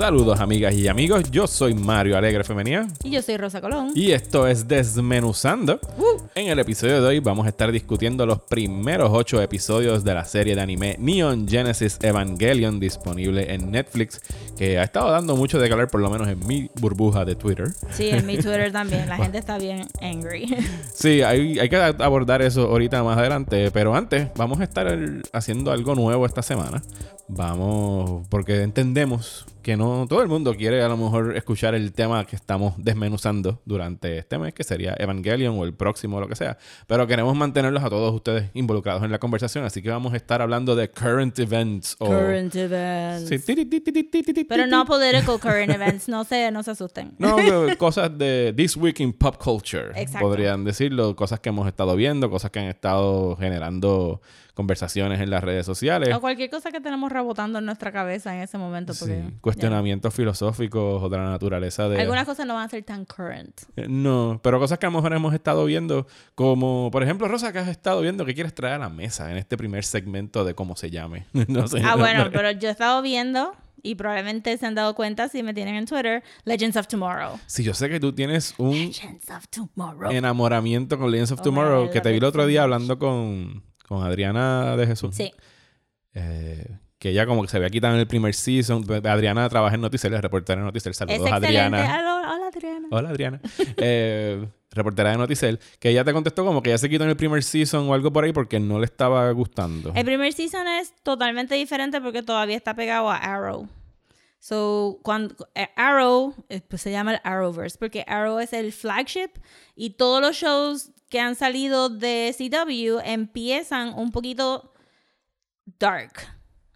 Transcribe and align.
Saludos 0.00 0.40
amigas 0.40 0.72
y 0.74 0.88
amigos, 0.88 1.30
yo 1.30 1.46
soy 1.46 1.74
Mario 1.74 2.16
Alegre 2.16 2.42
Femenía 2.42 2.88
Y 3.04 3.10
yo 3.10 3.20
soy 3.20 3.36
Rosa 3.36 3.60
Colón. 3.60 3.90
y 3.94 4.12
esto 4.12 4.46
es 4.46 4.66
Desmenuzando. 4.66 5.78
En 6.34 6.48
el 6.48 6.58
episodio 6.58 7.02
de 7.02 7.06
hoy 7.06 7.20
vamos 7.20 7.44
a 7.44 7.50
estar 7.50 7.70
discutiendo 7.70 8.24
los 8.24 8.40
primeros 8.40 9.10
ocho 9.12 9.42
episodios 9.42 10.02
de 10.02 10.14
la 10.14 10.24
serie 10.24 10.54
de 10.54 10.62
anime 10.62 10.96
Neon 10.98 11.46
Genesis 11.46 11.98
Evangelion 12.00 12.80
disponible 12.80 13.52
en 13.52 13.70
Netflix, 13.70 14.22
que 14.56 14.78
ha 14.78 14.84
estado 14.84 15.10
dando 15.10 15.36
mucho 15.36 15.58
de 15.58 15.68
calor 15.68 15.88
por 15.88 16.00
lo 16.00 16.08
menos 16.08 16.28
en 16.28 16.46
mi 16.46 16.70
burbuja 16.80 17.26
de 17.26 17.34
Twitter. 17.36 17.68
Sí, 17.90 18.08
en 18.08 18.24
mi 18.24 18.36
Twitter 18.36 18.72
también. 18.72 19.06
La 19.06 19.18
gente 19.18 19.36
está 19.36 19.58
bien 19.58 19.86
angry. 20.00 20.46
Sí, 20.94 21.22
hay, 21.22 21.58
hay 21.58 21.68
que 21.68 21.76
abordar 21.76 22.42
eso 22.42 22.62
ahorita 22.68 23.02
más 23.02 23.18
adelante, 23.18 23.70
pero 23.70 23.94
antes 23.94 24.28
vamos 24.34 24.60
a 24.60 24.64
estar 24.64 24.98
haciendo 25.32 25.72
algo 25.72 25.94
nuevo 25.94 26.24
esta 26.24 26.42
semana. 26.42 26.82
Vamos, 27.28 28.26
porque 28.28 28.62
entendemos 28.62 29.46
que 29.62 29.76
no 29.76 30.06
todo 30.08 30.22
el 30.22 30.28
mundo 30.28 30.54
quiere 30.54 30.82
a 30.82 30.88
lo 30.88 30.96
mejor 30.96 31.36
escuchar 31.36 31.74
el 31.74 31.92
tema 31.92 32.24
que 32.24 32.36
estamos 32.36 32.74
desmenuzando 32.78 33.60
durante 33.64 34.18
este 34.18 34.38
mes, 34.38 34.54
que 34.54 34.64
sería 34.64 34.94
Evangelion 34.98 35.58
o 35.58 35.64
el 35.64 35.74
próximo 35.74 36.16
o 36.16 36.20
lo 36.20 36.28
que 36.28 36.36
sea, 36.36 36.58
pero 36.86 37.06
queremos 37.06 37.36
mantenerlos 37.36 37.82
a 37.82 37.90
todos 37.90 38.14
ustedes 38.14 38.50
involucrados 38.54 39.02
en 39.02 39.10
la 39.10 39.18
conversación, 39.18 39.64
así 39.64 39.82
que 39.82 39.90
vamos 39.90 40.12
a 40.12 40.16
estar 40.16 40.42
hablando 40.42 40.74
de 40.74 40.90
current 40.90 41.38
events 41.38 41.96
o... 41.98 42.06
Current 42.06 42.54
events. 42.54 43.28
Sí, 43.28 43.38
Pero 44.48 44.66
no 44.66 44.84
ti. 44.84 44.88
political 44.88 45.38
current 45.40 45.70
events. 45.70 46.08
No 46.08 46.24
se, 46.24 46.50
no 46.50 46.62
se 46.62 46.72
asusten. 46.72 47.12
No, 47.18 47.36
cosas 47.78 48.16
de 48.16 48.52
This 48.56 48.76
Week 48.76 48.98
in 49.00 49.12
Pop 49.12 49.36
Culture, 49.42 49.90
Exacto. 49.94 50.26
podrían 50.26 50.64
decirlo. 50.64 51.14
Cosas 51.16 51.40
que 51.40 51.48
hemos 51.50 51.66
estado 51.66 51.96
viendo, 51.96 52.30
cosas 52.30 52.50
que 52.50 52.60
han 52.60 52.66
estado 52.66 53.36
generando 53.36 54.20
conversaciones 54.60 55.20
en 55.20 55.30
las 55.30 55.42
redes 55.42 55.64
sociales. 55.64 56.14
O 56.14 56.20
cualquier 56.20 56.50
cosa 56.50 56.70
que 56.70 56.82
tenemos 56.82 57.10
rebotando 57.10 57.60
en 57.60 57.64
nuestra 57.64 57.90
cabeza 57.90 58.36
en 58.36 58.42
ese 58.42 58.58
momento. 58.58 58.92
Sí, 58.92 59.06
Porque, 59.06 59.40
cuestionamientos 59.40 60.12
filosóficos 60.12 61.02
o 61.02 61.08
de 61.08 61.16
la 61.16 61.30
naturaleza 61.30 61.88
de... 61.88 61.98
Algunas 61.98 62.26
cosas 62.26 62.46
no 62.46 62.52
van 62.54 62.66
a 62.66 62.68
ser 62.68 62.82
tan 62.82 63.06
current. 63.06 63.58
Eh, 63.76 63.86
No, 63.88 64.38
pero 64.42 64.58
cosas 64.58 64.78
que 64.78 64.84
a 64.84 64.90
lo 64.90 64.96
mejor 64.96 65.14
hemos 65.14 65.32
estado 65.32 65.64
viendo, 65.64 66.06
como 66.34 66.90
por 66.92 67.02
ejemplo, 67.02 67.26
Rosa, 67.26 67.54
que 67.54 67.58
has 67.58 67.68
estado 67.68 68.02
viendo 68.02 68.26
que 68.26 68.34
quieres 68.34 68.54
traer 68.54 68.74
a 68.74 68.78
la 68.78 68.90
mesa 68.90 69.30
en 69.30 69.38
este 69.38 69.56
primer 69.56 69.82
segmento 69.82 70.44
de 70.44 70.54
cómo 70.54 70.76
se 70.76 70.90
llame. 70.90 71.26
no 71.32 71.66
sé. 71.66 71.80
Ah, 71.82 71.96
bueno, 71.96 72.24
nombre. 72.24 72.38
pero 72.38 72.50
yo 72.50 72.68
he 72.68 72.72
estado 72.72 73.00
viendo, 73.00 73.54
y 73.82 73.94
probablemente 73.94 74.56
se 74.58 74.66
han 74.66 74.74
dado 74.74 74.94
cuenta 74.94 75.28
si 75.28 75.42
me 75.42 75.54
tienen 75.54 75.74
en 75.74 75.86
Twitter, 75.86 76.22
Legends 76.44 76.76
of 76.76 76.86
Tomorrow. 76.86 77.38
Sí, 77.46 77.62
yo 77.62 77.74
sé 77.74 77.88
que 77.88 77.98
tú 77.98 78.12
tienes 78.12 78.54
un 78.58 78.72
Legends 78.72 79.30
of 79.30 79.48
Tomorrow. 79.48 80.10
enamoramiento 80.12 80.98
con 80.98 81.10
Legends 81.10 81.32
of 81.32 81.40
Oh 81.40 81.44
Tomorrow, 81.44 81.90
que 81.90 82.00
te 82.00 82.10
vi 82.10 82.18
el 82.18 82.24
otro 82.24 82.46
día 82.46 82.62
hablando 82.62 82.98
con, 82.98 83.62
con 83.90 84.04
Adriana 84.04 84.76
de 84.76 84.86
Jesús. 84.86 85.16
Sí. 85.16 85.32
Eh, 86.14 86.78
que 86.96 87.08
ella 87.08 87.26
como 87.26 87.42
que 87.42 87.48
se 87.48 87.56
había 87.56 87.70
quitado 87.70 87.94
en 87.94 87.98
el 87.98 88.06
primer 88.06 88.32
season. 88.34 88.84
Adriana 89.04 89.48
trabaja 89.48 89.74
en 89.74 89.80
Noticiel, 89.80 90.14
es 90.14 90.20
reportera 90.20 90.60
de 90.60 90.66
Noticiel. 90.66 90.92
Es 90.92 90.96
Saludos, 90.98 91.18
excelente. 91.18 91.46
Adriana. 91.48 91.98
Hola, 91.98 92.34
hola, 92.36 92.46
Adriana. 92.46 92.88
Hola, 92.92 93.08
Adriana. 93.08 93.40
Eh, 93.78 94.46
reportera 94.70 95.10
de 95.10 95.16
Noticel. 95.16 95.58
Que 95.80 95.88
ella 95.88 96.04
te 96.04 96.12
contestó 96.12 96.44
como 96.44 96.62
que 96.62 96.70
ya 96.70 96.78
se 96.78 96.88
quitó 96.88 97.02
en 97.02 97.10
el 97.10 97.16
primer 97.16 97.42
season 97.42 97.88
o 97.88 97.94
algo 97.94 98.12
por 98.12 98.22
ahí 98.22 98.32
porque 98.32 98.60
no 98.60 98.78
le 98.78 98.84
estaba 98.84 99.28
gustando. 99.32 99.92
El 99.96 100.04
primer 100.04 100.32
season 100.34 100.68
es 100.68 100.94
totalmente 101.02 101.56
diferente 101.56 102.00
porque 102.00 102.22
todavía 102.22 102.56
está 102.56 102.74
pegado 102.74 103.10
a 103.10 103.16
Arrow. 103.16 103.68
So, 104.38 105.00
cuando 105.02 105.34
eh, 105.56 105.68
Arrow, 105.74 106.32
pues 106.68 106.80
se 106.80 106.92
llama 106.92 107.14
el 107.14 107.20
Arrowverse, 107.24 107.76
porque 107.76 108.04
Arrow 108.06 108.38
es 108.38 108.52
el 108.52 108.72
flagship 108.72 109.30
y 109.74 109.90
todos 109.90 110.20
los 110.22 110.36
shows 110.36 110.92
que 111.10 111.20
han 111.20 111.34
salido 111.34 111.90
de 111.90 112.34
CW 112.36 113.00
empiezan 113.04 113.92
un 113.98 114.12
poquito 114.12 114.72
dark. 115.78 116.12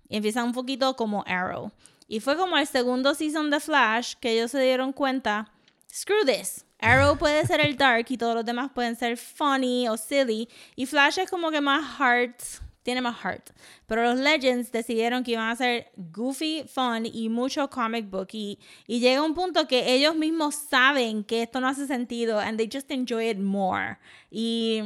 Empiezan 0.09 0.47
un 0.47 0.53
poquito 0.53 0.97
como 0.97 1.25
Arrow. 1.27 1.73
Y 2.07 2.21
fue 2.21 2.37
como 2.37 2.59
el 2.59 2.67
segundo 2.67 3.15
season 3.15 3.49
de 3.51 3.61
Flash 3.61 4.15
que 4.21 4.33
ellos 4.33 4.51
se 4.51 4.61
dieron 4.61 4.93
cuenta, 4.93 5.51
screw 5.91 6.25
this. 6.27 6.67
Arrow 6.81 7.17
puede 7.17 7.47
ser 7.47 7.61
el 7.61 7.77
dark 7.77 8.07
y 8.09 8.19
todos 8.19 8.35
los 8.35 8.45
demás 8.45 8.71
pueden 8.75 8.97
ser 8.97 9.17
funny 9.17 9.89
o 9.89 9.97
silly. 9.97 10.49
Y 10.77 10.85
Flash 10.85 11.19
es 11.21 11.31
como 11.31 11.51
que 11.51 11.61
más 11.61 11.99
heart, 11.99 12.39
tiene 12.85 13.01
más 13.01 13.17
heart. 13.17 13.51
Pero 13.87 14.05
los 14.05 14.21
Legends 14.21 14.71
decidieron 14.71 15.25
que 15.25 15.33
iban 15.33 15.49
a 15.49 15.57
ser 15.57 15.91
goofy, 15.97 16.65
fun 16.69 17.07
y 17.07 17.29
mucho 17.29 17.69
comic 17.69 18.09
book. 18.09 18.29
Y, 18.33 18.61
y 18.87 19.01
llega 19.01 19.23
un 19.23 19.35
punto 19.35 19.67
que 19.67 19.93
ellos 19.95 20.15
mismos 20.15 20.55
saben 20.55 21.25
que 21.25 21.43
esto 21.43 21.61
no 21.61 21.67
hace 21.67 21.89
sentido 21.89 22.39
and 22.39 22.57
they 22.59 22.69
just 22.73 22.91
enjoy 22.93 23.29
it 23.29 23.39
more. 23.39 23.99
Y 24.31 24.83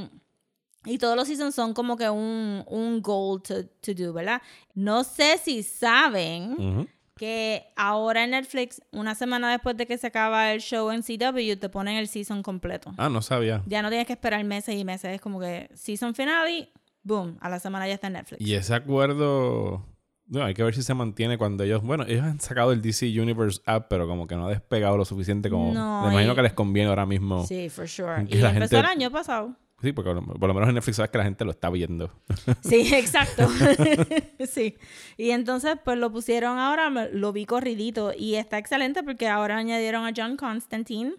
y 0.86 0.96
todos 0.96 1.16
los 1.16 1.28
seasons 1.28 1.54
son 1.54 1.74
como 1.74 1.96
que 1.96 2.08
un, 2.08 2.64
un 2.66 3.02
goal 3.02 3.42
to, 3.42 3.66
to 3.82 3.92
do, 3.94 4.12
¿verdad? 4.12 4.40
No 4.74 5.04
sé 5.04 5.36
si 5.36 5.62
saben 5.62 6.88
que 7.16 7.66
ahora 7.76 8.24
en 8.24 8.30
Netflix, 8.30 8.80
una 8.92 9.14
semana 9.14 9.50
después 9.50 9.76
de 9.76 9.86
que 9.86 9.98
se 9.98 10.06
acaba 10.06 10.52
el 10.52 10.60
show 10.60 10.90
en 10.90 11.02
CW, 11.02 11.58
te 11.58 11.68
ponen 11.68 11.96
el 11.96 12.06
season 12.08 12.42
completo. 12.42 12.94
Ah, 12.96 13.08
no 13.08 13.20
sabía. 13.20 13.62
Ya 13.66 13.82
no 13.82 13.88
tienes 13.90 14.06
que 14.06 14.12
esperar 14.14 14.42
meses 14.44 14.76
y 14.76 14.84
meses. 14.84 15.10
Es 15.16 15.20
como 15.20 15.40
que 15.40 15.68
season 15.74 16.14
finale, 16.14 16.70
boom, 17.08 17.36
a 17.40 17.48
la 17.48 17.58
semana 17.58 17.88
ya 17.88 17.94
está 17.94 18.06
en 18.06 18.12
Netflix. 18.12 18.40
Y 18.40 18.54
ese 18.54 18.74
acuerdo... 18.74 19.84
No, 20.30 20.44
hay 20.44 20.52
que 20.52 20.62
ver 20.62 20.74
si 20.74 20.82
se 20.82 20.92
mantiene 20.92 21.38
cuando 21.38 21.64
ellos... 21.64 21.82
Bueno, 21.82 22.04
ellos 22.06 22.22
han 22.22 22.38
sacado 22.38 22.72
el 22.72 22.82
DC 22.82 23.06
Universe 23.18 23.62
app, 23.64 23.86
pero 23.88 24.06
como 24.06 24.26
que 24.26 24.36
no 24.36 24.46
ha 24.46 24.50
despegado 24.50 24.96
lo 24.98 25.06
suficiente 25.06 25.48
como... 25.48 25.72
No, 25.72 26.02
me 26.02 26.10
imagino 26.12 26.34
y- 26.34 26.36
que 26.36 26.42
les 26.42 26.52
conviene 26.52 26.90
ahora 26.90 27.06
mismo. 27.06 27.46
Sí, 27.46 27.62
Sí, 27.62 27.68
for 27.70 27.88
sure. 27.88 28.24
Y 28.28 28.36
la 28.36 28.50
empezó 28.50 28.76
gente- 28.76 28.78
el 28.78 28.84
año 28.84 29.10
pasado. 29.10 29.56
porque 29.94 29.94
por 30.38 30.48
lo, 30.48 30.52
menos 30.54 30.68
en 30.68 30.74
Netflix 30.74 30.96
sabes 30.96 31.10
que 31.10 31.16
la 31.18 31.24
gente 31.24 31.46
lo 31.46 31.50
está 31.50 31.70
viendo. 31.70 32.12
Sí, 32.62 32.94
exacto. 32.94 33.48
sí. 34.50 34.76
Y 35.16 35.30
entonces, 35.30 35.76
pues 35.82 35.96
lo 35.96 36.12
pusieron 36.12 36.58
ahora, 36.58 36.90
lo 36.90 37.32
vi 37.32 37.46
corridito. 37.46 38.12
Y 38.14 38.34
está 38.34 38.58
excelente 38.58 39.02
porque 39.02 39.28
ahora 39.28 39.56
añadieron 39.56 40.04
a 40.04 40.12
John 40.14 40.36
Constantine, 40.36 41.14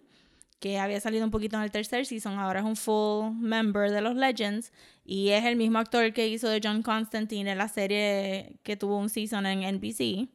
que 0.59 0.77
había 0.77 0.99
salido 0.99 1.25
un 1.25 1.31
poquito 1.31 1.57
en 1.57 1.63
el 1.63 1.71
tercer 1.71 2.05
season. 2.05 2.37
Ahora 2.37 2.59
es 2.59 2.65
un 2.65 2.75
full 2.75 3.31
member 3.39 3.89
de 3.89 4.01
los 4.01 4.15
Legends. 4.15 4.71
Y 5.11 5.29
es 5.29 5.43
el 5.45 5.55
mismo 5.55 5.79
actor 5.79 6.13
que 6.13 6.27
hizo 6.27 6.47
de 6.49 6.61
John 6.63 6.83
Constantine 6.83 7.49
en 7.51 7.57
la 7.57 7.67
serie 7.67 8.59
que 8.61 8.77
tuvo 8.77 8.97
un 8.99 9.09
season 9.09 9.47
en 9.47 9.61
NBC. 9.77 10.29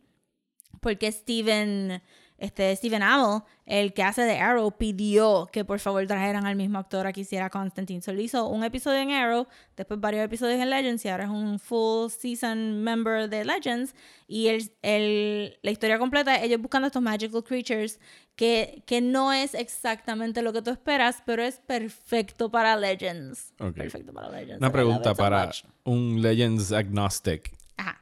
Porque 0.81 1.13
Steven, 1.13 2.03
este, 2.39 2.75
Steven 2.75 3.03
Amell, 3.05 3.43
el 3.67 3.95
que 3.95 4.03
hace 4.03 4.23
de 4.23 4.37
Arrow, 4.39 4.77
pidió 4.77 5.49
que 5.53 5.65
por 5.65 5.79
favor 5.79 6.05
trajeran 6.09 6.45
al 6.45 6.57
mismo 6.57 6.79
actor 6.79 7.07
a 7.07 7.13
que 7.13 7.21
hiciera 7.21 7.51
Constantine. 7.51 8.03
Solo 8.03 8.21
hizo 8.21 8.49
un 8.49 8.65
episodio 8.65 8.99
en 8.99 9.13
Arrow, 9.13 9.47
después 9.77 10.01
varios 10.01 10.25
episodios 10.25 10.61
en 10.61 10.69
Legends 10.71 11.05
y 11.05 11.09
ahora 11.09 11.25
es 11.25 11.31
un 11.31 11.61
full 11.61 12.11
season 12.11 12.83
member 12.83 13.31
de 13.31 13.45
Legends. 13.45 13.95
Y 14.27 14.49
el, 14.49 14.71
el- 14.83 15.57
la 15.63 15.71
historia 15.71 16.01
completa, 16.01 16.43
ellos 16.43 16.61
buscando 16.61 16.89
estos 16.89 17.01
magical 17.01 17.45
creatures 17.45 18.01
que, 18.37 18.83
que 18.87 19.01
no 19.01 19.33
es 19.33 19.55
exactamente 19.55 20.43
lo 20.43 20.53
que 20.53 20.63
tú 20.63 20.71
esperas, 20.71 21.23
pero 21.25 21.43
es 21.43 21.59
perfecto 21.59 22.51
para 22.51 22.77
Legends. 22.77 23.53
Perfecto 23.57 24.13
para 24.13 24.29
Legends. 24.31 24.59
Una 24.59 24.73
pregunta 24.73 25.15
para 25.15 25.47
much. 25.47 25.65
un 25.85 26.21
Legends 26.21 26.73
agnostic. 26.73 27.53
Ajá. 27.77 28.01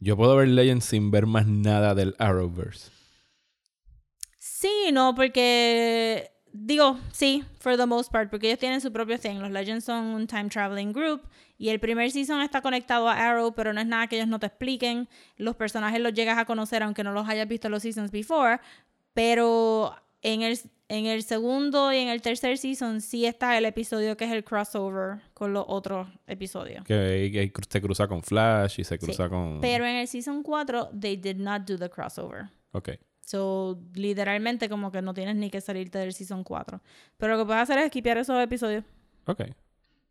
Yo 0.00 0.16
puedo 0.16 0.36
ver 0.36 0.48
Legends 0.48 0.84
sin 0.84 1.10
ver 1.10 1.26
más 1.26 1.46
nada 1.46 1.94
del 1.94 2.14
Arrowverse. 2.18 2.90
Sí, 4.38 4.90
no, 4.92 5.14
porque 5.14 6.32
digo, 6.52 6.98
sí, 7.12 7.44
for 7.60 7.76
the 7.76 7.86
most 7.86 8.10
part, 8.10 8.30
porque 8.30 8.48
ellos 8.48 8.58
tienen 8.58 8.80
su 8.80 8.92
propio 8.92 9.18
thing. 9.18 9.36
Los 9.36 9.50
Legends 9.50 9.84
son 9.84 10.06
un 10.06 10.26
time 10.26 10.48
traveling 10.48 10.92
group 10.92 11.22
y 11.56 11.68
el 11.68 11.80
primer 11.80 12.10
season 12.10 12.40
está 12.40 12.60
conectado 12.60 13.08
a 13.08 13.14
Arrow, 13.14 13.52
pero 13.52 13.72
no 13.72 13.80
es 13.80 13.86
nada 13.86 14.06
que 14.06 14.16
ellos 14.16 14.28
no 14.28 14.38
te 14.38 14.46
expliquen. 14.46 15.08
Los 15.36 15.56
personajes 15.56 16.00
los 16.00 16.14
llegas 16.14 16.38
a 16.38 16.44
conocer 16.44 16.82
aunque 16.82 17.04
no 17.04 17.12
los 17.12 17.28
hayas 17.28 17.48
visto 17.48 17.68
los 17.68 17.82
seasons 17.82 18.10
before, 18.10 18.60
pero 19.18 19.94
en 20.22 20.42
el 20.42 20.56
en 20.90 21.04
el 21.06 21.22
segundo 21.22 21.92
y 21.92 21.98
en 21.98 22.08
el 22.08 22.22
tercer 22.22 22.56
season 22.56 23.00
sí 23.02 23.26
está 23.26 23.58
el 23.58 23.66
episodio 23.66 24.16
que 24.16 24.24
es 24.24 24.30
el 24.32 24.42
crossover 24.42 25.20
con 25.34 25.52
los 25.52 25.64
otros 25.68 26.08
episodios. 26.26 26.82
Que, 26.84 27.28
que 27.30 27.52
se 27.68 27.80
cruza 27.82 28.08
con 28.08 28.22
Flash 28.22 28.80
y 28.80 28.84
se 28.84 28.96
Sí. 28.96 29.04
cruza 29.04 29.28
con... 29.28 29.60
Pero 29.60 29.84
en 29.84 29.96
el 29.96 30.08
season 30.08 30.42
4 30.42 30.90
they 30.98 31.16
did 31.16 31.36
not 31.36 31.62
do 31.68 31.76
the 31.76 31.90
crossover. 31.90 32.46
Ok. 32.72 32.90
So, 33.20 33.78
literalmente 33.94 34.70
como 34.70 34.90
que 34.90 35.02
no 35.02 35.12
tienes 35.12 35.36
ni 35.36 35.50
que 35.50 35.60
salirte 35.60 35.98
del 35.98 36.14
season 36.14 36.42
4. 36.42 36.80
Pero 37.18 37.34
lo 37.34 37.40
que 37.40 37.46
puedes 37.46 37.62
hacer 37.64 37.78
es 37.80 37.88
skipear 37.88 38.16
esos 38.16 38.42
episodios. 38.42 38.82
Ok. 39.26 39.42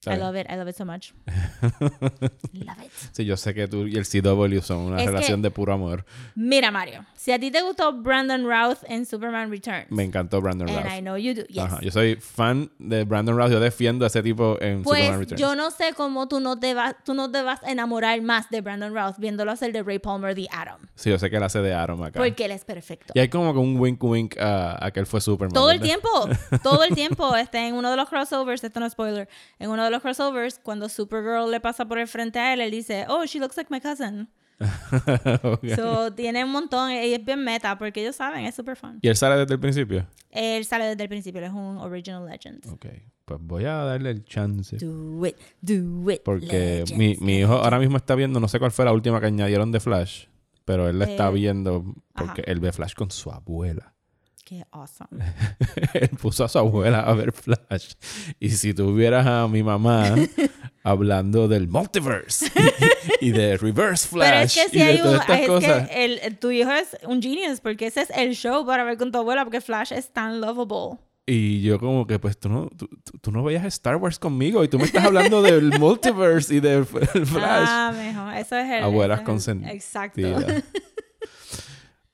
I 0.05 0.15
love 0.15 0.35
it. 0.39 0.47
I 0.49 0.55
love 0.55 0.69
it 0.69 0.75
so 0.77 0.85
much. 0.85 1.11
love 1.81 2.77
it. 2.83 2.91
Sí, 3.11 3.25
yo 3.25 3.35
sé 3.35 3.53
que 3.53 3.67
tú 3.67 3.87
y 3.87 3.97
el 3.97 4.05
CW 4.05 4.61
son 4.61 4.77
una 4.79 4.97
Es 4.97 5.03
que- 5.03 5.11
relación 5.11 5.41
de 5.41 5.51
puro 5.51 5.73
amor. 5.73 6.05
Mira, 6.35 6.71
Mario. 6.71 7.05
Si 7.15 7.31
a 7.31 7.39
ti 7.39 7.51
te 7.51 7.61
gustó 7.61 7.91
Brandon 7.91 8.43
Routh 8.45 8.83
en 8.87 9.05
Superman 9.05 9.49
Returns. 9.51 9.87
Me 9.91 10.03
encantó 10.03 10.39
Brandon 10.39 10.69
and 10.69 10.77
Routh. 10.85 10.93
I 10.97 11.01
know 11.01 11.17
you 11.17 11.33
do. 11.33 11.43
Yes. 11.47 11.63
Ajá, 11.63 11.81
Yo 11.81 11.91
soy 11.91 12.15
fan 12.15 12.71
de 12.79 13.03
Brandon 13.03 13.35
Routh. 13.35 13.51
Yo 13.51 13.59
defiendo 13.59 14.05
a 14.05 14.07
ese 14.07 14.23
tipo 14.23 14.57
en 14.61 14.83
Superman 14.83 14.83
Pues 14.83 15.17
Returns. 15.19 15.41
yo 15.41 15.55
no 15.55 15.71
sé 15.71 15.93
cómo 15.95 16.27
tú 16.27 16.39
no 16.39 16.57
te 16.59 16.73
vas, 16.73 16.95
tú 17.03 17.13
no 17.13 17.29
te 17.31 17.41
vas 17.41 17.61
a 17.63 17.71
enamorar 17.71 18.21
más 18.21 18.49
de 18.49 18.61
Brandon 18.61 18.93
Routh 18.95 19.15
viéndolo 19.17 19.51
hacer 19.51 19.73
de 19.73 19.83
Ray 19.83 19.99
Palmer 19.99 20.35
The 20.35 20.47
Atom. 20.51 20.81
Sí, 20.95 21.09
yo 21.09 21.19
sé 21.19 21.29
que 21.29 21.35
él 21.37 21.43
hace 21.43 21.59
de 21.59 21.73
Atom 21.73 22.01
acá. 22.03 22.19
Porque 22.19 22.45
él 22.45 22.51
es 22.51 22.63
perfecto. 22.63 23.11
Y 23.15 23.19
hay 23.19 23.27
como 23.29 23.51
que 23.51 23.59
un 23.59 23.77
wink 23.77 24.01
wink 24.03 24.37
a, 24.37 24.85
a 24.85 24.91
que 24.91 24.99
él 25.01 25.05
fue 25.07 25.19
Superman. 25.19 25.53
Todo 25.53 25.71
el 25.71 25.79
¿verdad? 25.79 25.99
tiempo, 25.99 26.59
todo 26.63 26.83
el 26.85 26.93
tiempo, 26.95 27.35
este, 27.35 27.67
en 27.67 27.73
uno 27.75 27.89
de 27.91 27.97
los 27.97 28.07
crossovers, 28.07 28.63
esto 28.63 28.79
no 28.79 28.85
es 28.85 28.93
spoiler, 28.93 29.27
en 29.59 29.69
uno 29.69 29.83
de 29.83 29.86
los 29.91 30.01
crossovers, 30.01 30.59
cuando 30.59 30.89
Supergirl 30.89 31.49
le 31.51 31.59
pasa 31.59 31.85
por 31.85 31.97
el 31.99 32.07
frente 32.07 32.39
a 32.39 32.53
él, 32.53 32.61
él 32.61 32.71
dice, 32.71 33.05
oh, 33.09 33.25
she 33.25 33.39
looks 33.39 33.57
like 33.57 33.71
my 33.73 33.79
cousin. 33.81 34.29
Ok. 35.43 35.65
So, 35.75 36.13
tiene 36.13 36.43
un 36.43 36.51
montón, 36.51 36.91
y 36.91 37.13
es 37.13 37.23
bien 37.23 37.43
meta, 37.43 37.77
porque 37.77 38.01
ellos 38.01 38.15
saben, 38.15 38.45
es 38.45 38.55
super 38.55 38.75
fun. 38.75 38.99
¿Y 39.01 39.07
él 39.07 39.15
sale 39.15 39.37
desde 39.37 39.53
el 39.53 39.59
principio? 39.59 40.07
Él 40.31 40.65
sale 40.65 40.85
desde 40.85 41.03
el 41.03 41.09
principio, 41.09 41.39
él 41.39 41.45
es 41.45 41.53
un 41.53 41.77
original 41.77 42.25
legend. 42.25 42.65
Ok. 42.71 42.85
Pues 43.25 43.39
voy 43.43 43.65
a 43.65 43.73
darle 43.83 44.11
el 44.11 44.23
chance. 44.23 44.77
Do 44.77 45.25
it, 45.25 45.35
do 45.61 46.09
it. 46.09 46.21
Porque 46.23 46.45
legends, 46.85 46.93
mi, 46.97 47.17
mi 47.19 47.39
hijo 47.39 47.49
legends. 47.49 47.63
ahora 47.65 47.79
mismo 47.79 47.97
está 47.97 48.15
viendo, 48.15 48.39
no 48.39 48.47
sé 48.47 48.57
cuál 48.57 48.71
fue 48.71 48.85
la 48.85 48.93
última 48.93 49.19
que 49.19 49.25
añadieron 49.27 49.71
de 49.71 49.79
Flash, 49.81 50.25
pero 50.65 50.87
él 50.89 50.97
la 50.97 51.05
está 51.05 51.27
Eh, 51.29 51.33
viendo 51.33 51.83
porque 52.15 52.41
ajá. 52.41 52.51
él 52.51 52.59
ve 52.61 52.71
Flash 52.71 52.93
con 52.93 53.11
su 53.11 53.29
abuela. 53.31 53.93
Qué 54.47 54.63
awesome. 54.71 55.09
él 55.93 56.07
puso 56.21 56.45
a 56.45 56.47
su 56.47 56.57
abuela 56.57 57.01
a 57.01 57.13
ver 57.13 57.33
Flash. 57.33 57.95
Y 58.39 58.51
si 58.51 58.73
tuvieras 58.73 59.27
a 59.27 59.45
mi 59.49 59.61
mamá 59.61 60.15
hablando 60.85 61.49
del 61.49 61.67
multiverse 61.67 62.49
y, 63.19 63.25
y 63.27 63.31
de 63.31 63.57
Reverse 63.57 64.07
Flash 64.07 64.29
Pero 64.29 64.39
es 64.39 64.53
que 64.55 64.69
si 64.69 64.77
y 64.77 64.79
de 64.79 64.85
hay 64.85 65.01
un, 65.01 65.15
estas 65.15 65.39
es 65.41 65.47
cosas. 65.47 65.89
que 65.89 66.05
el, 66.05 66.37
tu 66.37 66.49
hijo 66.51 66.71
es 66.71 66.95
un 67.05 67.21
genius, 67.21 67.59
porque 67.59 67.87
ese 67.87 68.03
es 68.03 68.09
el 68.11 68.35
show 68.35 68.65
para 68.65 68.85
ver 68.85 68.97
con 68.97 69.11
tu 69.11 69.17
abuela, 69.17 69.43
porque 69.43 69.59
Flash 69.59 69.91
es 69.91 70.13
tan 70.13 70.39
lovable. 70.39 70.97
Y 71.25 71.61
yo 71.61 71.77
como 71.77 72.07
que, 72.07 72.17
pues, 72.17 72.37
tú 72.39 72.47
no, 72.47 72.69
tú, 72.69 72.87
tú- 73.21 73.31
no 73.33 73.43
veías 73.43 73.65
Star 73.65 73.97
Wars 73.97 74.17
conmigo 74.17 74.63
y 74.63 74.69
tú 74.69 74.79
me 74.79 74.85
estás 74.85 75.03
hablando 75.03 75.41
del 75.41 75.77
multiverse 75.77 76.55
y 76.55 76.59
del 76.61 76.85
Flash. 76.85 77.25
Ah, 77.35 77.93
mejor. 77.93 78.33
Eso 78.35 78.55
es 78.55 78.71
el. 78.71 78.83
Abuelas 78.85 79.21
consentidas. 79.23 79.73
Exacto. 79.73 80.21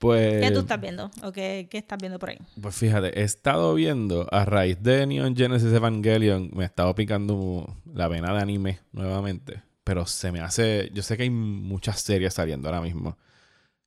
Pues, 0.03 0.41
¿Qué 0.41 0.51
tú 0.51 0.59
estás 0.59 0.81
viendo? 0.81 1.09
¿O 1.23 1.31
qué, 1.31 1.67
qué 1.71 1.77
estás 1.77 1.97
viendo 1.97 2.19
por 2.19 2.29
ahí? 2.29 2.37
pues 2.61 2.75
fíjate, 2.75 3.17
he 3.19 3.23
estado 3.23 3.73
viendo 3.73 4.27
a 4.31 4.43
raíz 4.43 4.77
de 4.83 5.07
Neon 5.07 5.35
Genesis 5.35 5.71
Evangelion, 5.71 6.49
me 6.53 6.63
he 6.63 6.65
estado 6.65 6.93
picando 6.93 7.73
la 7.93 8.09
vena 8.09 8.33
de 8.33 8.39
anime 8.41 8.79
nuevamente. 8.91 9.63
Pero 9.85 10.05
se 10.05 10.31
me 10.31 10.39
hace. 10.41 10.89
Yo 10.93 11.03
sé 11.03 11.15
que 11.17 11.23
hay 11.23 11.29
muchas 11.29 11.99
series 12.01 12.33
saliendo 12.33 12.67
ahora 12.69 12.81
mismo. 12.81 13.17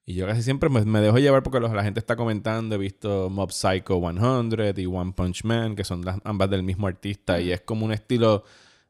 Y 0.05 0.15
yo 0.15 0.27
casi 0.27 0.43
siempre 0.43 0.69
me, 0.69 0.85
me 0.85 1.01
dejo 1.01 1.19
llevar 1.19 1.43
porque 1.43 1.59
los- 1.61 1.73
la 1.73 1.83
gente 1.83 2.01
está 2.01 2.17
comentando. 2.17 2.75
He 2.75 2.79
visto 2.79 3.29
Mob 3.31 3.51
Psycho 3.51 4.01
100 4.01 4.75
y 4.79 4.87
One 4.87 5.13
Punch 5.15 5.45
Man, 5.45 5.75
que 5.75 5.85
son 5.85 6.03
las, 6.05 6.19
ambas 6.25 6.49
del 6.51 6.63
mismo 6.63 6.87
artista. 6.87 7.41
Y 7.41 7.51
es 7.53 7.61
como 7.63 7.85
un 7.87 7.93
estilo 7.93 8.45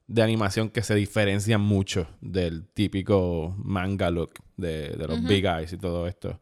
de 0.09 0.23
animación 0.23 0.69
que 0.69 0.83
se 0.83 0.95
diferencia 0.95 1.59
mucho 1.59 2.07
del 2.21 2.67
típico 2.69 3.55
manga 3.59 4.11
look 4.11 4.35
de, 4.57 4.91
de 4.91 5.07
los 5.09 5.21
Big 5.29 5.45
Eyes 5.47 5.73
y 5.73 5.77
todo 5.79 6.07
esto. 6.07 6.39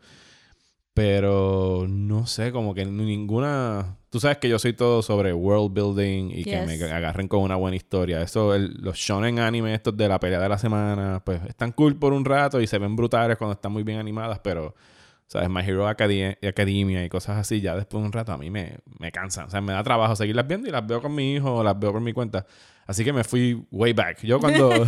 Pero 0.94 1.86
no 1.88 2.26
sé, 2.26 2.52
como 2.52 2.72
que 2.72 2.84
ninguna. 2.84 3.96
Tú 4.10 4.20
sabes 4.20 4.38
que 4.38 4.48
yo 4.48 4.60
soy 4.60 4.74
todo 4.74 5.02
sobre 5.02 5.32
world 5.32 5.72
building 5.74 6.30
y 6.30 6.44
que 6.44 6.60
me 6.66 6.74
agarren 6.84 7.26
con 7.26 7.40
una 7.40 7.56
buena 7.56 7.76
historia. 7.76 8.22
Eso, 8.22 8.54
el- 8.54 8.74
los 8.80 8.96
shonen 8.96 9.40
anime, 9.40 9.74
estos 9.74 9.96
de 9.96 10.08
la 10.08 10.20
pelea 10.20 10.38
de 10.38 10.48
la 10.48 10.56
semana, 10.56 11.20
pues 11.24 11.42
están 11.48 11.72
cool 11.72 11.96
por 11.96 12.12
un 12.12 12.24
rato 12.24 12.60
y 12.60 12.68
se 12.68 12.78
ven 12.78 12.94
brutales 12.94 13.36
cuando 13.36 13.54
están 13.54 13.72
muy 13.72 13.82
bien 13.82 13.98
animadas, 13.98 14.38
pero, 14.38 14.76
¿sabes? 15.26 15.48
My 15.48 15.60
Hero 15.60 15.86
Academia, 15.88 16.38
Academia 16.46 17.04
y 17.04 17.08
cosas 17.08 17.38
así, 17.38 17.60
ya 17.60 17.74
después 17.74 18.02
de 18.02 18.06
un 18.06 18.12
rato 18.12 18.32
a 18.32 18.38
mí 18.38 18.50
me, 18.50 18.78
me 18.98 19.12
cansan. 19.12 19.46
O 19.46 19.50
sea, 19.50 19.60
me 19.60 19.72
da 19.72 19.82
trabajo 19.82 20.16
seguirlas 20.16 20.46
viendo 20.46 20.68
y 20.68 20.70
las 20.70 20.86
veo 20.86 21.00
con 21.00 21.14
mi 21.14 21.34
hijo 21.34 21.54
o 21.54 21.62
las 21.62 21.78
veo 21.78 21.92
por 21.92 22.00
mi 22.00 22.12
cuenta. 22.12 22.46
Así 22.86 23.04
que 23.04 23.12
me 23.12 23.24
fui 23.24 23.66
way 23.70 23.92
back. 23.92 24.22
Yo 24.22 24.38
cuando... 24.40 24.70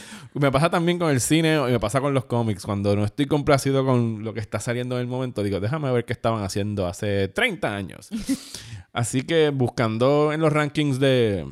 me 0.34 0.50
pasa 0.50 0.68
también 0.68 0.98
con 0.98 1.10
el 1.10 1.20
cine 1.20 1.56
y 1.56 1.72
me 1.72 1.80
pasa 1.80 2.00
con 2.00 2.12
los 2.12 2.24
cómics. 2.24 2.64
Cuando 2.64 2.94
no 2.96 3.04
estoy 3.04 3.26
complacido 3.26 3.84
con 3.84 4.24
lo 4.24 4.34
que 4.34 4.40
está 4.40 4.60
saliendo 4.60 4.96
en 4.96 5.02
el 5.02 5.06
momento, 5.06 5.42
digo, 5.42 5.60
déjame 5.60 5.90
ver 5.92 6.04
qué 6.04 6.12
estaban 6.12 6.42
haciendo 6.42 6.86
hace 6.86 7.28
30 7.28 7.74
años. 7.74 8.10
Así 8.92 9.22
que 9.22 9.50
buscando 9.50 10.32
en 10.32 10.40
los 10.40 10.52
rankings 10.52 10.98
de... 10.98 11.46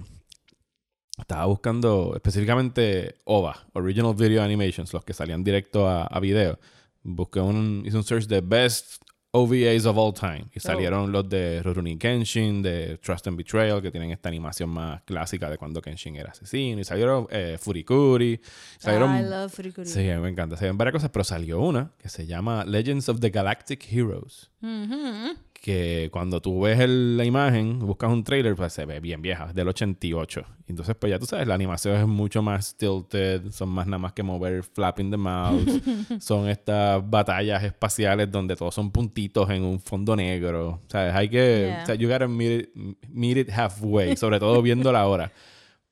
Estaba 1.19 1.45
buscando 1.45 2.13
específicamente 2.15 3.17
OVA, 3.25 3.67
Original 3.75 4.15
Video 4.15 4.43
Animations, 4.43 4.93
los 4.93 5.05
que 5.05 5.13
salían 5.13 5.45
directo 5.45 5.87
a, 5.87 6.05
a 6.05 6.21
video. 6.21 6.59
Busqué 7.03 7.41
un, 7.41 7.83
hice 7.85 7.97
un 7.97 8.05
search 8.05 8.27
de 8.27 8.41
Best 8.41 9.03
OVAs 9.33 9.87
of 9.87 9.97
All 9.97 10.13
Time. 10.13 10.47
Y 10.55 10.61
salieron 10.61 11.11
los 11.11 11.29
de 11.29 11.63
Rurouni 11.63 11.97
Kenshin, 11.97 12.63
de 12.63 12.99
Trust 12.99 13.27
and 13.27 13.37
Betrayal, 13.37 13.81
que 13.81 13.91
tienen 13.91 14.11
esta 14.11 14.29
animación 14.29 14.69
más 14.69 15.03
clásica 15.03 15.49
de 15.49 15.57
cuando 15.57 15.81
Kenshin 15.81 16.17
era 16.17 16.31
asesino. 16.33 16.81
Y 16.81 16.85
salieron 16.85 17.27
eh, 17.31 17.57
Furikuri. 17.59 18.41
Salieron, 18.79 19.17
I 19.17 19.23
love 19.23 19.51
Furikuri. 19.51 19.89
Sí, 19.89 20.01
me 20.01 20.29
encanta. 20.29 20.57
Salieron 20.57 20.77
varias 20.77 20.93
cosas, 20.93 21.11
pero 21.11 21.25
salió 21.25 21.61
una 21.61 21.93
que 21.99 22.11
se 22.11 22.27
llama 22.27 22.65
Legends 22.67 23.09
of 23.09 23.21
the 23.21 23.31
Galactic 23.31 23.91
Heroes. 23.91 24.51
Ujú. 24.61 25.35
Que 25.65 26.09
cuando 26.13 26.41
tú 26.43 26.61
ves 26.63 26.81
el- 26.81 27.17
la 27.17 27.25
imagen, 27.25 27.79
buscas 27.79 28.11
un 28.11 28.25
trailer, 28.25 28.57
pues 28.57 28.73
se 28.73 28.85
ve 28.85 28.99
bien 28.99 29.23
vieja, 29.23 29.53
del 29.53 29.69
88. 29.69 30.45
Entonces, 30.67 30.97
pues 30.97 31.11
ya 31.11 31.21
tú 31.21 31.27
sabes, 31.27 31.47
la 31.47 31.55
animación 31.55 31.95
es 31.95 32.05
mucho 32.09 32.43
más 32.43 32.77
tilted, 32.77 33.49
son 33.53 33.69
más 33.69 33.87
nada 33.87 33.99
más 33.99 34.13
que 34.13 34.25
mover 34.25 34.65
flapping 34.65 35.13
the 35.13 35.17
mouse. 35.17 35.65
son 36.21 36.49
estas 36.49 37.09
batallas 37.09 37.63
espaciales 37.63 38.29
donde 38.29 38.57
todos 38.57 38.75
son 38.75 38.91
puntitos 38.91 39.49
en 39.51 39.63
un 39.63 39.79
fondo 39.79 40.17
negro. 40.17 40.81
Sea, 40.89 41.17
hay 41.17 41.29
que. 41.29 41.67
Yeah. 41.69 41.83
O 41.85 41.87
sea, 41.87 41.95
you 41.95 42.09
gotta 42.09 42.27
meet 42.27 42.63
it, 42.63 42.75
meet 43.09 43.37
it 43.37 43.49
halfway, 43.51 44.17
sobre 44.17 44.41
todo 44.41 44.61
viéndola 44.63 45.01
ahora. 45.01 45.31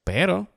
Pero 0.02 0.48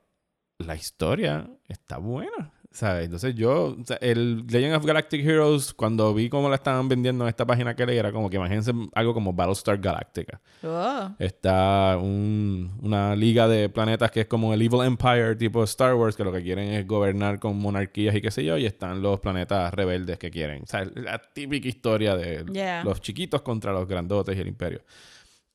la 0.58 0.74
historia 0.74 1.48
está 1.68 1.98
buena. 1.98 2.50
¿Sabes? 2.74 3.04
Entonces 3.04 3.36
yo, 3.36 3.76
o 3.80 3.84
sea, 3.84 3.96
el 4.00 4.44
Legend 4.48 4.74
of 4.74 4.84
Galactic 4.84 5.24
Heroes, 5.24 5.72
cuando 5.72 6.12
vi 6.12 6.28
cómo 6.28 6.48
la 6.48 6.56
estaban 6.56 6.88
vendiendo 6.88 7.22
en 7.22 7.28
esta 7.28 7.46
página 7.46 7.76
que 7.76 7.86
leí, 7.86 7.96
era 7.98 8.10
como 8.10 8.28
que 8.28 8.34
imagínense 8.36 8.72
algo 8.94 9.14
como 9.14 9.32
Battlestar 9.32 9.78
Galactica. 9.78 10.40
Oh. 10.64 11.08
Está 11.20 11.96
un- 12.02 12.72
una 12.82 13.14
liga 13.14 13.46
de 13.46 13.68
planetas 13.68 14.10
que 14.10 14.22
es 14.22 14.26
como 14.26 14.52
el 14.52 14.60
Evil 14.60 14.80
Empire 14.82 15.36
tipo 15.36 15.62
Star 15.62 15.94
Wars, 15.94 16.16
que 16.16 16.24
lo 16.24 16.32
que 16.32 16.42
quieren 16.42 16.72
es 16.72 16.84
gobernar 16.84 17.38
con 17.38 17.56
monarquías 17.60 18.12
y 18.16 18.20
qué 18.20 18.32
sé 18.32 18.44
yo, 18.44 18.58
y 18.58 18.66
están 18.66 19.00
los 19.00 19.20
planetas 19.20 19.72
rebeldes 19.72 20.18
que 20.18 20.32
quieren. 20.32 20.64
O 20.64 20.66
sea, 20.66 20.84
la 20.96 21.18
típica 21.32 21.68
historia 21.68 22.16
de 22.16 22.44
Yeah. 22.52 22.82
los 22.82 23.00
chiquitos 23.00 23.42
contra 23.42 23.72
los 23.72 23.86
grandotes 23.86 24.36
y 24.36 24.40
el 24.40 24.48
imperio. 24.48 24.80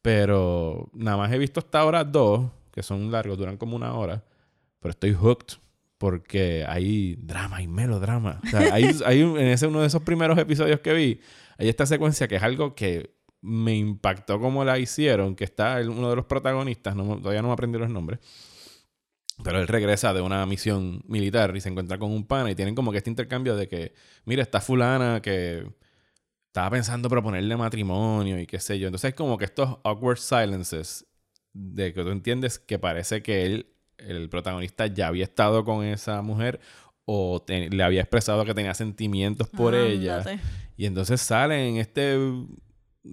Pero 0.01 0.89
nada 0.93 1.17
más 1.17 1.31
he 1.33 1.37
visto 1.37 1.59
hasta 1.59 1.81
ahora 1.81 2.05
dos, 2.05 2.49
que 2.71 2.81
son 2.81 3.11
largos, 3.11 3.37
duran 3.37 3.57
como 3.57 3.75
una 3.75 3.93
hora, 3.93 4.23
pero 4.79 4.91
estoy 4.91 5.13
hooked 5.13 5.55
porque 5.99 6.65
hay 6.67 7.15
drama 7.19 7.61
y 7.61 7.67
melodrama. 7.67 8.41
O 8.43 8.47
sea, 8.47 8.73
hay, 8.73 8.89
hay 9.05 9.21
un- 9.21 9.37
en 9.37 9.47
ese 9.49 9.67
uno 9.67 9.81
de 9.81 9.87
esos 9.87 10.01
primeros 10.01 10.35
episodios 10.39 10.79
que 10.79 10.93
vi, 10.93 11.19
hay 11.59 11.69
esta 11.69 11.85
secuencia 11.85 12.27
que 12.27 12.37
es 12.37 12.41
algo 12.43 12.73
que 12.73 13.13
me 13.41 13.75
impactó 13.75 14.39
como 14.39 14.65
la 14.65 14.79
hicieron, 14.79 15.35
que 15.35 15.43
está 15.43 15.79
el- 15.79 15.89
uno 15.89 16.09
de 16.09 16.15
los 16.15 16.25
protagonistas, 16.25 16.95
no 16.95 17.17
todavía 17.19 17.41
no 17.43 17.49
me 17.49 17.53
aprendí 17.53 17.77
los 17.77 17.89
nombres, 17.91 18.19
pero 19.43 19.59
él 19.61 19.67
regresa 19.67 20.13
de 20.13 20.21
una 20.21 20.45
misión 20.45 21.01
militar 21.07 21.55
y 21.55 21.61
se 21.61 21.69
encuentra 21.69 21.97
con 21.97 22.11
un 22.11 22.25
pana 22.25 22.51
y 22.51 22.55
tienen 22.55 22.75
como 22.75 22.91
que 22.91 22.97
este 22.97 23.09
intercambio 23.09 23.55
de 23.55 23.67
que, 23.69 23.93
mira, 24.25 24.41
está 24.41 24.59
fulana 24.59 25.21
que 25.21 25.65
estaba 26.47 26.69
pensando 26.71 27.09
proponerle 27.09 27.55
matrimonio 27.55 28.39
y 28.39 28.45
qué 28.47 28.59
sé 28.59 28.79
yo. 28.79 28.87
Entonces 28.87 29.09
es 29.09 29.15
como 29.15 29.37
que 29.37 29.45
estos 29.45 29.77
awkward 29.83 30.17
silences 30.17 31.05
de 31.53 31.93
que 31.93 32.03
tú 32.03 32.09
entiendes 32.09 32.59
que 32.59 32.79
parece 32.79 33.21
que 33.23 33.45
él, 33.45 33.73
el 34.07 34.29
protagonista, 34.29 34.87
ya 34.87 35.07
había 35.07 35.23
estado 35.23 35.63
con 35.65 35.83
esa 35.85 36.21
mujer 36.21 36.59
o 37.05 37.41
te- 37.41 37.69
le 37.69 37.83
había 37.83 38.01
expresado 38.01 38.45
que 38.45 38.53
tenía 38.53 38.73
sentimientos 38.73 39.47
por 39.49 39.73
ella. 39.75 40.17
Ándate. 40.17 40.39
Y 40.77 40.85
entonces 40.85 41.21
salen 41.21 41.59
en 41.59 41.77
este. 41.77 42.15
O 42.17 42.47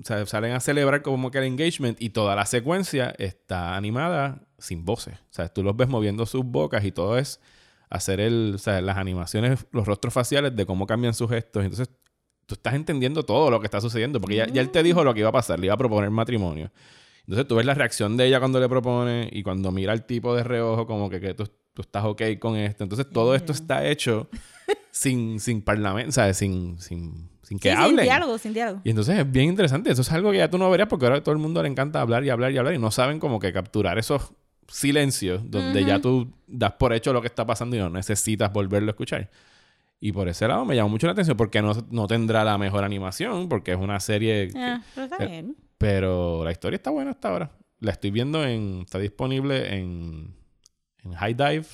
sea, 0.05 0.27
salen 0.27 0.53
a 0.53 0.61
celebrar 0.61 1.03
como 1.03 1.31
que 1.31 1.39
el 1.39 1.45
engagement 1.45 2.01
y 2.03 2.11
toda 2.11 2.35
la 2.35 2.45
secuencia 2.45 3.15
está 3.19 3.77
animada 3.77 4.43
sin 4.59 4.85
voces. 4.85 5.15
O 5.15 5.35
sea, 5.35 5.49
tú 5.49 5.63
los 5.63 5.77
ves 5.77 5.89
moviendo 5.89 6.27
sus 6.27 6.45
bocas 6.45 6.85
y 6.85 6.93
todo 6.93 7.17
es 7.19 7.41
hacer 7.89 8.21
el, 8.21 8.53
o 8.57 8.59
sea, 8.59 8.81
las 8.81 8.97
animaciones, 8.99 9.65
los 9.71 9.87
rostros 9.87 10.13
faciales 10.13 10.55
de 10.57 10.67
cómo 10.67 10.87
cambian 10.87 11.15
sus 11.15 11.31
gestos. 11.31 11.63
Entonces, 11.65 11.89
tú 12.47 12.57
estás 12.57 12.75
entendiendo 12.75 13.23
todo 13.23 13.49
lo 13.51 13.61
que 13.61 13.67
está 13.67 13.81
sucediendo 13.81 14.21
porque 14.21 14.37
ya, 14.37 14.47
ya 14.49 14.61
él 14.61 14.71
te 14.71 14.83
dijo 14.83 15.05
lo 15.05 15.15
que 15.15 15.21
iba 15.21 15.29
a 15.29 15.33
pasar, 15.33 15.59
le 15.61 15.67
iba 15.67 15.75
a 15.75 15.79
proponer 15.79 16.11
matrimonio. 16.11 16.71
Entonces, 17.27 17.49
tú 17.49 17.57
ves 17.57 17.67
la 17.67 17.75
reacción 17.75 18.17
de 18.17 18.27
ella 18.27 18.39
cuando 18.39 18.61
le 18.61 18.69
propone 18.69 19.29
y 19.33 19.43
cuando 19.43 19.73
mira 19.73 19.93
al 19.93 20.07
tipo 20.07 20.35
de 20.35 20.45
reojo, 20.45 20.87
como 20.87 21.11
que, 21.11 21.21
que 21.21 21.35
tú, 21.35 21.49
tú 21.75 21.83
estás 21.83 22.05
ok 22.05 22.23
con 22.39 22.57
esto. 22.57 22.85
Entonces, 22.85 23.09
todo 23.11 23.35
esto 23.35 23.53
está 23.53 23.87
hecho 23.87 24.29
sin, 24.91 25.41
sin 25.41 25.61
parlamento, 25.63 26.13
¿sabes? 26.13 26.37
Sin, 26.37 26.79
sin, 26.81 27.29
sin 27.43 27.59
que 27.59 27.71
Sí, 27.71 27.75
hablen. 27.77 27.97
Sin 27.99 28.05
diálogo, 28.05 28.39
sin 28.39 28.53
diálogo. 28.55 28.81
Y 28.85 28.91
entonces 28.91 29.19
es 29.19 29.31
bien 29.31 29.47
interesante. 29.49 29.91
Eso 29.91 30.03
es 30.03 30.13
algo 30.13 30.31
que 30.31 30.39
ya 30.39 30.49
tú 30.51 30.57
no 30.59 30.71
verías 30.71 30.89
porque 30.89 31.07
ahora 31.07 31.19
a 31.19 31.23
todo 31.23 31.33
el 31.33 31.41
mundo 31.41 31.63
le 31.63 31.69
encanta 31.69 32.01
hablar 32.01 32.25
y 32.25 32.31
hablar 32.31 32.53
y 32.53 32.59
hablar 32.59 32.75
y 32.75 32.79
no 32.79 32.91
saben 32.91 33.19
como 33.19 33.41
que 33.41 33.53
capturar 33.53 33.99
esos 33.99 34.33
silencio 34.69 35.39
donde 35.39 35.85
ya 35.85 36.01
tú 36.01 36.33
das 36.49 36.73
por 36.73 36.93
hecho 36.93 37.13
lo 37.13 37.21
que 37.21 37.29
está 37.29 37.47
pasando 37.47 37.77
y 37.77 37.79
no 37.79 37.89
necesitas 37.91 38.53
volverlo 38.53 38.91
a 38.91 38.93
escuchar. 38.93 39.31
Y 40.01 40.13
por 40.13 40.29
ese 40.29 40.47
lado 40.47 40.65
me 40.65 40.75
llamó 40.77 40.89
mucho 40.91 41.07
la 41.07 41.13
atención 41.13 41.37
porque 41.37 41.63
no, 41.63 41.73
no 41.91 42.07
tendrá 42.07 42.45
la 42.45 42.59
mejor 42.59 42.85
animación 42.85 43.49
porque 43.49 43.73
es 43.73 43.79
una 43.79 43.99
serie... 44.01 44.49
que- 44.53 44.59
Ah, 44.59 44.83
pero 44.95 45.05
está 45.07 45.25
eh, 45.25 45.29
bien. 45.29 45.57
Pero 45.79 46.45
la 46.45 46.53
historia 46.53 46.77
está 46.77 46.91
buena 46.91 47.11
hasta 47.11 47.29
ahora. 47.29 47.51
La 47.81 47.93
estoy 47.93 48.11
viendo 48.11 48.45
en... 48.45 48.81
Está 48.83 48.99
disponible 48.99 49.75
en... 49.77 50.35
En 51.05 51.13
High 51.13 51.35
Dive. 51.35 51.67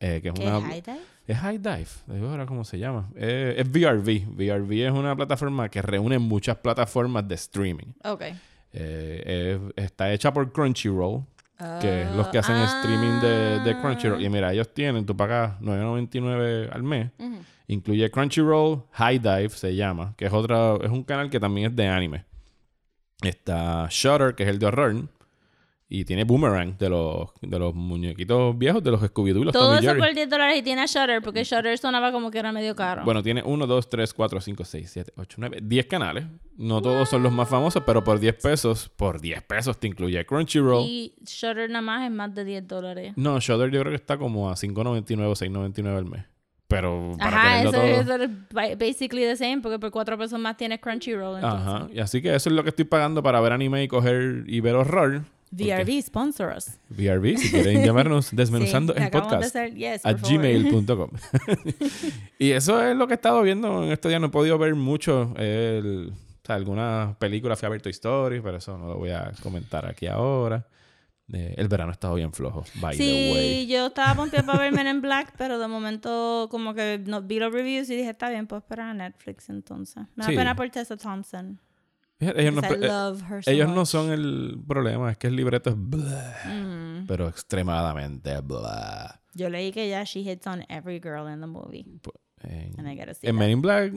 eh, 0.00 0.20
que 0.22 0.28
es 0.28 0.34
¿Qué 0.34 0.42
una... 0.46 0.58
es 0.58 0.64
High 0.64 0.80
Dive? 0.82 0.98
Es 1.26 1.38
High 1.38 1.58
Dive. 1.58 1.86
digo 2.08 2.28
ahora 2.30 2.46
cómo 2.46 2.64
se 2.64 2.78
llama. 2.78 3.10
Eh, 3.16 3.54
es 3.58 3.68
VRV. 3.70 4.26
VRV 4.34 4.72
es 4.86 4.92
una 4.92 5.14
plataforma 5.14 5.68
que 5.68 5.80
reúne 5.82 6.18
muchas 6.18 6.56
plataformas 6.56 7.28
de 7.28 7.34
streaming. 7.36 7.92
Ok. 8.04 8.22
Eh, 8.72 9.60
es- 9.76 9.84
está 9.84 10.12
hecha 10.12 10.32
por 10.32 10.50
Crunchyroll, 10.52 11.22
que 11.80 12.02
es 12.02 12.10
los 12.16 12.26
que 12.28 12.38
hacen 12.38 12.56
Ah. 12.56 12.80
streaming 12.80 13.20
de, 13.20 13.60
de 13.60 13.80
Crunchyroll. 13.80 14.20
Y 14.24 14.28
mira, 14.30 14.52
ellos 14.52 14.72
tienen, 14.74 15.04
tú 15.06 15.16
pagas 15.16 15.60
9.99 15.60 16.70
al 16.72 16.82
mes. 16.82 17.10
Incluye 17.68 18.10
Crunchyroll, 18.10 18.82
High 18.92 19.18
Dive 19.20 19.50
se 19.50 19.74
llama, 19.76 20.14
que 20.16 20.26
es 20.26 20.32
otra, 20.32 20.74
es 20.82 20.90
un 20.90 21.04
canal 21.04 21.30
que 21.30 21.38
también 21.38 21.70
es 21.70 21.76
de 21.76 21.86
anime. 21.86 22.24
Está 23.22 23.86
Shutter, 23.90 24.34
que 24.34 24.42
es 24.44 24.48
el 24.48 24.58
de 24.58 24.66
horror. 24.66 25.08
Y 25.94 26.06
tiene 26.06 26.24
Boomerang, 26.24 26.78
de 26.78 26.88
los, 26.88 27.28
de 27.42 27.58
los 27.58 27.74
muñequitos 27.74 28.56
viejos, 28.56 28.82
de 28.82 28.90
los 28.90 29.02
Scooby-Doo 29.02 29.44
los 29.44 29.52
Todo 29.52 29.66
Tommy 29.66 29.76
eso 29.80 29.88
Jerry. 29.88 30.00
por 30.00 30.14
10 30.14 30.30
dólares 30.30 30.58
y 30.58 30.62
tiene 30.62 30.80
a 30.80 30.86
Shutter, 30.86 31.20
porque 31.20 31.44
Shutter 31.44 31.76
sonaba 31.76 32.10
como 32.12 32.30
que 32.30 32.38
era 32.38 32.50
medio 32.50 32.74
caro. 32.74 33.04
Bueno, 33.04 33.22
tiene 33.22 33.42
1, 33.44 33.66
2, 33.66 33.90
3, 33.90 34.14
4, 34.14 34.40
5, 34.40 34.64
6, 34.64 34.90
7, 34.90 35.12
8, 35.18 35.36
9, 35.38 35.58
10 35.62 35.86
canales. 35.86 36.24
No 36.56 36.80
todos 36.80 37.10
son 37.10 37.22
los 37.22 37.30
más 37.30 37.46
famosos, 37.46 37.82
pero 37.84 38.02
por 38.02 38.18
10 38.18 38.36
pesos, 38.36 38.88
por 38.96 39.20
10 39.20 39.42
pesos 39.42 39.78
te 39.78 39.86
incluye 39.86 40.24
Crunchyroll. 40.24 40.82
y 40.82 41.14
Shutter 41.26 41.68
nada 41.68 41.82
más 41.82 42.04
es 42.06 42.10
más 42.10 42.34
de 42.34 42.46
10 42.46 42.66
dólares. 42.66 43.12
No, 43.16 43.38
Shudder 43.38 43.70
yo 43.70 43.80
creo 43.80 43.90
que 43.92 43.96
está 43.96 44.16
como 44.16 44.48
a 44.50 44.54
5.99 44.54 45.26
o 45.26 45.32
6.99 45.34 45.94
al 45.98 46.04
mes. 46.06 46.24
Pero 46.72 47.14
para 47.18 47.36
Ajá, 47.36 47.60
eso, 47.62 47.70
todo... 47.72 47.82
eso 47.84 48.14
es 48.16 48.30
ba- 48.50 48.74
basically 48.78 49.22
the 49.22 49.36
same, 49.36 49.58
porque 49.62 49.78
por 49.78 49.90
4 49.90 50.16
pesos 50.18 50.40
más 50.40 50.56
tienes 50.56 50.80
Crunchyroll. 50.80 51.36
Entonces. 51.36 51.68
Ajá. 51.68 51.88
Y 51.92 52.00
así 52.00 52.22
que 52.22 52.34
eso 52.34 52.48
es 52.48 52.54
lo 52.56 52.62
que 52.62 52.70
estoy 52.70 52.86
pagando 52.86 53.22
para 53.22 53.40
ver 53.40 53.52
anime 53.52 53.82
y 53.84 53.88
coger 53.88 54.44
y 54.46 54.60
ver 54.60 54.74
horror. 54.74 55.22
VRV, 55.54 56.00
sponsor 56.02 56.54
us. 56.56 56.78
VRV, 56.88 57.36
si 57.36 57.50
quieren 57.50 57.82
llamarnos 57.84 58.34
desmenuzando 58.34 58.94
Sí, 58.94 59.00
de 59.00 59.10
podcast. 59.10 59.42
hacer- 59.44 59.74
yes, 59.74 60.00
a 60.06 60.14
gmail.com. 60.14 61.10
y 62.38 62.50
eso 62.52 62.82
es 62.82 62.96
lo 62.96 63.06
que 63.06 63.12
he 63.12 63.16
estado 63.16 63.42
viendo 63.42 63.84
en 63.84 63.92
estos 63.92 64.08
días. 64.08 64.20
No 64.20 64.28
he 64.28 64.30
podido 64.30 64.56
ver 64.58 64.74
mucho. 64.74 65.34
El, 65.36 66.12
o 66.42 66.46
sea, 66.46 66.56
algunas 66.56 67.14
películas 67.16 67.58
fui 67.60 67.66
a 67.66 67.70
ver 67.70 67.82
Toy 67.82 67.90
Story, 67.92 68.40
pero 68.40 68.56
eso 68.56 68.78
no 68.78 68.88
lo 68.88 68.96
voy 68.96 69.10
a 69.10 69.30
comentar 69.42 69.86
aquí 69.86 70.06
ahora. 70.06 70.64
Eh, 71.32 71.54
el 71.56 71.68
verano 71.68 71.90
ha 71.90 71.92
estado 71.92 72.14
bien 72.14 72.32
flojo, 72.32 72.64
by 72.80 72.96
the 72.96 73.02
Sí, 73.02 73.30
way. 73.32 73.66
yo 73.66 73.86
estaba 73.86 74.14
pompeada 74.14 74.44
para 74.46 74.58
ver 74.58 74.72
Men 74.72 74.86
in 74.88 75.00
Black, 75.00 75.32
pero 75.38 75.58
de 75.58 75.66
momento 75.68 76.48
como 76.50 76.74
que 76.74 77.00
no, 77.06 77.22
vi 77.22 77.38
los 77.38 77.52
reviews 77.52 77.88
y 77.90 77.96
dije, 77.96 78.10
está 78.10 78.28
bien, 78.28 78.46
puedo 78.46 78.58
esperar 78.60 78.88
a 78.88 78.94
Netflix 78.94 79.48
entonces. 79.48 80.04
Me 80.16 80.24
da 80.24 80.30
Sí. 80.30 80.36
pena 80.36 80.54
por 80.56 80.68
Tessa 80.70 80.96
Thompson. 80.96 81.60
Ellos, 82.20 82.54
no, 82.54 82.60
because 82.60 82.76
I 82.84 82.86
love 82.88 83.22
her 83.30 83.42
so 83.42 83.50
ellos 83.50 83.68
no 83.70 83.84
son 83.86 84.12
el 84.12 84.56
problema, 84.68 85.10
es 85.10 85.16
que 85.18 85.26
el 85.26 85.34
libreto 85.36 85.70
es 85.70 85.76
blah, 85.76 86.34
Mm. 86.46 87.06
pero 87.06 87.26
extremadamente 87.28 88.40
blah. 88.40 89.20
Yo 89.34 89.48
leí 89.48 89.72
que 89.72 89.88
ya 89.88 90.04
she 90.04 90.20
hits 90.20 90.46
on 90.46 90.64
every 90.68 91.00
girl 91.00 91.28
in 91.32 91.40
the 91.40 91.46
movie. 91.46 91.84
En, 92.42 92.78
And 92.78 92.88
I 92.88 92.96
gotta 92.96 93.14
see 93.14 93.28
en. 93.28 93.36
Men 93.36 93.50
in 93.50 93.62
Black, 93.62 93.92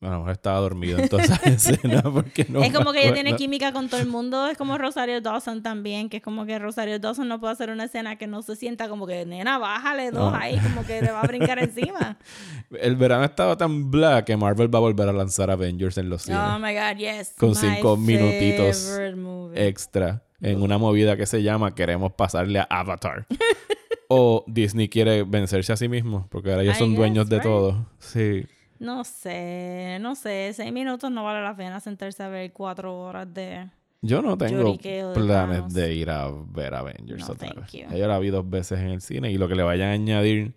bueno, 0.00 0.30
estaba 0.30 0.58
dormido 0.60 0.98
en 0.98 1.08
toda 1.08 1.22
esa 1.22 1.36
escena 1.44 2.02
porque 2.02 2.44
no 2.48 2.62
es 2.62 2.72
como 2.74 2.92
que 2.92 3.02
ella 3.04 3.14
tiene 3.14 3.36
química 3.36 3.72
con 3.72 3.88
todo 3.88 4.00
el 4.00 4.06
mundo. 4.06 4.46
Es 4.48 4.58
como 4.58 4.76
Rosario 4.76 5.20
Dawson 5.20 5.62
también, 5.62 6.08
que 6.10 6.18
es 6.18 6.22
como 6.22 6.44
que 6.44 6.58
Rosario 6.58 6.98
Dawson 6.98 7.26
no 7.28 7.40
puede 7.40 7.54
hacer 7.54 7.70
una 7.70 7.84
escena 7.84 8.16
que 8.16 8.26
no 8.26 8.42
se 8.42 8.54
sienta 8.56 8.88
como 8.88 9.06
que, 9.06 9.24
nena, 9.24 9.56
bájale 9.58 10.10
dos 10.10 10.32
No. 10.32 10.36
ahí, 10.38 10.58
como 10.58 10.84
que 10.86 11.00
le 11.00 11.10
va 11.10 11.20
a 11.20 11.26
brincar 11.26 11.58
encima. 11.58 12.18
El 12.78 12.96
verano 12.96 13.24
estaba 13.24 13.56
tan 13.56 13.90
bla 13.90 14.24
que 14.24 14.36
Marvel 14.36 14.72
va 14.74 14.78
a 14.78 14.82
volver 14.82 15.08
a 15.08 15.12
lanzar 15.12 15.50
Avengers 15.50 15.96
en 15.98 16.10
los 16.10 16.22
cines. 16.22 16.40
Oh 16.40 16.58
my 16.58 16.74
God, 16.74 16.96
yes. 16.98 17.34
Con 17.38 17.54
cinco 17.54 17.96
minutitos 17.96 18.98
movie. 19.16 19.66
extra 19.68 20.22
en 20.40 20.60
una 20.60 20.76
movida 20.76 21.16
que 21.16 21.24
se 21.24 21.42
llama 21.42 21.74
Queremos 21.74 22.12
pasarle 22.12 22.58
a 22.58 22.66
Avatar. 22.68 23.26
o 24.08 24.44
Disney 24.46 24.88
quiere 24.88 25.22
vencerse 25.22 25.72
a 25.72 25.76
sí 25.76 25.88
mismo 25.88 26.28
porque 26.30 26.50
ahora 26.50 26.62
ellos 26.62 26.76
I 26.76 26.78
son 26.78 26.94
dueños 26.94 27.24
guess, 27.24 27.30
de 27.30 27.36
right. 27.36 27.44
todo. 27.44 27.86
Sí. 27.98 28.46
No 28.78 29.04
sé, 29.04 29.98
no 30.00 30.14
sé. 30.14 30.52
Seis 30.54 30.72
minutos 30.72 31.10
no 31.10 31.24
vale 31.24 31.42
la 31.42 31.56
pena 31.56 31.80
sentarse 31.80 32.22
a 32.22 32.28
ver 32.28 32.52
cuatro 32.52 32.98
horas 32.98 33.32
de... 33.32 33.68
Yo 34.02 34.20
no 34.20 34.36
tengo 34.36 34.74
de 34.74 35.12
planes 35.14 35.72
de 35.72 35.94
ir 35.94 36.10
a 36.10 36.28
ver 36.28 36.74
Avengers 36.74 37.26
No, 37.26 37.32
otra 37.32 37.54
vez. 37.54 37.72
Yo 37.72 38.06
la 38.06 38.18
vi 38.18 38.28
dos 38.28 38.48
veces 38.48 38.80
en 38.80 38.88
el 38.88 39.00
cine 39.00 39.30
y 39.30 39.38
lo 39.38 39.48
que 39.48 39.54
le 39.54 39.62
vayan 39.62 39.88
a 39.88 39.92
añadir 39.92 40.54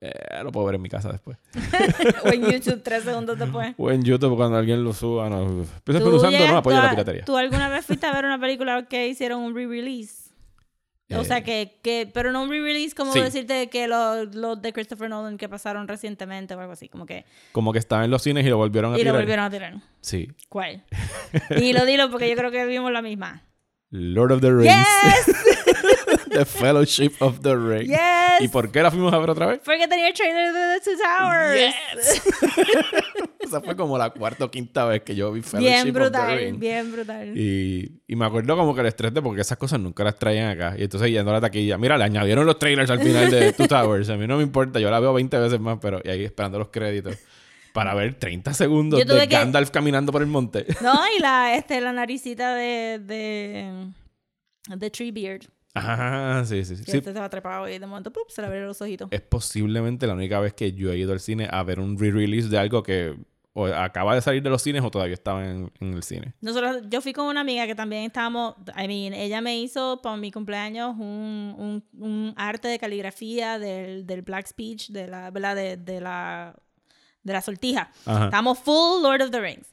eh, 0.00 0.42
lo 0.42 0.50
puedo 0.50 0.64
ver 0.66 0.76
en 0.76 0.82
mi 0.82 0.88
casa 0.88 1.12
después. 1.12 1.36
o 2.24 2.28
en 2.28 2.42
YouTube 2.50 2.82
tres 2.82 3.04
segundos 3.04 3.38
después. 3.38 3.74
O 3.76 3.90
en 3.90 4.02
YouTube 4.02 4.34
cuando 4.36 4.56
alguien 4.56 4.82
lo 4.82 4.94
suba. 4.94 5.28
No. 5.28 5.64
¿Tú 5.84 5.92
usando, 5.92 6.38
no 6.38 6.62
tú 6.62 6.70
la 6.70 6.90
piratería. 6.90 7.24
¿Tú 7.24 7.36
alguna 7.36 7.68
vez 7.68 7.84
fuiste 7.84 8.06
a 8.06 8.12
ver 8.12 8.24
una 8.24 8.40
película 8.40 8.86
que 8.86 9.08
hicieron 9.08 9.42
un 9.42 9.54
re-release? 9.54 10.19
O 11.12 11.22
Eh, 11.22 11.24
sea, 11.24 11.42
que, 11.42 11.78
que, 11.82 12.08
pero 12.12 12.30
no 12.32 12.42
un 12.42 12.50
re-release 12.50 12.94
como 12.94 13.12
Sí. 13.12 13.20
decirte 13.20 13.68
que 13.68 13.88
los 13.88 14.34
los 14.34 14.62
de 14.62 14.72
Christopher 14.72 15.08
Nolan 15.10 15.38
que 15.38 15.48
pasaron 15.48 15.88
recientemente 15.88 16.54
o 16.54 16.60
algo 16.60 16.72
así, 16.72 16.88
como 16.88 17.04
que... 17.06 17.24
Como 17.52 17.72
que 17.72 17.78
estaba 17.80 18.04
en 18.04 18.10
los 18.10 18.22
cines 18.22 18.46
y 18.46 18.48
lo 18.48 18.56
volvieron 18.58 18.92
a 18.92 18.96
Y 18.96 19.00
lo 19.00 19.04
tirar. 19.10 19.16
volvieron 19.16 19.44
a 19.44 19.50
tirar. 19.50 19.74
Sí. 20.00 20.28
¿Cuál? 20.48 20.84
dilo, 21.56 21.84
dilo, 21.84 22.10
porque 22.10 22.28
yo 22.30 22.36
creo 22.36 22.50
que 22.50 22.64
vimos 22.66 22.92
la 22.92 23.02
misma. 23.02 23.42
Lord 23.90 24.30
of 24.32 24.40
the 24.40 24.52
Rings. 24.52 24.72
¡Yes! 24.72 25.36
the 26.30 26.44
Fellowship 26.44 27.12
of 27.18 27.40
the 27.40 27.56
Ring. 27.56 27.88
¡Yes! 27.88 28.40
¿Y 28.40 28.46
por 28.48 28.70
qué 28.70 28.82
la 28.82 28.90
fuimos 28.92 29.12
a 29.12 29.18
ver 29.18 29.30
otra 29.30 29.46
vez? 29.46 29.60
Porque 29.64 29.88
tenía 29.88 30.06
el 30.08 30.14
trailer 30.14 30.52
de 30.52 30.78
The 30.78 30.84
Two 30.84 30.96
Towers. 30.96 31.74
Esa 33.50 33.60
fue 33.60 33.76
como 33.76 33.96
la 33.98 34.10
cuarta 34.10 34.44
o 34.46 34.50
quinta 34.50 34.84
vez 34.86 35.02
que 35.02 35.14
yo 35.14 35.32
vi 35.32 35.42
Fellowship 35.42 35.66
Bien 35.68 35.80
of 35.80 35.84
the 35.86 35.92
brutal, 35.92 36.36
Ring. 36.38 36.58
bien 36.58 36.92
brutal. 36.92 37.38
Y, 37.38 38.02
y 38.06 38.16
me 38.16 38.24
acuerdo 38.26 38.56
como 38.56 38.74
que 38.74 38.80
el 38.80 38.86
estrés 38.86 39.12
de 39.12 39.20
porque 39.22 39.40
esas 39.42 39.58
cosas 39.58 39.78
nunca 39.80 40.04
las 40.04 40.16
traían 40.18 40.50
acá. 40.50 40.74
Y 40.78 40.82
entonces 40.84 41.10
yendo 41.10 41.30
a 41.30 41.34
la 41.34 41.40
taquilla, 41.40 41.76
mira, 41.78 41.96
le 41.98 42.04
añadieron 42.04 42.46
los 42.46 42.58
trailers 42.58 42.90
al 42.90 43.00
final 43.00 43.30
de 43.30 43.52
Two 43.56 43.68
Towers. 43.68 44.08
A 44.10 44.16
mí 44.16 44.26
no 44.26 44.36
me 44.36 44.42
importa, 44.42 44.78
yo 44.80 44.90
la 44.90 45.00
veo 45.00 45.12
20 45.12 45.38
veces 45.38 45.60
más, 45.60 45.78
pero 45.80 46.00
y 46.04 46.08
ahí 46.08 46.24
esperando 46.24 46.58
los 46.58 46.68
créditos. 46.68 47.16
Para 47.72 47.94
ver 47.94 48.14
30 48.14 48.52
segundos 48.52 48.98
de 48.98 49.06
que- 49.06 49.26
Gandalf 49.26 49.70
caminando 49.70 50.10
por 50.10 50.22
el 50.22 50.28
monte. 50.28 50.66
No, 50.82 50.92
y 51.16 51.20
la, 51.22 51.54
este, 51.56 51.80
la 51.80 51.92
naricita 51.92 52.54
de, 52.54 52.98
de, 52.98 53.86
de 54.76 54.90
Treebeard. 54.90 55.42
Ajá, 55.72 56.44
sí, 56.46 56.64
sí, 56.64 56.74
sí. 56.76 56.82
Sí, 56.84 56.96
este 56.96 57.10
estaba 57.10 57.28
trepado 57.28 57.68
y 57.68 57.78
de 57.78 57.86
momento 57.86 58.12
¡pup! 58.12 58.28
se 58.28 58.40
le 58.42 58.46
abrieron 58.48 58.66
los 58.66 58.82
ojitos. 58.82 59.06
Es 59.12 59.20
posiblemente 59.20 60.04
la 60.08 60.14
única 60.14 60.40
vez 60.40 60.52
que 60.52 60.72
yo 60.72 60.92
he 60.92 60.98
ido 60.98 61.12
al 61.12 61.20
cine 61.20 61.46
a 61.48 61.62
ver 61.62 61.78
un 61.78 61.96
re-release 61.96 62.48
de 62.48 62.58
algo 62.58 62.82
que 62.82 63.14
o 63.52 63.66
acaba 63.66 64.14
de 64.14 64.20
salir 64.20 64.42
de 64.42 64.50
los 64.50 64.62
cines 64.62 64.82
o 64.84 64.90
todavía 64.90 65.14
estaba 65.14 65.44
en, 65.44 65.72
en 65.80 65.94
el 65.94 66.02
cine. 66.02 66.34
Nosotros, 66.40 66.82
yo 66.88 67.00
fui 67.00 67.12
con 67.12 67.26
una 67.26 67.40
amiga 67.40 67.66
que 67.66 67.74
también 67.74 68.04
estábamos, 68.04 68.54
I 68.76 68.86
mean, 68.86 69.12
ella 69.12 69.40
me 69.40 69.58
hizo 69.58 70.00
para 70.02 70.16
mi 70.16 70.30
cumpleaños 70.30 70.94
un, 70.96 71.54
un, 71.58 71.84
un 72.00 72.34
arte 72.36 72.68
de 72.68 72.78
caligrafía 72.78 73.58
del, 73.58 74.06
del 74.06 74.22
Black 74.22 74.46
Speech, 74.46 74.90
de 74.90 75.08
la, 75.08 75.30
¿verdad? 75.30 75.56
De, 75.56 75.76
de 75.76 76.00
la, 76.00 76.54
de 77.22 77.32
la 77.32 77.40
sortija. 77.40 77.90
Ajá. 78.06 78.26
Estábamos 78.26 78.58
full 78.60 79.02
Lord 79.02 79.22
of 79.22 79.30
the 79.30 79.40
Rings. 79.40 79.66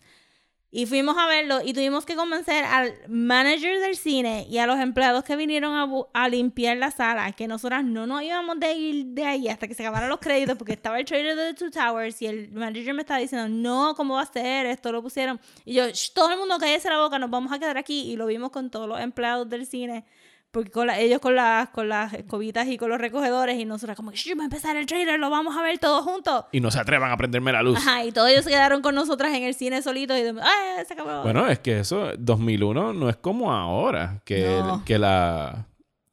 Y 0.70 0.86
fuimos 0.86 1.18
a 1.18 1.26
verlo 1.28 1.62
y 1.64 1.74
tuvimos 1.74 2.06
que 2.06 2.16
convencer 2.18 2.66
al 2.66 2.94
manager 3.08 3.80
del 3.80 3.96
cine 3.96 4.46
y 4.50 4.58
a 4.58 4.68
los 4.68 4.78
empleados 4.80 5.24
que 5.24 5.38
vinieron 5.38 5.74
a, 5.74 5.90
a 6.14 6.28
limpiar 6.28 6.76
la 6.76 6.92
sala 6.92 7.32
que 7.32 7.48
nosotras 7.48 7.86
no 7.86 8.06
nos 8.06 8.22
íbamos 8.22 8.60
de 8.60 8.74
ir 8.74 9.06
de 9.06 9.24
ahí 9.24 9.48
hasta 9.48 9.66
que 9.68 9.74
se 9.74 9.84
acabaran 9.84 10.10
los 10.10 10.20
créditos 10.20 10.58
porque 10.58 10.74
estaba 10.74 11.00
el 11.00 11.06
trailer 11.06 11.38
de 11.38 11.54
The 11.54 11.60
Two 11.60 11.72
Towers 11.72 12.22
y 12.22 12.28
el 12.28 12.52
manager 12.52 12.94
me 12.94 13.04
estaba 13.04 13.22
diciendo, 13.22 13.48
no, 13.48 13.96
¿cómo 13.96 14.16
va 14.16 14.24
a 14.24 14.26
ser? 14.26 14.66
Esto 14.66 14.92
lo 14.92 15.02
pusieron. 15.02 15.40
Y 15.64 15.74
yo, 15.74 15.88
"Shh, 15.88 16.12
todo 16.14 16.32
el 16.32 16.38
mundo 16.38 16.58
cállese 16.60 16.90
la 16.90 17.00
boca, 17.00 17.18
nos 17.18 17.30
vamos 17.30 17.52
a 17.54 17.60
quedar 17.60 17.78
aquí. 17.78 18.02
Y 18.12 18.18
lo 18.18 18.26
vimos 18.26 18.52
con 18.52 18.70
todos 18.70 18.90
los 18.90 19.00
empleados 19.00 19.50
del 19.50 19.66
cine. 19.66 20.04
Porque 20.52 20.72
con 20.72 20.88
la- 20.88 20.98
ellos 21.00 21.20
con 21.20 21.36
las, 21.36 21.70
con 21.70 21.90
las 21.90 22.14
escobitas 22.14 22.68
y 22.68 22.78
con 22.78 22.90
los 22.90 23.00
recogedores 23.00 23.60
y 23.60 23.66
nosotras 23.66 23.96
como 23.98 24.12
que, 24.12 24.18
"Shh, 24.18 24.34
va 24.38 24.44
a 24.44 24.46
empezar 24.46 24.76
el 24.78 24.86
trailer, 24.86 25.20
lo 25.20 25.30
vamos 25.30 25.56
a 25.58 25.62
ver 25.62 25.78
todos 25.78 26.04
juntos. 26.04 26.46
Y 26.52 26.62
no 26.62 26.72
se 26.72 26.80
atrevan 26.80 27.12
a 27.12 27.18
prenderme 27.18 27.52
la 27.52 27.62
luz. 27.62 27.78
Ajá, 27.78 28.06
y 28.06 28.12
todos 28.12 28.30
ellos 28.30 28.44
se 28.46 28.50
quedaron 28.52 28.82
con 28.82 28.96
nosotras 28.96 29.34
en 29.34 29.44
el 29.44 29.54
cine 29.54 29.82
solitos 29.82 30.18
y 30.18 30.24
de, 30.24 30.30
¡ay, 30.42 30.86
se 30.88 30.94
acabó! 30.94 31.22
Bueno, 31.24 31.48
es 31.48 31.60
que 31.60 31.80
eso, 31.80 32.12
2001 32.18 32.94
no 32.94 33.10
es 33.10 33.18
como 33.18 33.52
ahora, 33.54 34.22
que, 34.26 34.42
No. 34.66 34.84
que 34.86 34.98
la... 34.98 35.66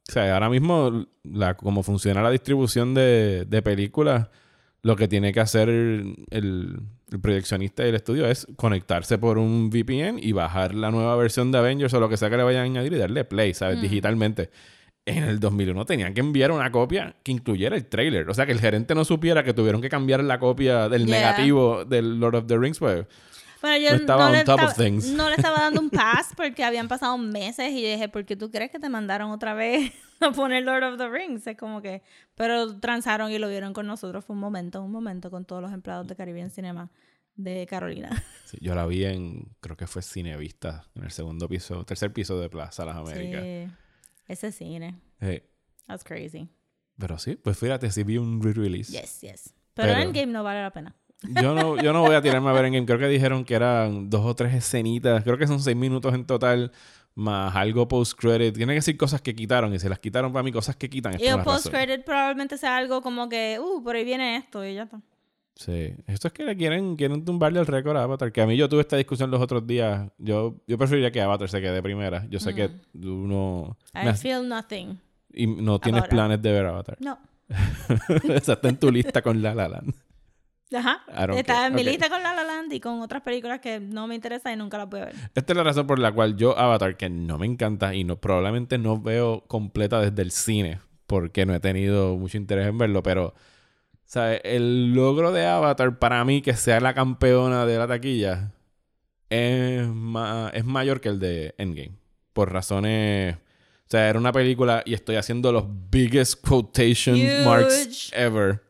O 0.07 0.11
sea, 0.11 0.31
ahora 0.33 0.49
mismo, 0.49 1.05
la, 1.23 1.55
como 1.55 1.81
funciona 1.81 2.21
la 2.21 2.29
distribución 2.29 2.93
de, 2.93 3.45
de 3.47 3.61
películas, 3.63 4.27
lo 4.85 4.95
que 4.95 5.07
tiene 5.07 5.33
que 5.33 5.39
hacer 5.39 5.67
el, 5.67 6.15
el 6.29 6.77
proyeccionista 7.19 7.81
del 7.81 7.95
estudio 7.95 8.27
es 8.27 8.45
conectarse 8.55 9.17
por 9.17 9.39
un 9.39 9.71
VPN 9.71 10.19
y 10.21 10.31
bajar 10.31 10.75
la 10.75 10.91
nueva 10.91 11.15
versión 11.15 11.51
de 11.51 11.57
Avengers 11.57 11.91
o 11.95 11.99
lo 11.99 12.07
que 12.07 12.17
sea 12.17 12.29
que 12.29 12.37
le 12.37 12.43
vayan 12.43 12.61
a 12.61 12.65
añadir 12.65 12.93
y 12.93 12.97
darle 12.97 13.25
play, 13.25 13.49
Mm. 13.49 13.55
¿sabes? 13.55 13.81
Digitalmente. 13.81 14.51
En 15.07 15.23
el 15.23 15.39
2001 15.39 15.85
tenían 15.85 16.13
que 16.13 16.19
enviar 16.21 16.51
una 16.51 16.71
copia 16.71 17.15
que 17.23 17.31
incluyera 17.31 17.75
el 17.75 17.85
trailer. 17.87 18.29
O 18.29 18.35
sea, 18.35 18.45
que 18.45 18.51
el 18.51 18.59
gerente 18.59 18.93
no 18.93 19.05
supiera 19.05 19.43
que 19.43 19.53
tuvieron 19.55 19.81
que 19.81 19.89
cambiar 19.89 20.23
la 20.23 20.37
copia 20.37 20.87
del 20.87 21.07
Yeah. 21.07 21.17
negativo 21.17 21.83
del 21.85 22.19
Lord 22.19 22.35
of 22.35 22.45
the 22.45 22.55
Rings, 22.57 22.77
pues... 22.77 23.07
Bueno, 23.65 23.77
yo 23.83 23.89
No 23.91 23.95
estaba 23.97 24.29
le 24.29 24.39
estaba- 24.39 24.73
no 25.15 25.29
le 25.29 25.35
estaba 25.35 25.59
dando 25.59 25.81
un 25.81 25.89
pass 25.91 26.33
porque 26.37 26.63
habían 26.63 26.87
pasado 26.87 27.17
meses 27.17 27.71
y 27.71 27.81
yo 27.81 27.89
dije, 27.89 28.09
¿por 28.09 28.23
qué 28.25 28.35
tú 28.35 28.51
crees 28.51 28.69
que 28.69 28.77
te 28.79 28.89
mandaron 28.89 29.31
otra 29.31 29.53
vez 29.55 29.91
a 30.19 30.31
poner 30.31 30.63
Lord 30.63 30.83
of 30.83 30.97
the 30.99 31.09
Rings? 31.09 31.47
Es 31.47 31.57
como 31.57 31.81
que... 31.81 32.03
Pero 32.35 32.79
transaron 32.79 33.31
y 33.31 33.39
lo 33.39 33.49
vieron 33.49 33.73
con 33.73 33.87
nosotros. 33.87 34.23
Fue 34.23 34.35
un 34.35 34.39
momento, 34.39 34.83
un 34.83 34.91
momento 34.91 35.31
con 35.31 35.45
todos 35.45 35.61
los 35.63 35.71
empleados 35.73 36.05
de 36.07 36.15
Caribbean 36.15 36.51
Cinema 36.51 36.91
de 37.35 37.65
Carolina. 37.65 38.09
Sí, 38.45 38.59
yo 38.61 38.75
la 38.75 38.85
vi 38.85 39.03
en, 39.05 39.55
creo 39.59 39.75
que 39.75 39.87
fue 39.87 40.03
Cinevista, 40.03 40.85
en 40.93 41.03
el 41.05 41.09
segundo 41.11 41.49
piso, 41.49 41.83
tercer 41.83 42.13
piso 42.13 42.39
de 42.39 42.47
Plaza 42.47 42.85
Las 42.85 42.95
Américas. 42.97 43.41
Sí. 43.41 43.67
Ese 44.27 44.51
cine. 44.51 44.99
That's 45.87 46.03
crazy. 46.03 46.47
pero 46.99 47.17
sí, 47.17 47.35
pues 47.35 47.57
fíjate, 47.57 47.89
sí 47.89 48.03
vi 48.03 48.17
un 48.19 48.43
re-release. 48.43 48.91
Yes, 48.91 49.21
yes. 49.21 49.53
Pero, 49.73 49.89
Pero- 49.89 50.01
Endgame 50.01 50.31
no 50.31 50.43
vale 50.43 50.61
la 50.61 50.71
pena. 50.71 50.95
Yo 51.41 51.53
no, 51.53 51.81
yo 51.81 51.93
no 51.93 52.01
voy 52.01 52.15
a 52.15 52.21
tirarme 52.21 52.49
a 52.49 52.53
ver 52.53 52.65
en 52.65 52.73
game. 52.73 52.85
Creo 52.85 52.99
que 52.99 53.07
dijeron 53.07 53.45
que 53.45 53.55
eran 53.55 54.09
dos 54.09 54.25
o 54.25 54.35
tres 54.35 54.53
escenitas. 54.53 55.23
Creo 55.23 55.37
que 55.37 55.47
son 55.47 55.59
seis 55.59 55.75
minutos 55.75 56.13
en 56.13 56.25
total. 56.25 56.71
Más 57.15 57.55
algo 57.55 57.87
post-credit. 57.87 58.55
Tiene 58.55 58.73
que 58.73 58.79
decir 58.79 58.97
cosas 58.97 59.21
que 59.21 59.33
quitaron. 59.33 59.73
Y 59.73 59.79
se 59.79 59.87
las 59.87 59.99
quitaron 59.99 60.33
para 60.33 60.43
mí. 60.43 60.51
Cosas 60.51 60.75
que 60.75 60.89
quitan. 60.89 61.13
es 61.15 61.21
Y 61.21 61.27
el 61.27 61.41
post-credit 61.41 62.03
probablemente 62.03 62.57
sea 62.57 62.77
algo 62.77 63.01
como 63.01 63.29
que, 63.29 63.57
uh, 63.59 63.81
por 63.83 63.95
ahí 63.95 64.03
viene 64.03 64.37
esto 64.37 64.65
y 64.65 64.75
ya 64.75 64.83
está. 64.83 64.99
Sí. 65.55 65.93
Esto 66.07 66.27
es 66.27 66.33
que 66.33 66.43
le 66.43 66.57
quieren, 66.57 66.97
quieren 66.97 67.23
tumbarle 67.23 67.59
el 67.59 67.67
récord 67.67 67.95
a 67.95 68.03
Avatar. 68.03 68.31
Que 68.31 68.41
a 68.41 68.45
mí 68.45 68.57
yo 68.57 68.67
tuve 68.67 68.81
esta 68.81 68.97
discusión 68.97 69.31
los 69.31 69.41
otros 69.41 69.65
días. 69.65 70.09
Yo, 70.17 70.55
yo 70.67 70.77
preferiría 70.77 71.11
que 71.11 71.21
Avatar 71.21 71.47
se 71.47 71.61
quede 71.61 71.81
primera. 71.81 72.25
Yo 72.29 72.39
sé 72.39 72.53
que 72.53 72.69
tú 72.91 73.27
no... 73.27 73.77
Mm. 73.93 74.09
I 74.09 74.13
feel 74.13 74.47
nothing. 74.47 74.99
y 75.33 75.47
no 75.47 75.79
tienes 75.79 76.03
planes 76.09 76.41
de 76.41 76.51
ver 76.51 76.65
Avatar. 76.65 76.97
No. 76.99 77.17
Esa 78.29 78.53
está 78.53 78.69
en 78.69 78.77
tu 78.77 78.91
lista 78.91 79.21
con 79.21 79.41
La 79.41 79.53
La 79.53 79.67
Land. 79.67 79.93
Ajá. 80.73 81.03
Care. 81.05 81.67
en 81.67 81.75
mi 81.75 81.83
lista 81.83 82.09
con 82.09 82.21
La 82.23 82.33
La 82.33 82.43
Land 82.43 82.73
y 82.73 82.79
con 82.79 82.99
otras 83.01 83.21
películas 83.21 83.59
que 83.59 83.79
no 83.79 84.07
me 84.07 84.15
interesan 84.15 84.53
y 84.53 84.55
nunca 84.57 84.77
las 84.77 84.89
voy 84.89 85.01
a 85.01 85.05
ver. 85.05 85.15
Esta 85.35 85.53
es 85.53 85.57
la 85.57 85.63
razón 85.63 85.85
por 85.87 85.99
la 85.99 86.11
cual 86.11 86.35
yo 86.35 86.57
Avatar, 86.57 86.97
que 86.97 87.09
no 87.09 87.37
me 87.37 87.45
encanta 87.45 87.93
y 87.93 88.03
no 88.03 88.19
probablemente 88.19 88.77
no 88.77 88.99
veo 88.99 89.43
completa 89.47 90.01
desde 90.01 90.21
el 90.23 90.31
cine, 90.31 90.79
porque 91.07 91.45
no 91.45 91.53
he 91.53 91.59
tenido 91.59 92.15
mucho 92.17 92.37
interés 92.37 92.67
en 92.67 92.77
verlo, 92.77 93.03
pero 93.03 93.35
¿sabes? 94.05 94.41
el 94.43 94.93
logro 94.93 95.31
de 95.31 95.45
Avatar 95.45 95.99
para 95.99 96.25
mí 96.25 96.41
que 96.41 96.55
sea 96.55 96.79
la 96.79 96.93
campeona 96.93 97.65
de 97.65 97.77
la 97.77 97.87
taquilla 97.87 98.51
es, 99.29 99.87
ma- 99.87 100.49
es 100.53 100.65
mayor 100.65 100.99
que 100.99 101.09
el 101.09 101.19
de 101.19 101.53
Endgame, 101.57 101.95
por 102.33 102.51
razones... 102.51 103.35
O 103.35 103.87
sea, 103.87 104.09
era 104.09 104.17
una 104.17 104.31
película 104.31 104.81
y 104.83 104.95
estoy 104.95 105.15
haciendo 105.15 105.51
los 105.51 105.65
biggest 105.91 106.41
quotation 106.43 107.15
Huge. 107.17 107.45
marks 107.45 108.11
ever. 108.15 108.63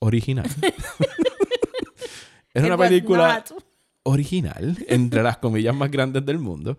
Original. 0.00 0.46
era 2.58 2.74
It 2.74 2.74
una 2.74 2.88
película 2.88 3.44
original, 4.04 4.76
entre 4.88 5.22
las 5.22 5.38
comillas 5.38 5.74
más 5.74 5.90
grandes 5.90 6.24
del 6.24 6.38
mundo. 6.38 6.76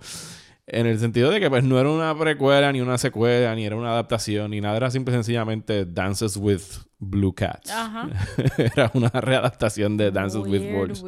En 0.71 0.85
el 0.85 0.99
sentido 0.99 1.31
de 1.31 1.39
que 1.39 1.49
pues 1.49 1.63
no 1.63 1.79
era 1.79 1.89
una 1.89 2.15
precuela, 2.15 2.71
ni 2.71 2.79
una 2.79 2.99
secuela, 2.99 3.55
ni 3.55 3.65
era 3.65 3.75
una 3.75 3.91
adaptación, 3.91 4.51
ni 4.51 4.61
nada. 4.61 4.77
Era 4.77 4.91
simple 4.91 5.13
y 5.13 5.17
sencillamente 5.17 5.85
Dances 5.85 6.37
with 6.37 6.61
Blue 6.99 7.33
Cats. 7.33 7.71
Ajá. 7.71 8.07
era 8.57 8.91
una 8.93 9.09
readaptación 9.09 9.97
de 9.97 10.11
Dances 10.11 10.41
with 10.45 10.71
Wolves. 10.71 11.03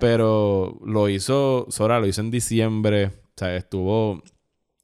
Pero 0.00 0.80
lo 0.84 1.08
hizo, 1.08 1.66
Sora 1.70 2.00
lo 2.00 2.06
hizo 2.08 2.20
en 2.20 2.32
diciembre. 2.32 3.06
O 3.06 3.32
sea, 3.36 3.54
estuvo 3.54 4.22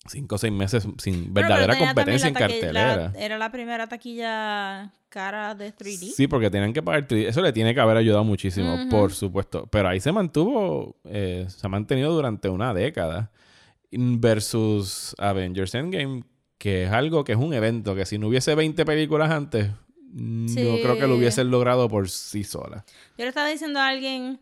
cinco 0.08 0.34
o 0.36 0.38
seis 0.38 0.52
meses 0.52 0.86
sin 0.98 1.32
pero 1.34 1.48
verdadera 1.48 1.78
competencia 1.78 2.28
en 2.28 2.34
cartelera. 2.34 2.96
la- 2.96 3.12
era 3.20 3.38
la 3.38 3.50
primera 3.50 3.86
taquilla 3.86 4.92
cara 5.08 5.54
de 5.54 5.72
3D. 5.75 6.12
Sí, 6.14 6.26
porque 6.26 6.50
tenían 6.50 6.72
que 6.72 6.82
pagar 6.82 7.06
3D. 7.06 7.28
Eso 7.28 7.40
le 7.42 7.52
tiene 7.52 7.75
que 7.75 7.80
haber 7.80 7.96
ayudado 7.96 8.25
muchísimo, 8.25 8.76
por 8.90 9.12
supuesto. 9.12 9.66
Pero 9.70 9.88
ahí 9.88 10.00
se 10.00 10.12
mantuvo, 10.12 10.96
eh, 11.04 11.46
se 11.48 11.66
ha 11.66 11.70
mantenido 11.70 12.12
durante 12.12 12.48
una 12.48 12.75
década. 12.75 13.30
Versus 13.90 15.14
Avengers 15.18 15.75
Endgame, 15.75 16.22
que 16.58 16.84
es 16.84 16.90
algo 16.90 17.25
que 17.25 17.32
es 17.32 17.38
un 17.38 17.52
evento 17.54 17.94
que 17.94 18.06
si 18.06 18.18
no 18.18 18.28
hubiese 18.28 18.54
20 18.54 18.84
películas 18.84 19.30
antes, 19.30 19.70
no 20.12 20.48
Sí. 20.48 20.80
creo 20.82 20.98
que 20.98 21.06
lo 21.06 21.16
hubiesen 21.16 21.50
logrado 21.50 21.88
por 21.88 22.08
sí 22.08 22.44
sola. 22.44 22.84
Yo 23.18 23.25
le 23.25 23.28
estaba 23.28 23.48
diciendo 23.48 23.78
a 23.80 23.88
alguien 23.88 24.40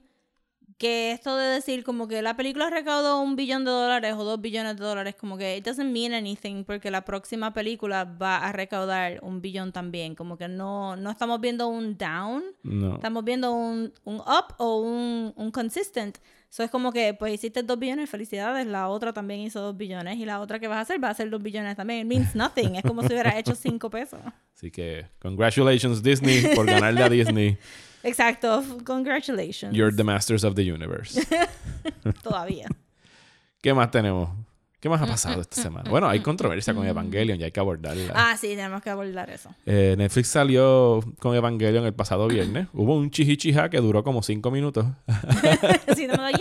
que 0.78 1.12
esto 1.12 1.37
de 1.37 1.47
decir 1.54 1.85
como 1.85 2.09
que 2.09 2.21
la 2.23 2.37
película 2.37 2.69
recaudó 2.71 3.21
un 3.21 3.37
billón 3.37 3.64
de 3.64 3.71
dólares 3.71 4.14
o 4.16 4.25
dos 4.25 4.40
billones 4.40 4.77
de 4.77 4.85
dólares, 4.85 5.14
como 5.14 5.37
que 5.38 5.57
it 5.57 5.64
doesn't 5.64 5.90
mean 5.92 6.12
anything 6.12 6.64
porque 6.64 6.90
la 6.90 7.05
próxima 7.05 7.53
película 7.55 8.05
va 8.05 8.38
a 8.38 8.53
recaudar 8.53 9.18
un 9.22 9.40
billón 9.40 9.72
también. 9.72 10.14
Como 10.14 10.37
que 10.37 10.48
no, 10.48 10.96
no 10.96 11.11
estamos 11.11 11.40
viendo 11.40 11.68
un 11.68 11.96
down, 11.96 12.42
No. 12.62 12.94
estamos 12.96 13.25
viendo 13.25 13.53
un, 13.53 13.92
un 14.05 14.16
up 14.16 14.55
o 14.59 14.81
un, 14.81 15.33
un 15.37 15.51
consistent. 15.51 16.18
Eso 16.51 16.62
es 16.62 16.70
como 16.70 16.92
que, 16.92 17.14
pues 17.14 17.35
hiciste 17.35 17.64
dos 17.64 17.79
billones, 17.79 18.09
felicidades. 18.09 18.64
La 18.66 18.88
otra 18.88 19.12
también 19.12 19.40
hizo 19.40 19.61
dos 19.61 19.77
billones 19.77 20.18
y 20.18 20.25
la 20.25 20.40
otra 20.40 20.61
que 20.61 20.68
vas 20.68 20.79
a 20.79 20.81
hacer 20.83 21.03
va 21.03 21.09
a 21.09 21.11
hacer 21.11 21.29
dos 21.29 21.42
billones 21.42 21.77
también. 21.77 22.01
It 22.01 22.07
means 22.07 22.35
nothing. 22.37 22.77
Es 22.77 22.83
como 22.83 23.03
si 23.03 23.09
hubiera 23.09 23.37
hecho 23.38 23.55
cinco 23.57 23.90
pesos. 23.90 24.20
Así 24.55 24.70
que, 24.70 25.07
congratulations 25.20 26.01
Disney 26.03 26.55
por 26.55 26.64
ganarle 26.66 27.03
a 27.03 27.09
Disney. 27.09 27.59
Exacto. 28.05 28.85
Congratulations. 28.85 29.75
You're 29.75 29.90
the 29.90 30.05
masters 30.05 30.45
of 30.45 30.55
the 30.55 30.62
universe. 30.62 31.14
Todavía. 32.23 32.69
¿Qué 33.62 33.73
más 33.75 33.90
tenemos? 33.90 34.29
¿Qué 34.85 34.90
más 34.90 35.01
ha 35.01 35.07
pasado 35.07 35.40
esta 35.40 35.62
semana? 35.62 35.88
Bueno, 35.88 36.11
hay 36.11 36.20
controversia 36.20 36.75
con 36.75 36.87
Evangelion 36.87 37.40
y 37.40 37.44
hay 37.44 37.51
que 37.51 37.59
abordarla. 37.59 38.12
Ah, 38.14 38.37
sí, 38.38 38.49
tenemos 38.49 38.83
que 38.83 38.90
abordar 38.90 39.31
eso. 39.31 39.49
Eh, 39.64 39.94
Netflix 39.97 40.29
salió 40.29 41.01
con 41.20 41.35
Evangelion 41.35 41.87
el 41.87 41.94
pasado 41.94 42.29
viernes. 42.29 42.68
Hubo 42.75 42.94
un 42.94 43.11
chihichija 43.11 43.70
que 43.70 43.79
duró 43.79 44.05
como 44.05 44.23
cinco 44.23 44.51
minutos. 44.51 44.85
Así 45.88 46.07
no 46.07 46.16
me 46.18 46.23
doy, 46.25 46.33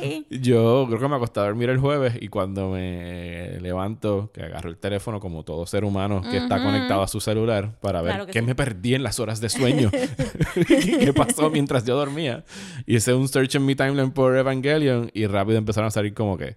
¡yay! 0.00 0.26
Yo 0.30 0.86
creo 0.88 0.98
que 0.98 1.06
me 1.06 1.14
acosté 1.14 1.38
a 1.38 1.44
dormir 1.44 1.70
el 1.70 1.78
jueves 1.78 2.14
y 2.20 2.26
cuando 2.26 2.70
me 2.70 3.60
levanto, 3.60 4.32
que 4.34 4.42
agarro 4.42 4.68
el 4.68 4.78
teléfono 4.78 5.20
como 5.20 5.44
todo 5.44 5.64
ser 5.64 5.84
humano 5.84 6.22
que 6.28 6.38
está 6.38 6.60
conectado 6.60 7.02
a 7.02 7.06
su 7.06 7.20
celular 7.20 7.78
para 7.80 8.02
ver 8.02 8.14
Claro 8.14 8.26
qué 8.26 8.40
sí. 8.40 8.44
me 8.44 8.56
perdí 8.56 8.96
en 8.96 9.04
las 9.04 9.20
horas 9.20 9.40
de 9.40 9.48
sueño. 9.48 9.92
¿Qué 10.66 11.12
pasó 11.14 11.50
mientras 11.50 11.84
yo 11.84 11.96
dormía? 11.96 12.44
Hice 12.84 13.14
un 13.14 13.28
search 13.28 13.54
en 13.54 13.64
mi 13.64 13.76
timeline 13.76 14.10
por 14.10 14.36
Evangelion 14.36 15.08
y 15.14 15.26
rápido 15.28 15.56
empezaron 15.58 15.86
a 15.86 15.92
salir 15.92 16.14
como 16.14 16.36
que 16.36 16.56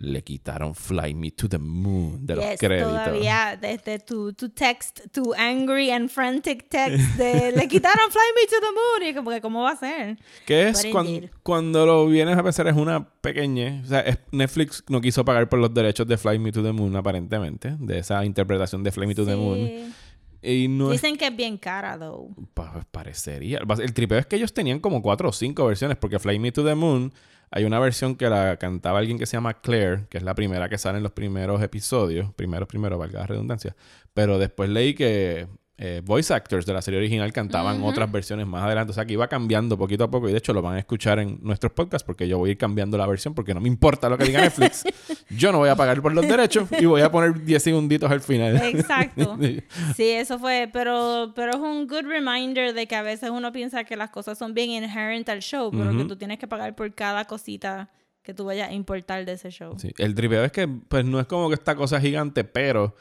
le 0.00 0.22
quitaron 0.22 0.76
Fly 0.76 1.12
Me 1.14 1.32
to 1.32 1.48
the 1.48 1.58
Moon 1.58 2.24
de 2.24 2.36
los 2.36 2.44
créditos. 2.56 2.92
todavía 2.92 3.58
desde 3.60 3.98
tu, 3.98 4.32
tu 4.32 4.48
text, 4.50 5.00
tu 5.12 5.34
angry 5.34 5.90
and 5.90 6.08
frantic 6.08 6.68
text 6.68 7.16
de 7.16 7.50
le 7.50 7.66
quitaron 7.66 8.08
Fly 8.08 8.20
Me 8.36 8.46
to 8.46 8.56
the 8.60 8.72
Moon 8.72 9.10
y 9.10 9.14
como 9.14 9.30
que 9.32 9.40
cómo 9.40 9.62
va 9.64 9.72
a 9.72 9.76
ser. 9.76 10.16
Que 10.46 10.68
es 10.68 10.84
But 10.84 10.92
cuan- 10.92 11.06
indeed. 11.08 11.30
cuando 11.42 11.84
lo 11.84 12.06
vienes 12.06 12.38
a 12.38 12.44
pensar 12.44 12.68
es 12.68 12.76
una 12.76 13.08
pequeña... 13.08 13.80
O 13.84 13.88
sea, 13.88 14.00
es- 14.00 14.18
Netflix 14.30 14.84
no 14.88 15.00
quiso 15.00 15.24
pagar 15.24 15.48
por 15.48 15.58
los 15.58 15.74
derechos 15.74 16.06
de 16.06 16.16
Fly 16.16 16.38
Me 16.38 16.52
to 16.52 16.62
the 16.62 16.72
Moon 16.72 16.94
aparentemente. 16.94 17.74
De 17.80 17.98
esa 17.98 18.24
interpretación 18.24 18.84
de 18.84 18.92
Fly 18.92 19.06
Me 19.08 19.14
to 19.16 19.26
the 19.26 19.34
Moon. 19.34 19.92
Y 20.40 20.68
no 20.68 20.92
es... 20.92 21.02
Dicen 21.02 21.16
que 21.16 21.26
es 21.26 21.36
bien 21.36 21.58
cara, 21.58 21.98
though. 21.98 22.28
pa- 22.54 22.72
pues 22.72 22.84
parecería. 22.88 23.58
El 23.80 23.92
tripeo 23.92 24.18
es 24.18 24.26
que 24.26 24.36
ellos 24.36 24.52
tenían 24.54 24.78
como 24.78 25.02
cuatro 25.02 25.30
o 25.30 25.32
cinco 25.32 25.66
versiones. 25.66 25.96
Porque 25.96 26.20
Fly 26.20 26.38
Me 26.38 26.52
to 26.52 26.64
the 26.64 26.76
Moon... 26.76 27.12
Hay 27.50 27.64
una 27.64 27.78
versión 27.78 28.16
que 28.16 28.28
la 28.28 28.56
cantaba 28.58 28.98
alguien 28.98 29.18
que 29.18 29.26
se 29.26 29.36
llama 29.36 29.60
Claire. 29.60 30.06
Que 30.08 30.18
es 30.18 30.24
la 30.24 30.34
primera 30.34 30.68
que 30.68 30.78
sale 30.78 30.98
en 30.98 31.02
los 31.02 31.12
primeros 31.12 31.62
episodios. 31.62 32.32
Primeros, 32.34 32.68
primero, 32.68 32.98
valga 32.98 33.20
la 33.20 33.26
redundancia. 33.26 33.76
Pero 34.14 34.38
después 34.38 34.70
leí 34.70 34.94
que... 34.94 35.48
eh, 35.80 36.02
voice 36.04 36.34
actors 36.34 36.66
de 36.66 36.72
la 36.72 36.82
serie 36.82 36.98
original 36.98 37.32
cantaban 37.32 37.80
otras 37.84 38.10
versiones 38.10 38.48
más 38.48 38.64
adelante. 38.64 38.90
O 38.90 38.94
sea 38.94 39.04
que 39.06 39.12
iba 39.12 39.28
cambiando 39.28 39.78
poquito 39.78 40.02
a 40.02 40.10
poco. 40.10 40.28
Y 40.28 40.32
de 40.32 40.38
hecho 40.38 40.52
lo 40.52 40.60
van 40.60 40.74
a 40.74 40.78
escuchar 40.80 41.20
en 41.20 41.38
nuestros 41.40 41.72
podcasts 41.72 42.04
porque 42.04 42.26
yo 42.26 42.36
voy 42.36 42.50
a 42.50 42.52
ir 42.52 42.58
cambiando 42.58 42.98
la 42.98 43.06
versión 43.06 43.32
porque 43.32 43.54
no 43.54 43.60
me 43.60 43.68
importa 43.68 44.08
lo 44.08 44.18
que 44.18 44.24
diga 44.24 44.40
Netflix. 44.40 44.82
yo 45.30 45.52
no 45.52 45.58
voy 45.58 45.68
a 45.68 45.76
pagar 45.76 46.02
por 46.02 46.12
los 46.12 46.26
derechos 46.26 46.68
y 46.80 46.84
voy 46.84 47.00
a 47.02 47.12
poner 47.12 47.44
10 47.44 47.62
segunditos 47.62 48.10
al 48.10 48.20
final. 48.20 48.56
Exacto. 48.56 49.38
Sí, 49.94 50.10
eso 50.10 50.38
fue, 50.38 50.68
pero, 50.72 51.32
pero 51.34 51.52
es 51.52 51.58
un 51.58 51.86
good 51.86 52.06
reminder 52.06 52.74
de 52.74 52.86
que 52.86 52.96
a 52.96 53.02
veces 53.02 53.30
uno 53.30 53.52
piensa 53.52 53.84
que 53.84 53.96
las 53.96 54.10
cosas 54.10 54.36
son 54.36 54.54
bien 54.54 54.70
inherent 54.70 55.28
al 55.28 55.40
show, 55.40 55.70
pero 55.70 55.90
que 55.90 55.98
Ujú. 55.98 56.08
tú 56.08 56.16
tienes 56.16 56.38
que 56.38 56.46
pagar 56.48 56.74
por 56.74 56.92
cada 56.94 57.24
cosita 57.24 57.90
que 58.22 58.34
tú 58.34 58.44
vayas 58.44 58.68
a 58.68 58.72
importar 58.72 59.24
de 59.24 59.32
ese 59.32 59.50
show. 59.50 59.74
Sí, 59.78 59.92
El 59.98 60.14
tripeo 60.14 60.44
es 60.44 60.52
que 60.52 60.66
pues 60.66 61.04
no 61.04 61.20
es 61.20 61.26
como 61.26 61.48
que 61.48 61.54
esta 61.54 61.74
cosa 61.76 62.00
gigante, 62.00 62.44
pero 62.44 62.94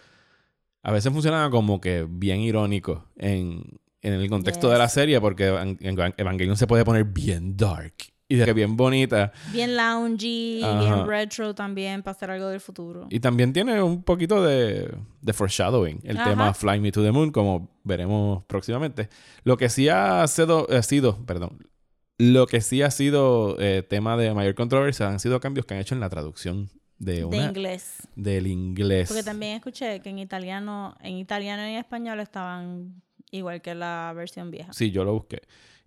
a 0.84 0.92
veces 0.92 1.12
funciona 1.12 1.50
como 1.50 1.80
que 1.82 2.06
bien 2.10 2.40
irónico 2.42 3.06
en, 3.18 3.64
en 4.02 4.14
el 4.14 4.30
contexto 4.30 4.70
de 4.70 4.78
la 4.78 4.88
serie 4.90 5.20
porque 5.20 5.50
Evan- 5.52 5.78
Evan- 5.80 6.14
Evangelion 6.18 6.56
se 6.58 6.68
puede 6.68 6.86
poner 6.86 7.04
bien 7.06 7.58
dark 7.58 7.94
y 8.30 8.36
de 8.36 8.44
que 8.46 8.52
bien 8.54 8.76
bonita. 8.76 9.32
Bien 9.54 9.78
loungy, 9.78 10.62
Ajá. 10.62 10.80
bien 10.82 11.08
retro 11.08 11.56
también, 11.56 12.04
para 12.04 12.12
hacer 12.16 12.30
algo 12.30 12.50
del 12.50 12.60
futuro. 12.60 13.08
Y 13.10 13.22
también 13.22 13.54
tiene 13.54 13.82
un 13.82 14.04
poquito 14.04 14.44
de, 14.44 14.94
de 15.22 15.34
foreshadowing, 15.34 16.02
el 16.04 16.18
Ajá. 16.18 16.30
tema 16.32 16.54
Fly 16.54 16.80
Me 16.82 16.92
to 16.92 17.02
the 17.02 17.12
Moon, 17.14 17.32
como 17.32 17.70
veremos 17.86 18.44
próximamente. 18.46 19.08
Lo 19.44 19.56
que 19.56 19.70
sí 19.70 19.88
ha 19.88 20.28
sido, 20.28 20.68
ha 20.70 20.82
sido 20.84 21.26
perdón, 21.26 21.70
lo 22.18 22.48
que 22.48 22.60
sí 22.62 22.82
ha 22.82 22.92
sido 22.92 23.56
eh, 23.60 23.82
tema 23.88 24.18
de 24.18 24.34
mayor 24.34 24.56
controversia 24.56 25.08
han 25.08 25.20
sido 25.22 25.40
cambios 25.40 25.66
que 25.66 25.76
han 25.76 25.80
hecho 25.80 25.96
en 25.96 26.02
la 26.02 26.10
traducción 26.10 26.70
de, 27.00 27.16
de 27.16 27.26
una, 27.26 27.38
inglés. 27.38 28.08
del 28.16 28.48
inglés. 28.48 29.08
Porque 29.08 29.24
también 29.24 29.56
escuché 29.56 30.00
que 30.00 30.10
en 30.10 30.20
italiano, 30.20 30.96
en 31.02 31.18
italiano 31.18 31.68
y 31.70 31.76
español 31.76 32.20
estaban 32.20 33.02
igual 33.32 33.62
que 33.62 33.76
la 33.76 34.14
versión 34.16 34.52
vieja. 34.52 34.74
Sí, 34.74 34.92
yo 34.92 35.04
lo 35.04 35.14
busqué. 35.14 35.42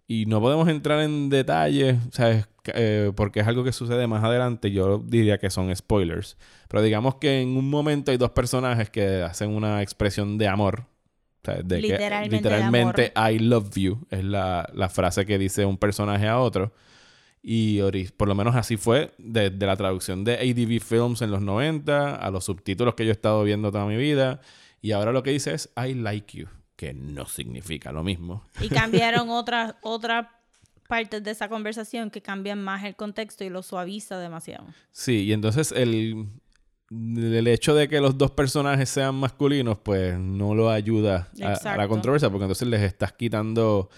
y 0.06 0.26
no 0.26 0.40
podemos 0.40 0.68
entrar 0.68 1.00
en 1.00 1.28
detalles, 1.30 1.96
¿sabes? 2.12 2.46
Eh, 2.74 3.12
porque 3.14 3.40
es 3.40 3.46
algo 3.46 3.64
que 3.64 3.72
sucede 3.72 4.06
más 4.06 4.22
adelante. 4.24 4.70
Yo 4.70 4.98
diría 4.98 5.38
que 5.38 5.50
son 5.50 5.74
spoilers. 5.74 6.36
Pero 6.68 6.82
digamos 6.82 7.14
que 7.16 7.40
en 7.40 7.56
un 7.56 7.70
momento 7.70 8.10
hay 8.10 8.16
dos 8.16 8.30
personajes 8.30 8.90
que 8.90 9.22
hacen 9.22 9.50
una 9.50 9.82
expresión 9.82 10.36
de 10.36 10.48
amor. 10.48 10.86
¿sabes? 11.42 11.66
De 11.66 11.80
Literalmente 11.80 12.28
que, 12.28 12.30
de 12.30 12.36
literalmente 12.36 13.12
I 13.16 13.38
love 13.38 13.70
you 13.76 14.06
es 14.10 14.24
la, 14.24 14.68
la 14.74 14.88
frase 14.88 15.24
que 15.24 15.38
dice 15.38 15.64
un 15.64 15.78
personaje 15.78 16.28
a 16.28 16.38
otro. 16.38 16.72
Y 17.42 17.80
por 18.18 18.28
lo 18.28 18.34
menos 18.34 18.54
así 18.54 18.76
fue 18.76 19.12
desde 19.18 19.64
la 19.66 19.76
traducción 19.76 20.24
de 20.24 20.34
ADV 20.34 20.80
Films 20.82 21.22
en 21.22 21.30
los 21.30 21.40
90 21.40 22.14
a 22.16 22.30
los 22.30 22.44
subtítulos 22.44 22.94
que 22.94 23.04
yo 23.04 23.10
he 23.10 23.12
estado 23.12 23.42
viendo 23.44 23.72
toda 23.72 23.86
mi 23.86 23.96
vida. 23.96 24.40
Y 24.82 24.92
ahora 24.92 25.12
lo 25.12 25.22
que 25.22 25.30
dice 25.30 25.54
es 25.54 25.70
I 25.76 25.94
like 25.94 26.36
you, 26.38 26.46
que 26.76 26.92
no 26.92 27.24
significa 27.26 27.92
lo 27.92 28.02
mismo. 28.02 28.44
Y 28.60 28.68
cambiaron 28.68 29.30
otras 29.30 29.74
otras 29.82 30.26
partes 30.88 31.22
de 31.22 31.30
esa 31.30 31.48
conversación 31.48 32.10
que 32.10 32.20
cambian 32.20 32.62
más 32.62 32.84
el 32.84 32.96
contexto 32.96 33.44
y 33.44 33.48
lo 33.48 33.62
suaviza 33.62 34.18
demasiado. 34.18 34.66
Sí, 34.90 35.22
y 35.24 35.32
entonces 35.32 35.70
el, 35.72 36.26
el 36.90 37.46
hecho 37.46 37.74
de 37.74 37.88
que 37.88 38.00
los 38.00 38.18
dos 38.18 38.32
personajes 38.32 38.88
sean 38.90 39.14
masculinos, 39.14 39.78
pues 39.78 40.18
no 40.18 40.54
lo 40.54 40.68
ayuda 40.68 41.28
a- 41.42 41.52
a, 41.52 41.76
la 41.76 41.86
controversia, 41.88 42.28
porque 42.28 42.44
entonces 42.44 42.66
les 42.68 42.82
estás 42.82 43.12
quitando 43.12 43.88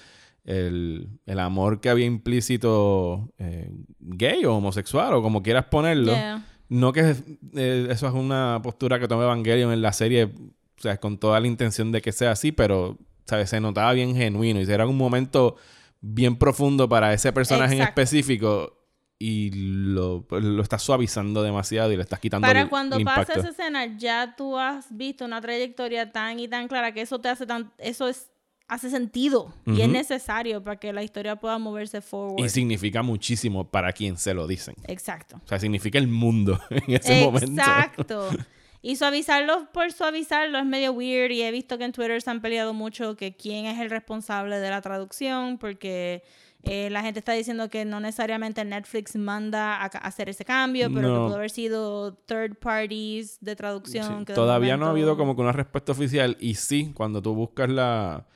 el, 0.44 1.08
el 1.26 1.38
amor 1.38 1.80
que 1.80 1.88
había 1.90 2.06
implícito 2.06 3.32
eh, 3.38 3.70
gay 4.00 4.44
o 4.44 4.56
homosexual 4.56 5.14
o 5.14 5.22
como 5.22 5.42
quieras 5.42 5.66
ponerlo. 5.66 6.12
Yeah. 6.12 6.44
No 6.68 6.92
que 6.92 7.14
eh, 7.54 7.86
eso 7.90 8.06
es 8.08 8.14
una 8.14 8.60
postura 8.62 8.98
que 8.98 9.06
toma 9.08 9.24
Evangelion 9.24 9.72
en 9.72 9.82
la 9.82 9.92
serie, 9.92 10.24
o 10.24 10.80
sea, 10.80 10.98
con 10.98 11.18
toda 11.18 11.38
la 11.38 11.46
intención 11.46 11.92
de 11.92 12.00
que 12.00 12.12
sea 12.12 12.30
así, 12.32 12.50
pero, 12.50 12.98
¿sabes? 13.26 13.50
Se 13.50 13.60
notaba 13.60 13.92
bien 13.92 14.16
genuino 14.16 14.60
y 14.60 14.64
era 14.70 14.86
un 14.86 14.96
momento 14.96 15.56
bien 16.00 16.36
profundo 16.36 16.88
para 16.88 17.12
ese 17.12 17.32
personaje 17.32 17.76
en 17.76 17.82
específico 17.82 18.78
y 19.18 19.52
lo, 19.52 20.26
pues, 20.26 20.42
lo 20.42 20.60
estás 20.62 20.82
suavizando 20.82 21.44
demasiado 21.44 21.92
y 21.92 21.96
le 21.96 22.02
estás 22.02 22.18
quitando 22.18 22.44
Para 22.48 22.62
el- 22.62 22.68
cuando 22.68 22.96
el 22.96 23.04
pasa 23.04 23.34
esa 23.34 23.50
escena, 23.50 23.96
ya 23.96 24.34
tú 24.36 24.58
has 24.58 24.86
visto 24.96 25.24
una 25.24 25.40
trayectoria 25.40 26.10
tan 26.10 26.40
y 26.40 26.48
tan 26.48 26.66
clara 26.66 26.92
que 26.92 27.02
eso 27.02 27.20
te 27.20 27.28
hace 27.28 27.46
tan, 27.46 27.70
eso 27.78 28.08
es 28.08 28.31
hace 28.72 28.90
sentido 28.90 29.52
y 29.66 29.80
es 29.82 29.88
necesario 29.88 30.62
para 30.62 30.76
que 30.76 30.92
la 30.92 31.02
historia 31.02 31.36
pueda 31.36 31.58
moverse 31.58 32.00
forward. 32.00 32.44
Y 32.44 32.48
significa 32.48 33.02
muchísimo 33.02 33.64
para 33.70 33.92
quien 33.92 34.16
se 34.16 34.34
lo 34.34 34.46
dicen. 34.46 34.74
Exacto. 34.86 35.40
O 35.44 35.48
sea, 35.48 35.58
significa 35.58 35.98
el 35.98 36.08
mundo 36.08 36.58
en 36.70 36.94
ese 36.94 37.24
momento. 37.24 37.60
Exacto. 37.60 38.28
Y 38.84 38.96
suavizarlo 38.96 39.68
por 39.72 39.92
suavizarlo 39.92 40.58
es 40.58 40.64
medio 40.66 40.90
weird 40.90 41.30
y 41.30 41.42
he 41.42 41.52
visto 41.52 41.78
que 41.78 41.84
en 41.84 41.92
Twitter 41.92 42.20
se 42.20 42.28
han 42.30 42.40
peleado 42.40 42.74
mucho 42.74 43.14
que 43.14 43.36
quién 43.36 43.66
es 43.66 43.78
el 43.78 43.90
responsable 43.90 44.58
de 44.58 44.70
la 44.70 44.80
traducción 44.80 45.56
porque 45.56 46.24
eh, 46.64 46.90
la 46.90 47.00
gente 47.02 47.20
está 47.20 47.32
diciendo 47.32 47.68
que 47.70 47.84
no 47.84 48.00
necesariamente 48.00 48.64
Netflix 48.64 49.14
manda 49.14 49.76
a 49.76 49.84
hacer 49.86 50.28
ese 50.30 50.44
cambio, 50.44 50.88
pero 50.92 51.06
que 51.06 51.14
No. 51.14 51.26
pudo 51.26 51.36
haber 51.36 51.50
sido 51.50 52.14
third 52.26 52.56
parties 52.56 53.38
de 53.40 53.54
traducción. 53.54 54.04
Sí, 54.18 54.24
que 54.24 54.32
de 54.32 54.34
Todavía 54.34 54.76
no 54.76 54.86
ha 54.86 54.88
momento- 54.88 54.90
habido 55.10 55.16
como 55.16 55.36
que 55.36 55.42
una 55.42 55.52
respuesta 55.52 55.92
oficial. 55.92 56.36
Y 56.40 56.54
sí, 56.56 56.90
cuando 56.92 57.22
tú 57.22 57.36
buscas 57.36 57.68
la, 57.70 58.26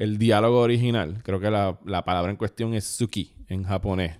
el 0.00 0.16
diálogo 0.16 0.60
original, 0.60 1.22
creo 1.22 1.40
que 1.40 1.50
la, 1.50 1.78
la 1.84 2.04
palabra 2.04 2.30
en 2.30 2.38
cuestión 2.38 2.72
es 2.72 2.86
suki 2.86 3.34
en 3.48 3.64
japonés, 3.64 4.16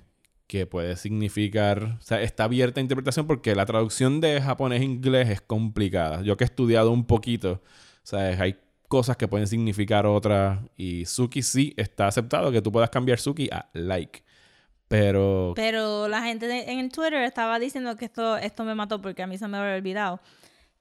que 0.46 0.66
puede 0.66 0.94
significar, 0.96 1.96
o 1.98 2.02
sea, 2.02 2.20
está 2.20 2.44
abierta 2.44 2.80
a 2.80 2.82
interpretación 2.82 3.26
porque 3.26 3.54
la 3.54 3.64
traducción 3.64 4.20
de 4.20 4.42
japonés 4.42 4.82
a 4.82 4.84
inglés 4.84 5.30
es 5.30 5.40
complicada. 5.40 6.20
Yo 6.20 6.36
que 6.36 6.44
he 6.44 6.46
estudiado 6.46 6.90
un 6.90 7.06
poquito, 7.06 7.62
¿sabes? 8.02 8.38
Hay 8.38 8.56
cosas 8.88 9.16
que 9.16 9.26
pueden 9.26 9.46
significar 9.46 10.04
otras 10.04 10.58
y 10.76 11.06
suki 11.06 11.42
sí 11.42 11.72
está 11.78 12.08
aceptado 12.08 12.52
que 12.52 12.60
tú 12.60 12.70
puedas 12.70 12.90
cambiar 12.90 13.18
suki 13.18 13.48
a 13.50 13.70
like. 13.72 14.22
Pero 14.86 15.54
Pero 15.56 16.08
la 16.08 16.20
gente 16.20 16.72
en 16.72 16.90
Twitter 16.90 17.22
estaba 17.22 17.58
diciendo 17.58 17.96
que 17.96 18.04
esto, 18.04 18.36
esto 18.36 18.64
me 18.64 18.74
mató 18.74 19.00
porque 19.00 19.22
a 19.22 19.26
mí 19.26 19.38
se 19.38 19.48
me 19.48 19.56
había 19.56 19.76
olvidado. 19.76 20.20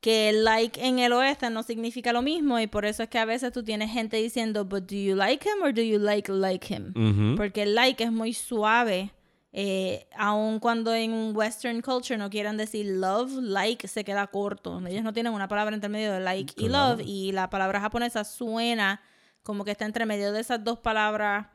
Que 0.01 0.29
el 0.29 0.45
like 0.45 0.81
en 0.85 0.99
el 0.99 1.12
oeste 1.12 1.49
no 1.49 1.62
significa 1.62 2.13
lo 2.13 2.21
mismo 2.21 2.57
y 2.59 2.67
por 2.67 2.85
eso 2.85 3.03
es 3.03 3.09
que 3.09 3.19
a 3.19 3.25
veces 3.25 3.51
tú 3.51 3.63
tienes 3.63 3.91
gente 3.91 4.17
diciendo, 4.17 4.63
but 4.63 4.89
do 4.89 4.95
you 4.95 5.15
like 5.15 5.47
him 5.47 5.62
or 5.62 5.73
do 5.73 5.81
you 5.81 5.99
like 5.99 6.31
like 6.31 6.73
him? 6.73 7.35
Porque 7.35 7.63
el 7.63 7.75
like 7.75 8.03
es 8.03 8.12
muy 8.12 8.33
suave. 8.33 9.12
Eh, 9.51 10.07
aun 10.15 10.59
cuando 10.59 10.93
en 10.93 11.35
western 11.35 11.81
culture 11.81 12.17
no 12.17 12.29
quieran 12.29 12.55
decir 12.55 12.85
love, 12.85 13.31
like 13.41 13.88
se 13.88 14.03
queda 14.05 14.27
corto. 14.27 14.79
Ellos 14.88 15.03
no 15.03 15.12
tienen 15.12 15.33
una 15.33 15.47
palabra 15.47 15.75
entre 15.75 15.89
medio 15.89 16.13
de 16.13 16.19
like 16.19 16.53
y 16.55 16.69
love 16.69 17.01
y 17.03 17.31
la 17.31 17.49
palabra 17.49 17.81
japonesa 17.81 18.23
suena 18.23 19.01
como 19.43 19.65
que 19.65 19.71
está 19.71 19.85
entre 19.85 20.05
medio 20.05 20.31
de 20.31 20.41
esas 20.41 20.63
dos 20.63 20.79
palabras 20.79 21.47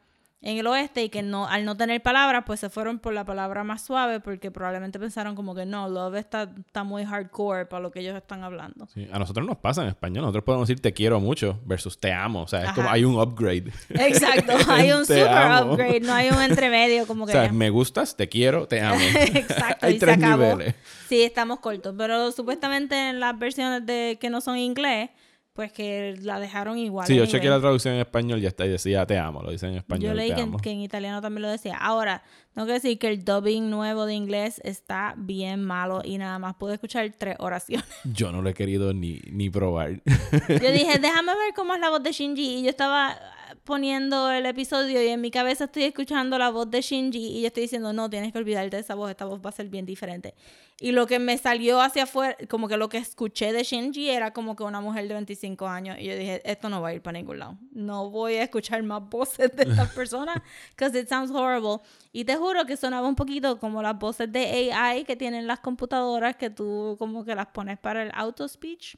en 0.46 0.58
el 0.58 0.66
oeste 0.66 1.02
y 1.02 1.08
que 1.08 1.22
no 1.22 1.48
al 1.48 1.64
no 1.64 1.74
tener 1.74 2.02
palabras 2.02 2.44
pues 2.46 2.60
se 2.60 2.68
fueron 2.68 2.98
por 2.98 3.14
la 3.14 3.24
palabra 3.24 3.64
más 3.64 3.82
suave 3.82 4.20
porque 4.20 4.50
probablemente 4.50 4.98
pensaron 4.98 5.34
como 5.34 5.54
que 5.54 5.64
no, 5.64 5.88
love 5.88 6.16
está, 6.16 6.50
está 6.58 6.84
muy 6.84 7.04
hardcore 7.06 7.64
para 7.64 7.82
lo 7.82 7.90
que 7.90 8.00
ellos 8.00 8.14
están 8.14 8.44
hablando. 8.44 8.86
Sí, 8.92 9.08
A 9.10 9.18
nosotros 9.18 9.46
nos 9.46 9.56
pasa 9.56 9.80
en 9.82 9.88
español. 9.88 10.20
Nosotros 10.22 10.44
podemos 10.44 10.68
decir 10.68 10.82
te 10.82 10.92
quiero 10.92 11.18
mucho 11.18 11.58
versus 11.64 11.98
te 11.98 12.12
amo. 12.12 12.42
O 12.42 12.46
sea, 12.46 12.60
es 12.60 12.66
Ajá. 12.66 12.74
como 12.74 12.90
hay 12.90 13.04
un 13.06 13.18
upgrade. 13.18 13.72
Exacto, 13.88 14.52
hay 14.70 14.92
un 14.92 15.06
super 15.06 15.28
amo. 15.28 15.72
upgrade, 15.72 16.00
no 16.00 16.12
hay 16.12 16.28
un 16.28 16.42
entremedio 16.42 17.06
como 17.06 17.24
O 17.24 17.26
que... 17.26 17.32
sea, 17.32 17.50
me 17.50 17.70
gustas, 17.70 18.14
te 18.14 18.28
quiero, 18.28 18.68
te 18.68 18.82
amo. 18.82 19.00
Exacto, 19.14 19.86
hay 19.86 19.94
y 19.94 19.98
tres 19.98 20.16
se 20.18 20.24
acabó. 20.26 20.42
niveles. 20.52 20.74
Sí, 21.08 21.22
estamos 21.22 21.60
cortos, 21.60 21.94
pero 21.96 22.30
supuestamente 22.32 23.10
en 23.10 23.18
las 23.18 23.38
versiones 23.38 23.86
de 23.86 24.18
que 24.20 24.28
no 24.28 24.42
son 24.42 24.58
inglés, 24.58 25.08
pues 25.54 25.72
que 25.72 26.16
la 26.20 26.40
dejaron 26.40 26.78
igual. 26.78 27.06
Sí, 27.06 27.14
yo 27.14 27.26
chequeé 27.26 27.48
la 27.48 27.60
traducción 27.60 27.94
en 27.94 28.00
español 28.00 28.42
y 28.42 28.46
hasta 28.46 28.64
ahí 28.64 28.70
decía 28.70 29.06
te 29.06 29.16
amo. 29.16 29.40
Lo 29.40 29.52
dice 29.52 29.68
en 29.68 29.76
español. 29.76 30.10
Yo 30.10 30.14
leí 30.14 30.30
te 30.30 30.34
que, 30.34 30.42
amo. 30.42 30.58
que 30.58 30.70
en 30.72 30.80
italiano 30.80 31.22
también 31.22 31.42
lo 31.42 31.48
decía. 31.48 31.76
Ahora, 31.76 32.24
tengo 32.52 32.66
que 32.66 32.72
decir 32.72 32.98
que 32.98 33.06
el 33.06 33.24
dubbing 33.24 33.70
nuevo 33.70 34.04
de 34.04 34.14
inglés 34.14 34.60
está 34.64 35.14
bien 35.16 35.62
malo 35.62 36.02
y 36.04 36.18
nada 36.18 36.40
más 36.40 36.56
pude 36.56 36.74
escuchar 36.74 37.08
tres 37.16 37.36
oraciones. 37.38 37.86
Yo 38.04 38.32
no 38.32 38.42
lo 38.42 38.50
he 38.50 38.54
querido 38.54 38.92
ni, 38.92 39.20
ni 39.30 39.48
probar. 39.48 40.02
Yo 40.48 40.72
dije, 40.72 40.98
déjame 41.00 41.32
ver 41.32 41.54
cómo 41.54 41.72
es 41.74 41.80
la 41.80 41.90
voz 41.90 42.02
de 42.02 42.10
Shinji. 42.10 42.56
Y 42.56 42.62
yo 42.64 42.70
estaba 42.70 43.16
poniendo 43.64 44.30
el 44.30 44.44
episodio 44.44 45.02
y 45.02 45.08
en 45.08 45.20
mi 45.20 45.30
cabeza 45.30 45.64
estoy 45.64 45.84
escuchando 45.84 46.38
la 46.38 46.50
voz 46.50 46.70
de 46.70 46.82
Shinji 46.82 47.38
y 47.38 47.40
yo 47.40 47.46
estoy 47.46 47.62
diciendo, 47.62 47.92
no, 47.92 48.10
tienes 48.10 48.32
que 48.32 48.38
olvidarte 48.38 48.76
de 48.76 48.82
esa 48.82 48.94
voz, 48.94 49.10
esta 49.10 49.24
voz 49.24 49.40
va 49.44 49.48
a 49.48 49.52
ser 49.52 49.68
bien 49.68 49.86
diferente. 49.86 50.34
Y 50.78 50.92
lo 50.92 51.06
que 51.06 51.18
me 51.18 51.38
salió 51.38 51.80
hacia 51.80 52.02
afuera, 52.02 52.36
como 52.48 52.68
que 52.68 52.76
lo 52.76 52.88
que 52.88 52.98
escuché 52.98 53.52
de 53.52 53.62
Shinji 53.62 54.10
era 54.10 54.32
como 54.32 54.54
que 54.54 54.64
una 54.64 54.80
mujer 54.80 55.08
de 55.08 55.14
25 55.14 55.66
años. 55.66 55.96
Y 55.98 56.04
yo 56.04 56.16
dije, 56.16 56.42
esto 56.44 56.68
no 56.68 56.82
va 56.82 56.88
a 56.88 56.94
ir 56.94 57.00
para 57.00 57.18
ningún 57.18 57.38
lado. 57.38 57.58
No 57.72 58.10
voy 58.10 58.34
a 58.34 58.42
escuchar 58.42 58.82
más 58.82 59.08
voces 59.08 59.54
de 59.56 59.62
estas 59.62 59.90
personas, 59.94 60.42
because 60.76 60.98
it 60.98 61.08
sounds 61.08 61.30
horrible. 61.30 61.78
Y 62.12 62.24
te 62.24 62.36
juro 62.36 62.66
que 62.66 62.76
sonaba 62.76 63.08
un 63.08 63.16
poquito 63.16 63.58
como 63.58 63.82
las 63.82 63.98
voces 63.98 64.30
de 64.30 64.72
AI 64.72 65.04
que 65.04 65.16
tienen 65.16 65.46
las 65.46 65.60
computadoras 65.60 66.36
que 66.36 66.50
tú 66.50 66.96
como 66.98 67.24
que 67.24 67.34
las 67.34 67.46
pones 67.46 67.78
para 67.78 68.02
el 68.02 68.10
auto 68.14 68.46
speech. 68.46 68.96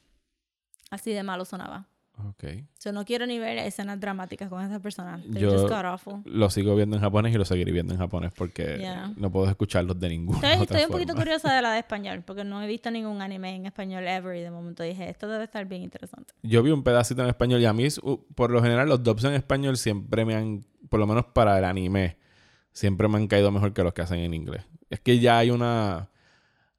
Así 0.89 1.13
de 1.13 1.23
malo 1.23 1.45
sonaba. 1.45 1.87
Ok. 2.17 2.43
Yo 2.83 2.91
no 2.91 3.05
quiero 3.05 3.25
ni 3.27 3.37
ver 3.39 3.57
escenas 3.59 3.99
dramáticas 3.99 4.49
con 4.49 4.63
esa 4.63 4.79
persona. 4.79 5.21
They 5.31 5.41
Yo- 5.41 5.51
just 5.51 5.71
awful. 5.71 6.21
Lo 6.25 6.49
sigo 6.49 6.75
viendo 6.75 6.95
en 6.95 7.01
japonés 7.01 7.33
y 7.33 7.37
lo 7.37 7.45
seguiré 7.45 7.71
viendo 7.71 7.93
en 7.93 7.99
japonés 7.99 8.31
porque 8.35 8.77
Yeah. 8.79 9.13
no 9.17 9.31
puedo 9.31 9.49
escucharlos 9.49 9.99
de 9.99 10.09
ninguna 10.09 10.37
Estoy, 10.37 10.63
otra 10.63 10.63
estoy 10.79 10.83
un 10.85 10.91
poquito 10.91 11.13
forma. 11.13 11.23
curiosa 11.23 11.53
de 11.53 11.61
la 11.61 11.71
de 11.73 11.79
español, 11.87 12.23
porque 12.25 12.43
no 12.43 12.61
he 12.61 12.67
visto 12.67 12.89
ningún 12.91 13.21
anime 13.21 13.55
en 13.55 13.65
español 13.67 14.07
ever 14.07 14.35
y 14.37 14.41
de 14.41 14.51
momento 14.51 14.83
dije, 14.83 15.09
esto 15.09 15.27
debe 15.27 15.43
estar 15.43 15.65
bien 15.65 15.83
interesante. 15.83 16.33
Yo 16.43 16.63
vi 16.63 16.71
un 16.71 16.83
pedacito 16.83 17.21
en 17.23 17.29
español 17.29 17.61
y 17.61 17.65
a 17.65 17.73
mí, 17.73 17.87
por 18.35 18.51
lo 18.51 18.61
general, 18.61 18.89
los 18.89 19.03
dubs 19.03 19.23
en 19.23 19.33
español 19.33 19.77
siempre 19.77 20.25
me 20.25 20.35
han, 20.35 20.65
por 20.89 20.99
lo 20.99 21.07
menos 21.07 21.25
para 21.33 21.57
el 21.57 21.65
anime, 21.65 22.17
siempre 22.71 23.07
me 23.07 23.17
han 23.17 23.27
caído 23.27 23.51
mejor 23.51 23.73
que 23.73 23.83
los 23.83 23.93
que 23.93 24.01
hacen 24.01 24.19
en 24.19 24.33
inglés. 24.33 24.63
Es 24.89 24.99
que 24.99 25.19
ya 25.19 25.37
hay 25.39 25.49
una, 25.51 26.09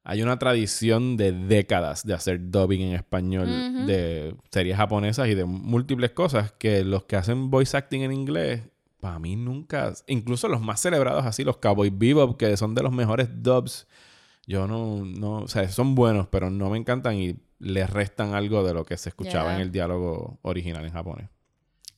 hay 0.09 0.23
una 0.23 0.39
tradición 0.39 1.17
de 1.17 1.31
décadas 1.31 2.03
de 2.03 2.15
hacer 2.15 2.49
dubbing 2.49 2.81
en 2.81 2.95
español 2.95 3.85
de 3.85 4.35
series 4.51 4.75
japonesas 4.75 5.27
y 5.27 5.35
de 5.35 5.45
múltiples 5.45 6.09
cosas 6.11 6.51
que 6.53 6.83
los 6.83 7.03
que 7.03 7.15
hacen 7.15 7.51
voice 7.51 7.77
acting 7.77 8.01
en 8.01 8.11
inglés, 8.11 8.63
para 8.99 9.19
mí 9.19 9.35
nunca, 9.35 9.93
incluso 10.07 10.47
los 10.47 10.61
más 10.61 10.79
celebrados 10.79 11.27
así, 11.27 11.43
los 11.43 11.57
Cowboy 11.57 11.91
Bebop, 11.91 12.37
que 12.37 12.57
son 12.57 12.73
de 12.73 12.81
los 12.81 12.91
mejores 12.91 13.29
dubs, 13.43 13.85
yo 14.47 14.65
no, 14.65 15.05
no, 15.05 15.43
o 15.43 15.47
sea, 15.47 15.69
son 15.69 15.93
buenos, 15.93 16.25
pero 16.25 16.49
no 16.49 16.71
me 16.71 16.79
encantan 16.79 17.15
y 17.15 17.35
les 17.59 17.87
restan 17.87 18.33
algo 18.33 18.63
de 18.63 18.73
lo 18.73 18.85
que 18.85 18.97
se 18.97 19.09
escuchaba 19.09 19.49
Yeah. 19.49 19.55
en 19.57 19.61
el 19.61 19.71
diálogo 19.71 20.39
original 20.41 20.85
en 20.85 20.91
japonés. 20.91 21.29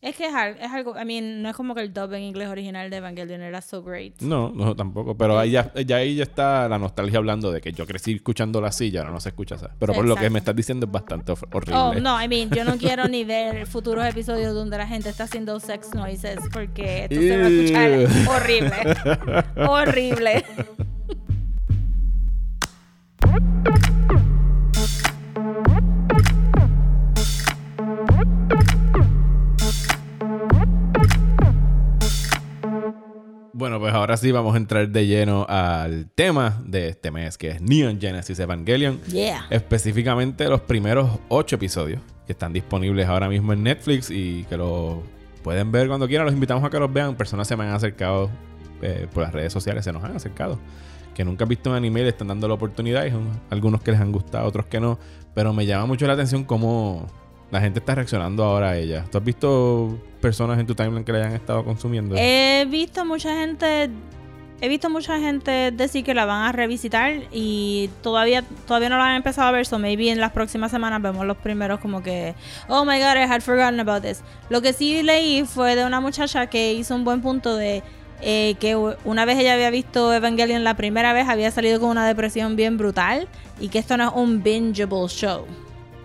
Es 0.01 0.15
que 0.15 0.25
es, 0.25 0.33
al- 0.33 0.57
es 0.59 0.71
algo, 0.71 0.99
I 0.99 1.05
mean, 1.05 1.43
no 1.43 1.49
es 1.49 1.55
como 1.55 1.75
que 1.75 1.81
el 1.81 1.93
dub 1.93 2.11
en 2.13 2.23
inglés 2.23 2.47
original 2.47 2.89
de 2.89 2.97
Evangelion 2.97 3.39
era 3.41 3.61
so 3.61 3.83
great. 3.83 4.19
No, 4.21 4.51
no, 4.51 4.75
tampoco. 4.75 5.15
Pero 5.15 5.37
ahí 5.37 5.51
ya, 5.51 5.71
ya 5.85 5.97
ahí 5.97 6.15
ya 6.15 6.23
está 6.23 6.67
la 6.67 6.79
nostalgia 6.79 7.19
hablando 7.19 7.51
de 7.51 7.61
que 7.61 7.71
yo 7.71 7.85
crecí 7.85 8.13
escuchando 8.13 8.59
la 8.61 8.71
silla, 8.71 9.01
ahora 9.01 9.11
no 9.11 9.19
se 9.19 9.29
escucha 9.29 9.55
esa. 9.55 9.69
Pero 9.77 9.93
por 9.93 10.05
lo 10.07 10.15
que 10.15 10.31
me 10.31 10.39
estás 10.39 10.55
diciendo 10.55 10.87
es 10.87 10.91
bastante 10.91 11.33
hor- 11.33 11.47
horrible. 11.53 11.75
Oh, 11.77 11.93
no, 11.93 12.19
I 12.19 12.27
mean, 12.27 12.49
yo 12.49 12.63
no 12.65 12.77
quiero 12.79 13.07
ni 13.07 13.23
ver 13.25 13.67
futuros 13.67 14.03
episodios 14.07 14.55
donde 14.55 14.75
la 14.79 14.87
gente 14.87 15.07
está 15.09 15.25
haciendo 15.25 15.59
sex 15.59 15.93
noises 15.93 16.39
porque 16.51 17.03
esto 17.03 17.21
se 17.21 17.37
va 17.37 17.45
a 17.45 17.47
escuchar 17.47 17.91
Ew. 17.91 18.07
horrible. 19.71 20.45
horrible. 33.67 33.80
Pues 33.80 33.93
ahora 33.93 34.17
sí 34.17 34.32
vamos 34.32 34.54
a 34.54 34.58
entrar 34.58 34.89
de 34.89 35.08
lleno 35.08 35.45
al 35.47 36.10
tema 36.15 36.62
de 36.65 36.89
este 36.89 37.12
mes, 37.12 37.38
que 37.38 37.50
es 37.50 37.62
Neon 37.62 38.00
Genesis 38.00 38.39
Evangelion. 38.39 39.02
Yeah. 39.04 39.45
Específicamente 39.50 40.47
los 40.47 40.62
primeros 40.62 41.19
ocho 41.30 41.56
episodios 41.56 42.02
que 42.26 42.34
están 42.34 42.54
disponibles 42.54 43.08
ahora 43.08 43.30
mismo 43.30 43.54
en 43.54 43.63
Netflix 43.63 44.10
y 44.10 44.45
que 44.50 44.58
los 44.58 45.00
pueden 45.43 45.71
ver 45.71 45.88
cuando 45.88 46.08
quieran. 46.08 46.26
Los 46.26 46.34
invitamos 46.34 46.63
a 46.63 46.69
que 46.69 46.80
los 46.80 46.91
vean. 46.91 47.15
Personas 47.15 47.47
se 47.47 47.56
me 47.56 47.63
han 47.63 47.74
acercado 47.74 48.30
eh, 48.82 49.08
por 49.13 49.24
las 49.24 49.34
redes 49.34 49.54
sociales, 49.54 49.84
se 49.84 49.91
nos 49.91 50.04
han 50.04 50.15
acercado. 50.15 50.60
Que 51.13 51.26
nunca 51.26 51.43
han 51.43 51.50
visto 51.50 51.69
un 51.69 51.76
anime 51.76 52.00
y 52.00 52.04
le 52.04 52.10
están 52.10 52.28
dando 52.28 52.47
la 52.47 52.54
oportunidad. 52.54 53.06
Y 53.06 53.12
son 53.12 53.30
algunos 53.50 53.82
que 53.82 53.91
les 53.91 54.00
han 54.00 54.12
gustado, 54.12 54.47
otros 54.47 54.65
que 54.67 54.80
no. 54.80 54.97
Pero 55.34 55.54
me 55.54 55.65
llama 55.65 55.86
mucho 55.86 56.08
la 56.08 56.13
atención 56.13 56.43
cómo 56.43 57.08
la 57.51 57.59
gente 57.59 57.79
está 57.79 57.95
reaccionando 57.95 58.43
ahora 58.43 58.71
a 58.71 58.77
ella. 58.77 59.05
¿Tú 59.11 59.17
has 59.17 59.23
visto 59.23 59.99
personas 60.21 60.57
en 60.59 60.65
tu 60.65 60.73
timeline 60.73 61.03
que 61.03 61.11
la 61.11 61.19
hayan 61.19 61.33
estado 61.33 61.63
consumiendo? 61.63 62.15
He 62.17 62.65
visto 62.69 63.05
mucha 63.05 63.35
gente. 63.35 63.89
He 64.63 64.69
visto 64.69 64.91
mucha 64.91 65.19
gente 65.19 65.71
decir 65.71 66.05
que 66.05 66.13
la 66.13 66.25
van 66.25 66.43
a 66.43 66.51
revisitar 66.51 67.13
y 67.31 67.89
todavía 68.03 68.43
todavía 68.67 68.89
no 68.89 68.97
la 68.99 69.07
han 69.07 69.15
empezado 69.15 69.47
a 69.47 69.51
ver, 69.51 69.65
so 69.65 69.79
maybe 69.79 70.11
en 70.11 70.19
las 70.19 70.31
próximas 70.31 70.69
semanas 70.69 71.01
vemos 71.01 71.25
los 71.25 71.37
primeros 71.37 71.79
como 71.79 72.03
que, 72.03 72.35
oh 72.67 72.85
my 72.85 72.99
god, 72.99 73.15
I 73.15 73.23
had 73.23 73.41
forgotten 73.41 73.79
about 73.79 74.03
this. 74.03 74.21
Lo 74.49 74.61
que 74.61 74.71
sí 74.73 75.01
leí 75.01 75.45
fue 75.45 75.75
de 75.75 75.83
una 75.83 75.99
muchacha 75.99 76.45
que 76.45 76.73
hizo 76.73 76.93
un 76.93 77.03
buen 77.03 77.21
punto 77.21 77.55
de 77.55 77.81
eh, 78.21 78.53
que 78.59 78.75
una 78.75 79.25
vez 79.25 79.39
ella 79.39 79.55
había 79.55 79.71
visto 79.71 80.13
Evangelion 80.13 80.63
la 80.63 80.75
primera 80.75 81.11
vez, 81.11 81.27
había 81.27 81.49
salido 81.49 81.79
con 81.79 81.89
una 81.89 82.05
depresión 82.05 82.55
bien 82.55 82.77
brutal 82.77 83.27
y 83.59 83.69
que 83.69 83.79
esto 83.79 83.97
no 83.97 84.09
es 84.09 84.11
un 84.13 84.43
bingeable 84.43 85.07
show. 85.07 85.47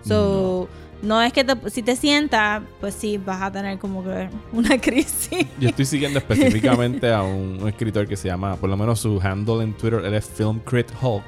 So, 0.02 0.66
no, 0.70 0.85
es 1.22 1.32
que 1.32 1.44
te- 1.44 1.70
si 1.70 1.82
te 1.82 1.94
sientas, 1.96 2.62
pues 2.80 2.94
sí, 2.94 3.18
vas 3.18 3.42
a 3.42 3.52
tener 3.52 3.78
como 3.78 4.02
que 4.04 4.28
una 4.52 4.78
crisis. 4.80 5.46
Yo 5.60 5.68
estoy 5.68 5.84
siguiendo 5.84 6.18
específicamente 6.18 7.12
a 7.12 7.22
un, 7.22 7.58
un 7.62 7.68
escritor 7.70 8.06
que 8.08 8.16
se 8.16 8.28
llama, 8.28 8.56
por 8.56 8.68
lo 8.70 8.76
menos 8.76 9.00
su 9.00 9.20
handle 9.22 9.62
en 9.62 9.74
Twitter, 9.74 10.02
él 10.04 10.14
es 10.14 10.24
Film 10.26 10.60
Crit 10.60 10.88
Hulk. 11.00 11.24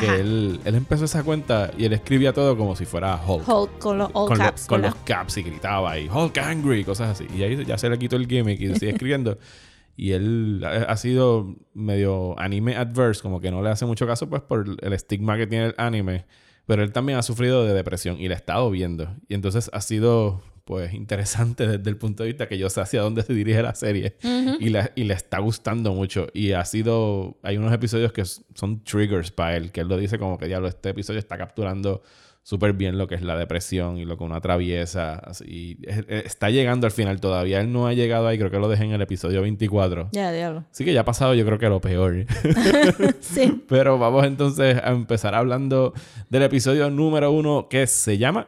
Que 0.00 0.06
él, 0.16 0.58
él 0.64 0.74
empezó 0.74 1.04
esa 1.04 1.22
cuenta 1.22 1.70
y 1.78 1.84
él 1.84 1.92
escribía 1.92 2.32
todo 2.32 2.56
como 2.56 2.74
si 2.74 2.84
fuera 2.84 3.14
Hulk. 3.24 3.48
Hulk 3.48 3.78
con 3.78 3.98
los 3.98 4.10
all 4.12 4.26
con, 4.28 4.38
lo- 4.38 4.44
caps. 4.44 4.66
con 4.66 4.82
los 4.82 4.94
caps 5.04 5.36
y 5.36 5.42
gritaba 5.44 5.96
y 6.00 6.08
Hulk 6.08 6.36
angry 6.38 6.80
y 6.80 6.84
cosas 6.84 7.10
así. 7.10 7.28
Y 7.32 7.44
ahí 7.44 7.64
ya 7.64 7.78
se 7.78 7.88
le 7.88 7.96
quitó 7.96 8.16
el 8.16 8.26
gimmick 8.26 8.60
y 8.60 8.74
sigue 8.74 8.90
escribiendo. 8.92 9.38
Y 9.96 10.10
él 10.10 10.60
ha 10.66 10.90
ha 10.90 10.96
sido 10.96 11.54
medio 11.72 12.36
anime 12.40 12.74
adverse, 12.76 13.22
como 13.22 13.40
que 13.40 13.52
no 13.52 13.62
le 13.62 13.70
hace 13.70 13.86
mucho 13.86 14.08
caso 14.08 14.28
pues 14.28 14.42
por 14.42 14.66
el 14.82 14.92
estigma 14.92 15.36
que 15.36 15.46
tiene 15.46 15.66
el 15.66 15.74
anime. 15.78 16.24
Pero 16.66 16.82
él 16.82 16.92
también 16.92 17.18
ha 17.18 17.22
sufrido 17.22 17.64
de 17.64 17.74
depresión 17.74 18.20
y 18.20 18.28
la 18.28 18.34
ha 18.34 18.38
estado 18.38 18.70
viendo. 18.70 19.14
Y 19.28 19.34
entonces 19.34 19.70
ha 19.72 19.80
sido 19.80 20.42
pues 20.64 20.94
interesante 20.94 21.66
desde 21.78 21.90
el 21.90 21.96
punto 21.98 22.22
de 22.22 22.30
vista 22.30 22.48
que 22.48 22.56
yo 22.56 22.70
sé 22.70 22.80
hacia 22.80 23.02
dónde 23.02 23.22
se 23.22 23.34
dirige 23.34 23.62
la 23.62 23.74
serie. 23.74 24.16
y, 24.60 24.70
la- 24.70 24.90
y 24.94 25.04
le 25.04 25.12
está 25.14 25.38
gustando 25.40 25.92
mucho. 25.92 26.28
Y 26.32 26.52
ha 26.52 26.64
sido... 26.64 27.36
Hay 27.42 27.58
unos 27.58 27.72
episodios 27.72 28.12
que 28.12 28.24
son 28.24 28.82
triggers 28.82 29.30
para 29.30 29.56
él, 29.56 29.72
que 29.72 29.82
él 29.82 29.88
lo 29.88 29.98
dice 29.98 30.18
como 30.18 30.38
que, 30.38 30.46
diablo, 30.46 30.68
este 30.68 30.88
episodio 30.90 31.18
está 31.18 31.36
capturando 31.36 32.02
súper 32.46 32.74
bien 32.74 32.98
lo 32.98 33.08
que 33.08 33.14
es 33.16 33.22
la 33.22 33.36
depresión 33.38 33.96
y 33.96 34.04
lo 34.04 34.16
que 34.18 34.22
uno 34.24 34.34
atraviesa. 34.36 35.22
Y 35.46 35.78
es- 35.88 36.04
está 36.08 36.50
llegando 36.50 36.86
al 36.86 36.92
final 36.92 37.18
todavía. 37.20 37.60
Él 37.60 37.72
no 37.72 37.86
ha 37.86 37.94
llegado 37.94 38.28
ahí, 38.28 38.36
creo 38.38 38.50
que 38.50 38.58
lo 38.58 38.68
dejé 38.68 38.84
en 38.84 38.92
el 38.92 39.00
episodio 39.02 39.40
24. 39.42 40.10
Ya, 40.12 40.30
diablo. 40.30 40.64
Así 40.70 40.84
que 40.84 40.92
ya 40.92 41.00
ha 41.00 41.04
pasado 41.04 41.34
yo 41.34 41.44
creo 41.46 41.58
que 41.58 41.68
lo 41.68 41.80
peor. 41.80 42.26
Sí. 43.20 43.64
Pero 43.68 43.98
vamos 43.98 44.24
entonces 44.26 44.76
a 44.82 44.90
empezar 44.90 45.34
hablando 45.34 45.94
del 46.28 46.42
episodio 46.42 46.90
número 46.90 47.32
uno 47.32 47.66
que 47.68 47.86
se 47.86 48.18
llama 48.18 48.46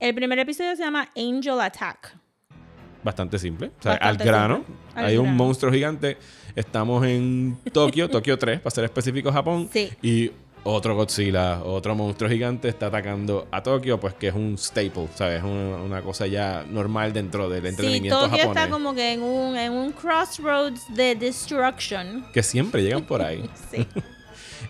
El 0.00 0.14
primer 0.14 0.38
episodio 0.40 0.74
se 0.76 0.82
llama 0.82 1.08
Angel 1.16 1.60
Attack. 1.60 2.16
bastante 3.04 3.38
simple. 3.38 3.68
O 3.78 3.82
sea, 3.82 3.92
Bastante 3.92 4.22
al 4.24 4.28
grano. 4.28 4.64
Al 4.94 5.04
Hay 5.06 5.16
un 5.16 5.34
monstruo 5.36 5.72
gigante. 5.72 6.16
Estamos 6.56 7.06
en 7.06 7.56
Tokio, 7.72 8.08
Tokio 8.08 8.36
3, 8.38 8.60
para 8.60 8.74
ser 8.74 8.84
específico, 8.84 9.30
Japón. 9.30 9.68
Sí. 9.72 9.90
Y 10.02 10.32
otro 10.66 10.94
Godzilla, 10.96 11.62
otro 11.62 11.94
monstruo 11.94 12.28
gigante 12.28 12.68
está 12.68 12.86
atacando 12.86 13.46
a 13.50 13.62
Tokio, 13.62 13.98
pues 14.00 14.14
que 14.14 14.28
es 14.28 14.34
un 14.34 14.58
staple, 14.58 15.08
¿sabes? 15.14 15.42
Una, 15.42 15.76
una 15.76 16.02
cosa 16.02 16.26
ya 16.26 16.64
normal 16.68 17.12
dentro 17.12 17.48
del 17.48 17.62
Sí, 17.62 17.68
entretenimiento 17.68 18.20
Tokio 18.20 18.38
japonés. 18.38 18.62
está 18.62 18.70
como 18.70 18.94
que 18.94 19.12
en 19.12 19.22
un, 19.22 19.56
en 19.56 19.72
un 19.72 19.92
crossroads 19.92 20.94
de 20.94 21.14
destruction. 21.14 22.26
Que 22.32 22.42
siempre 22.42 22.82
llegan 22.82 23.04
por 23.04 23.22
ahí. 23.22 23.48
Sí. 23.70 23.86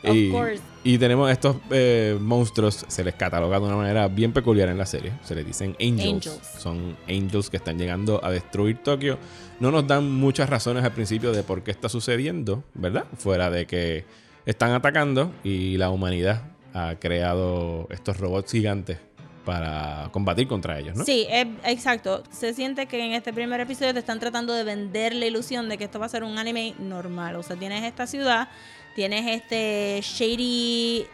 Of 0.04 0.14
y, 0.14 0.30
course. 0.30 0.61
y 0.85 0.98
tenemos 0.98 1.30
estos 1.30 1.56
eh, 1.70 2.18
monstruos, 2.20 2.85
se 2.87 3.02
les 3.02 3.14
cataloga 3.14 3.59
de 3.59 3.64
una 3.64 3.76
manera 3.76 4.09
bien 4.09 4.32
peculiar 4.32 4.68
en 4.68 4.76
la 4.76 4.85
serie. 4.85 5.12
Se 5.24 5.35
les 5.35 5.46
dicen 5.46 5.74
angels. 5.80 6.26
Angels. 6.26 6.40
Son 6.59 6.96
angels 7.09 7.48
que 7.48 7.56
están 7.56 7.78
llegando 7.78 8.22
a 8.22 8.30
destruir 8.30 8.82
Tokio. 8.82 9.18
No 9.59 9.70
nos 9.70 9.87
dan 9.87 10.11
muchas 10.11 10.50
razones 10.50 10.85
al 10.85 10.92
principio 10.92 11.32
de 11.32 11.42
por 11.42 11.62
qué 11.62 11.70
está 11.70 11.88
sucediendo, 11.88 12.62
¿verdad? 12.74 13.06
Fuera 13.16 13.48
de 13.50 13.66
que 13.66 14.04
están 14.46 14.72
atacando 14.72 15.32
y 15.44 15.76
la 15.76 15.90
humanidad 15.90 16.42
ha 16.72 16.94
creado 16.98 17.87
estos 17.90 18.18
robots 18.18 18.50
gigantes 18.52 18.98
para 19.44 20.09
combatir 20.12 20.48
contra 20.48 20.78
ellos, 20.78 20.96
¿no? 20.96 21.04
Sí, 21.04 21.26
es- 21.30 21.46
exacto. 21.64 22.22
Se 22.30 22.52
siente 22.54 22.87
que 22.87 22.98
en 23.04 23.12
este 23.12 23.32
primer 23.32 23.61
episodio 23.61 23.92
te 23.92 24.00
están 24.00 24.18
tratando 24.18 24.52
de 24.52 24.64
vender 24.64 25.14
la 25.14 25.26
ilusión 25.26 25.68
de 25.68 25.78
que 25.78 25.85
esto 25.85 25.98
va 26.00 26.06
a 26.06 26.09
ser 26.09 26.24
un 26.24 26.37
anime 26.38 26.74
normal. 26.80 27.37
O 27.37 27.42
sea, 27.44 27.54
tienes 27.56 27.85
esta 27.85 28.06
ciudad, 28.06 28.48
tienes 28.94 29.24
este 29.26 30.00
shady. 30.02 31.06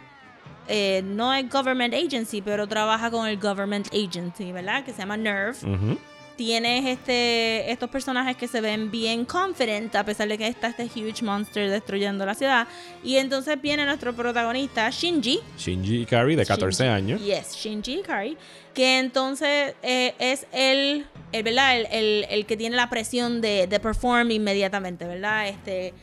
eh, 0.68 1.03
no 1.05 1.35
es 1.35 1.51
government 1.51 1.92
agency, 1.92 2.40
pero 2.40 2.68
trabaja 2.68 3.11
con 3.11 3.27
el 3.27 3.37
government 3.37 3.88
agency, 3.92 4.53
¿verdad? 4.53 4.85
Que 4.85 4.92
se 4.92 4.99
llama 4.99 5.16
Nerve. 5.16 5.57
Ujú. 5.66 5.99
Tienes 6.45 6.85
este 6.87 7.71
estos 7.71 7.89
personajes 7.89 8.37
que 8.37 8.49
se 8.49 8.61
ven 8.61 8.91
bien 8.91 9.25
confident 9.25 9.95
a 9.95 10.05
pesar 10.05 10.27
de 10.29 10.37
que 10.37 10.49
está 10.49 10.67
este 10.69 10.85
huge 10.87 11.23
monster 11.23 11.71
destruyendo 11.71 12.27
la 12.27 12.35
ciudad 12.35 12.67
y 13.05 13.17
entonces 13.17 13.61
viene 13.63 13.85
nuestro 13.85 14.13
protagonista 14.13 14.91
Shinji 14.91 15.39
Shinji 15.57 16.03
Ikari, 16.03 16.35
de 16.35 16.45
14 16.45 16.83
Shinji. 16.85 16.93
años. 16.97 17.21
yes 17.25 17.55
Shinji 17.57 18.01
Ikari 18.01 18.37
que 18.75 18.99
entonces 18.99 19.75
eh, 19.85 20.15
es 20.19 20.47
el, 20.53 21.07
el 21.31 21.43
verdad 21.45 21.77
el, 21.79 21.87
el- 21.93 22.27
el 22.29 22.47
que 22.47 22.57
tiene 22.57 22.75
la 22.75 22.91
presión 22.91 23.41
de, 23.41 23.69
de 23.69 23.79
perform 23.79 24.31
inmediatamente 24.33 25.05
verdad 25.07 25.47
este 25.49 25.95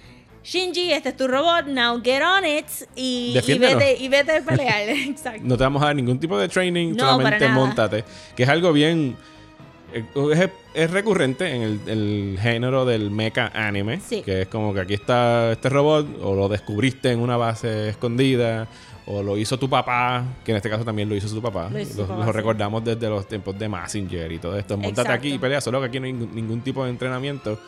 Shinji, 0.41 0.93
este 0.93 1.10
es 1.10 1.17
tu 1.17 1.28
robot, 1.28 1.65
now 1.67 2.02
get 2.02 2.21
on 2.23 2.45
it 2.45 2.65
y, 2.95 3.38
y 3.45 3.58
vete, 3.60 3.97
y 3.99 4.08
vete 4.08 4.38
a 4.38 4.41
pelear. 4.41 4.88
Exacto. 4.89 5.41
No 5.43 5.58
te 5.58 5.63
vamos 5.65 5.82
a 5.84 5.88
dar 5.88 5.95
ningún 5.97 6.17
tipo 6.17 6.39
de 6.39 6.47
training, 6.47 6.93
No, 6.95 7.04
solamente 7.12 7.49
montate. 7.49 8.06
Que 8.38 8.43
es 8.43 8.49
algo 8.49 8.71
bien. 8.71 9.17
Eh, 9.93 10.04
Es, 10.34 10.49
es 10.86 10.91
recurrente 10.91 11.54
en 11.54 11.62
el, 11.62 11.80
el 11.88 12.39
género 12.41 12.86
del 12.86 13.12
mecha 13.12 13.52
anime. 13.54 13.99
Sí. 13.99 14.21
Que 14.21 14.43
es 14.43 14.47
como 14.47 14.73
que 14.73 14.82
aquí 14.82 14.93
está 14.93 15.52
este 15.52 15.69
robot, 15.69 16.08
o 16.21 16.36
lo 16.36 16.47
descubriste 16.49 17.12
en 17.12 17.19
una 17.19 17.38
base 17.38 17.89
escondida, 17.89 18.67
o 19.06 19.23
lo 19.23 19.38
hizo 19.38 19.58
tu 19.58 19.67
papá, 19.69 20.23
que 20.45 20.52
en 20.52 20.58
este 20.58 20.69
caso 20.69 20.86
también 20.86 21.10
lo 21.10 21.15
hizo 21.15 21.28
su 21.28 21.41
papá. 21.41 21.69
Lo 21.71 21.80
hizo 21.80 21.93
su 21.93 22.02
Lo- 22.02 22.08
papá, 22.08 22.19
lo 22.25 22.32
sí. 22.32 22.38
recordamos 22.38 22.84
desde 22.84 23.10
los 23.10 23.28
tiempos 23.28 23.58
de 23.58 23.67
Massinger 23.67 24.32
y 24.32 24.38
todo 24.39 24.58
esto. 24.58 24.78
Montate 24.78 25.12
aquí 25.12 25.34
y 25.34 25.38
pelea, 25.39 25.62
solo 25.62 25.80
que 25.80 25.88
aquí 25.88 25.99
no 25.99 26.06
hay 26.06 26.13
ningún, 26.13 26.36
ningún 26.36 26.62
tipo 26.62 26.84
de 26.84 26.91
entrenamiento. 26.91 27.60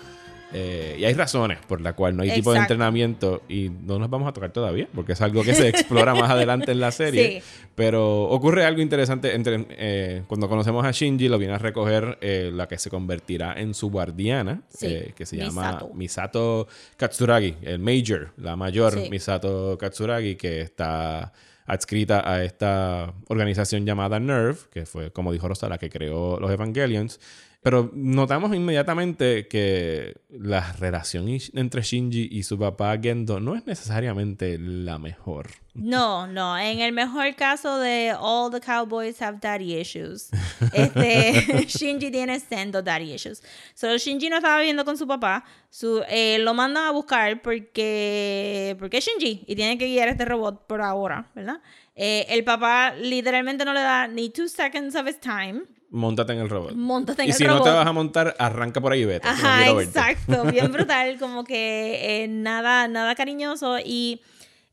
Eh, 0.53 0.97
y 0.99 1.05
hay 1.05 1.13
razones 1.13 1.59
por 1.67 1.79
las 1.81 1.93
cuales 1.93 2.17
no 2.17 2.23
hay 2.23 2.31
tipo 2.31 2.51
de 2.51 2.57
Exacto. 2.57 2.73
entrenamiento 2.73 3.41
y 3.47 3.69
no 3.69 3.99
nos 3.99 4.09
vamos 4.09 4.27
a 4.27 4.33
tocar 4.33 4.51
todavía, 4.51 4.87
porque 4.93 5.13
es 5.13 5.21
algo 5.21 5.43
que 5.43 5.53
se 5.53 5.67
explora 5.69 6.13
más 6.13 6.29
adelante 6.29 6.71
en 6.71 6.79
la 6.79 6.91
serie. 6.91 7.41
Sí. 7.41 7.67
Pero 7.75 8.23
ocurre 8.23 8.65
algo 8.65 8.81
interesante 8.81 9.33
entre, 9.33 9.65
eh, 9.69 10.23
cuando 10.27 10.49
conocemos 10.49 10.85
a 10.85 10.91
Shinji, 10.91 11.29
lo 11.29 11.37
viene 11.37 11.53
a 11.53 11.57
recoger 11.57 12.17
eh, 12.21 12.51
la 12.53 12.67
que 12.67 12.77
se 12.77 12.89
convertirá 12.89 13.53
en 13.59 13.73
su 13.73 13.89
guardiana, 13.89 14.61
Sí, 14.69 14.87
eh, 14.87 15.13
que 15.15 15.25
se 15.25 15.37
llama 15.37 15.71
Misato. 15.71 15.89
Misato 15.93 16.67
Katsuragi, 16.97 17.55
el 17.61 17.79
Major, 17.79 18.31
la 18.37 18.55
mayor 18.55 18.93
Sí. 18.93 19.09
Misato 19.09 19.77
Katsuragi, 19.77 20.35
que 20.35 20.61
está 20.61 21.31
adscrita 21.65 22.29
a 22.29 22.43
esta 22.43 23.13
organización 23.29 23.85
llamada 23.85 24.19
NERV, 24.19 24.69
que 24.69 24.85
fue, 24.85 25.11
como 25.11 25.31
dijo 25.31 25.47
Rosa, 25.47 25.69
la 25.69 25.77
que 25.77 25.89
creó 25.89 26.37
los 26.39 26.51
Evangelions. 26.51 27.19
Pero 27.63 27.91
notamos 27.93 28.55
inmediatamente 28.55 29.47
que 29.47 30.15
la 30.29 30.73
relación 30.73 31.27
entre 31.53 31.83
Shinji 31.83 32.27
y 32.31 32.41
su 32.41 32.57
papá 32.57 32.97
Gendo 32.99 33.39
no 33.39 33.55
es 33.55 33.67
necesariamente 33.67 34.57
la 34.57 34.97
mejor. 34.97 35.51
No, 35.75 36.25
no. 36.25 36.57
En 36.57 36.79
el 36.79 36.91
mejor 36.91 37.35
caso 37.35 37.77
de 37.77 38.15
all 38.19 38.51
the 38.51 38.59
cowboys 38.59 39.21
have 39.21 39.37
daddy 39.39 39.79
issues. 39.79 40.31
Este, 40.73 41.65
Shinji 41.67 42.09
tiene 42.09 42.39
sendo 42.39 42.81
daddy 42.81 43.13
issues. 43.13 43.43
So, 43.75 43.95
Shinji 43.95 44.29
no 44.29 44.37
estaba 44.37 44.57
viviendo 44.57 44.83
con 44.83 44.97
su 44.97 45.05
papá. 45.05 45.45
Su, 45.69 46.03
eh, 46.09 46.39
lo 46.39 46.55
mandan 46.55 46.85
a 46.85 46.91
buscar 46.91 47.43
porque, 47.43 48.75
porque 48.79 48.97
es 48.97 49.05
Shinji 49.05 49.45
y 49.45 49.55
tiene 49.55 49.77
que 49.77 49.85
guiar 49.85 50.07
este 50.07 50.25
robot 50.25 50.65
por 50.65 50.81
ahora, 50.81 51.29
¿verdad? 51.35 51.61
Eh, 51.95 52.25
el 52.29 52.43
papá 52.43 52.95
literalmente 52.95 53.65
no 53.65 53.73
le 53.73 53.81
da 53.81 54.07
ni 54.07 54.31
two 54.31 54.47
seconds 54.47 54.95
of 54.95 55.07
his 55.07 55.19
time. 55.19 55.61
Móntate 55.91 56.33
en 56.33 56.39
el 56.39 56.49
robot. 56.49 56.73
Móntate 56.73 57.21
en 57.23 57.27
y 57.27 57.31
el 57.31 57.37
si 57.37 57.45
robot. 57.45 57.59
no 57.59 57.63
te 57.65 57.69
vas 57.77 57.85
a 57.85 57.91
montar, 57.91 58.35
arranca 58.39 58.79
por 58.81 58.93
ahí 58.93 59.01
y 59.01 59.05
vete. 59.05 59.27
No 59.27 59.33
Ajá, 59.33 59.73
verte. 59.73 59.83
exacto, 59.83 60.43
bien 60.51 60.71
brutal, 60.71 61.19
como 61.19 61.43
que 61.43 62.23
eh, 62.23 62.27
nada, 62.29 62.87
nada 62.87 63.13
cariñoso 63.15 63.77
y, 63.79 64.21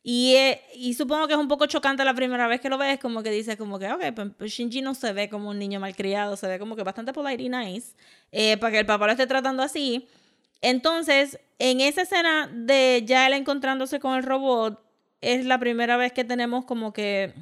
y, 0.04 0.35
eh, 0.37 0.62
y 0.76 0.94
supongo 0.94 1.26
que 1.26 1.33
es 1.35 1.38
un 1.38 1.48
poco 1.48 1.66
chocante 1.66 2.04
la 2.04 2.14
primera 2.14 2.46
vez 2.46 2.61
que 2.61 2.68
lo 2.68 2.78
ves, 2.78 3.00
como 3.00 3.22
que 3.24 3.31
dices 3.31 3.57
como 3.57 3.78
que, 3.81 3.92
ok, 3.92 4.02
pues, 4.14 4.28
pues 4.38 4.52
Shinji 4.52 4.81
no 4.81 4.94
se 4.94 5.12
ve 5.12 5.28
como 5.28 5.50
un 5.50 5.59
niño 5.59 5.81
malcriado, 5.81 6.37
se 6.37 6.46
ve 6.46 6.59
como 6.61 6.76
que 6.76 6.85
bastante 6.85 7.12
polite 7.12 7.42
y 7.42 7.48
nice, 7.48 7.94
eh, 8.31 8.57
para 8.59 8.70
que 8.72 8.78
el 8.78 8.87
papá 8.87 9.07
lo 9.07 9.12
esté 9.12 9.26
tratando 9.26 9.62
así. 9.64 10.07
Entonces, 10.61 11.38
en 11.59 11.81
esa 11.81 12.02
escena 12.02 12.48
de 12.52 13.02
ya 13.07 13.26
él 13.26 13.33
encontrándose 13.33 13.98
con 14.00 14.14
el 14.16 14.22
robot, 14.22 14.81
es 15.20 15.44
la 15.46 15.59
primera 15.59 15.96
vez 15.96 16.12
que 16.12 16.22
tenemos 16.24 16.64
como 16.64 16.92
que 16.92 17.33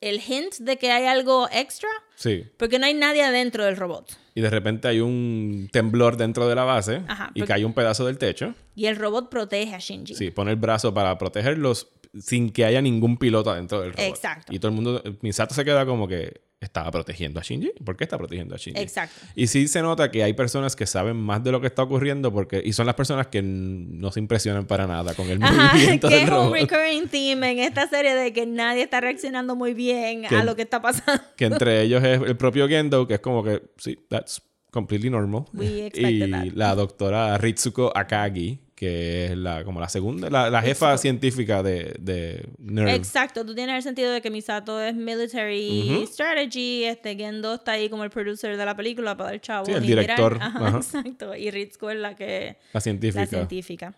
el 0.00 0.20
hint 0.20 0.54
de 0.58 0.76
que 0.76 0.90
hay 0.92 1.06
algo 1.06 1.48
extra, 1.52 1.88
Sí. 2.16 2.44
porque 2.58 2.78
no 2.78 2.86
hay 2.86 2.94
nadie 2.94 3.22
adentro 3.22 3.64
del 3.64 3.76
robot. 3.76 4.16
Y 4.34 4.40
de 4.42 4.50
repente 4.50 4.88
hay 4.88 5.00
un 5.00 5.68
temblor 5.72 6.16
dentro 6.16 6.46
de 6.48 6.54
la 6.54 6.64
base 6.64 7.02
Ajá, 7.08 7.30
y 7.34 7.42
cae 7.42 7.64
un 7.64 7.72
pedazo 7.72 8.04
del 8.06 8.18
techo. 8.18 8.54
Y 8.74 8.86
el 8.86 8.96
robot 8.96 9.30
protege 9.30 9.74
a 9.74 9.78
Shinji. 9.78 10.14
Sí, 10.14 10.30
pone 10.30 10.50
el 10.50 10.56
brazo 10.56 10.92
para 10.92 11.16
protegerlos 11.16 11.88
sin 12.20 12.50
que 12.50 12.64
haya 12.64 12.80
ningún 12.82 13.16
piloto 13.18 13.50
adentro 13.50 13.80
del 13.80 13.92
robot. 13.92 14.06
Exacto. 14.08 14.52
Y 14.54 14.58
todo 14.58 14.68
el 14.70 14.74
mundo, 14.74 15.02
Misato 15.22 15.54
se 15.54 15.64
queda 15.64 15.84
como 15.86 16.06
que 16.08 16.40
estaba 16.60 16.90
protegiendo 16.90 17.38
a 17.38 17.42
Shinji. 17.42 17.72
¿Por 17.84 17.96
qué 17.96 18.04
está 18.04 18.16
protegiendo 18.16 18.54
a 18.54 18.58
Shinji? 18.58 18.80
Exacto. 18.80 19.14
Y 19.34 19.46
sí 19.46 19.68
se 19.68 19.82
nota 19.82 20.10
que 20.10 20.22
hay 20.22 20.32
personas 20.32 20.74
que 20.74 20.86
saben 20.86 21.16
más 21.16 21.44
de 21.44 21.52
lo 21.52 21.60
que 21.60 21.66
está 21.66 21.82
ocurriendo 21.82 22.32
porque 22.32 22.62
y 22.64 22.72
son 22.72 22.86
las 22.86 22.94
personas 22.94 23.26
que 23.26 23.42
no 23.42 24.10
se 24.10 24.20
impresionan 24.20 24.66
para 24.66 24.86
nada 24.86 25.14
con 25.14 25.28
el 25.28 25.42
Ajá, 25.42 25.72
movimiento 25.74 26.08
que 26.08 26.14
del 26.14 26.24
es 26.24 26.30
un 26.30 26.34
robot. 26.36 26.54
recurring 26.54 27.08
theme 27.08 27.50
en 27.52 27.58
esta 27.58 27.86
serie 27.88 28.14
de 28.14 28.32
que 28.32 28.46
nadie 28.46 28.82
está 28.82 29.00
reaccionando 29.00 29.54
muy 29.54 29.74
bien 29.74 30.22
Que- 30.22 30.34
a 30.36 30.44
lo 30.44 30.56
que 30.56 30.62
está 30.62 30.80
pasando. 30.80 31.22
Que 31.36 31.44
entre 31.44 31.82
ellos 31.82 32.02
es 32.02 32.20
el 32.22 32.36
propio 32.36 32.66
Gendo, 32.68 33.06
que 33.06 33.14
es 33.14 33.20
como 33.20 33.44
que, 33.44 33.62
sí, 33.76 33.98
that's 34.08 34.40
completely 34.70 35.10
normal. 35.10 35.44
We 35.52 35.86
expected 35.86 36.26
y 36.28 36.30
that. 36.30 36.44
la 36.54 36.74
doctora 36.74 37.36
Ritsuko 37.38 37.92
Akagi, 37.94 38.60
que 38.76 39.24
es 39.24 39.36
la, 39.38 39.64
como 39.64 39.80
la 39.80 39.88
segunda, 39.88 40.28
la, 40.28 40.50
la 40.50 40.60
jefa 40.60 40.96
científica 40.98 41.62
de, 41.62 41.96
de. 41.98 42.46
Exacto, 42.94 43.44
tú 43.44 43.54
tienes 43.54 43.74
el 43.74 43.82
sentido 43.82 44.12
de 44.12 44.20
que 44.20 44.30
Misato 44.30 44.78
es 44.80 44.94
military 44.94 45.94
Ujú. 45.96 46.06
strategy, 46.06 46.84
este 46.84 47.16
Gendo 47.16 47.54
está 47.54 47.72
ahí 47.72 47.88
como 47.88 48.04
el 48.04 48.10
producer 48.10 48.54
de 48.56 48.64
la 48.66 48.76
película 48.76 49.16
para 49.16 49.30
dar 49.30 49.40
chavo. 49.40 49.64
Sí, 49.64 49.72
el 49.72 49.84
director, 49.84 50.38
Ajá, 50.40 50.66
ajá. 50.68 50.76
exacto. 50.76 51.34
Y 51.34 51.50
Ritsuko 51.50 51.90
es 51.90 51.96
la 51.96 52.14
que 52.14 52.58
La 52.74 52.80
científica. 52.82 53.20
la 53.22 53.26
científica. 53.26 53.94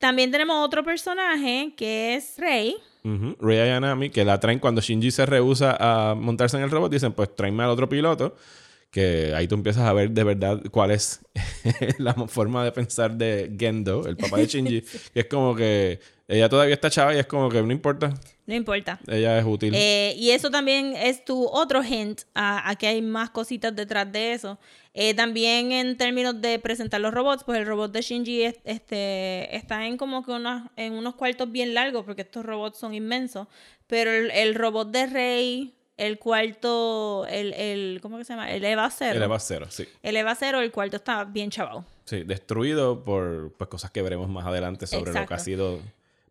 También 0.00 0.32
tenemos 0.32 0.56
otro 0.66 0.82
personaje 0.82 1.72
que 1.76 2.16
es 2.16 2.34
Rey. 2.36 2.74
Ujú. 3.04 3.36
Rei 3.40 3.60
Ayanami, 3.60 4.10
que 4.10 4.24
la 4.24 4.40
traen 4.40 4.58
cuando 4.58 4.80
Shinji 4.80 5.12
se 5.12 5.24
rehúsa 5.24 5.76
a 5.78 6.14
montarse 6.16 6.56
en 6.56 6.64
el 6.64 6.70
robot, 6.70 6.90
dicen, 6.90 7.12
pues 7.12 7.34
tráeme 7.36 7.62
al 7.62 7.70
otro 7.70 7.88
piloto, 7.88 8.34
que 8.90 9.32
ahí 9.34 9.46
tú 9.46 9.54
empiezas 9.54 9.84
a 9.84 9.92
ver 9.92 10.10
de 10.10 10.24
verdad 10.24 10.60
cuál 10.70 10.90
es 10.90 11.20
la 11.98 12.14
forma 12.26 12.64
de 12.64 12.72
pensar 12.72 13.14
de 13.16 13.54
Gendo, 13.58 14.06
el 14.06 14.16
papá 14.16 14.38
de 14.38 14.46
Shinji, 14.46 14.82
que 15.14 15.20
es 15.20 15.26
como 15.26 15.54
que 15.54 16.00
ella 16.28 16.48
todavía 16.48 16.74
está 16.74 16.90
chava 16.90 17.14
y 17.14 17.18
es 17.18 17.26
como 17.26 17.48
que 17.48 17.60
no 17.62 17.72
importa, 17.72 18.12
No 18.46 18.54
importa. 18.54 19.00
ella 19.08 19.38
es 19.38 19.44
útil. 19.44 19.72
Eh, 19.76 20.14
y 20.16 20.30
eso 20.30 20.50
también 20.50 20.94
es 20.96 21.24
tu 21.24 21.44
otro 21.46 21.82
hint 21.82 22.22
a, 22.34 22.68
a 22.68 22.76
que 22.76 22.86
hay 22.86 23.02
más 23.02 23.30
cositas 23.30 23.74
detrás 23.74 24.10
de 24.12 24.32
eso. 24.32 24.58
Eh, 24.94 25.14
también 25.14 25.70
en 25.72 25.96
términos 25.96 26.40
de 26.40 26.58
presentar 26.58 27.00
los 27.00 27.12
robots, 27.14 27.44
pues 27.44 27.58
el 27.58 27.66
robot 27.66 27.92
de 27.92 28.02
Shinji 28.02 28.42
es- 28.42 28.60
este, 28.64 29.56
está 29.56 29.86
en 29.86 29.96
como 29.96 30.24
que 30.24 30.32
unos, 30.32 30.62
en 30.76 30.92
unos 30.94 31.14
cuartos 31.16 31.50
bien 31.50 31.74
largos, 31.74 32.04
porque 32.04 32.22
estos 32.22 32.44
robots 32.44 32.78
son 32.78 32.92
inmensos. 32.94 33.46
Pero 33.86 34.10
el, 34.12 34.30
el 34.32 34.54
robot 34.54 34.90
de 34.92 35.06
Rey, 35.06 35.74
el 36.00 36.18
cuarto, 36.18 37.26
el, 37.28 37.52
el 37.52 37.98
¿cómo 38.00 38.16
que 38.16 38.24
se 38.24 38.32
llama? 38.32 38.50
El 38.50 38.64
Eva 38.64 38.90
Cero. 38.90 39.22
Él 39.22 39.30
va 39.30 39.36
a 39.36 39.40
cero, 39.40 39.66
sí. 39.68 39.86
El 40.02 40.16
Eva 40.16 40.34
Cero, 40.34 40.60
el 40.60 40.72
cuarto 40.72 40.96
está 40.96 41.24
bien 41.24 41.50
chavado. 41.50 41.84
Sí, 42.06 42.22
destruido 42.22 43.04
por 43.04 43.52
pues, 43.58 43.68
cosas 43.68 43.90
que 43.90 44.00
veremos 44.00 44.28
más 44.30 44.46
adelante 44.46 44.86
sobre 44.86 45.12
lo 45.12 45.26
que 45.26 45.34
ha 45.34 45.38
sido. 45.38 45.78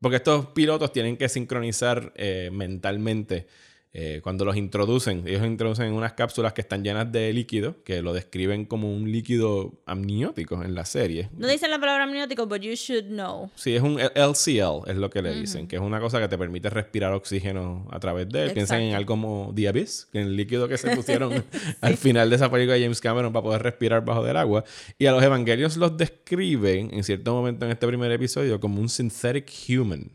Porque 0.01 0.17
estos 0.17 0.47
pilotos 0.47 0.91
tienen 0.91 1.17
que 1.17 1.29
sincronizar 1.29 2.11
eh, 2.15 2.49
mentalmente 2.51 3.45
eh, 3.91 4.19
cuando 4.23 4.45
los 4.45 4.55
introducen. 4.55 5.23
Ellos 5.27 5.45
introducen 5.45 5.87
en 5.87 5.93
unas 5.93 6.13
cápsulas 6.13 6.53
que 6.53 6.61
están 6.61 6.83
llenas 6.83 7.11
de 7.11 7.33
líquido, 7.33 7.83
que 7.83 8.01
lo 8.01 8.13
describen 8.13 8.65
como 8.65 8.93
un 8.93 9.11
líquido 9.11 9.81
amniótico 9.85 10.63
en 10.63 10.75
la 10.75 10.85
serie. 10.85 11.29
No 11.35 11.47
dicen 11.47 11.71
la 11.71 11.79
palabra 11.79 12.03
amniótico, 12.03 12.45
but 12.45 12.61
you 12.61 12.73
should 12.75 13.05
know. 13.05 13.49
Sí, 13.55 13.75
es 13.75 13.81
un 13.81 13.99
LCL, 13.99 14.89
es 14.89 14.95
lo 14.95 15.09
que 15.09 15.21
le 15.21 15.33
dicen, 15.33 15.67
que 15.67 15.77
es 15.77 15.81
una 15.81 15.99
cosa 15.99 16.19
que 16.19 16.27
te 16.27 16.37
permite 16.37 16.69
respirar 16.69 17.13
oxígeno 17.13 17.87
a 17.91 17.99
través 17.99 18.29
de 18.29 18.45
él. 18.45 18.51
Piensan 18.51 18.81
en 18.81 18.83
Exacto. 18.89 18.97
algo 18.97 19.09
como 19.09 19.53
The 19.55 19.67
Abyss, 19.69 20.07
que 20.11 20.19
en 20.19 20.27
el 20.27 20.35
líquido 20.35 20.67
que 20.67 20.77
se 20.77 20.89
pusieron 20.95 21.43
al 21.81 21.97
final 21.97 22.29
de 22.29 22.35
esa 22.35 22.51
película 22.51 22.75
de 22.75 22.83
James 22.83 23.01
Cameron 23.01 23.33
para 23.33 23.43
poder 23.43 23.63
respirar 23.63 24.05
bajo 24.05 24.23
del 24.23 24.37
agua. 24.37 24.63
Y 24.97 25.07
a 25.07 25.11
los 25.11 25.23
evangelios 25.23 25.77
los 25.77 25.97
describen 25.97 26.93
en 26.93 27.03
cierto 27.03 27.33
momento 27.33 27.65
en 27.65 27.71
este 27.71 27.87
primer 27.87 28.11
episodio 28.11 28.59
como 28.59 28.79
un 28.79 28.89
synthetic 28.89 29.51
human. 29.67 30.11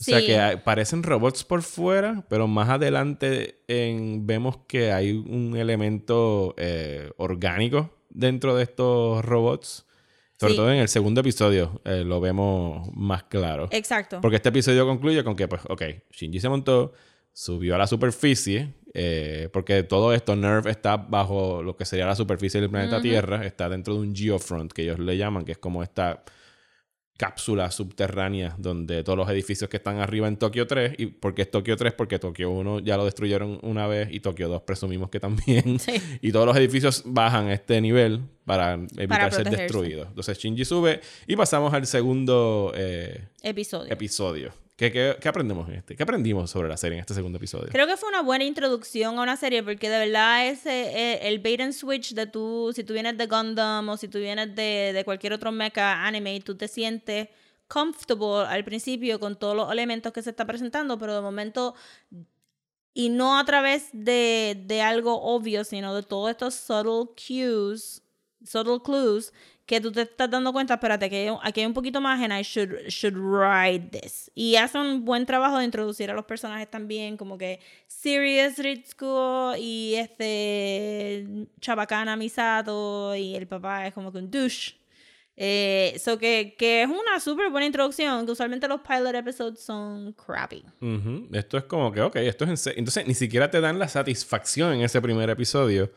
O 0.00 0.02
sea 0.02 0.20
que 0.24 0.56
parecen 0.58 1.02
robots 1.02 1.44
por 1.44 1.62
fuera, 1.62 2.24
pero 2.30 2.48
más 2.48 2.68
adelante 2.70 3.60
en- 3.68 4.26
vemos 4.26 4.58
que 4.66 4.92
hay 4.92 5.12
un 5.12 5.56
elemento 5.56 6.54
eh, 6.56 7.10
orgánico 7.18 7.90
dentro 8.08 8.56
de 8.56 8.62
estos 8.62 9.22
robots. 9.24 9.86
Sobre 10.38 10.54
Sí. 10.54 10.56
todo 10.56 10.72
en 10.72 10.78
el 10.78 10.88
segundo 10.88 11.20
episodio 11.20 11.82
eh, 11.84 12.02
lo 12.02 12.18
vemos 12.18 12.88
más 12.94 13.24
claro. 13.24 13.68
Exacto. 13.72 14.20
Porque 14.22 14.36
este 14.36 14.48
episodio 14.48 14.86
concluye 14.86 15.22
con 15.22 15.36
que, 15.36 15.46
pues, 15.46 15.60
ok, 15.68 15.82
Shinji 16.12 16.40
se 16.40 16.48
montó, 16.48 16.92
subió 17.34 17.74
a 17.74 17.78
la 17.78 17.86
superficie, 17.86 18.72
eh, 18.94 19.50
porque 19.52 19.82
todo 19.82 20.14
esto, 20.14 20.34
Nerve 20.34 20.70
está 20.70 20.96
bajo 20.96 21.62
lo 21.62 21.76
que 21.76 21.84
sería 21.84 22.06
la 22.06 22.16
superficie 22.16 22.58
del 22.58 22.70
planeta 22.70 23.02
Tierra, 23.02 23.44
está 23.44 23.68
dentro 23.68 23.92
de 23.94 24.00
un 24.00 24.16
geofront, 24.16 24.72
que 24.72 24.82
ellos 24.82 24.98
le 24.98 25.18
llaman, 25.18 25.44
que 25.44 25.52
es 25.52 25.58
como 25.58 25.82
esta 25.82 26.24
cápsula 27.20 27.70
subterránea 27.70 28.54
donde 28.56 29.04
todos 29.04 29.18
los 29.18 29.28
edificios 29.28 29.68
que 29.68 29.76
están 29.76 29.98
arriba 29.98 30.26
en 30.26 30.38
Tokio 30.38 30.66
3, 30.66 30.94
y 30.96 31.04
porque 31.04 31.42
es 31.42 31.50
Tokio 31.50 31.76
3, 31.76 31.92
porque 31.92 32.18
Tokio 32.18 32.50
1 32.50 32.78
ya 32.78 32.96
lo 32.96 33.04
destruyeron 33.04 33.58
una 33.60 33.86
vez 33.86 34.08
y 34.10 34.20
Tokio 34.20 34.48
2 34.48 34.62
presumimos 34.62 35.10
que 35.10 35.20
también. 35.20 35.78
Sí. 35.80 36.00
Y 36.22 36.32
todos 36.32 36.46
los 36.46 36.56
edificios 36.56 37.02
bajan 37.04 37.48
a 37.48 37.52
este 37.52 37.78
nivel 37.80 38.22
para 38.46 38.74
evitar 38.74 39.06
Para 39.08 39.30
ser 39.30 39.50
destruidos. 39.50 40.08
Entonces 40.08 40.38
Shinji 40.38 40.64
sube 40.64 41.00
y 41.26 41.36
pasamos 41.36 41.74
al 41.74 41.86
segundo 41.86 42.72
eh, 42.74 43.28
Episodio. 43.42 43.92
episodio. 43.92 44.52
¿Qué, 44.80 44.90
qué, 44.90 45.14
qué 45.20 45.28
aprendemos 45.28 45.68
en 45.68 45.74
este? 45.74 45.94
¿Qué 45.94 46.02
aprendimos 46.02 46.50
sobre 46.50 46.66
la 46.70 46.76
serie 46.78 46.96
en 46.96 47.00
este 47.00 47.12
segundo 47.12 47.36
episodio? 47.36 47.68
Creo 47.70 47.86
que 47.86 47.98
fue 47.98 48.08
una 48.08 48.22
buena 48.22 48.44
introducción 48.44 49.18
a 49.18 49.22
una 49.22 49.36
serie 49.36 49.62
porque 49.62 49.90
de 49.90 49.98
verdad 49.98 50.48
ese 50.48 50.70
eh, 50.70 51.28
el 51.28 51.38
bait 51.38 51.60
and 51.60 51.74
switch 51.74 52.14
de 52.14 52.26
tú, 52.26 52.72
si 52.74 52.82
tú 52.82 52.94
vienes 52.94 53.18
de 53.18 53.26
Gundam 53.26 53.90
o 53.90 53.98
si 53.98 54.08
tú 54.08 54.18
vienes 54.18 54.54
de, 54.54 54.92
de 54.94 55.04
cualquier 55.04 55.34
otro 55.34 55.52
mecha 55.52 56.06
anime, 56.06 56.40
tú 56.40 56.56
te 56.56 56.66
sientes 56.66 57.28
comfortable 57.68 58.46
al 58.48 58.64
principio 58.64 59.20
con 59.20 59.38
todos 59.38 59.54
los 59.54 59.70
elementos 59.70 60.14
que 60.14 60.22
se 60.22 60.30
está 60.30 60.46
presentando, 60.46 60.98
pero 60.98 61.14
de 61.14 61.20
momento 61.20 61.74
y 62.94 63.10
no 63.10 63.38
a 63.38 63.44
través 63.44 63.90
de, 63.92 64.62
de 64.64 64.80
algo 64.80 65.20
obvio, 65.20 65.62
sino 65.64 65.94
de 65.94 66.04
todos 66.04 66.30
estos 66.30 66.54
subtle 66.54 67.14
cues, 67.14 68.02
subtle 68.46 68.80
clues 68.82 69.30
que 69.70 69.80
tú 69.80 69.92
te 69.92 70.02
estás 70.02 70.28
dando 70.28 70.52
cuenta, 70.52 70.74
espérate, 70.74 71.08
que 71.08 71.28
hay- 71.28 71.36
aquí 71.44 71.60
hay 71.60 71.66
un 71.66 71.72
poquito 71.74 72.00
más 72.00 72.20
and 72.20 72.32
I 72.32 72.42
should, 72.42 72.70
should 72.88 73.14
ride 73.14 73.88
this. 74.00 74.28
Y 74.34 74.56
hace 74.56 74.76
un 74.78 75.04
buen 75.04 75.24
trabajo 75.26 75.58
de 75.58 75.64
introducir 75.64 76.10
a 76.10 76.14
los 76.14 76.24
personajes 76.24 76.68
también, 76.68 77.16
como 77.16 77.38
que 77.38 77.60
Sirius 77.86 78.58
Ritsuko 78.58 79.54
y 79.56 79.94
este 79.94 81.26
Chabacana 81.60 82.16
Misato 82.16 83.14
y 83.14 83.36
el 83.36 83.46
papá 83.46 83.86
es 83.86 83.94
como 83.94 84.10
que 84.10 84.18
un 84.18 84.28
douche. 84.30 84.74
Eh, 85.36 85.96
so 85.98 86.18
que, 86.18 86.54
que 86.58 86.82
es 86.82 86.88
una 86.88 87.20
súper 87.20 87.48
buena 87.50 87.64
introducción, 87.66 88.26
que 88.26 88.32
usualmente 88.32 88.66
los 88.68 88.80
pilot 88.82 89.14
episodes 89.14 89.60
son 89.60 90.12
crappy. 90.14 90.64
Esto 91.32 91.56
es 91.58 91.64
como 91.64 91.92
que, 91.92 92.00
ok, 92.02 92.16
esto 92.16 92.44
es 92.44 92.50
en 92.50 92.56
serio. 92.58 92.78
Entonces, 92.80 93.06
ni 93.06 93.14
siquiera 93.14 93.50
te 93.50 93.60
dan 93.60 93.78
la 93.78 93.88
satisfacción 93.88 94.72
en 94.74 94.82
ese 94.82 95.00
primer 95.00 95.30
episodio 95.30 95.90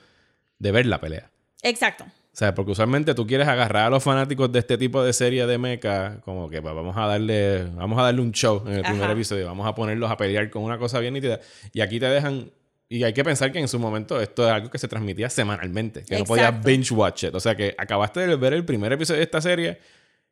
de 0.60 0.72
ver 0.72 0.86
la 0.86 1.02
pelea. 1.02 1.30
Exacto. 1.64 2.06
O 2.34 2.36
sea, 2.36 2.56
porque 2.56 2.72
usualmente 2.72 3.14
tú 3.14 3.28
quieres 3.28 3.48
agarrar 3.48 3.86
a 3.86 3.90
los 3.92 4.04
fanáticos 4.04 4.52
de 4.52 4.58
este 4.58 4.76
tipo 4.76 5.04
de 5.04 5.14
serie 5.14 5.46
de 5.46 5.60
mecha, 5.60 6.20
como 6.22 6.50
que 6.50 6.64
pues, 6.64 6.74
vamos 6.74 6.98
a 6.98 7.06
darle, 7.06 7.66
vamos 7.76 8.00
a 8.00 8.04
darle 8.04 8.22
un 8.22 8.32
show 8.32 8.64
en 8.66 8.74
el 8.74 8.82
primer 8.82 9.12
episodio, 9.12 9.46
vamos 9.46 9.68
a 9.68 9.76
ponerlos 9.76 10.10
a 10.10 10.18
pelear 10.18 10.50
con 10.50 10.64
una 10.64 10.80
cosa 10.80 11.00
bien 11.00 11.14
nítida. 11.14 11.40
Y 11.74 11.82
aquí 11.82 12.00
te 12.00 12.08
dejan, 12.08 12.50
y 12.90 13.04
hay 13.04 13.14
que 13.14 13.24
pensar 13.24 13.52
que 13.52 13.60
en 13.60 13.68
su 13.68 13.78
momento 13.78 14.20
esto 14.20 14.48
es 14.48 14.52
algo 14.52 14.72
que 14.72 14.80
se 14.80 14.88
transmitía 14.88 15.30
semanalmente, 15.30 16.04
que 16.06 16.18
no 16.18 16.26
podías 16.26 16.64
binge 16.64 16.92
watch 16.92 17.26
it. 17.26 17.36
O 17.36 17.40
sea 17.40 17.56
que 17.56 17.76
acabaste 17.78 18.22
de 18.22 18.36
ver 18.36 18.54
el 18.54 18.66
primer 18.66 18.92
episodio 18.92 19.20
de 19.20 19.26
esta 19.26 19.40
serie 19.40 19.78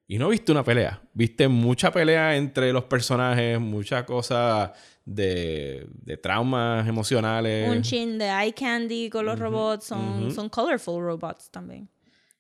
y 0.08 0.18
no 0.18 0.30
viste 0.30 0.52
una 0.52 0.64
pelea. 0.64 1.00
Viste 1.14 1.48
mucha 1.48 1.92
pelea 1.92 2.36
entre 2.36 2.74
los 2.74 2.86
personajes, 2.86 3.60
mucha 3.60 4.08
cosa 4.08 4.74
de, 5.06 5.88
de 5.92 6.18
traumas 6.18 6.88
emocionales. 6.88 7.70
Un 7.70 7.82
chin 7.82 8.18
de 8.18 8.26
eye 8.30 8.54
candy 8.54 9.10
con 9.10 9.26
los 9.26 9.38
robots, 9.40 9.86
son, 9.86 10.24
ujú. 10.26 10.32
son 10.32 10.50
colorful 10.50 11.02
robots 11.04 11.50
también. 11.50 11.90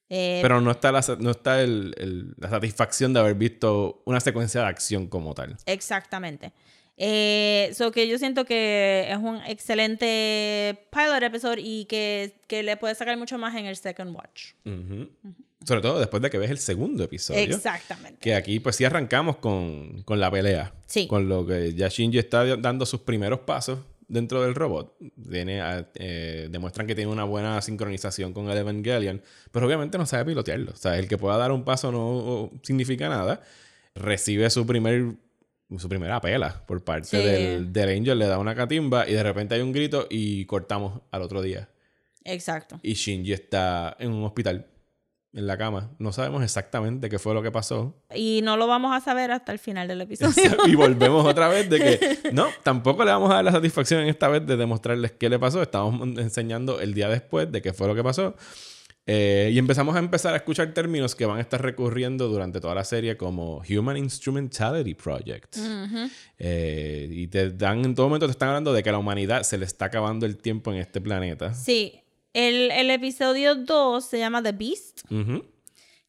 Eh, 0.09 0.39
Pero 0.41 0.59
no 0.59 0.71
está, 0.71 0.91
la, 0.91 1.01
no 1.19 1.31
está 1.31 1.61
el- 1.61 1.93
el- 1.97 2.33
la 2.37 2.49
satisfacción 2.49 3.13
de 3.13 3.21
haber 3.21 3.35
visto 3.35 4.01
una 4.05 4.19
secuencia 4.19 4.61
de 4.61 4.67
acción 4.67 5.07
como 5.07 5.33
tal. 5.33 5.55
Exactamente. 5.65 6.51
Eh, 6.97 7.71
so 7.73 7.91
que 7.91 8.07
yo 8.07 8.17
siento 8.19 8.45
que 8.45 9.07
es 9.09 9.17
un 9.17 9.37
excelente 9.47 10.87
pilot 10.91 11.23
episode 11.23 11.61
y 11.61 11.85
que, 11.85 12.35
que 12.47 12.61
le 12.61 12.77
puedes 12.77 12.97
sacar 12.97 13.17
mucho 13.17 13.37
más 13.37 13.55
en 13.55 13.65
el 13.65 13.75
second 13.75 14.15
watch. 14.15 14.53
Ujú. 14.65 15.09
Sobre 15.65 15.81
todo 15.81 15.99
después 15.99 16.21
de 16.23 16.29
que 16.29 16.37
ves 16.39 16.49
el 16.49 16.57
segundo 16.57 17.03
episodio. 17.03 17.39
Exactamente. 17.41 18.19
Que 18.19 18.33
aquí 18.35 18.59
pues 18.59 18.75
sí 18.75 18.85
arrancamos 18.85 19.37
con, 19.37 20.01
con 20.03 20.19
la 20.19 20.31
pelea. 20.31 20.73
Sí. 20.87 21.07
Con 21.07 21.29
lo 21.29 21.45
que 21.45 21.73
ya 21.75 21.87
Shinji 21.87 22.17
está 22.17 22.43
dando 22.57 22.85
sus 22.85 23.01
primeros 23.01 23.41
pasos 23.41 23.79
dentro 24.07 24.41
del 24.41 24.55
robot. 24.55 24.97
Tiene, 25.29 25.61
eh, 25.95 26.47
demuestran 26.49 26.87
que 26.87 26.95
tiene 26.95 27.11
una 27.11 27.23
buena 27.25 27.61
sincronización 27.61 28.33
con 28.33 28.49
el 28.49 28.57
Evangelion, 28.57 29.21
pero 29.51 29.67
obviamente 29.67 29.97
no 29.97 30.05
sabe 30.05 30.25
pilotearlo. 30.25 30.71
O 30.71 30.75
sea, 30.75 30.97
el 30.97 31.07
que 31.07 31.17
pueda 31.17 31.37
dar 31.37 31.51
un 31.51 31.63
paso 31.63 31.91
no 31.91 32.49
significa 32.63 33.07
nada. 33.07 33.41
Recibe 33.95 34.49
su 34.49 34.65
primer 34.65 35.13
su 35.77 35.87
primera 35.87 36.19
pela 36.19 36.65
por 36.65 36.83
parte 36.83 37.07
Sí. 37.07 37.17
del, 37.17 37.71
del 37.71 37.89
Angel, 37.99 38.19
le 38.19 38.25
da 38.25 38.37
una 38.39 38.53
catimba 38.55 39.07
y 39.07 39.13
de 39.13 39.23
repente 39.23 39.55
hay 39.55 39.61
un 39.61 39.71
grito 39.71 40.05
y 40.09 40.43
cortamos 40.45 41.01
al 41.11 41.21
otro 41.21 41.41
día. 41.41 41.69
Exacto. 42.25 42.79
Y 42.83 42.93
Shinji 42.95 43.31
está 43.31 43.95
en 43.99 44.11
un 44.11 44.25
hospital, 44.25 44.67
en 45.33 45.47
la 45.47 45.57
cama. 45.57 45.91
No 45.97 46.11
sabemos 46.11 46.43
exactamente 46.43 47.09
qué 47.09 47.19
fue 47.19 47.33
lo 47.33 47.41
que 47.41 47.51
pasó. 47.51 47.95
Y 48.13 48.41
no 48.43 48.57
lo 48.57 48.67
vamos 48.67 48.95
a 48.95 48.99
saber 48.99 49.31
hasta 49.31 49.51
el 49.51 49.59
final 49.59 49.87
del 49.87 50.01
episodio. 50.01 50.57
y 50.67 50.75
volvemos 50.75 51.25
otra 51.25 51.47
vez 51.47 51.69
de 51.69 51.79
que 51.79 52.19
no, 52.33 52.47
tampoco 52.63 53.05
le 53.05 53.11
vamos 53.11 53.31
a 53.31 53.35
dar 53.35 53.45
la 53.45 53.51
satisfacción 53.51 54.01
en 54.01 54.09
esta 54.09 54.27
vez 54.27 54.45
de 54.45 54.57
demostrarles 54.57 55.13
qué 55.13 55.29
le 55.29 55.39
pasó. 55.39 55.61
Estamos 55.61 56.01
enseñando 56.17 56.79
el 56.81 56.93
día 56.93 57.07
después 57.07 57.51
de 57.51 57.61
qué 57.61 57.73
fue 57.73 57.87
lo 57.87 57.95
que 57.95 58.03
pasó. 58.03 58.35
Eh, 59.07 59.49
y 59.51 59.57
empezamos 59.57 59.95
a 59.95 59.99
empezar 59.99 60.33
a 60.33 60.37
escuchar 60.37 60.73
términos 60.73 61.15
que 61.15 61.25
van 61.25 61.37
a 61.37 61.41
estar 61.41 61.61
recurriendo 61.61 62.27
durante 62.27 62.61
toda 62.61 62.75
la 62.75 62.83
serie 62.83 63.17
como 63.17 63.63
Human 63.67 63.97
Instrumentality 63.97 64.93
Project. 64.93 65.57
Eh, 66.37 67.07
y 67.09 67.27
te 67.27 67.49
dan, 67.49 67.83
en 67.83 67.95
todo 67.95 68.07
momento 68.07 68.27
te 68.27 68.31
están 68.31 68.49
hablando 68.49 68.73
de 68.73 68.83
que 68.83 68.89
a 68.89 68.91
la 68.91 68.99
humanidad 68.99 69.43
se 69.43 69.57
le 69.57 69.65
está 69.65 69.85
acabando 69.85 70.25
el 70.25 70.37
tiempo 70.37 70.71
en 70.71 70.77
este 70.77 71.01
planeta. 71.01 71.53
Sí. 71.53 72.00
El, 72.33 72.71
el 72.71 72.89
episodio 72.89 73.55
2 73.55 74.05
se 74.05 74.19
llama 74.19 74.41
The 74.41 74.51
Beast. 74.51 75.01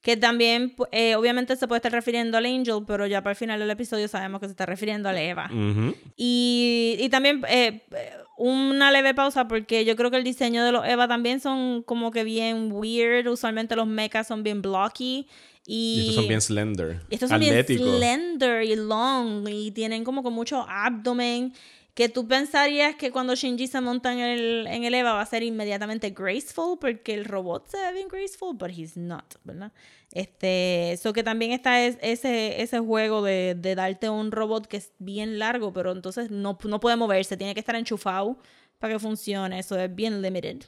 Que 0.00 0.16
también, 0.16 0.74
eh, 0.90 1.14
obviamente, 1.14 1.54
se 1.54 1.68
puede 1.68 1.78
estar 1.78 1.92
refiriendo 1.92 2.36
al 2.36 2.44
Angel, 2.46 2.82
pero 2.84 3.06
ya 3.06 3.22
para 3.22 3.32
el 3.32 3.36
final 3.36 3.60
del 3.60 3.70
episodio 3.70 4.08
sabemos 4.08 4.40
que 4.40 4.46
se 4.46 4.50
está 4.50 4.66
refiriendo 4.66 5.08
a 5.08 5.20
Eva. 5.20 5.48
Y, 6.16 6.96
y 6.98 7.08
también 7.08 7.40
eh, 7.48 7.82
eh, 7.92 8.12
una 8.36 8.90
leve 8.90 9.14
pausa 9.14 9.46
porque 9.46 9.84
yo 9.84 9.94
creo 9.94 10.10
que 10.10 10.16
el 10.16 10.24
diseño 10.24 10.64
de 10.64 10.72
los 10.72 10.84
Eva 10.84 11.06
también 11.06 11.38
son 11.38 11.84
como 11.84 12.10
que 12.10 12.24
bien 12.24 12.72
weird. 12.72 13.28
Usualmente 13.28 13.76
los 13.76 13.86
mechas 13.86 14.26
son 14.26 14.42
bien 14.42 14.60
blocky. 14.60 15.28
Y, 15.64 15.94
Y 15.94 16.00
estos 16.00 16.14
son 16.16 16.28
bien 16.28 16.40
slender. 16.40 17.00
estos 17.08 17.28
son 17.28 17.40
atléticos. 17.40 17.86
bien 17.86 17.98
slender 17.98 18.64
y 18.64 18.74
long 18.74 19.46
y 19.48 19.70
tienen 19.70 20.02
como 20.02 20.24
con 20.24 20.32
mucho 20.32 20.66
abdomen. 20.68 21.52
Que 21.94 22.08
tú 22.08 22.26
pensarías 22.26 22.96
que 22.96 23.10
cuando 23.10 23.34
Shinji 23.34 23.66
se 23.66 23.80
monta 23.82 24.12
en 24.14 24.18
el, 24.20 24.66
en 24.66 24.84
el 24.84 24.94
Eva 24.94 25.12
va 25.12 25.20
a 25.20 25.26
ser 25.26 25.42
inmediatamente 25.42 26.08
graceful 26.10 26.78
porque 26.80 27.12
el 27.12 27.26
robot 27.26 27.68
se 27.68 27.76
ve 27.76 27.92
bien 27.92 28.08
graceful, 28.08 28.54
but 28.56 28.70
he's 28.70 28.96
not, 28.96 29.34
¿verdad? 29.44 29.72
Este, 30.10 30.92
eso 30.92 31.12
que 31.12 31.22
también 31.22 31.52
está 31.52 31.84
es- 31.84 31.98
ese, 32.00 32.62
ese 32.62 32.78
juego 32.78 33.22
de, 33.22 33.54
de 33.58 33.74
darte 33.74 34.08
un 34.08 34.30
robot 34.32 34.66
que 34.66 34.78
es 34.78 34.92
bien 34.98 35.38
largo, 35.38 35.72
pero 35.74 35.92
entonces 35.92 36.30
no, 36.30 36.58
no 36.64 36.80
puede 36.80 36.96
moverse, 36.96 37.36
tiene 37.36 37.52
que 37.52 37.60
estar 37.60 37.76
enchufado 37.76 38.38
para 38.78 38.94
que 38.94 38.98
funcione, 38.98 39.58
eso 39.58 39.78
es 39.78 39.94
bien 39.94 40.22
limited. 40.22 40.62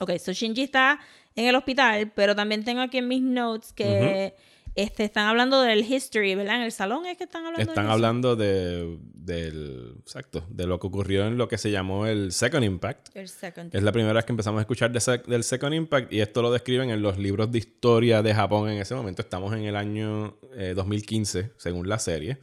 Ok, 0.00 0.16
so 0.18 0.32
Shinji 0.32 0.62
está 0.62 0.98
en 1.36 1.44
el 1.46 1.54
hospital, 1.54 2.10
pero 2.14 2.34
también 2.34 2.64
tengo 2.64 2.80
aquí 2.80 2.98
en 2.98 3.08
mis 3.08 3.22
notes 3.22 3.72
que 3.74 4.34
este, 4.74 5.04
están 5.04 5.26
hablando 5.28 5.60
del 5.60 5.80
history, 5.80 6.34
¿verdad? 6.34 6.56
En 6.56 6.62
el 6.62 6.72
salón 6.72 7.04
es 7.06 7.18
que 7.18 7.24
están 7.24 7.44
hablando 7.44 7.70
Están 7.70 7.86
de 7.86 7.92
hablando 7.92 8.36
de, 8.36 8.98
del, 9.14 9.94
exacto, 10.00 10.44
de 10.48 10.66
lo 10.66 10.80
que 10.80 10.86
ocurrió 10.86 11.26
en 11.26 11.36
lo 11.36 11.48
que 11.48 11.58
se 11.58 11.70
llamó 11.70 12.06
el 12.06 12.32
Second 12.32 12.64
Impact. 12.64 13.08
El 13.14 13.28
second. 13.28 13.74
Es 13.74 13.82
la 13.82 13.92
primera 13.92 14.14
vez 14.14 14.24
que 14.24 14.32
empezamos 14.32 14.58
a 14.58 14.62
escuchar 14.62 14.90
de 14.92 14.98
sec- 15.00 15.26
del 15.26 15.44
Second 15.44 15.74
Impact 15.74 16.12
y 16.12 16.20
esto 16.20 16.40
lo 16.42 16.50
describen 16.50 16.90
en 16.90 17.02
los 17.02 17.18
libros 17.18 17.50
de 17.52 17.58
historia 17.58 18.22
de 18.22 18.34
Japón 18.34 18.70
en 18.70 18.78
ese 18.78 18.94
momento. 18.94 19.22
Estamos 19.22 19.52
en 19.54 19.64
el 19.64 19.76
año 19.76 20.38
eh, 20.56 20.72
2015, 20.74 21.52
según 21.58 21.88
la 21.88 21.98
serie. 21.98 22.38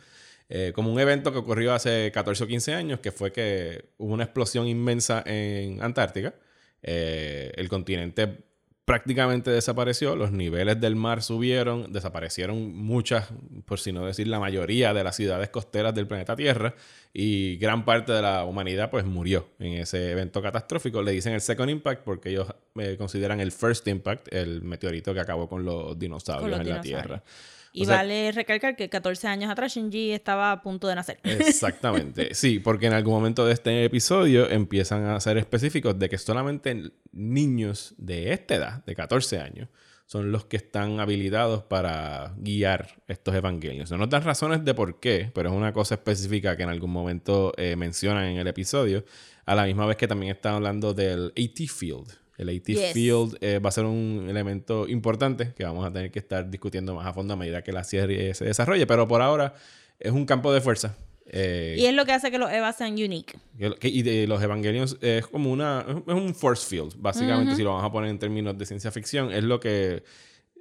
Eh, 0.51 0.71
como 0.73 0.91
un 0.91 0.99
evento 0.99 1.31
que 1.31 1.37
ocurrió 1.39 1.73
hace 1.73 2.11
14 2.11 2.43
o 2.43 2.47
15 2.47 2.73
años, 2.73 2.99
que 2.99 3.11
fue 3.11 3.31
que 3.31 3.91
hubo 3.97 4.13
una 4.13 4.23
explosión 4.23 4.67
inmensa 4.67 5.23
en 5.25 5.81
Antártica. 5.83 6.33
Eh, 6.81 7.51
el 7.55 7.69
continente 7.69 8.45
prácticamente 8.89 9.51
desapareció, 9.51 10.15
los 10.15 10.31
niveles 10.31 10.81
del 10.81 10.95
mar 10.95 11.21
subieron, 11.21 11.93
desaparecieron 11.93 12.75
muchas, 12.75 13.27
por 13.65 13.79
si 13.79 13.91
no 13.91 14.03
decir 14.03 14.27
la 14.27 14.39
mayoría 14.39 14.95
de 14.95 15.03
las 15.03 15.15
ciudades 15.15 15.49
costeras 15.49 15.93
del 15.93 16.07
planeta 16.07 16.35
Tierra 16.35 16.73
y 17.13 17.57
gran 17.57 17.85
parte 17.85 18.13
de 18.13 18.23
la 18.23 18.45
humanidad 18.45 18.89
pues 18.89 19.05
murió 19.05 19.47
en 19.59 19.73
ese 19.73 20.09
evento 20.09 20.41
catastrófico. 20.41 21.03
Le 21.03 21.11
dicen 21.11 21.33
el 21.33 21.41
Second 21.41 21.69
Impact 21.69 22.01
porque 22.03 22.29
ellos 22.31 22.47
eh, 22.79 22.95
consideran 22.97 23.39
el 23.39 23.51
First 23.51 23.87
Impact 23.87 24.33
el 24.33 24.63
meteorito 24.63 25.13
que 25.13 25.19
acabó 25.19 25.47
con 25.47 25.63
los 25.63 25.99
dinosaurios 25.99 26.49
Con 26.49 26.57
los 26.57 26.67
en 26.67 26.73
la. 26.73 26.81
Tierra. 26.81 27.23
Y 27.71 27.83
O 27.83 27.85
sea- 27.85 27.97
vale 27.97 28.31
recalcar 28.31 28.75
que 28.75 28.89
14 28.89 29.27
años 29.27 29.51
atrás 29.51 29.73
Shinji 29.75 30.11
estaba 30.11 30.51
a 30.51 30.61
punto 30.61 30.87
de 30.87 30.95
nacer. 30.95 31.19
Exactamente. 31.23 32.29
Sí, 32.33 32.59
porque 32.59 32.87
en 32.87 32.93
algún 32.93 33.13
momento 33.13 33.45
de 33.45 33.53
este 33.53 33.85
episodio 33.85 34.49
empiezan 34.49 35.05
a 35.05 35.19
ser 35.19 35.37
específicos 35.37 35.97
de 35.99 36.09
que 36.09 36.17
solamente 36.17 36.91
niños 37.11 37.93
de 37.97 38.33
esta 38.33 38.55
edad, 38.55 38.85
de 38.85 38.95
14 38.95 39.39
años, 39.39 39.69
son 40.05 40.31
los 40.31 40.45
que 40.45 40.57
están 40.57 40.99
habilitados 40.99 41.63
para 41.63 42.33
guiar 42.37 42.99
estos 43.07 43.35
evangelios. 43.35 43.91
No 43.91 43.97
nos 43.97 44.09
dan 44.09 44.23
razones 44.23 44.65
de 44.65 44.73
por 44.73 44.99
qué, 44.99 45.29
pero 45.35 45.49
es 45.49 45.55
una 45.55 45.71
cosa 45.71 45.95
específica 45.95 46.57
que 46.57 46.63
en 46.63 46.69
algún 46.69 46.89
momento 46.91 47.53
eh, 47.57 47.75
mencionan 47.75 48.25
en 48.25 48.37
el 48.37 48.47
episodio, 48.47 49.05
a 49.45 49.53
la 49.53 49.65
misma 49.65 49.85
vez 49.85 49.97
que 49.97 50.07
también 50.07 50.31
están 50.35 50.55
hablando 50.55 50.93
del 50.95 51.27
AT 51.37 51.67
Field. 51.67 52.07
El 52.39 52.49
AT 52.49 52.65
Yes. 52.65 52.93
Field 52.93 53.37
eh, 53.41 53.59
va 53.59 53.69
a 53.69 53.71
ser 53.71 53.85
un 53.85 54.25
elemento 54.29 54.87
importante 54.87 55.53
que 55.55 55.63
vamos 55.63 55.85
a 55.85 55.91
tener 55.93 56.09
que 56.09 56.19
estar 56.19 56.49
discutiendo 56.49 56.95
más 56.95 57.05
a 57.05 57.13
fondo 57.13 57.33
a 57.33 57.37
medida 57.37 57.61
que 57.61 57.71
la 57.71 57.83
serie 57.83 58.33
se 58.33 58.45
desarrolle, 58.45 58.87
pero 58.87 59.07
por 59.07 59.21
ahora 59.21 59.53
es 59.99 60.11
un 60.11 60.25
campo 60.25 60.51
de 60.53 60.61
fuerza. 60.61 60.95
Eh, 61.31 61.75
Y 61.77 61.85
es 61.85 61.93
lo 61.93 62.05
que 62.05 62.11
hace 62.13 62.31
que 62.31 62.39
los 62.39 62.51
Eva 62.51 62.73
sean 62.73 62.93
unique. 62.93 63.37
que- 63.59 63.75
que- 63.75 63.87
y 63.89 64.01
de 64.01 64.25
los 64.25 64.41
Evangelions 64.41 64.97
es 65.01 65.27
como 65.27 65.51
una. 65.51 65.85
Es 66.07 66.13
un 66.15 66.33
force 66.33 66.65
field, 66.67 66.93
básicamente, 66.97 67.55
si 67.55 67.61
lo 67.61 67.69
vamos 67.69 67.85
a 67.85 67.91
poner 67.91 68.09
en 68.09 68.17
términos 68.17 68.57
de 68.57 68.65
ciencia 68.65 68.89
ficción. 68.91 69.31
Es 69.31 69.43
lo 69.43 69.59
que. 69.59 70.01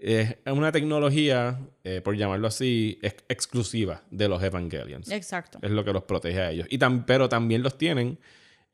Es 0.00 0.36
una 0.46 0.70
tecnología, 0.70 1.58
eh, 1.84 2.00
por 2.04 2.16
llamarlo 2.16 2.46
así, 2.48 2.98
ex- 3.02 3.24
exclusiva 3.28 4.02
de 4.10 4.28
los 4.28 4.42
Evangelions. 4.42 5.10
Exacto. 5.10 5.58
Es 5.62 5.70
lo 5.70 5.84
que 5.84 5.92
los 5.92 6.02
protege 6.04 6.40
a 6.40 6.50
ellos. 6.50 6.66
Y 6.70 6.78
tam- 6.78 7.04
pero 7.06 7.28
también 7.28 7.62
los 7.62 7.78
tienen. 7.78 8.18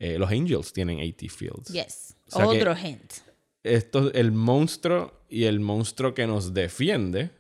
Eh, 0.05 0.19
los 0.19 0.31
Angels 0.31 0.73
tienen 0.73 1.01
AT 1.01 1.31
Fields. 1.31 1.73
Yes. 1.73 2.15
O 2.27 2.37
sea 2.37 2.47
Otro 2.47 2.77
hint. 2.77 3.15
Esto, 3.63 4.13
el 4.13 4.33
monstruo 4.33 5.25
y 5.31 5.45
el 5.45 5.61
monstruo 5.61 6.13
que 6.13 6.27
nos 6.27 6.53
defiende 6.53 7.31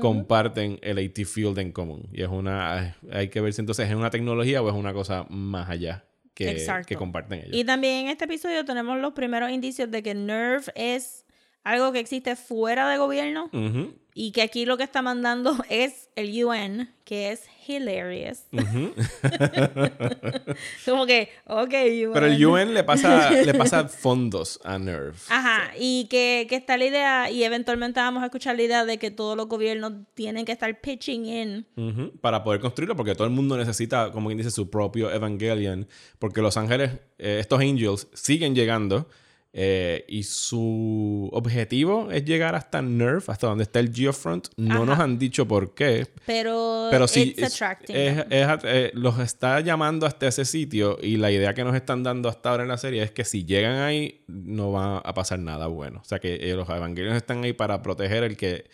comparten 0.00 0.78
el 0.82 0.98
AT 0.98 1.26
Field 1.26 1.58
en 1.58 1.72
común. 1.72 2.08
Y 2.12 2.22
es 2.22 2.28
una. 2.28 2.96
Hay 3.10 3.28
que 3.28 3.42
ver 3.42 3.52
si 3.52 3.60
entonces 3.60 3.90
es 3.90 3.94
una 3.94 4.08
tecnología 4.08 4.62
o 4.62 4.68
es 4.70 4.74
una 4.74 4.94
cosa 4.94 5.26
más 5.28 5.68
allá 5.68 6.06
que, 6.32 6.66
que 6.86 6.96
comparten 6.96 7.40
ellos. 7.40 7.56
Y 7.56 7.64
también 7.64 8.06
en 8.06 8.08
este 8.08 8.24
episodio 8.24 8.64
tenemos 8.64 8.98
los 8.98 9.12
primeros 9.12 9.50
indicios 9.50 9.90
de 9.90 10.02
que 10.02 10.14
Nerve 10.14 10.64
es 10.74 11.26
algo 11.62 11.92
que 11.92 11.98
existe 11.98 12.36
fuera 12.36 12.88
de 12.88 12.98
gobierno 12.98 13.50
Ujú, 13.52 13.94
y 14.14 14.30
que 14.30 14.42
aquí 14.42 14.64
lo 14.64 14.76
que 14.76 14.84
está 14.84 15.02
mandando 15.02 15.56
es 15.68 16.08
el 16.16 16.44
UN, 16.44 16.88
que 17.04 17.32
es 17.32 17.42
hilarious. 17.66 18.44
ujú. 18.52 18.92
Como 20.84 21.06
que, 21.06 21.30
ok, 21.46 21.72
UN. 22.06 22.10
Pero 22.12 22.26
el 22.26 22.46
UN 22.46 22.74
le 22.74 22.84
pasa, 22.84 23.30
le 23.30 23.54
pasa 23.54 23.88
fondos 23.88 24.60
a 24.64 24.78
Nerve. 24.78 25.14
Ajá, 25.28 25.72
y 25.78 26.06
que, 26.08 26.46
que 26.48 26.56
está 26.56 26.76
la 26.76 26.84
idea, 26.84 27.30
y 27.30 27.42
eventualmente 27.44 28.00
vamos 28.00 28.22
a 28.22 28.26
escuchar 28.26 28.56
la 28.56 28.62
idea 28.62 28.84
de 28.84 28.98
que 28.98 29.10
todos 29.10 29.36
los 29.36 29.48
gobiernos 29.48 29.92
tienen 30.14 30.44
que 30.44 30.52
estar 30.52 30.80
pitching 30.80 31.26
in. 31.26 31.66
Ujú, 31.76 32.12
Para 32.20 32.44
poder 32.44 32.60
construirlo, 32.60 32.96
porque 32.96 33.14
todo 33.14 33.26
el 33.26 33.32
mundo 33.32 33.56
necesita, 33.56 34.12
como 34.12 34.28
quien 34.28 34.38
dice, 34.38 34.50
su 34.50 34.70
propio 34.70 35.10
Evangelion. 35.10 35.88
Porque 36.18 36.40
los 36.40 36.56
ángeles, 36.56 36.92
eh, 37.18 37.38
estos 37.40 37.60
angels, 37.60 38.08
siguen 38.14 38.54
llegando. 38.54 39.08
Eh, 39.56 40.04
y 40.08 40.24
su 40.24 41.28
objetivo 41.32 42.10
es 42.10 42.24
llegar 42.24 42.56
hasta 42.56 42.82
Nerve, 42.82 43.22
hasta 43.28 43.46
donde 43.46 43.62
está 43.62 43.78
el 43.78 43.94
Geofront. 43.94 44.48
No 44.56 44.74
Ajá. 44.74 44.84
nos 44.84 44.98
han 44.98 45.16
dicho 45.16 45.46
por 45.46 45.74
qué. 45.74 46.08
Pero, 46.26 46.88
Pero 46.90 47.06
sí, 47.06 47.34
it's 47.38 47.62
es- 47.88 48.26
es- 48.30 48.58
eh, 48.64 48.90
los 48.94 49.20
está 49.20 49.60
llamando 49.60 50.06
hasta 50.06 50.26
ese 50.26 50.44
sitio. 50.44 50.98
Y 51.00 51.18
la 51.18 51.30
idea 51.30 51.54
que 51.54 51.62
nos 51.62 51.76
están 51.76 52.02
dando 52.02 52.28
hasta 52.28 52.50
ahora 52.50 52.64
en 52.64 52.68
la 52.70 52.78
serie 52.78 53.02
es 53.04 53.12
que 53.12 53.24
si 53.24 53.44
llegan 53.44 53.76
ahí, 53.76 54.22
no 54.26 54.72
va 54.72 54.98
a 54.98 55.14
pasar 55.14 55.38
nada 55.38 55.68
bueno. 55.68 56.00
O 56.02 56.04
sea 56.04 56.18
que 56.18 56.34
eh, 56.50 56.54
los 56.56 56.68
evangelios 56.68 57.14
están 57.14 57.44
ahí 57.44 57.52
para 57.52 57.80
proteger 57.80 58.24
el 58.24 58.36
que 58.36 58.64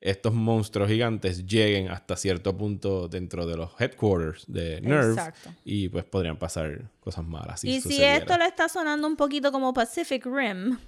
estos 0.00 0.32
monstruos 0.32 0.88
gigantes 0.88 1.46
lleguen 1.46 1.88
hasta 1.88 2.16
cierto 2.16 2.56
punto 2.56 3.08
dentro 3.08 3.46
de 3.46 3.56
los 3.56 3.78
headquarters 3.78 4.44
de 4.46 4.80
Nerve. 4.80 5.10
Exacto. 5.10 5.50
Y 5.64 5.88
pues 5.88 6.04
podrían 6.04 6.38
pasar 6.38 6.90
cosas 7.00 7.24
malas. 7.26 7.60
Si 7.60 7.68
y 7.68 7.74
si 7.74 7.82
sucediera. 7.82 8.16
esto 8.16 8.38
le 8.38 8.46
está 8.46 8.68
sonando 8.68 9.06
un 9.06 9.16
poquito 9.16 9.52
como 9.52 9.74
Pacific 9.74 10.24
Rim, 10.24 10.78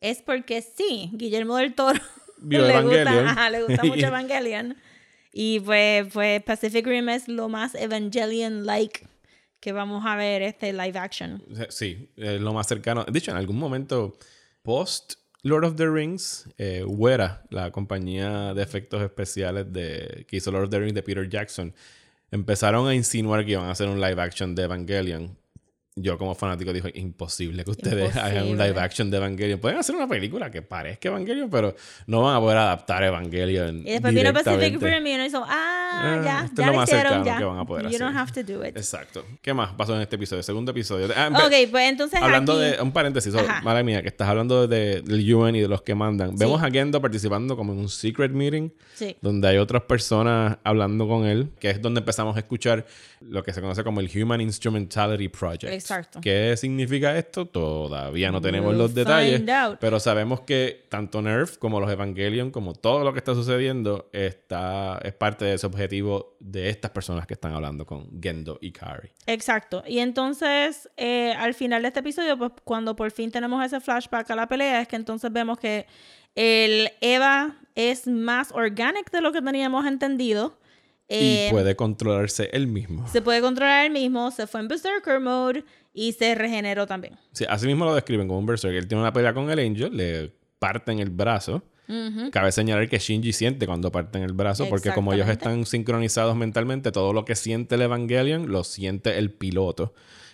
es 0.00 0.22
porque 0.22 0.62
sí, 0.62 1.10
Guillermo 1.12 1.56
del 1.56 1.74
Toro 1.74 2.00
Vio 2.42 2.62
le, 2.66 2.70
Evangelion. 2.70 3.04
gusta, 3.04 3.30
ajá, 3.30 3.50
le 3.50 3.62
gusta 3.62 3.84
mucho 3.84 4.06
Evangelion. 4.06 4.76
Y 5.32 5.60
pues, 5.60 6.08
pues 6.12 6.42
Pacific 6.42 6.86
Rim 6.86 7.08
es 7.08 7.26
lo 7.28 7.48
más 7.48 7.74
Evangelion-like 7.74 9.06
que 9.60 9.72
vamos 9.72 10.04
a 10.04 10.16
ver 10.16 10.42
este 10.42 10.72
live 10.72 10.98
action. 10.98 11.42
Sí, 11.68 12.10
es 12.16 12.40
lo 12.40 12.52
más 12.52 12.66
cercano. 12.66 13.04
De 13.04 13.16
hecho, 13.16 13.30
en 13.30 13.36
algún 13.36 13.58
momento, 13.58 14.18
post 14.62 15.14
Lord 15.44 15.64
of 15.64 15.74
the 15.74 15.88
Rings, 15.90 16.48
eh, 16.56 16.84
la 17.50 17.72
compañía 17.72 18.54
de 18.54 18.62
efectos 18.62 19.02
especiales 19.02 19.72
de, 19.72 20.24
que 20.28 20.36
hizo 20.36 20.52
Lord 20.52 20.64
of 20.64 20.70
the 20.70 20.78
Rings 20.78 20.94
de 20.94 21.02
Peter 21.02 21.28
Jackson, 21.28 21.74
empezaron 22.30 22.86
a 22.86 22.94
insinuar 22.94 23.44
que 23.44 23.52
iban 23.52 23.64
a 23.66 23.72
hacer 23.72 23.88
un 23.88 24.00
live 24.00 24.22
action 24.22 24.54
de 24.54 24.62
Evangelion. 24.62 25.36
Yo 25.94 26.16
como 26.16 26.34
fanático 26.34 26.72
dijo, 26.72 26.88
imposible 26.94 27.64
que 27.64 27.70
ustedes 27.70 28.16
hagan 28.16 28.44
un 28.44 28.48
Imposible. 28.50 28.68
live 28.68 28.80
action 28.80 29.10
de 29.10 29.16
Evangelion. 29.18 29.60
Pueden 29.60 29.78
hacer 29.78 29.94
una 29.94 30.08
película 30.08 30.50
que 30.50 30.62
parezca 30.62 31.08
Evangelion, 31.10 31.50
pero 31.50 31.74
no 32.06 32.22
van 32.22 32.36
a 32.36 32.40
poder 32.40 32.56
adaptar 32.58 33.04
Evangelion 33.04 33.80
Y 33.86 33.90
después 33.92 34.14
vino 34.14 34.32
Pacific. 34.32 34.80
Rim 34.80 35.06
y 35.06 35.14
uno 35.14 35.26
hizo, 35.26 35.44
ah, 35.46 35.78
Ah, 35.94 36.22
ya, 36.24 36.44
esto 36.46 36.52
es 36.54 36.56
ya 36.58 36.66
lo 36.66 36.72
lo 36.72 36.78
más 36.78 36.88
hicieron, 36.88 37.12
cercano 37.12 37.24
ya. 37.26 37.38
que 37.38 37.44
van 37.44 37.58
a 37.58 37.66
poder 37.66 37.84
you 37.90 37.98
don't 37.98 38.16
hacer. 38.16 38.18
have 38.18 38.32
to 38.32 38.52
do 38.58 38.64
it. 38.66 38.74
Exacto. 38.76 39.24
¿Qué 39.42 39.52
más 39.52 39.74
pasó 39.74 39.94
en 39.94 40.00
este 40.00 40.16
episodio? 40.16 40.42
Segundo 40.42 40.70
episodio. 40.70 41.08
Ah, 41.14 41.28
Ok, 41.30 41.52
pues 41.70 41.90
entonces 41.90 42.20
Hablando 42.22 42.52
aquí- 42.58 42.76
de 42.76 42.82
un 42.82 42.92
paréntesis, 42.92 43.34
oh, 43.34 43.42
mala 43.62 43.82
mía, 43.82 44.00
que 44.00 44.08
estás 44.08 44.26
hablando 44.28 44.66
de, 44.66 45.02
del 45.02 45.34
UN 45.34 45.56
y 45.56 45.60
de 45.60 45.68
los 45.68 45.82
que 45.82 45.94
mandan. 45.94 46.34
Vemos 46.36 46.62
a 46.62 46.70
Gendo 46.70 47.02
participando 47.02 47.54
como 47.56 47.74
en 47.74 47.80
un 47.80 47.88
secret 47.90 48.32
meeting 48.32 48.70
Sí. 48.94 49.14
donde 49.20 49.48
hay 49.48 49.58
otras 49.58 49.82
personas 49.82 50.56
hablando 50.64 51.06
con 51.06 51.26
él, 51.26 51.50
que 51.60 51.68
es 51.68 51.82
donde 51.82 52.00
empezamos 52.00 52.34
a 52.36 52.38
escuchar 52.38 52.86
lo 53.20 53.42
que 53.42 53.52
se 53.52 53.60
conoce 53.60 53.84
como 53.84 54.00
el 54.00 54.10
Human 54.22 54.40
Instrumentality 54.40 55.28
Project. 55.28 55.64
Exacto. 55.64 55.81
¿Qué 56.20 56.56
significa 56.56 57.16
esto? 57.16 57.46
Todavía 57.46 58.30
no 58.30 58.40
tenemos 58.40 58.68
We'll 58.68 58.78
los 58.78 58.94
detalles, 58.94 59.48
out. 59.48 59.78
pero 59.80 60.00
sabemos 60.00 60.40
que 60.40 60.86
tanto 60.88 61.22
Nerf 61.22 61.58
como 61.58 61.80
los 61.80 61.90
Evangelion, 61.90 62.50
como 62.50 62.74
todo 62.74 63.04
lo 63.04 63.12
que 63.12 63.18
está 63.18 63.34
sucediendo, 63.34 64.08
está, 64.12 64.98
es 65.02 65.12
parte 65.12 65.44
de 65.44 65.54
ese 65.54 65.66
objetivo 65.66 66.36
de 66.40 66.68
estas 66.68 66.90
personas 66.90 67.26
que 67.26 67.34
están 67.34 67.52
hablando 67.54 67.86
con 67.86 68.20
Gendo 68.20 68.58
y 68.60 68.72
Kari. 68.72 69.10
Exacto. 69.26 69.82
Y 69.86 69.98
entonces, 69.98 70.90
eh, 70.96 71.32
al 71.38 71.54
final 71.54 71.82
de 71.82 71.88
este 71.88 72.00
episodio, 72.00 72.36
pues 72.38 72.52
cuando 72.64 72.96
por 72.96 73.10
fin 73.10 73.30
tenemos 73.30 73.64
ese 73.64 73.80
flashback 73.80 74.30
a 74.30 74.36
la 74.36 74.48
pelea, 74.48 74.80
es 74.82 74.88
que 74.88 74.96
entonces 74.96 75.32
vemos 75.32 75.58
que 75.58 75.86
el 76.34 76.90
Eva 77.00 77.56
es 77.74 78.06
más 78.06 78.52
organic 78.52 79.10
de 79.10 79.20
lo 79.20 79.32
que 79.32 79.42
teníamos 79.42 79.86
entendido. 79.86 80.58
Eh, 81.14 81.48
y 81.48 81.50
puede 81.50 81.76
controlarse 81.76 82.48
él 82.52 82.66
mismo. 82.66 83.06
Se 83.06 83.20
puede 83.20 83.42
controlar 83.42 83.84
él 83.84 83.92
mismo, 83.92 84.30
se 84.30 84.46
fue 84.46 84.60
en 84.60 84.68
Berserker 84.68 85.20
Mode 85.20 85.64
y 85.92 86.12
se 86.12 86.34
regeneró 86.34 86.86
también. 86.86 87.18
Sí, 87.32 87.44
así 87.48 87.66
mismo 87.66 87.84
lo 87.84 87.94
describen 87.94 88.26
como 88.26 88.38
un 88.38 88.46
berserker. 88.46 88.78
Él 88.78 88.88
tiene 88.88 89.02
una 89.02 89.12
pelea 89.12 89.34
con 89.34 89.50
el 89.50 89.58
Angel, 89.58 89.94
le 89.94 90.32
parten 90.58 91.00
el 91.00 91.10
brazo. 91.10 91.62
Cabe 92.30 92.52
señalar 92.52 92.88
que 92.88 92.98
Shinji 92.98 93.34
siente 93.34 93.66
cuando 93.66 93.92
parten 93.92 94.22
el 94.22 94.32
brazo, 94.32 94.66
porque 94.70 94.92
como 94.92 95.12
ellos 95.12 95.28
están 95.28 95.66
sincronizados 95.66 96.34
mentalmente, 96.34 96.90
todo 96.90 97.12
lo 97.12 97.26
que 97.26 97.34
siente 97.34 97.74
el 97.74 97.82
Evangelion 97.82 98.50
lo 98.50 98.64
siente 98.64 99.18
el 99.18 99.30
piloto. 99.30 99.92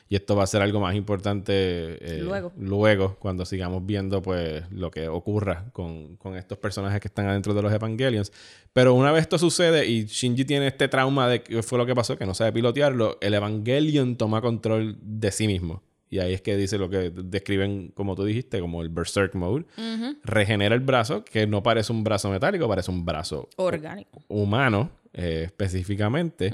Y 0.08 0.16
esto 0.16 0.34
va 0.36 0.44
a 0.44 0.46
ser 0.46 0.62
algo 0.62 0.80
más 0.80 0.94
importante 0.94 1.52
eh, 1.52 2.20
Luego. 2.22 2.52
luego, 2.56 3.16
cuando 3.18 3.44
sigamos 3.44 3.84
viendo 3.84 4.22
pues 4.22 4.64
lo 4.70 4.90
que 4.90 5.08
ocurra 5.08 5.66
con, 5.72 6.16
con 6.16 6.36
estos 6.36 6.56
personajes 6.58 7.00
que 7.00 7.08
están 7.08 7.26
adentro 7.26 7.52
de 7.52 7.62
los 7.62 7.72
Evangelions. 7.72 8.32
Pero 8.72 8.94
una 8.94 9.12
vez 9.12 9.22
esto 9.22 9.38
sucede 9.38 9.86
y 9.86 10.06
Shinji 10.06 10.44
tiene 10.44 10.68
este 10.68 10.88
trauma 10.88 11.28
de 11.28 11.42
que 11.42 11.62
fue 11.62 11.78
lo 11.78 11.84
que 11.84 11.94
pasó, 11.94 12.16
que 12.16 12.24
no 12.24 12.34
sabe 12.34 12.52
pilotearlo, 12.52 13.18
el 13.20 13.34
Evangelion 13.34 14.16
toma 14.16 14.40
control 14.40 14.96
de 15.02 15.30
sí 15.30 15.46
mismo. 15.46 15.82
Y 16.10 16.20
ahí 16.20 16.32
es 16.34 16.40
que 16.40 16.56
dice 16.56 16.78
lo 16.78 16.88
que 16.88 17.10
describen, 17.10 17.92
como 17.94 18.16
tú 18.16 18.24
dijiste, 18.24 18.60
como 18.60 18.82
el 18.82 18.88
Berserk 18.88 19.34
Mode. 19.34 19.64
Regenera 20.24 20.74
el 20.74 20.80
brazo, 20.80 21.24
que 21.24 21.46
no 21.46 21.62
parece 21.62 21.92
un 21.92 22.02
brazo 22.04 22.30
metálico, 22.30 22.68
parece 22.68 22.90
un 22.90 23.04
brazo 23.04 23.48
Orgánico. 23.56 24.22
humano 24.28 24.90
eh, 25.12 25.42
específicamente. 25.46 26.52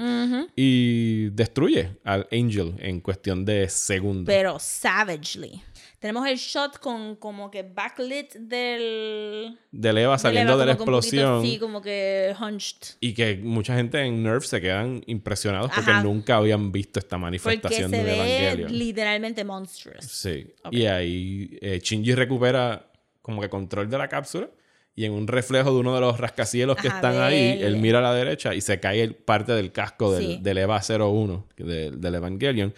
Y 0.57 1.31
destruye 1.31 1.91
al 2.05 2.27
Angel 2.33 2.75
en 2.79 3.01
cuestión 3.01 3.45
de 3.45 3.69
segundos. 3.69 4.27
Pero 4.27 4.59
savagely. 4.59 5.63
Tenemos 6.05 6.27
el 6.29 6.37
shot 6.37 6.81
con 6.81 7.17
como 7.17 7.51
que 7.51 7.63
backlit 7.63 8.35
del... 8.35 9.59
Del 9.73 9.97
Eva 9.97 10.13
del 10.13 10.21
saliendo 10.21 10.53
Eva 10.53 10.61
de 10.61 10.67
la 10.67 10.77
poquito 10.77 10.99
explosión. 10.99 11.39
así, 11.39 11.59
como 11.59 11.81
que 11.81 12.35
hunched. 12.39 12.97
Y 13.01 13.15
que 13.15 13.37
mucha 13.39 13.75
gente 13.75 13.99
en 14.05 14.23
Nerf 14.23 14.45
se 14.45 14.61
quedan 14.61 15.03
impresionados 15.07 15.71
porque 15.75 15.93
Ajá. 15.93 16.03
nunca 16.03 16.37
habían 16.37 16.73
visto 16.73 16.99
esta 16.99 17.17
Porque 17.17 17.23
manifestación 17.23 17.91
se 17.91 17.97
de 17.97 18.03
ve 18.03 18.17
Evangelion. 18.17 18.79
literalmente 18.79 19.45
monstrous. 19.45 20.05
Sí. 20.05 20.47
Ok. 20.63 20.75
Y 20.75 20.85
ahí 20.85 21.57
eh, 21.63 21.81
Shinji 21.83 22.15
recupera 22.15 22.85
como 23.23 23.41
que 23.41 23.49
control 23.49 23.89
de 23.89 23.97
la 23.97 24.09
cápsula. 24.09 24.51
Y 24.95 25.07
en 25.07 25.13
un 25.13 25.27
reflejo 25.27 25.73
de 25.73 25.79
uno 25.79 25.95
de 25.95 26.03
los 26.03 26.21
rascacielos 26.21 26.77
que 26.77 26.89
Ajá, 26.89 26.97
están 26.99 27.19
ahí, 27.23 27.61
él. 27.63 27.77
mira 27.79 28.01
a 28.01 28.03
la 28.03 28.13
derecha 28.13 28.55
y 28.55 28.61
se 28.61 28.79
cae 28.79 29.01
el- 29.01 29.15
parte 29.15 29.53
del 29.53 29.73
casco 29.73 30.13
del, 30.13 30.23
Sí. 30.23 30.39
del 30.43 30.59
EVA 30.59 30.83
01, 30.83 31.47
que 31.57 31.65
de- 31.65 31.91
del 31.93 32.15
Evangelion. 32.17 32.75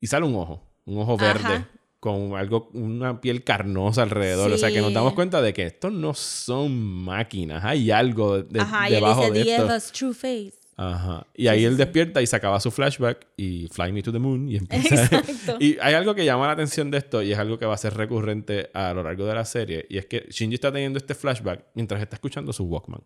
Y 0.00 0.08
sale 0.08 0.26
un 0.26 0.34
ojo, 0.34 0.66
un 0.84 0.98
ojo 0.98 1.16
Ajá. 1.20 1.68
Con 2.06 2.36
algo, 2.36 2.70
una 2.72 3.20
piel 3.20 3.42
carnosa 3.42 4.04
alrededor. 4.04 4.52
O 4.52 4.58
sea 4.58 4.70
que 4.70 4.80
nos 4.80 4.94
damos 4.94 5.14
cuenta 5.14 5.42
de 5.42 5.52
que 5.52 5.64
estos 5.64 5.92
no 5.92 6.14
son 6.14 6.80
máquinas. 6.80 7.64
Hay 7.64 7.90
algo 7.90 8.44
de, 8.44 8.60
Ajá, 8.60 8.88
y 8.88 8.94
él 8.94 9.00
debajo 9.00 9.22
dice, 9.22 9.32
de 9.32 9.50
esto. 9.50 9.64
Eva's 9.64 9.90
true 9.90 10.14
face. 10.14 10.52
Ajá. 10.76 11.26
Y 11.34 11.48
ahí 11.48 11.64
él 11.64 11.72
sí. 11.72 11.78
despierta 11.78 12.22
y 12.22 12.28
se 12.28 12.36
acaba 12.36 12.60
su 12.60 12.70
flashback 12.70 13.26
y 13.36 13.66
Fly 13.72 13.90
Me 13.90 14.04
to 14.04 14.12
the 14.12 14.20
Moon 14.20 14.48
y 14.48 14.58
empieza. 14.58 14.94
Exacto. 15.16 15.56
y 15.58 15.78
hay 15.80 15.94
algo 15.94 16.14
que 16.14 16.24
llama 16.24 16.46
la 16.46 16.52
atención 16.52 16.92
de 16.92 16.98
esto 16.98 17.22
y 17.22 17.32
es 17.32 17.38
algo 17.40 17.58
que 17.58 17.66
va 17.66 17.74
a 17.74 17.76
ser 17.76 17.94
recurrente 17.94 18.70
a 18.72 18.94
lo 18.94 19.02
largo 19.02 19.26
de 19.26 19.34
la 19.34 19.44
serie 19.44 19.84
y 19.90 19.98
es 19.98 20.06
que 20.06 20.28
Shinji 20.30 20.54
está 20.54 20.70
teniendo 20.70 20.98
este 20.98 21.16
flashback 21.16 21.64
mientras 21.74 22.00
está 22.00 22.14
escuchando 22.14 22.52
su 22.52 22.66
Walkman. 22.66 23.02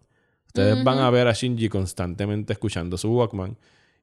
Ustedes 0.48 0.84
van 0.84 0.98
a 0.98 1.08
ver 1.08 1.26
a 1.26 1.32
Shinji 1.32 1.70
constantemente 1.70 2.52
escuchando 2.52 2.98
su 2.98 3.10
Walkman 3.10 3.56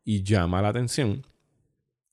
y 0.04 0.24
llama 0.24 0.60
la 0.60 0.70
atención 0.70 1.24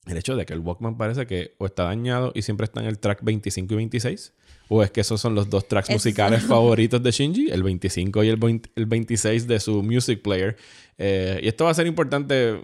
el 0.06 0.16
hecho 0.18 0.36
de 0.36 0.44
que 0.46 0.52
el 0.52 0.60
Walkman 0.60 0.96
parece 0.98 1.26
que 1.26 1.54
o 1.58 1.66
está 1.66 1.84
dañado 1.84 2.32
y 2.34 2.42
siempre 2.42 2.64
está 2.64 2.80
en 2.80 2.86
el 2.86 2.98
track 2.98 3.20
25 3.22 3.72
y 3.74 3.76
26 3.76 4.32
o 4.68 4.82
es 4.82 4.90
que 4.90 5.00
esos 5.00 5.20
son 5.20 5.34
los 5.34 5.48
dos 5.50 5.66
tracks 5.68 5.90
musicales 5.90 6.42
favoritos 6.46 7.02
de 7.02 7.10
Shinji, 7.10 7.50
el 7.50 7.62
25 7.62 8.24
y 8.24 8.28
el, 8.28 8.36
20 8.36 8.70
el 8.76 8.86
26 8.86 9.46
de 9.46 9.60
su 9.60 9.82
music 9.82 10.22
player. 10.22 10.56
Eh, 10.98 11.40
y 11.42 11.48
esto 11.48 11.64
va 11.64 11.70
a 11.70 11.74
ser 11.74 11.86
importante 11.86 12.62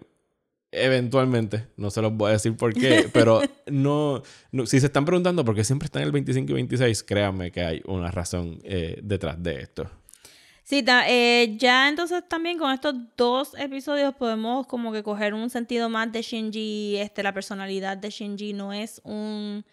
eventualmente, 0.72 1.66
no 1.76 1.90
se 1.90 2.00
los 2.00 2.12
voy 2.14 2.28
a 2.30 2.32
decir 2.34 2.56
por 2.56 2.72
qué, 2.72 3.08
pero 3.12 3.40
no, 3.66 4.22
no- 4.52 4.66
si 4.66 4.78
se 4.80 4.86
están 4.86 5.04
preguntando 5.04 5.44
por 5.44 5.54
qué 5.54 5.64
siempre 5.64 5.86
están 5.86 6.02
en 6.02 6.06
el 6.06 6.12
25 6.12 6.50
y 6.52 6.54
26, 6.54 7.02
créanme 7.02 7.50
que 7.50 7.62
hay 7.62 7.82
una 7.86 8.10
razón 8.10 8.60
eh, 8.64 8.98
detrás 9.02 9.42
de 9.42 9.60
esto. 9.62 9.90
Sí, 10.70 10.84
eh, 10.86 11.56
ya 11.58 11.88
entonces 11.88 12.22
también 12.28 12.56
con 12.56 12.70
estos 12.70 12.94
dos 13.16 13.54
episodios 13.58 14.14
podemos 14.14 14.68
como 14.68 14.92
que 14.92 15.02
coger 15.02 15.34
un 15.34 15.50
sentido 15.50 15.88
más 15.88 16.12
de 16.12 16.22
Shinji, 16.22 16.96
este, 16.98 17.24
la 17.24 17.34
personalidad 17.34 17.96
de 17.96 18.08
Shinji 18.08 18.52
no 18.52 18.72
es 18.72 19.00
un, 19.02 19.64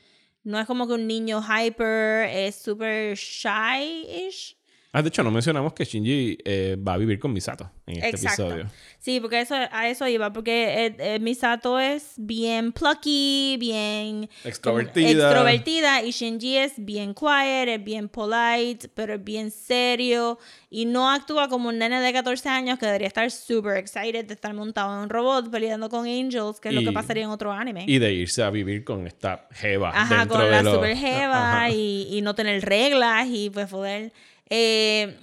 no 0.43 0.60
es 0.60 0.66
como 0.66 0.88
que 0.88 0.93
un 0.93 1.06
niño 1.06 1.39
hyper, 1.43 2.28
es 2.30 2.56
súper 2.56 3.16
shy-ish. 3.16 4.57
Ah, 4.98 5.04
de 5.04 5.10
hecho, 5.10 5.22
no 5.22 5.30
mencionamos 5.30 5.74
que 5.74 5.86
Shinji 5.86 6.39
eh, 6.43 6.76
va 6.76 6.93
a 6.93 6.98
vivir 6.98 7.20
con 7.20 7.32
Misato 7.32 7.70
en 7.86 7.98
este 7.98 8.10
Exacto. 8.10 8.45
episodio. 8.48 8.72
Sí, 8.98 9.20
porque 9.20 9.41
eso, 9.41 9.54
a 9.56 9.88
eso 9.89 10.08
iba, 10.08 10.34
porque 10.34 10.88
eh, 10.88 10.95
eh, 10.98 11.20
Misato 11.20 11.78
es 11.80 12.14
bien 12.18 12.72
plucky, 12.72 13.58
bien 13.60 14.28
Extrovertida. 14.43 15.10
extrovertida 15.12 16.02
y 16.04 16.10
Shinji 16.12 16.58
es 16.58 16.74
bien 16.78 17.14
quiet, 17.14 17.68
es 17.70 17.84
bien 17.84 18.10
polite, 18.10 18.89
pero 18.95 19.14
es 19.14 19.24
bien 19.24 19.52
serio 19.52 20.39
y 20.72 20.86
no 20.86 21.12
actúa 21.12 21.48
como 21.48 21.70
un 21.70 21.78
nene 21.78 22.02
de 22.02 22.12
14 22.12 22.50
años 22.50 22.80
que 22.80 22.86
debería 22.88 23.08
estar 23.08 23.30
super 23.30 23.78
excited 23.78 24.26
de 24.26 24.34
estar 24.34 24.54
montado 24.56 24.95
en 24.95 25.04
un 25.04 25.10
robot 25.10 25.52
peleando 25.52 25.89
con 25.89 26.08
angels, 26.08 26.60
que 26.60 26.70
es 26.70 26.74
lo 26.76 26.82
Y- 26.82 26.86
que 26.86 26.91
pasaría 26.91 27.24
en 27.26 27.30
otro 27.30 27.52
anime. 27.52 27.86
Y 27.88 28.00
de 28.00 28.14
irse 28.14 28.41
a 28.41 28.50
vivir 28.50 28.84
con 28.84 29.06
esta 29.06 29.48
jeva 29.52 29.91
Ajá, 29.93 30.20
dentro 30.22 30.38
con 30.38 30.45
de 30.45 30.52
la 30.52 30.64
los- 30.64 30.74
super 30.74 30.98
jeva 30.98 31.70
y, 31.70 32.08
y 32.12 32.22
no 32.22 32.34
tener 32.34 32.66
reglas 32.66 33.28
y 33.30 33.52
pues 33.52 33.68
poder. 33.68 34.12
Eh, 34.50 35.18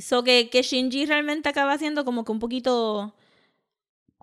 so 0.00 0.22
que, 0.22 0.48
que 0.50 0.62
Shinji 0.62 1.06
realmente 1.06 1.48
acaba 1.48 1.76
siendo 1.78 2.04
como 2.04 2.24
que 2.24 2.32
un 2.32 2.38
poquito 2.38 3.14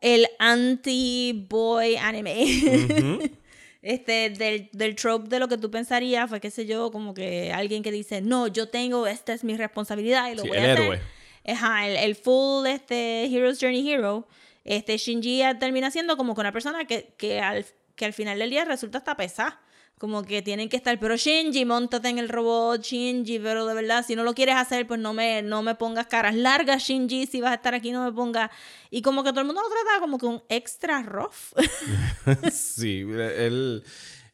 el 0.01 0.28
anti-boy 0.39 1.97
anime. 1.97 3.32
Este, 3.84 4.32
del, 4.32 4.70
del 4.74 4.95
trope 4.95 5.30
de 5.30 5.39
lo 5.39 5.47
que 5.47 5.58
tú 5.58 5.72
pensarías 5.72 6.28
fue, 6.28 6.41
qué 6.41 6.51
sé 6.51 6.66
yo, 6.66 6.91
como 6.91 7.14
que 7.14 7.53
alguien 7.53 7.84
que 7.84 7.91
dice, 7.91 8.20
no, 8.20 8.47
yo 8.47 8.68
tengo, 8.68 9.08
esta 9.08 9.32
es 9.34 9.45
mi 9.45 9.55
responsabilidad 9.55 10.30
y 10.30 10.36
lo 10.36 10.41
Sí, 10.41 10.49
voy 10.49 10.58
el 10.58 10.66
a 10.66 10.74
hacer. 10.74 10.84
héroe. 10.84 11.01
Ajá, 11.47 11.88
el, 11.88 11.95
el 11.95 12.16
full 12.16 12.66
este, 12.68 13.26
Hero's 13.28 13.60
Journey 13.62 13.89
Hero. 13.89 14.28
Este, 14.66 14.97
Shinji 14.97 15.41
termina 15.60 15.89
siendo 15.89 16.18
como 16.18 16.34
que 16.36 16.41
una 16.41 16.51
persona 16.51 16.84
que, 16.86 17.14
que, 17.18 17.39
al, 17.39 17.66
que 17.95 18.03
al 18.03 18.12
final 18.12 18.39
del 18.39 18.49
día 18.49 18.66
resulta 18.66 18.97
hasta 18.97 19.16
pesada. 19.16 19.62
Como 19.97 20.21
que 20.23 20.43
tienen 20.43 20.69
que 20.69 20.77
estar, 20.77 20.99
pero 20.99 21.15
Shinji, 21.17 21.65
montate 21.65 22.09
en 22.09 22.19
el 22.19 22.29
robot, 22.29 22.83
Shinji, 22.83 23.39
pero 23.39 23.65
de 23.65 23.73
verdad, 23.73 24.05
si 24.05 24.15
no 24.15 24.23
lo 24.23 24.35
quieres 24.35 24.53
hacer, 24.55 24.85
pues 24.85 24.99
no 24.99 25.11
me, 25.11 25.41
no 25.41 25.63
me 25.63 25.73
pongas 25.73 26.05
caras 26.05 26.35
largas, 26.35 26.83
Shinji, 26.83 27.25
si 27.25 27.41
vas 27.41 27.51
a 27.51 27.55
estar 27.55 27.73
aquí, 27.73 27.91
no 27.91 28.05
me 28.05 28.11
pongas. 28.11 28.51
Y 28.91 29.01
como 29.01 29.23
que 29.23 29.31
todo 29.31 29.39
el 29.41 29.47
mundo 29.47 29.63
lo 29.63 29.69
trata 29.69 29.99
como 29.99 30.19
que 30.19 30.27
un 30.27 30.43
extra 30.49 31.01
rough. 31.01 31.55
sí, 32.51 32.99
él, 33.01 33.83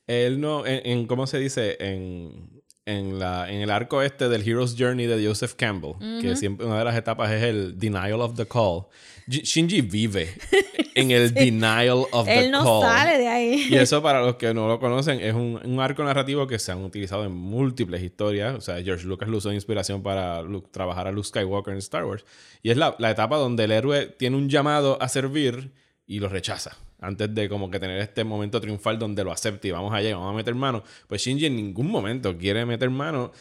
él 0.08 0.42
no, 0.42 0.66
en, 0.66 0.82
en- 0.86 1.08
¿cómo 1.08 1.28
se 1.28 1.40
dice? 1.40 1.78
En, 1.80 2.53
en, 2.86 3.20
la, 3.20 3.50
en 3.52 3.62
el 3.62 3.70
arco 3.72 4.02
este 4.02 4.28
del 4.30 4.48
Hero's 4.48 4.76
Journey 4.78 5.06
de 5.06 5.26
Joseph 5.26 5.54
Campbell, 5.56 5.94
que 6.22 6.36
siempre 6.36 6.66
una 6.66 6.80
de 6.80 6.86
las 6.86 6.96
etapas 6.98 7.32
es 7.32 7.44
el 7.44 7.78
denial 7.78 8.22
of 8.22 8.36
the 8.36 8.46
call. 8.46 8.86
Shinji 9.28 9.80
vive 9.82 10.34
en 10.96 11.12
el 11.12 11.34
denial 11.34 12.04
of 12.12 12.26
the 12.26 12.40
Él 12.40 12.52
no 12.52 12.64
call. 12.64 12.82
sale 12.82 13.18
de 13.18 13.28
ahí. 13.30 13.68
Y 13.70 13.76
eso, 13.76 14.04
para 14.04 14.20
los 14.22 14.36
que 14.36 14.54
no 14.54 14.68
lo 14.68 14.80
conocen, 14.82 15.22
es 15.22 15.34
un, 15.34 15.62
un 15.64 15.80
arco 15.80 16.04
narrativo 16.04 16.46
que 16.46 16.60
se 16.60 16.74
han 16.74 16.84
utilizado 16.84 17.24
en 17.24 17.32
múltiples 17.32 18.04
historias. 18.04 18.54
O 18.56 18.60
sea, 18.62 18.82
George 18.84 19.06
Lucas 19.06 19.30
lo 19.30 19.38
usó 19.38 19.48
de 19.50 19.56
inspiración 19.56 20.04
para 20.04 20.42
Luke- 20.42 20.68
trabajar 20.72 21.08
a 21.08 21.12
Luke 21.14 21.28
Skywalker 21.30 21.72
en 21.72 21.80
Star 21.80 22.04
Wars. 22.04 22.26
Y 22.62 22.70
es 22.72 22.76
la, 22.78 22.96
la 23.00 23.12
etapa 23.12 23.38
donde 23.38 23.64
el 23.64 23.72
héroe 23.72 24.08
tiene 24.08 24.36
un 24.36 24.50
llamado 24.50 25.02
a 25.02 25.08
servir 25.08 25.72
y 26.06 26.20
lo 26.20 26.28
rechaza 26.28 26.76
antes 27.04 27.34
de 27.34 27.50
como 27.50 27.70
que 27.70 27.80
tener 27.80 28.00
este 28.00 28.24
momento 28.24 28.60
triunfal 28.62 28.98
donde 28.98 29.24
lo 29.24 29.32
acepte 29.32 29.68
y 29.68 29.72
vamos 29.72 29.94
allá 29.94 30.10
y 30.10 30.14
vamos 30.14 30.34
a 30.34 30.36
meter 30.36 30.56
mano, 30.56 30.84
pues 31.08 31.22
Shinji 31.22 31.46
en 31.46 31.56
ningún 31.56 31.88
momento 31.88 32.38
quiere 32.38 32.66
meter 32.66 32.90
mano, 32.90 33.32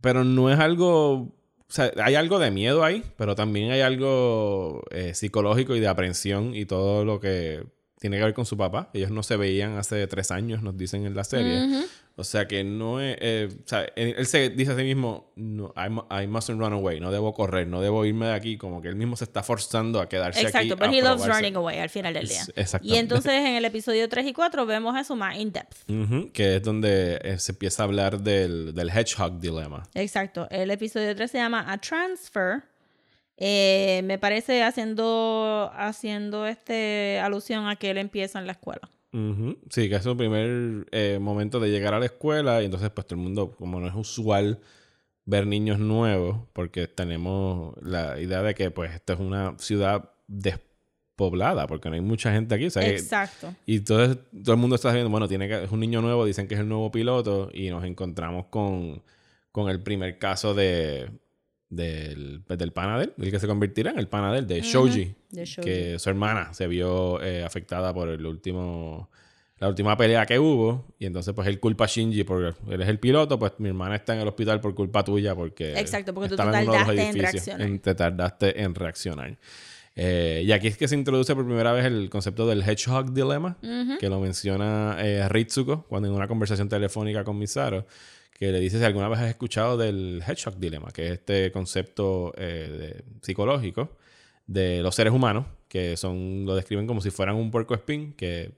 pero 0.00 0.24
no 0.24 0.50
es 0.50 0.58
algo, 0.58 1.12
o 1.12 1.34
sea, 1.68 1.92
hay 2.02 2.14
algo 2.14 2.38
de 2.38 2.50
miedo 2.50 2.84
ahí, 2.84 3.02
pero 3.16 3.34
también 3.34 3.70
hay 3.70 3.80
algo 3.80 4.82
eh, 4.90 5.14
psicológico 5.14 5.76
y 5.76 5.80
de 5.80 5.88
aprensión 5.88 6.54
y 6.54 6.64
todo 6.64 7.04
lo 7.04 7.20
que 7.20 7.64
tiene 7.98 8.18
que 8.18 8.24
ver 8.24 8.34
con 8.34 8.46
su 8.46 8.56
papá. 8.56 8.90
Ellos 8.94 9.10
no 9.10 9.22
se 9.22 9.36
veían 9.36 9.78
hace 9.78 10.06
tres 10.08 10.30
años, 10.32 10.62
nos 10.62 10.76
dicen 10.76 11.06
en 11.06 11.14
la 11.14 11.24
serie. 11.24 11.64
Ujú. 11.64 11.86
O 12.14 12.24
sea 12.24 12.46
que 12.46 12.62
no 12.62 13.00
es. 13.00 13.16
eh, 13.20 13.48
o 13.64 13.66
sea, 13.66 13.86
él, 13.96 14.26
se 14.26 14.50
dice 14.50 14.72
a 14.72 14.76
sí 14.76 14.82
mismo: 14.82 15.32
no, 15.36 15.72
I, 15.76 15.88
mu- 15.88 16.04
I 16.10 16.26
mustn't 16.26 16.60
run 16.60 16.72
away, 16.74 17.00
no 17.00 17.10
debo 17.10 17.32
correr, 17.32 17.66
no 17.66 17.80
debo 17.80 18.04
irme 18.04 18.26
de 18.26 18.34
aquí. 18.34 18.58
Como 18.58 18.82
que 18.82 18.88
él 18.88 18.96
mismo 18.96 19.16
se 19.16 19.24
está 19.24 19.42
forzando 19.42 19.98
a 20.00 20.08
quedarse 20.08 20.40
aquí. 20.40 20.46
Exacto, 20.48 20.76
pero 20.76 20.92
he 20.92 21.00
loves 21.00 21.26
running 21.26 21.56
away 21.56 21.78
al 21.78 21.88
final 21.88 22.12
del 22.12 22.28
día. 22.28 22.42
Exactamente. 22.54 22.94
Y 22.94 22.98
entonces 22.98 23.32
en 23.32 23.54
el 23.54 23.64
episodio 23.64 24.08
3 24.08 24.26
y 24.26 24.32
4 24.34 24.66
vemos 24.66 24.98
eso 25.00 25.16
más 25.16 25.38
in 25.38 25.52
depth. 25.52 25.88
Ujú, 25.90 26.30
que 26.32 26.56
es 26.56 26.62
donde 26.62 27.18
eh, 27.22 27.38
se 27.38 27.52
empieza 27.52 27.82
a 27.82 27.86
hablar 27.86 28.20
del, 28.20 28.74
del 28.74 28.90
hedgehog 28.90 29.40
dilema. 29.40 29.82
Exacto. 29.94 30.46
El 30.50 30.70
episodio 30.70 31.16
3 31.16 31.30
se 31.30 31.38
llama 31.38 31.64
A 31.72 31.78
Transfer. 31.78 32.62
Eh, 33.38 34.02
me 34.04 34.18
parece 34.18 34.62
haciendo, 34.62 35.70
haciendo 35.74 36.46
este 36.46 37.18
alusión 37.20 37.66
a 37.66 37.76
que 37.76 37.90
él 37.90 37.98
empieza 37.98 38.38
en 38.38 38.46
la 38.46 38.52
escuela. 38.52 38.88
Ujú. 39.12 39.58
Sí, 39.70 39.88
que 39.88 39.96
es 39.96 40.02
su 40.02 40.16
primer 40.16 40.86
eh, 40.90 41.18
momento 41.20 41.60
de 41.60 41.70
llegar 41.70 41.92
a 41.94 41.98
la 41.98 42.06
escuela 42.06 42.62
y 42.62 42.64
entonces 42.64 42.90
pues 42.90 43.06
todo 43.06 43.18
el 43.18 43.22
mundo, 43.24 43.52
como 43.52 43.78
no 43.80 43.86
es 43.88 43.94
usual 43.94 44.60
ver 45.24 45.46
niños 45.46 45.78
nuevos, 45.78 46.38
porque 46.52 46.86
tenemos 46.88 47.74
la 47.82 48.18
idea 48.20 48.42
de 48.42 48.54
que 48.54 48.70
pues 48.70 48.92
esta 48.94 49.12
es 49.12 49.20
una 49.20 49.54
ciudad 49.58 50.10
despoblada, 50.26 51.66
porque 51.66 51.88
no 51.90 51.94
hay 51.94 52.00
mucha 52.00 52.32
gente 52.32 52.54
aquí. 52.54 52.66
o 52.66 52.70
sea, 52.70 52.82
que- 52.82 52.90
Exacto. 52.96 53.54
y 53.66 53.80
todo, 53.80 54.16
todo 54.16 54.54
el 54.54 54.60
mundo 54.60 54.76
está 54.76 54.90
viendo, 54.92 55.10
bueno, 55.10 55.28
tiene 55.28 55.46
que, 55.46 55.64
es 55.64 55.70
un 55.70 55.80
niño 55.80 56.00
nuevo, 56.00 56.24
dicen 56.24 56.48
que 56.48 56.54
es 56.54 56.60
el 56.60 56.68
nuevo 56.68 56.90
piloto 56.90 57.50
y 57.52 57.68
nos 57.70 57.84
encontramos 57.84 58.46
con, 58.46 59.02
con 59.52 59.68
el 59.68 59.80
primer 59.82 60.18
caso 60.18 60.54
de 60.54 61.10
del, 61.72 62.42
pues, 62.46 62.58
del 62.58 62.72
pana 62.72 62.98
de 62.98 63.04
él, 63.04 63.14
el 63.18 63.30
que 63.30 63.40
se 63.40 63.46
convertirá 63.46 63.90
en 63.90 63.98
el 63.98 64.06
pana 64.06 64.30
de 64.32 64.40
él, 64.40 64.46
de 64.46 64.60
Shoji, 64.60 65.14
de 65.30 65.44
Shoji. 65.44 65.66
que 65.66 65.98
su 65.98 66.10
hermana 66.10 66.52
se 66.52 66.66
vio 66.66 67.22
eh, 67.22 67.42
afectada 67.42 67.94
por 67.94 68.08
el 68.10 68.24
último 68.26 69.08
la 69.58 69.68
última 69.68 69.96
pelea 69.96 70.26
que 70.26 70.40
hubo 70.40 70.92
y 70.98 71.06
entonces 71.06 71.32
pues 71.34 71.46
él 71.46 71.60
culpa 71.60 71.84
a 71.84 71.86
Shinji 71.86 72.24
porque 72.24 72.52
él 72.68 72.82
es 72.82 72.88
el 72.88 72.98
piloto, 72.98 73.38
pues 73.38 73.52
mi 73.58 73.68
hermana 73.68 73.94
está 73.94 74.12
en 74.12 74.20
el 74.20 74.28
hospital 74.28 74.60
por 74.60 74.74
culpa 74.74 75.04
tuya 75.04 75.34
porque 75.36 75.78
Exacto, 75.78 76.12
porque 76.12 76.30
tú 76.30 76.36
te 76.36 76.42
tardaste 76.42 77.08
en 77.08 77.14
reaccionar. 77.14 77.78
te 77.78 77.94
tardaste 77.94 78.62
en 78.62 78.74
reaccionar. 78.74 79.38
Eh, 79.94 80.42
y 80.44 80.52
aquí 80.52 80.66
es 80.68 80.76
que 80.76 80.88
se 80.88 80.96
introduce 80.96 81.34
por 81.34 81.44
primera 81.44 81.72
vez 81.72 81.84
el 81.84 82.10
concepto 82.10 82.46
del 82.46 82.62
Hedgehog 82.62 83.12
Dilemma, 83.12 83.56
que 84.00 84.08
lo 84.08 84.20
menciona 84.20 84.96
eh, 84.98 85.28
Ritsuko 85.28 85.84
cuando 85.88 86.08
en 86.08 86.14
una 86.14 86.26
conversación 86.26 86.68
telefónica 86.68 87.24
con 87.24 87.38
Misato, 87.38 87.86
que 88.42 88.50
le 88.50 88.58
dice 88.58 88.78
si 88.78 88.84
alguna 88.84 89.08
vez 89.08 89.20
has 89.20 89.28
escuchado 89.30 89.76
del 89.76 90.20
Hedgehog 90.26 90.56
Dilemma, 90.58 90.88
que 90.92 91.06
es 91.06 91.12
este 91.12 91.52
concepto 91.52 92.32
eh, 92.36 92.68
de- 92.76 93.04
psicológico 93.22 93.96
de 94.48 94.82
los 94.82 94.96
seres 94.96 95.12
humanos, 95.12 95.46
que 95.68 95.96
son 95.96 96.44
lo 96.44 96.56
describen 96.56 96.88
como 96.88 97.00
si 97.00 97.10
fueran 97.12 97.36
un 97.36 97.52
puerco 97.52 97.72
espín, 97.74 98.14
que 98.14 98.50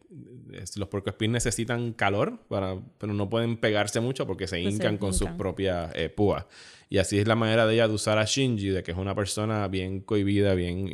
es- 0.55 0.79
los 0.79 0.89
puerco 0.89 1.11
espín 1.11 1.33
necesitan 1.33 1.93
calor, 1.93 2.39
para, 2.49 2.79
pero 2.97 3.13
no 3.13 3.29
pueden 3.29 3.59
pegarse 3.59 4.01
mucho 4.01 4.27
porque 4.27 4.47
se 4.47 4.57
Pues 4.63 4.63
se 4.63 4.71
hincan 4.77 4.97
con 4.97 5.13
sus 5.13 5.29
propias 5.37 5.93
eh, 5.95 6.09
púas. 6.09 6.47
Y 6.89 6.97
así 6.97 7.19
es 7.19 7.29
la 7.29 7.35
manera 7.35 7.67
de 7.67 7.75
ella 7.75 7.87
de 7.87 7.93
usar 7.93 8.17
a 8.19 8.25
Shinji, 8.25 8.69
de 8.71 8.83
que 8.83 8.93
es 8.93 8.97
una 8.97 9.15
persona 9.15 9.69
bien 9.69 10.01
cohibida, 10.01 10.55
bien, 10.55 10.89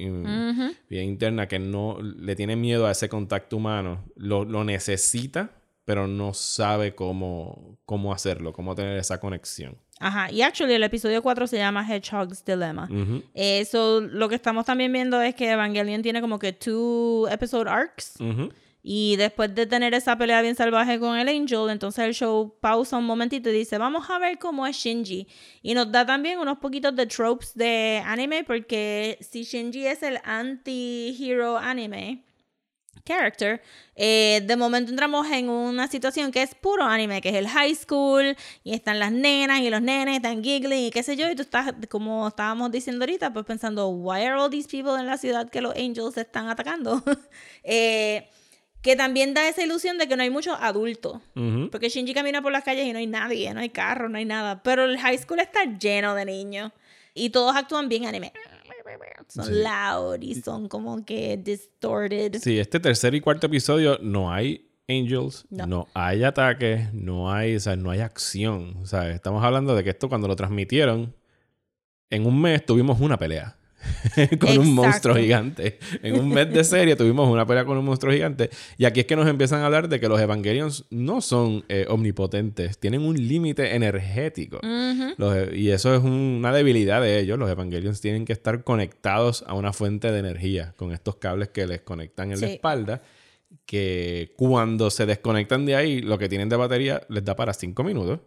bien 0.88 1.04
interna, 1.04 1.46
que 1.46 1.60
no 1.60 1.98
le 2.02 2.34
tiene 2.34 2.56
miedo 2.56 2.88
a 2.88 2.90
ese 2.90 3.08
contacto 3.08 3.56
humano. 3.56 4.04
Lo, 4.16 4.44
lo 4.44 4.64
necesita, 4.64 5.52
pero 5.90 6.06
no 6.06 6.32
sabe 6.34 6.94
cómo, 6.94 7.76
cómo 7.84 8.12
hacerlo, 8.12 8.52
cómo 8.52 8.76
tener 8.76 8.96
esa 8.96 9.18
conexión. 9.18 9.76
Ajá. 9.98 10.30
Y 10.30 10.40
actually 10.40 10.74
el 10.74 10.84
episodio 10.84 11.20
4 11.20 11.48
se 11.48 11.56
llama 11.56 11.84
Hedgehog's 11.84 12.44
Dilemma. 12.44 12.88
Eso, 13.34 14.00
lo 14.00 14.28
que 14.28 14.36
estamos 14.36 14.66
también 14.66 14.92
viendo 14.92 15.20
es 15.20 15.34
que 15.34 15.50
Evangelion 15.50 16.00
tiene 16.00 16.20
como 16.20 16.38
que 16.38 16.52
two 16.52 17.26
episode 17.28 17.68
arcs. 17.68 18.14
ujú. 18.20 18.52
Y 18.84 19.16
después 19.16 19.52
de 19.52 19.66
tener 19.66 19.92
esa 19.92 20.16
pelea 20.16 20.40
bien 20.42 20.54
salvaje 20.54 21.00
con 21.00 21.18
el 21.18 21.26
Angel, 21.26 21.68
entonces 21.68 22.04
el 22.04 22.14
show 22.14 22.54
pausa 22.60 22.96
un 22.96 23.04
momentito 23.04 23.50
y 23.50 23.52
dice, 23.52 23.76
vamos 23.76 24.08
a 24.08 24.20
ver 24.20 24.38
cómo 24.38 24.68
es 24.68 24.76
Shinji. 24.76 25.26
Y 25.62 25.74
nos 25.74 25.90
da 25.90 26.06
también 26.06 26.38
unos 26.38 26.58
poquitos 26.58 26.94
de 26.94 27.06
tropes 27.06 27.52
de 27.56 28.00
anime, 28.06 28.44
porque 28.44 29.18
si 29.20 29.42
Shinji 29.42 29.88
es 29.88 30.04
el 30.04 30.20
anti-hero 30.22 31.58
anime 31.58 32.29
character, 33.04 33.62
eh, 33.96 34.42
de 34.44 34.56
momento 34.56 34.90
entramos 34.90 35.26
en 35.30 35.48
una 35.48 35.88
situación 35.88 36.30
que 36.32 36.42
es 36.42 36.54
puro 36.54 36.84
anime, 36.84 37.20
que 37.20 37.30
es 37.30 37.34
el 37.34 37.48
high 37.48 37.74
school, 37.74 38.36
y 38.64 38.74
están 38.74 38.98
las 38.98 39.12
nenas 39.12 39.60
y 39.60 39.70
los 39.70 39.82
nenes, 39.82 40.16
están 40.16 40.42
giggling 40.42 40.86
y 40.86 40.90
qué 40.90 41.02
sé 41.02 41.16
yo, 41.16 41.30
y 41.30 41.34
tú 41.34 41.42
estás, 41.42 41.74
como 41.88 42.28
estábamos 42.28 42.70
diciendo 42.70 43.04
ahorita, 43.04 43.32
pues 43.32 43.44
pensando, 43.46 43.88
why 43.88 44.22
are 44.22 44.40
all 44.40 44.50
these 44.50 44.68
people 44.68 44.98
en 44.98 45.06
la 45.06 45.16
ciudad 45.16 45.50
que 45.50 45.60
los 45.60 45.74
angels 45.76 46.16
están 46.16 46.48
atacando? 46.48 47.02
Eh, 47.62 48.26
que 48.82 48.96
también 48.96 49.34
da 49.34 49.46
esa 49.46 49.62
ilusión 49.62 49.98
de 49.98 50.08
que 50.08 50.16
no 50.16 50.22
hay 50.22 50.30
muchos 50.30 50.56
adultos. 50.60 51.20
Ujú. 51.36 51.68
Porque 51.70 51.88
Shinji 51.90 52.14
camina 52.14 52.40
por 52.40 52.52
las 52.52 52.64
calles 52.64 52.86
y 52.86 52.92
no 52.92 52.98
hay 52.98 53.06
nadie, 53.06 53.52
no 53.52 53.60
hay 53.60 53.68
carro, 53.68 54.08
no 54.08 54.16
hay 54.16 54.24
nada. 54.24 54.62
Pero 54.62 54.84
el 54.84 54.98
high 54.98 55.18
school 55.18 55.40
está 55.40 55.64
lleno 55.64 56.14
de 56.14 56.24
niños. 56.24 56.72
Y 57.12 57.30
todos 57.30 57.54
actúan 57.56 57.88
bien 57.88 58.06
anime. 58.06 58.32
Son 59.28 59.44
Sí. 59.44 59.52
loud 59.62 60.20
y 60.22 60.34
son 60.36 60.68
como 60.68 61.04
que 61.04 61.36
distorted. 61.36 62.36
Sí, 62.40 62.58
este 62.58 62.80
tercer 62.80 63.14
y 63.14 63.20
cuarto 63.20 63.46
episodio 63.46 63.98
no 64.02 64.32
hay 64.32 64.66
angels, 64.88 65.46
no, 65.50 65.66
No. 65.66 65.88
hay 65.94 66.24
ataques, 66.24 66.92
no 66.92 67.32
hay, 67.32 67.54
o 67.56 67.60
sea, 67.60 67.76
no 67.76 67.90
hay 67.90 68.00
acción. 68.00 68.76
O 68.82 68.86
sea, 68.86 69.08
estamos 69.10 69.44
hablando 69.44 69.74
de 69.76 69.84
que 69.84 69.90
esto 69.90 70.08
cuando 70.08 70.26
lo 70.26 70.34
transmitieron, 70.36 71.14
en 72.10 72.26
un 72.26 72.40
mes 72.40 72.64
tuvimos 72.66 73.00
una 73.00 73.16
pelea. 73.16 73.56
con 74.38 74.58
un 74.58 74.74
monstruo 74.74 75.14
gigante. 75.16 75.78
En 76.02 76.18
un 76.18 76.28
mes 76.28 76.52
de 76.52 76.62
serie 76.64 76.96
tuvimos 76.96 77.28
una 77.28 77.46
pelea 77.46 77.64
con 77.64 77.78
un 77.78 77.84
monstruo 77.84 78.12
gigante. 78.12 78.50
Y 78.78 78.84
aquí 78.84 79.00
es 79.00 79.06
que 79.06 79.16
nos 79.16 79.26
empiezan 79.28 79.60
a 79.62 79.66
hablar 79.66 79.88
de 79.88 80.00
que 80.00 80.08
los 80.08 80.20
Evangelions 80.20 80.84
no 80.90 81.20
son 81.20 81.64
eh, 81.68 81.86
omnipotentes, 81.88 82.78
tienen 82.78 83.02
un 83.02 83.16
límite 83.16 83.74
energético. 83.74 84.58
Ujú. 84.58 85.14
Los- 85.16 85.52
y 85.54 85.70
eso 85.70 85.94
es 85.94 86.02
un- 86.02 86.10
una 86.40 86.52
debilidad 86.52 87.00
de 87.00 87.18
ellos. 87.20 87.38
Los 87.38 87.50
Evangelions 87.50 88.00
tienen 88.00 88.24
que 88.24 88.32
estar 88.32 88.64
conectados 88.64 89.44
a 89.46 89.54
una 89.54 89.72
fuente 89.72 90.10
de 90.12 90.18
energía 90.18 90.74
con 90.76 90.92
estos 90.92 91.16
cables 91.16 91.48
que 91.48 91.66
les 91.66 91.80
conectan 91.80 92.32
en 92.32 92.40
la 92.40 92.46
Sí. 92.46 92.52
espalda. 92.54 93.02
Que 93.66 94.32
cuando 94.36 94.90
se 94.90 95.06
desconectan 95.06 95.66
de 95.66 95.74
ahí, 95.74 96.00
lo 96.02 96.18
que 96.18 96.28
tienen 96.28 96.48
de 96.48 96.56
batería 96.56 97.02
les 97.08 97.24
da 97.24 97.34
para 97.34 97.52
5 97.52 97.82
minutos. 97.82 98.20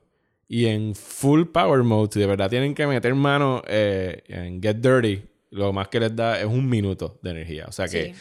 Y 0.50 0.66
en 0.66 0.94
full 0.96 1.46
power 1.46 1.84
mode, 1.84 2.10
si 2.14 2.20
de 2.20 2.28
verdad 2.28 2.50
tienen 2.50 2.76
que 2.76 2.86
meter 2.86 3.16
mano 3.16 3.62
eh, 3.68 4.22
en 4.28 4.62
Get 4.62 4.78
Dirty, 4.78 5.22
lo 5.54 5.72
más 5.74 5.88
que 5.88 6.00
les 6.00 6.16
da 6.16 6.40
es 6.40 6.46
un 6.46 6.68
minuto 6.70 7.20
de 7.24 7.32
energía. 7.32 7.66
O 7.68 7.72
sea 7.72 7.88
que 7.88 8.06
Sí. 8.06 8.12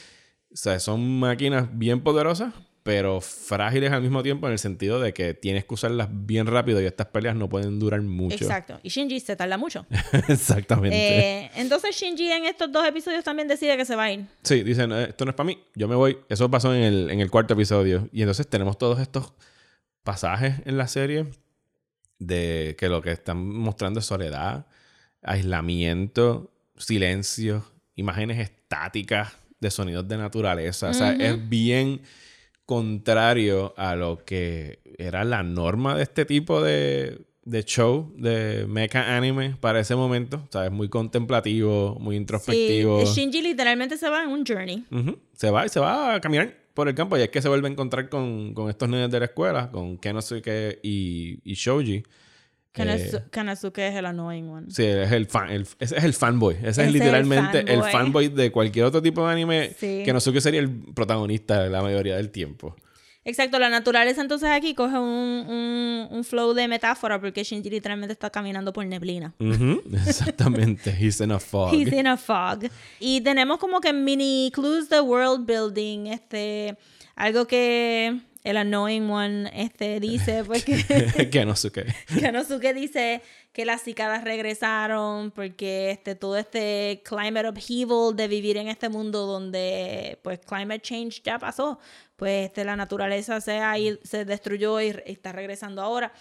o 0.52 0.56
sea, 0.56 0.78
son 0.80 1.18
máquinas 1.20 1.66
bien 1.76 2.00
poderosas, 2.02 2.52
pero 2.84 3.20
frágiles 3.20 3.92
al 3.92 4.02
mismo 4.02 4.22
tiempo 4.24 4.46
en 4.48 4.54
el 4.54 4.58
sentido 4.58 4.98
de 5.00 5.12
que 5.14 5.34
tienes 5.34 5.64
que 5.64 5.74
usarlas 5.74 6.08
bien 6.10 6.46
rápido 6.48 6.82
y 6.82 6.84
estas 6.86 7.06
peleas 7.06 7.36
no 7.36 7.48
pueden 7.48 7.78
durar 7.78 8.02
mucho. 8.02 8.34
Exacto. 8.34 8.80
Y 8.82 8.88
Shinji 8.88 9.20
se 9.20 9.36
tarda 9.36 9.56
mucho. 9.56 9.86
Exactamente. 10.28 10.96
Eh, 11.44 11.50
entonces 11.56 11.94
Shinji 11.94 12.32
en 12.32 12.44
estos 12.46 12.72
dos 12.72 12.84
episodios 12.86 13.22
también 13.22 13.46
decide 13.46 13.76
que 13.76 13.84
se 13.84 13.94
va 13.94 14.04
a 14.04 14.12
ir. 14.12 14.26
Sí, 14.42 14.62
dicen, 14.64 14.90
"Eh, 14.92 15.04
esto 15.10 15.24
no 15.24 15.30
es 15.30 15.36
para 15.36 15.46
mí, 15.46 15.58
yo 15.76 15.86
me 15.86 15.94
voy. 15.94 16.18
Eso 16.28 16.50
pasó 16.50 16.74
en 16.74 16.82
el, 16.82 17.10
en 17.10 17.20
el 17.20 17.30
cuarto 17.30 17.54
episodio. 17.54 18.08
Y 18.12 18.22
entonces 18.22 18.48
tenemos 18.48 18.76
todos 18.78 18.98
estos 18.98 19.32
pasajes 20.02 20.54
en 20.64 20.76
la 20.76 20.88
serie 20.88 21.26
de 22.18 22.74
que 22.78 22.88
lo 22.88 23.00
que 23.00 23.12
están 23.12 23.38
mostrando 23.46 24.00
es 24.00 24.06
soledad, 24.06 24.66
aislamiento, 25.22 26.51
silencio, 26.82 27.64
imágenes 27.96 28.38
estáticas 28.38 29.32
de 29.60 29.70
sonidos 29.70 30.06
de 30.08 30.16
naturaleza. 30.18 30.90
O 30.90 30.94
sea, 30.94 31.12
es 31.12 31.48
bien 31.48 32.00
contrario 32.66 33.74
a 33.76 33.96
lo 33.96 34.24
que 34.24 34.80
era 34.98 35.24
la 35.24 35.42
norma 35.42 35.96
de 35.96 36.02
este 36.02 36.24
tipo 36.24 36.62
de, 36.62 37.20
de 37.44 37.64
show 37.64 38.12
de 38.16 38.66
mecha 38.68 39.16
anime 39.16 39.56
para 39.60 39.80
ese 39.80 39.94
momento. 39.94 40.42
O 40.48 40.52
sea, 40.52 40.66
es 40.66 40.72
muy 40.72 40.88
contemplativo, 40.88 41.96
muy 42.00 42.14
Sí, 42.16 42.20
introspectivo. 42.20 43.04
Shinji 43.04 43.42
literalmente 43.42 43.96
se 43.96 44.08
va 44.08 44.24
en 44.24 44.30
un 44.30 44.44
journey. 44.46 44.84
Se 45.34 45.50
va 45.50 45.66
y 45.66 45.68
se 45.68 45.80
va 45.80 46.14
a 46.14 46.20
caminar 46.20 46.56
por 46.74 46.88
el 46.88 46.94
campo 46.94 47.18
y 47.18 47.22
es 47.22 47.28
que 47.28 47.42
se 47.42 47.48
vuelve 47.48 47.68
a 47.68 47.70
encontrar 47.70 48.08
con, 48.08 48.54
con 48.54 48.70
estos 48.70 48.88
nenes 48.88 49.10
de 49.10 49.18
la 49.18 49.26
escuela, 49.26 49.70
con 49.70 49.98
Kenosuke 49.98 50.80
y, 50.82 51.38
y 51.44 51.54
Shoji. 51.54 52.02
Kanasu- 52.74 53.18
Eh, 53.18 53.24
Kanazuke 53.30 53.88
es 53.88 53.94
el 53.96 54.06
annoying 54.06 54.48
one. 54.48 54.66
sí, 54.70 54.84
es 54.84 55.12
el 55.12 55.26
fan, 55.26 55.50
el- 55.50 55.66
ese 55.78 55.96
es 55.98 56.04
el 56.04 56.14
fanboy. 56.14 56.54
Ese, 56.54 56.68
Ese 56.68 56.70
es 56.70 56.78
es 56.78 56.86
el 56.86 56.92
literalmente 56.94 57.58
el 57.60 57.66
fanboy. 57.82 57.92
fanboy. 57.92 58.28
de 58.28 58.50
cualquier 58.50 58.86
otro 58.86 59.02
tipo 59.02 59.26
de 59.26 59.32
anime. 59.32 59.74
Sí. 59.78 60.02
Kenosuke 60.04 60.40
sería 60.40 60.60
el 60.60 60.70
protagonista 60.94 61.66
la 61.68 61.82
mayoría 61.82 62.16
del 62.16 62.30
tiempo. 62.30 62.74
Exacto, 63.24 63.60
la 63.60 63.68
naturaleza 63.68 64.20
entonces 64.20 64.48
aquí 64.50 64.74
coge 64.74 64.98
un, 64.98 65.06
un, 65.48 66.08
un 66.10 66.24
flow 66.24 66.54
de 66.54 66.66
metáfora 66.66 67.20
porque 67.20 67.44
Shinji 67.44 67.70
literalmente 67.70 68.12
está 68.14 68.30
caminando 68.30 68.72
por 68.72 68.84
neblina. 68.84 69.32
Ujú, 69.38 69.80
Exactamente. 70.08 70.90
He's 70.98 71.20
in 71.20 71.30
a 71.30 71.38
fog. 71.38 71.72
He's 71.72 71.92
in 71.92 72.06
a 72.08 72.16
fog. 72.16 72.68
Y 72.98 73.20
tenemos 73.20 73.58
como 73.58 73.80
que 73.80 73.92
mini 73.92 74.50
clues 74.52 74.88
de 74.88 75.00
world 75.00 75.46
building, 75.46 76.06
este, 76.08 76.76
algo 77.14 77.46
que 77.46 78.18
el 78.44 78.56
annoying 78.56 79.08
one 79.10 79.50
este, 79.54 80.00
dice, 80.00 80.42
porque 80.46 80.84
qué. 80.86 81.30
Kanosuke 82.20 82.74
dice 82.74 83.22
que 83.52 83.64
las 83.64 83.82
cicadas 83.82 84.24
regresaron 84.24 85.30
porque 85.30 85.90
este, 85.90 86.14
todo 86.14 86.36
este 86.36 87.02
climate 87.04 87.48
upheaval 87.50 88.16
de 88.16 88.26
vivir 88.28 88.56
en 88.56 88.68
este 88.68 88.88
mundo 88.88 89.26
donde 89.26 90.18
pues 90.22 90.40
climate 90.40 90.80
change 90.80 91.22
ya 91.22 91.38
pasó, 91.38 91.78
pues 92.16 92.46
este, 92.46 92.64
la 92.64 92.76
naturaleza 92.76 93.40
se, 93.40 93.58
ha 93.58 93.78
ido- 93.78 93.98
se 94.02 94.24
destruyó 94.24 94.80
y 94.80 94.92
re- 94.92 95.04
está 95.06 95.32
regresando 95.32 95.82
ahora. 95.82 96.12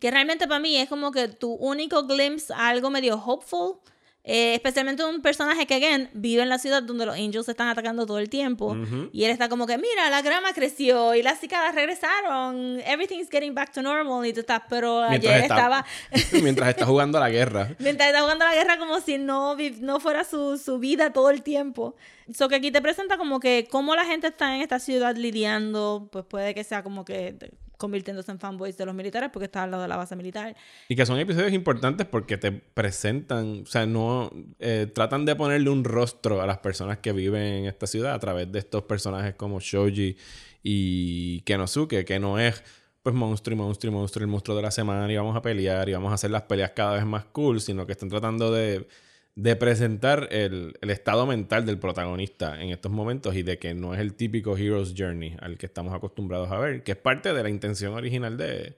Que 0.00 0.10
realmente 0.10 0.46
para 0.48 0.60
mí 0.60 0.76
es 0.76 0.88
como 0.88 1.12
que 1.12 1.28
tu 1.28 1.52
único 1.52 2.04
glimpse 2.06 2.52
a 2.54 2.68
algo 2.68 2.88
medio 2.88 3.16
hopeful. 3.22 3.78
Eh, 4.24 4.54
especialmente 4.54 5.04
un 5.04 5.20
personaje 5.20 5.66
que, 5.66 5.74
again, 5.74 6.08
vive 6.12 6.42
en 6.42 6.48
la 6.48 6.58
ciudad 6.58 6.82
donde 6.82 7.04
los 7.06 7.16
angels 7.16 7.46
se 7.46 7.50
están 7.52 7.68
atacando 7.68 8.06
todo 8.06 8.18
el 8.18 8.28
tiempo. 8.28 8.76
Y 9.12 9.24
él 9.24 9.30
está 9.32 9.48
como 9.48 9.66
que, 9.66 9.76
mira, 9.78 10.10
la 10.10 10.22
grama 10.22 10.52
creció 10.52 11.14
y 11.16 11.22
las 11.22 11.40
cicadas 11.40 11.74
regresaron. 11.74 12.80
Everything's 12.86 13.28
getting 13.28 13.54
back 13.54 13.72
to 13.72 13.82
normal. 13.82 14.24
Y 14.26 14.32
tú 14.32 14.40
estás, 14.40 14.62
pero 14.68 15.06
Mientras 15.08 15.32
ayer 15.34 15.42
está- 15.44 15.54
estaba... 15.56 15.86
Mientras 16.42 16.68
está 16.68 16.86
jugando 16.86 17.18
a 17.18 17.20
la 17.20 17.30
guerra. 17.30 17.74
Mientras 17.80 18.08
está 18.10 18.20
jugando 18.22 18.44
la 18.44 18.54
guerra 18.54 18.78
como 18.78 19.00
si 19.00 19.18
no, 19.18 19.56
no 19.80 19.98
fuera 20.00 20.22
su, 20.24 20.56
su 20.58 20.78
vida 20.78 21.12
todo 21.12 21.30
el 21.30 21.42
tiempo. 21.42 21.96
So 22.32 22.48
que 22.48 22.54
aquí 22.54 22.70
te 22.70 22.80
presenta 22.80 23.16
como 23.18 23.40
que 23.40 23.66
cómo 23.70 23.96
la 23.96 24.04
gente 24.04 24.28
está 24.28 24.54
en 24.54 24.62
esta 24.62 24.78
ciudad 24.78 25.16
lidiando, 25.16 26.08
pues 26.12 26.24
puede 26.24 26.54
que 26.54 26.62
sea 26.62 26.82
como 26.84 27.04
que 27.04 27.34
convirtiéndose 27.82 28.30
en 28.30 28.38
fanboys 28.38 28.76
de 28.76 28.86
los 28.86 28.94
militares 28.94 29.30
porque 29.32 29.46
está 29.46 29.64
al 29.64 29.72
lado 29.72 29.82
de 29.82 29.88
la 29.88 29.96
base 29.96 30.14
militar. 30.14 30.54
Y 30.88 30.94
que 30.94 31.04
son 31.04 31.18
episodios 31.18 31.52
importantes 31.52 32.06
porque 32.06 32.38
te 32.38 32.52
presentan, 32.52 33.62
o 33.62 33.66
sea, 33.66 33.86
no 33.86 34.30
eh, 34.60 34.86
tratan 34.94 35.24
de 35.24 35.34
ponerle 35.34 35.68
un 35.68 35.82
rostro 35.82 36.40
a 36.40 36.46
las 36.46 36.58
personas 36.58 36.98
que 36.98 37.12
viven 37.12 37.42
en 37.42 37.64
esta 37.66 37.88
ciudad 37.88 38.14
a 38.14 38.20
través 38.20 38.52
de 38.52 38.60
estos 38.60 38.84
personajes 38.84 39.34
como 39.34 39.58
Shoji 39.58 40.16
y 40.62 41.40
Kenosuke, 41.40 42.04
que 42.04 42.20
no 42.20 42.38
es 42.38 42.62
pues 43.02 43.16
monstruo 43.16 43.54
y 43.54 43.58
monstruo 43.58 43.90
y 43.90 43.94
monstruo, 43.96 44.22
el 44.22 44.28
monstruo 44.28 44.56
de 44.56 44.62
la 44.62 44.70
semana 44.70 45.12
y 45.12 45.16
vamos 45.16 45.36
a 45.36 45.42
pelear 45.42 45.88
y 45.88 45.92
vamos 45.92 46.12
a 46.12 46.14
hacer 46.14 46.30
las 46.30 46.42
peleas 46.42 46.70
cada 46.70 46.94
vez 46.94 47.04
más 47.04 47.24
cool, 47.32 47.60
sino 47.60 47.84
que 47.84 47.92
están 47.92 48.08
tratando 48.08 48.52
de, 48.52 48.86
de 49.34 49.56
presentar 49.56 50.28
el, 50.30 50.74
el 50.82 50.90
estado 50.90 51.26
mental 51.26 51.64
del 51.64 51.78
protagonista 51.78 52.60
en 52.62 52.68
estos 52.70 52.92
momentos 52.92 53.34
y 53.34 53.42
de 53.42 53.58
que 53.58 53.72
no 53.74 53.94
es 53.94 54.00
el 54.00 54.14
típico 54.14 54.56
Hero's 54.56 54.94
Journey 54.96 55.36
al 55.40 55.56
que 55.56 55.66
estamos 55.66 55.94
acostumbrados 55.94 56.50
a 56.50 56.58
ver, 56.58 56.82
que 56.82 56.92
es 56.92 56.98
parte 56.98 57.32
de 57.32 57.42
la 57.42 57.48
intención 57.48 57.94
original 57.94 58.36
de, 58.36 58.76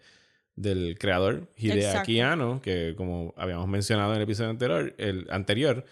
del 0.54 0.96
creador 0.98 1.48
Hideaki. 1.56 2.20
Anno, 2.20 2.62
que 2.62 2.94
como 2.96 3.34
habíamos 3.36 3.66
mencionado 3.66 4.12
en 4.12 4.18
el 4.18 4.22
episodio 4.22 4.50
anterior, 4.50 4.94
el 4.98 5.26
anterior 5.30 5.84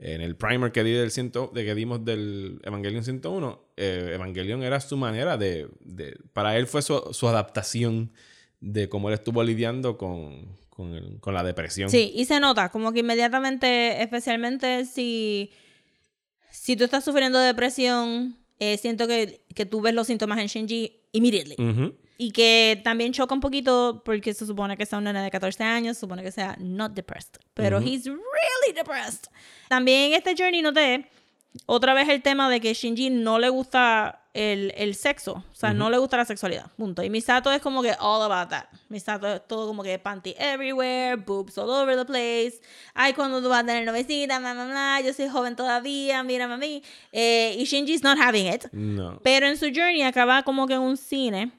en 0.00 0.20
el 0.20 0.34
primer 0.36 0.70
que, 0.72 0.82
di 0.84 0.92
del 0.92 1.10
ciento, 1.12 1.50
de 1.54 1.64
que 1.64 1.74
dimos 1.76 2.04
del 2.04 2.60
Evangelion 2.64 3.04
101, 3.04 3.60
eh, 3.76 4.12
Evangelion 4.14 4.62
era 4.64 4.80
su 4.80 4.96
manera 4.96 5.36
de, 5.36 5.68
de- 5.80 6.16
Para 6.32 6.56
él 6.56 6.66
fue 6.66 6.82
su, 6.82 7.08
su 7.12 7.28
adaptación 7.28 8.12
de 8.60 8.88
cómo 8.88 9.08
él 9.08 9.14
estuvo 9.14 9.42
lidiando 9.44 9.96
con, 9.96 10.46
con, 10.78 10.94
el- 10.94 11.18
con 11.20 11.34
la 11.34 11.42
depresión. 11.42 11.90
Sí, 11.90 12.12
y 12.14 12.24
se 12.26 12.38
nota, 12.38 12.68
como 12.68 12.92
que 12.92 13.00
inmediatamente, 13.00 14.00
especialmente 14.00 14.84
si, 14.84 15.50
si 16.52 16.76
tú 16.76 16.84
estás 16.84 17.04
sufriendo 17.04 17.36
de 17.40 17.46
depresión, 17.48 18.36
eh, 18.60 18.78
siento 18.78 19.08
que, 19.08 19.42
que 19.56 19.66
tú 19.66 19.80
ves 19.80 19.92
los 19.92 20.06
síntomas 20.06 20.38
en 20.38 20.46
Shinji 20.46 21.00
immediately. 21.12 21.56
Ujú. 21.58 21.96
Y 22.16 22.30
que 22.30 22.80
también 22.84 23.12
choca 23.12 23.34
un 23.34 23.40
poquito 23.40 24.02
porque 24.04 24.32
se 24.34 24.46
supone 24.46 24.76
que 24.76 24.86
sea 24.86 24.98
un 24.98 25.04
nene 25.04 25.20
de 25.20 25.30
14 25.32 25.64
años, 25.64 25.96
se 25.96 26.00
supone 26.02 26.22
que 26.22 26.30
sea 26.30 26.56
not 26.60 26.92
depressed. 26.92 27.38
Pero 27.54 27.78
he's 27.80 28.04
really 28.06 28.72
depressed. 28.76 29.26
También 29.68 30.12
este 30.12 30.34
journey 30.36 30.62
noté 30.62 31.06
otra 31.66 31.94
vez 31.94 32.08
el 32.08 32.22
tema 32.22 32.48
de 32.50 32.60
que 32.60 32.72
Shinji 32.74 33.10
no 33.10 33.38
le 33.38 33.48
gusta 33.50 34.22
el, 34.34 34.72
el 34.76 34.94
sexo. 34.94 35.44
O 35.50 35.54
sea, 35.54 35.74
no 35.74 35.90
le 35.90 35.98
gusta 35.98 36.16
la 36.16 36.24
sexualidad. 36.24 36.70
Punto. 36.76 37.02
Y 37.02 37.10
Misato 37.10 37.50
es 37.52 37.60
como 37.60 37.82
que 37.82 37.94
all 38.00 38.22
about 38.30 38.48
that. 38.50 38.64
Misato 38.88 39.26
es 39.26 39.46
todo 39.46 39.66
como 39.66 39.82
que 39.82 39.98
panty 39.98 40.34
everywhere, 40.38 41.16
boobs 41.16 41.58
all 41.58 41.68
over 41.68 41.96
the 41.96 42.04
place. 42.04 42.60
Ay, 42.94 43.12
cuando 43.12 43.42
tú 43.42 43.48
vas 43.48 43.62
a 43.64 43.66
tener 43.66 43.84
novecita, 43.84 44.38
bla, 44.38 44.54
bla, 44.54 44.64
bla. 44.66 45.00
Yo 45.04 45.12
soy 45.12 45.28
joven 45.28 45.56
todavía, 45.56 46.22
mírame 46.22 46.54
a 46.54 46.58
mí. 46.58 46.82
Eh, 47.12 47.56
y 47.58 47.64
Shinji's 47.64 48.02
not 48.02 48.18
having 48.18 48.46
it. 48.46 48.66
No. 48.72 49.18
Pero 49.22 49.46
en 49.46 49.56
su 49.56 49.66
journey 49.66 50.02
acaba 50.02 50.42
como 50.44 50.66
que 50.66 50.74
en 50.74 50.80
un 50.80 50.96
cine 50.96 51.52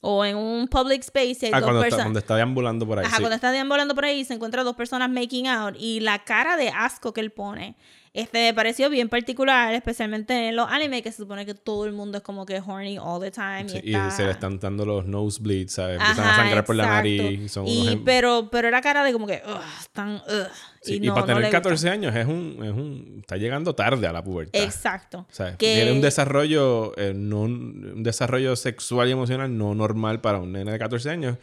o 0.00 0.24
en 0.24 0.36
un 0.36 0.68
public 0.68 1.00
space. 1.02 1.46
hay 1.46 1.52
Ah, 1.52 1.60
dos 1.60 1.64
cuando 1.64 1.78
está, 1.80 1.84
personas. 1.84 2.04
cuando 2.06 2.18
está 2.18 2.36
deambulando 2.36 2.86
por 2.86 2.98
ahí. 2.98 3.04
Ajá, 3.06 3.16
sí. 3.16 3.22
cuando 3.22 3.34
está 3.36 3.50
deambulando 3.52 3.94
por 3.94 4.04
ahí 4.04 4.24
se 4.24 4.34
encuentra 4.34 4.62
dos 4.64 4.76
personas 4.76 5.08
making 5.10 5.46
out 5.48 5.76
y 5.78 6.00
la 6.00 6.24
cara 6.24 6.56
de 6.56 6.68
asco 6.68 7.12
que 7.12 7.20
él 7.20 7.30
pone. 7.30 7.76
Este 8.14 8.38
me 8.48 8.54
pareció 8.54 8.88
bien 8.90 9.08
particular, 9.08 9.74
especialmente 9.74 10.48
en 10.48 10.56
los 10.56 10.68
animes 10.70 11.02
que 11.02 11.10
se 11.12 11.18
supone 11.18 11.44
que 11.46 11.54
todo 11.54 11.84
el 11.86 11.92
mundo 11.92 12.18
es 12.18 12.24
como 12.24 12.46
que 12.46 12.60
horny 12.64 12.98
all 12.98 13.20
the 13.20 13.30
time. 13.30 13.68
Sí, 13.68 13.80
y, 13.84 13.96
y 13.96 14.10
se 14.10 14.24
le 14.24 14.30
están 14.32 14.58
dando 14.58 14.84
los 14.86 15.06
nosebleeds, 15.06 15.72
¿sabes? 15.72 16.00
Empiezan 16.00 16.24
Ajá, 16.24 16.32
a 16.34 16.36
sangrar 16.36 16.64
por 16.64 16.76
la 16.76 16.86
nariz. 16.86 17.40
y 17.40 17.48
Son 17.48 17.66
Y- 17.66 17.80
unos 17.82 17.92
em- 17.94 18.04
pero, 18.04 18.48
pero 18.50 18.68
era 18.68 18.80
cara 18.80 19.04
de 19.04 19.12
como 19.12 19.26
que, 19.26 19.42
están, 19.80 20.16
ugh. 20.16 20.48
Sí, 20.80 20.94
y, 20.96 21.00
no, 21.00 21.12
para 21.14 21.22
no 21.22 21.26
tener 21.26 21.42
gusta. 21.44 21.58
14 21.58 21.90
años 21.90 22.14
es 22.16 22.26
un, 22.26 22.56
es 22.62 22.70
un... 22.72 23.16
Está 23.20 23.36
llegando 23.36 23.74
tarde 23.74 24.06
a 24.06 24.12
la 24.12 24.22
pubertad. 24.24 24.62
Exacto. 24.62 25.26
O 25.28 25.32
sea, 25.34 25.56
Que- 25.56 25.74
tiene 25.74 25.92
un 25.92 26.00
desarrollo, 26.00 26.96
eh, 26.96 27.12
no, 27.14 27.40
un 27.42 28.02
desarrollo 28.02 28.56
sexual 28.56 29.08
y 29.08 29.12
emocional 29.12 29.56
no 29.58 29.74
normal 29.74 30.20
para 30.20 30.38
un 30.38 30.52
nene 30.52 30.72
de 30.72 30.78
14 30.78 31.10
años, 31.10 31.36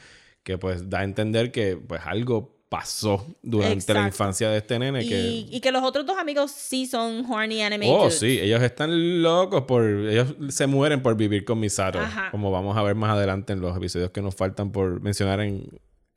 que 0.43 0.57
pues 0.57 0.89
da 0.89 0.99
a 0.99 1.03
entender 1.03 1.51
que 1.51 1.75
pues 1.75 2.01
algo 2.05 2.54
pasó 2.79 3.25
durante 3.41 3.93
la 3.93 4.07
infancia 4.07 4.49
de 4.49 4.57
este 4.57 4.77
nene 4.79 5.03
Y, 5.03 5.09
que... 5.09 5.45
y 5.57 5.59
que 5.61 5.71
los 5.71 5.83
otros 5.83 6.05
dos 6.05 6.17
amigos 6.17 6.51
sí 6.51 6.85
son 6.85 7.25
horny 7.31 7.61
anime 7.61 7.87
Oh, 7.89 8.03
dudes. 8.03 8.19
sí, 8.19 8.39
ellos 8.41 8.61
están 8.61 9.21
locos 9.21 9.63
por... 9.63 9.83
Ellos 9.83 10.35
se 10.49 10.67
mueren 10.67 11.01
por 11.01 11.15
vivir 11.15 11.45
con 11.45 11.59
Misato, 11.59 11.99
Ajá. 11.99 12.31
como 12.31 12.51
vamos 12.51 12.75
a 12.77 12.83
ver 12.83 12.95
más 12.95 13.11
adelante 13.11 13.53
en 13.53 13.61
los 13.61 13.75
episodios 13.77 14.11
que 14.11 14.21
nos 14.21 14.35
faltan 14.35 14.71
por 14.71 15.01
mencionar 15.01 15.39
en 15.39 15.67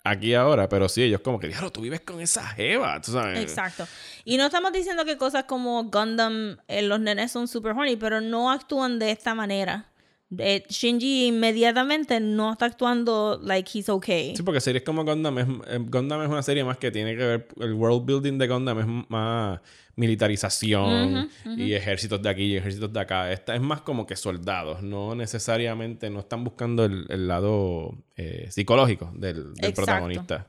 aquí 0.05 0.33
ahora, 0.35 0.69
pero 0.71 0.89
sí, 0.89 1.03
ellos 1.03 1.21
como 1.21 1.39
que, 1.39 1.49
diablo, 1.49 1.71
tú 1.71 1.83
vives 1.83 2.01
con 2.01 2.19
esa 2.21 2.47
jeva, 2.47 2.99
tú 3.03 3.13
sabes. 3.13 3.41
Exacto. 3.41 3.87
Y 4.25 4.39
no 4.39 4.47
estamos 4.47 4.73
diciendo 4.73 5.05
que 5.05 5.19
cosas 5.19 5.45
como 5.45 5.85
Gundam, 5.85 6.57
eh, 6.67 6.81
los 6.83 6.99
nenes 6.99 7.31
son 7.31 7.47
super 7.47 7.73
horny, 7.73 7.97
pero 7.97 8.21
no 8.23 8.51
actúan 8.51 8.99
de 8.99 9.11
esta 9.11 9.35
manera. 9.35 9.88
Eh, 10.37 10.63
Shinji 10.69 11.29
inmediatamente 11.29 12.21
no 12.21 12.53
está 12.53 12.67
actuando 12.67 13.41
like 13.43 13.71
he's 13.73 13.89
okay. 13.89 14.37
Sí, 14.37 14.43
porque 14.43 14.61
series 14.61 14.85
como 14.85 15.03
Gundam 15.03 15.39
es, 15.39 15.47
eh, 15.69 15.79
Gundam 15.81 16.23
es 16.23 16.29
una 16.29 16.43
serie 16.43 16.65
más 16.65 16.77
que 16.77 16.91
tiene 16.91 17.17
que 17.17 17.25
ver, 17.25 17.49
el 17.61 17.73
world 17.73 18.05
building 18.05 18.37
de 18.37 18.47
Gundam 18.47 18.79
es 18.81 19.07
más 19.09 19.61
militarización 19.97 21.31
y 21.57 21.73
ejércitos 21.73 22.21
de 22.23 22.29
aquí 22.29 22.43
y 22.45 22.57
ejércitos 22.57 22.93
de 22.93 23.01
acá. 23.01 23.33
Esta 23.33 23.55
es 23.55 23.61
más 23.61 23.81
como 23.81 24.07
que 24.07 24.17
soldados, 24.17 24.83
no 24.83 25.15
necesariamente, 25.15 26.11
no 26.11 26.21
están 26.21 26.45
buscando 26.45 26.85
el, 26.85 27.07
el 27.09 27.27
lado 27.27 27.95
eh, 28.17 28.49
psicológico 28.51 29.11
del, 29.15 29.55
del 29.55 29.73
protagonista. 29.73 30.47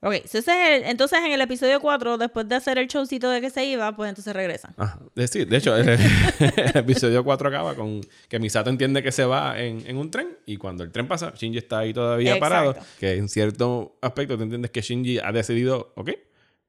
Ok, 0.00 0.14
so 0.26 0.38
ese 0.38 0.52
es 0.52 0.82
el- 0.82 0.88
entonces 0.90 1.18
en 1.24 1.32
el 1.32 1.40
episodio 1.40 1.80
4, 1.80 2.18
después 2.18 2.48
de 2.48 2.54
hacer 2.54 2.78
el 2.78 2.86
showcito 2.86 3.28
de 3.30 3.40
que 3.40 3.50
se 3.50 3.64
iba, 3.64 3.94
pues 3.96 4.08
entonces 4.10 4.32
regresan. 4.32 4.72
Ajá. 4.76 5.00
De, 5.16 5.26
sí, 5.26 5.44
de 5.44 5.56
hecho, 5.56 5.76
el, 5.76 5.88
el 6.38 6.76
episodio 6.76 7.24
4 7.24 7.48
acaba 7.48 7.74
con 7.74 8.00
que 8.28 8.38
Misato 8.38 8.70
entiende 8.70 9.02
que 9.02 9.10
se 9.10 9.24
va 9.24 9.58
en, 9.60 9.82
en 9.88 9.96
un 9.96 10.10
tren 10.10 10.38
y 10.46 10.56
cuando 10.56 10.84
el 10.84 10.92
tren 10.92 11.08
pasa, 11.08 11.32
Shinji 11.36 11.58
está 11.58 11.78
ahí 11.80 11.92
todavía 11.92 12.34
Exacto. 12.36 12.40
parado. 12.72 12.76
Que 13.00 13.14
en 13.16 13.28
cierto 13.28 13.98
aspecto 14.00 14.36
te 14.36 14.44
entiendes 14.44 14.70
que 14.70 14.82
Shinji 14.82 15.18
ha 15.18 15.32
decidido, 15.32 15.92
ok, 15.96 16.10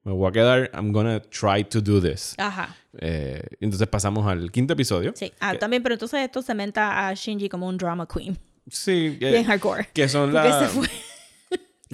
me 0.02 0.12
voy 0.12 0.28
a 0.28 0.32
quedar, 0.32 0.70
I'm 0.74 0.90
gonna 0.92 1.20
try 1.22 1.62
to 1.62 1.80
do 1.80 2.00
this. 2.00 2.34
Ajá, 2.38 2.74
Eh, 2.98 3.42
entonces 3.60 3.86
pasamos 3.86 4.26
al 4.26 4.50
quinto 4.50 4.72
episodio. 4.72 5.12
sí. 5.14 5.32
Ah, 5.38 5.54
también, 5.54 5.82
pero 5.84 5.94
entonces 5.94 6.20
esto 6.24 6.42
cementa 6.42 7.06
a 7.06 7.14
Shinji 7.14 7.48
como 7.48 7.68
un 7.68 7.76
drama 7.78 8.08
queen. 8.08 8.36
Sí, 8.68 9.16
que, 9.20 9.30
Bien 9.30 9.44
hardcore. 9.44 9.88
que 9.92 10.08
son 10.08 10.32
las... 10.32 10.72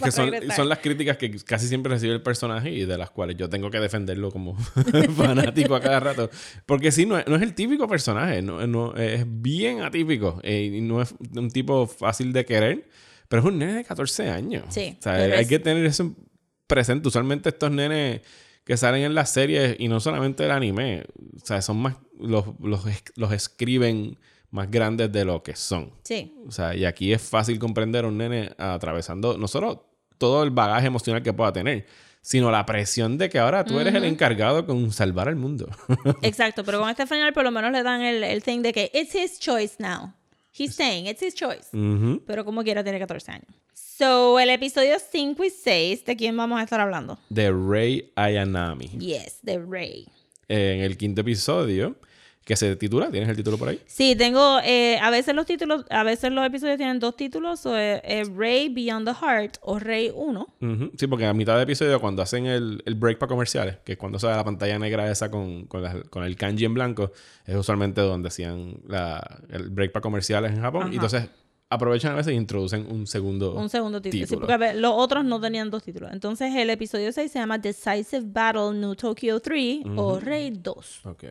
Que 0.03 0.13
son, 0.13 0.31
son 0.55 0.69
las 0.69 0.81
críticas 0.81 1.17
que 1.17 1.31
casi 1.39 1.69
siempre 1.69 1.91
recibe 1.93 2.13
el 2.13 2.23
personaje 2.23 2.71
y 2.71 2.85
de 2.85 2.99
las 2.99 3.11
cuales 3.11 3.37
yo 3.39 3.49
tengo 3.49 3.71
que 3.71 3.81
defenderlo 3.81 4.31
como 4.31 4.55
fanático 5.17 5.75
a 5.75 5.81
cada 5.81 6.01
rato. 6.01 6.31
Porque 6.67 6.93
sí, 6.93 7.07
no 7.07 7.19
es, 7.19 7.27
no 7.27 7.37
es 7.37 7.43
el 7.43 7.55
típico 7.55 7.89
personaje, 7.89 8.43
no, 8.43 8.67
no- 8.67 8.95
es 8.97 9.25
bien 9.27 9.81
atípico 9.81 10.39
eh, 10.43 10.71
y 10.77 10.81
no 10.83 11.01
es 11.01 11.15
un 11.35 11.51
tipo 11.51 11.87
fácil 11.87 12.33
de 12.33 12.45
querer, 12.45 12.89
pero 13.29 13.41
es 13.41 13.49
un 13.49 13.59
nene 13.59 13.75
de 13.75 13.85
14 13.85 14.29
años. 14.29 14.65
Sí, 14.69 14.97
O 14.99 15.03
sea, 15.03 15.15
hay 15.15 15.33
es- 15.43 15.49
que 15.49 15.59
tener 15.59 15.85
eso 15.87 16.15
presente. 16.67 17.09
Usualmente 17.09 17.49
estos 17.49 17.71
nenes 17.71 18.21
que 18.65 18.77
salen 18.77 19.03
en 19.03 19.15
las 19.15 19.31
series 19.33 19.77
y 19.79 19.89
no 19.89 20.01
solamente 20.01 20.45
el 20.45 20.51
anime, 20.51 21.05
o 21.41 21.47
sea, 21.47 21.63
son 21.63 21.79
más, 21.79 21.97
los, 22.21 22.45
los, 22.61 22.85
los 23.15 23.33
escriben 23.33 24.19
más 24.57 24.71
grandes 24.71 25.13
de 25.13 25.25
lo 25.25 25.43
que 25.43 25.55
son. 25.55 25.93
Sí, 26.03 26.35
O 26.49 26.51
sea, 26.51 26.75
y 26.75 26.85
aquí 26.85 27.13
es 27.13 27.23
fácil 27.23 27.59
comprender 27.59 28.05
a 28.05 28.09
un 28.09 28.19
nene 28.19 28.51
atravesando 28.59 29.37
no 29.39 29.47
solo 29.47 29.87
todo 30.19 30.43
el 30.43 30.51
bagaje 30.51 30.87
emocional 30.87 31.23
que 31.23 31.33
pueda 31.33 31.53
tener, 31.53 31.87
sino 32.23 32.51
la 32.51 32.65
presión 32.67 33.19
de 33.19 33.29
que 33.29 33.39
ahora 33.39 33.65
tú 33.65 33.79
eres 33.79 33.95
el 33.95 34.05
encargado 34.05 34.67
con 34.67 34.91
salvar 34.91 35.29
al 35.29 35.37
mundo. 35.37 35.69
Exacto, 36.23 36.65
pero 36.65 36.81
con 36.81 36.89
este 36.89 37.07
final 37.07 37.33
por 37.33 37.45
lo 37.45 37.51
menos 37.53 37.71
le 37.71 37.83
dan 37.83 38.01
el, 38.01 38.25
el 38.25 38.43
thing 38.43 38.63
de 38.63 38.73
que 38.73 38.91
it's 38.93 39.15
his 39.15 39.39
choice 39.39 39.77
now. 39.79 40.13
He's 40.59 40.75
saying 40.75 41.07
it's 41.07 41.23
his 41.23 41.35
choice. 41.35 41.69
Pero 42.27 42.45
como 42.47 42.65
quiera 42.65 42.83
tiene 42.83 42.99
14 42.99 43.31
años. 43.31 43.47
So, 43.75 44.39
el 44.39 44.49
episodio 44.49 44.97
5 44.99 45.45
y 45.45 45.51
6, 45.51 46.05
¿de 46.07 46.17
quién 46.17 46.35
vamos 46.37 46.59
a 46.59 46.63
estar 46.63 46.81
hablando? 46.81 47.19
De 47.29 47.51
Rey 47.53 48.11
Ayanami. 48.17 48.89
Yes, 48.99 49.41
de 49.43 49.59
Rey. 49.59 50.07
En 50.49 50.81
el 50.81 50.97
quinto 50.97 51.21
episodio, 51.21 51.97
que 52.47 52.55
se 52.55 52.77
titula, 52.77 53.11
¿tienes 53.11 53.29
el 53.29 53.35
título 53.37 53.59
por 53.59 53.69
ahí? 53.69 53.81
Sí, 53.87 54.15
tengo, 54.15 54.61
eh, 54.63 54.99
a 55.03 55.11
veces 55.11 55.35
los 55.35 55.45
títulos, 55.47 55.85
a 55.91 56.05
veces 56.05 56.31
los 56.31 56.47
episodios 56.47 56.77
tienen 56.77 57.01
dos 57.01 57.17
títulos, 57.17 57.67
o 57.67 57.77
eh, 57.77 58.01
eh, 58.05 58.23
Rey 58.37 58.69
Beyond 58.69 59.09
the 59.09 59.15
Heart 59.15 59.57
o 59.63 59.81
Rey 59.81 60.13
1. 60.15 60.47
Ujú. 60.61 60.91
Sí, 60.97 61.07
porque 61.09 61.27
a 61.27 61.35
mitad 61.35 61.57
de 61.57 61.65
episodio, 61.65 62.01
cuando 62.01 62.23
hacen 62.23 62.47
el, 62.47 62.81
el 62.87 62.95
break 62.95 63.19
para 63.19 63.29
comerciales, 63.29 63.79
que 63.85 63.93
es 63.93 63.99
cuando 63.99 64.21
sale 64.21 64.37
la 64.37 64.45
pantalla 64.45 64.79
negra 64.79 65.11
esa 65.11 65.29
con, 65.29 65.67
con, 65.67 65.83
la- 65.83 66.01
con 66.05 66.23
el 66.23 66.37
kanji 66.37 66.65
en 66.65 66.75
blanco, 66.75 67.11
es 67.45 67.57
usualmente 67.57 68.01
donde 68.01 68.29
hacían 68.29 68.77
la- 68.87 69.41
el 69.51 69.69
break 69.71 69.91
para 69.91 70.03
comerciales 70.03 70.53
en 70.53 70.61
Japón. 70.63 70.83
Ajá. 70.85 70.93
Y 70.93 70.95
entonces 70.95 71.29
aprovechan 71.69 72.13
a 72.13 72.15
veces 72.15 72.33
e 72.33 72.37
introducen 72.37 72.87
un 72.89 73.09
segundo. 73.09 73.57
Un 73.57 73.69
segundo 73.69 74.01
título. 74.01 74.25
Sí, 74.25 74.37
porque 74.37 74.53
a 74.53 74.57
ver, 74.57 74.77
los 74.77 74.93
otros 74.95 75.25
no 75.25 75.41
tenían 75.41 75.69
dos 75.69 75.83
títulos. 75.83 76.13
Entonces, 76.13 76.55
el 76.55 76.71
episodio 76.71 77.11
6 77.11 77.33
se 77.33 77.41
llama 77.41 77.59
Decisive 77.59 78.23
Battle 78.25 78.73
New 78.75 78.95
Tokyo 78.95 79.41
3 79.41 79.81
o 79.97 80.21
Rey 80.21 80.51
2. 80.53 81.01
Ok. 81.07 81.25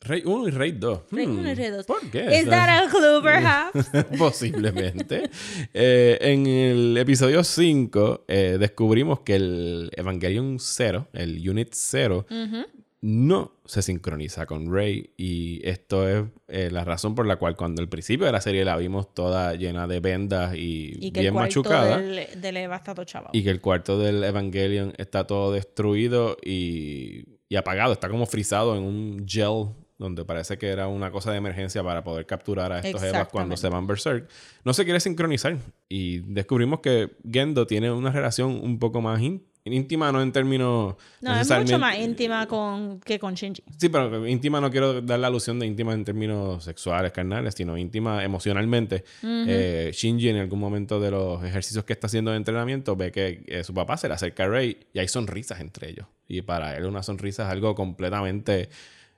Rey 0.00 0.22
1 0.24 0.48
y 0.48 0.50
Rey 0.52 0.72
2. 0.72 1.00
Rey 1.10 1.26
1 1.26 1.50
y 1.50 1.54
Rey 1.54 1.70
2. 1.70 1.86
¿Por 1.86 2.10
qué? 2.10 2.38
¿Is 2.40 2.46
that 2.48 2.68
a 2.68 2.88
clue, 2.88 3.20
perhaps? 3.22 3.90
Posiblemente. 4.18 5.28
Eh, 5.74 6.18
en 6.20 6.46
el 6.46 6.96
episodio 6.96 7.42
5 7.42 8.24
eh, 8.28 8.56
descubrimos 8.60 9.20
que 9.20 9.34
el 9.34 9.90
Evangelion 9.96 10.58
0, 10.60 11.08
el 11.12 11.48
Unit 11.48 11.70
0, 11.72 12.26
no 13.00 13.52
se 13.64 13.82
sincroniza 13.82 14.46
con 14.46 14.72
Rey. 14.72 15.10
Y 15.16 15.60
esto 15.68 16.08
es 16.08 16.24
eh, 16.46 16.70
la 16.70 16.84
razón 16.84 17.14
por 17.16 17.26
la 17.26 17.36
cual 17.36 17.56
cuando 17.56 17.82
al 17.82 17.88
principio 17.88 18.24
de 18.26 18.32
la 18.32 18.40
serie 18.40 18.64
la 18.64 18.76
vimos 18.76 19.12
toda 19.14 19.54
llena 19.56 19.88
de 19.88 19.98
vendas 19.98 20.54
y, 20.54 20.96
y 21.00 21.10
que 21.10 21.20
el 21.20 21.24
bien 21.24 21.34
cuarto 21.34 21.60
machucada. 21.60 21.98
del, 21.98 22.40
del 22.40 22.56
Eva 22.56 22.76
está 22.76 22.94
todo 22.94 23.04
chavado. 23.04 23.30
Y 23.34 23.42
que 23.42 23.50
el 23.50 23.60
cuarto 23.60 23.98
del 23.98 24.22
Evangelion 24.22 24.94
está 24.96 25.26
todo 25.26 25.52
destruido 25.52 26.36
y, 26.44 27.24
y 27.48 27.56
apagado. 27.56 27.92
Está 27.92 28.08
como 28.08 28.26
frisado 28.26 28.76
en 28.76 28.84
un 28.84 29.24
gel 29.28 29.74
donde 29.98 30.24
parece 30.24 30.56
que 30.58 30.68
era 30.68 30.86
una 30.88 31.10
cosa 31.10 31.32
de 31.32 31.38
emergencia 31.38 31.82
para 31.82 32.04
poder 32.04 32.24
capturar 32.24 32.72
a 32.72 32.78
estos 32.78 33.02
Evas 33.02 33.28
cuando 33.28 33.56
se 33.56 33.68
van 33.68 33.86
berserk. 33.86 34.28
No 34.64 34.72
se 34.72 34.84
quiere 34.84 35.00
sincronizar. 35.00 35.56
Y 35.88 36.20
descubrimos 36.20 36.80
que 36.80 37.16
Gendo 37.28 37.66
tiene 37.66 37.90
una 37.90 38.12
relación 38.12 38.52
un 38.62 38.78
poco 38.78 39.00
más 39.00 39.20
ín- 39.20 39.42
íntima, 39.64 40.10
no 40.12 40.22
en 40.22 40.32
términos... 40.32 40.94
No, 41.20 41.38
es 41.38 41.50
mucho 41.50 41.78
más 41.78 41.98
íntima 41.98 42.46
con, 42.46 43.00
que 43.00 43.18
con 43.18 43.34
Shinji. 43.34 43.62
Sí, 43.76 43.88
pero 43.88 44.26
íntima 44.26 44.60
no 44.60 44.70
quiero 44.70 45.02
dar 45.02 45.18
la 45.18 45.26
alusión 45.26 45.58
de 45.58 45.66
íntima 45.66 45.92
en 45.92 46.04
términos 46.04 46.64
sexuales, 46.64 47.10
carnales, 47.12 47.54
sino 47.54 47.76
íntima 47.76 48.24
emocionalmente. 48.24 49.04
Eh, 49.22 49.90
Shinji 49.92 50.28
en 50.28 50.36
algún 50.36 50.60
momento 50.60 51.00
de 51.00 51.10
los 51.10 51.42
ejercicios 51.44 51.84
que 51.84 51.92
está 51.92 52.06
haciendo 52.06 52.30
de 52.30 52.36
entrenamiento 52.38 52.94
ve 52.96 53.10
que 53.10 53.44
eh, 53.46 53.64
su 53.64 53.74
papá 53.74 53.96
se 53.96 54.08
le 54.08 54.14
acerca 54.14 54.44
a 54.44 54.48
Rey 54.48 54.78
y 54.94 55.00
hay 55.00 55.08
sonrisas 55.08 55.60
entre 55.60 55.90
ellos. 55.90 56.06
Y 56.28 56.40
para 56.42 56.76
él 56.76 56.86
una 56.86 57.02
sonrisa 57.02 57.42
es 57.42 57.50
algo 57.50 57.74
completamente 57.74 58.70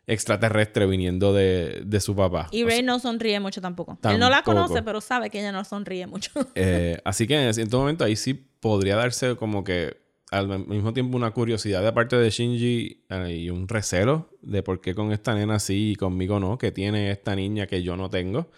extraterrestre 0.07 0.87
viniendo 0.87 1.33
de, 1.33 1.83
de 1.85 2.01
su 2.01 2.17
papá. 2.17 2.49
Y 2.51 2.65
O 2.65 2.67
Rey 2.67 2.79
sea, 2.79 2.87
no 2.87 2.99
sonríe 2.99 3.39
mucho 3.41 3.61
tampoco. 3.61 3.99
Él 4.03 4.19
no 4.19 4.29
la 4.31 4.43
conoce, 4.43 4.83
pero 4.83 5.01
sabe 5.01 5.31
que 5.31 5.41
ella 5.41 5.53
no 5.53 5.65
sonríe 5.65 6.07
mucho. 6.07 6.31
Eh, 6.55 6.99
así 7.05 7.27
que 7.27 7.41
en 7.41 7.55
cierto 7.55 7.79
momento 7.79 8.05
ahí 8.05 8.17
sí 8.17 8.35
podría 8.35 8.97
darse 8.97 9.37
como 9.37 9.63
que 9.65 9.97
al 10.31 10.67
mismo 10.67 10.93
tiempo 10.93 11.17
una 11.17 11.31
curiosidad 11.31 11.83
de 11.83 11.93
parte 11.93 12.17
de 12.17 12.31
Shinji 12.31 13.05
eh, 13.09 13.35
y 13.35 13.51
un 13.51 13.67
recelo 13.67 14.31
de 14.43 14.63
por 14.63 14.81
qué 14.81 14.95
con 14.95 15.13
esta 15.13 15.35
nena 15.35 15.59
sí 15.59 15.93
y 15.93 15.97
conmigo 15.97 16.39
no, 16.39 16.59
que 16.59 16.71
tiene 16.73 17.11
esta 17.11 17.35
niña 17.35 17.67
que 17.67 17.83
yo 17.83 17.97
no 17.97 18.11
tengo. 18.11 18.51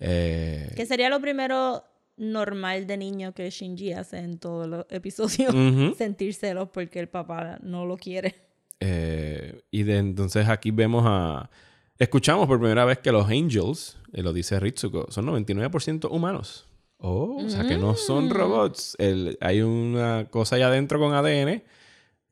Eh, 0.00 0.72
que 0.74 0.86
sería 0.86 1.08
lo 1.08 1.20
primero 1.20 1.84
normal 2.16 2.86
de 2.86 2.96
niño 2.96 3.32
que 3.32 3.50
Shinji 3.50 3.92
hace 3.92 4.18
en 4.18 4.38
todos 4.38 4.66
los 4.66 4.86
episodios. 4.90 5.54
Sentir 5.98 6.34
celos 6.34 6.68
porque 6.72 7.00
el 7.00 7.08
papá 7.08 7.58
no 7.62 7.86
lo 7.86 7.96
quiere. 7.96 8.34
Eh, 8.80 9.62
y 9.70 9.82
de 9.84 9.98
entonces 9.98 10.48
aquí 10.48 10.70
vemos 10.70 11.04
a... 11.06 11.50
Escuchamos 11.98 12.46
por 12.48 12.58
primera 12.58 12.84
vez 12.84 12.98
que 12.98 13.12
los 13.12 13.26
Angels, 13.28 13.96
eh, 14.12 14.22
lo 14.22 14.32
dice 14.32 14.58
Ritsuko, 14.58 15.06
son 15.10 15.26
99% 15.26 16.08
humanos. 16.10 16.66
Oh, 16.98 17.42
o 17.44 17.48
sea 17.50 17.66
que 17.66 17.76
no 17.76 17.94
son 17.94 18.30
robots. 18.30 18.96
El- 18.98 19.36
hay 19.40 19.60
una 19.62 20.26
cosa 20.30 20.56
allá 20.56 20.68
adentro 20.68 20.98
con 20.98 21.12
ADN, 21.14 21.62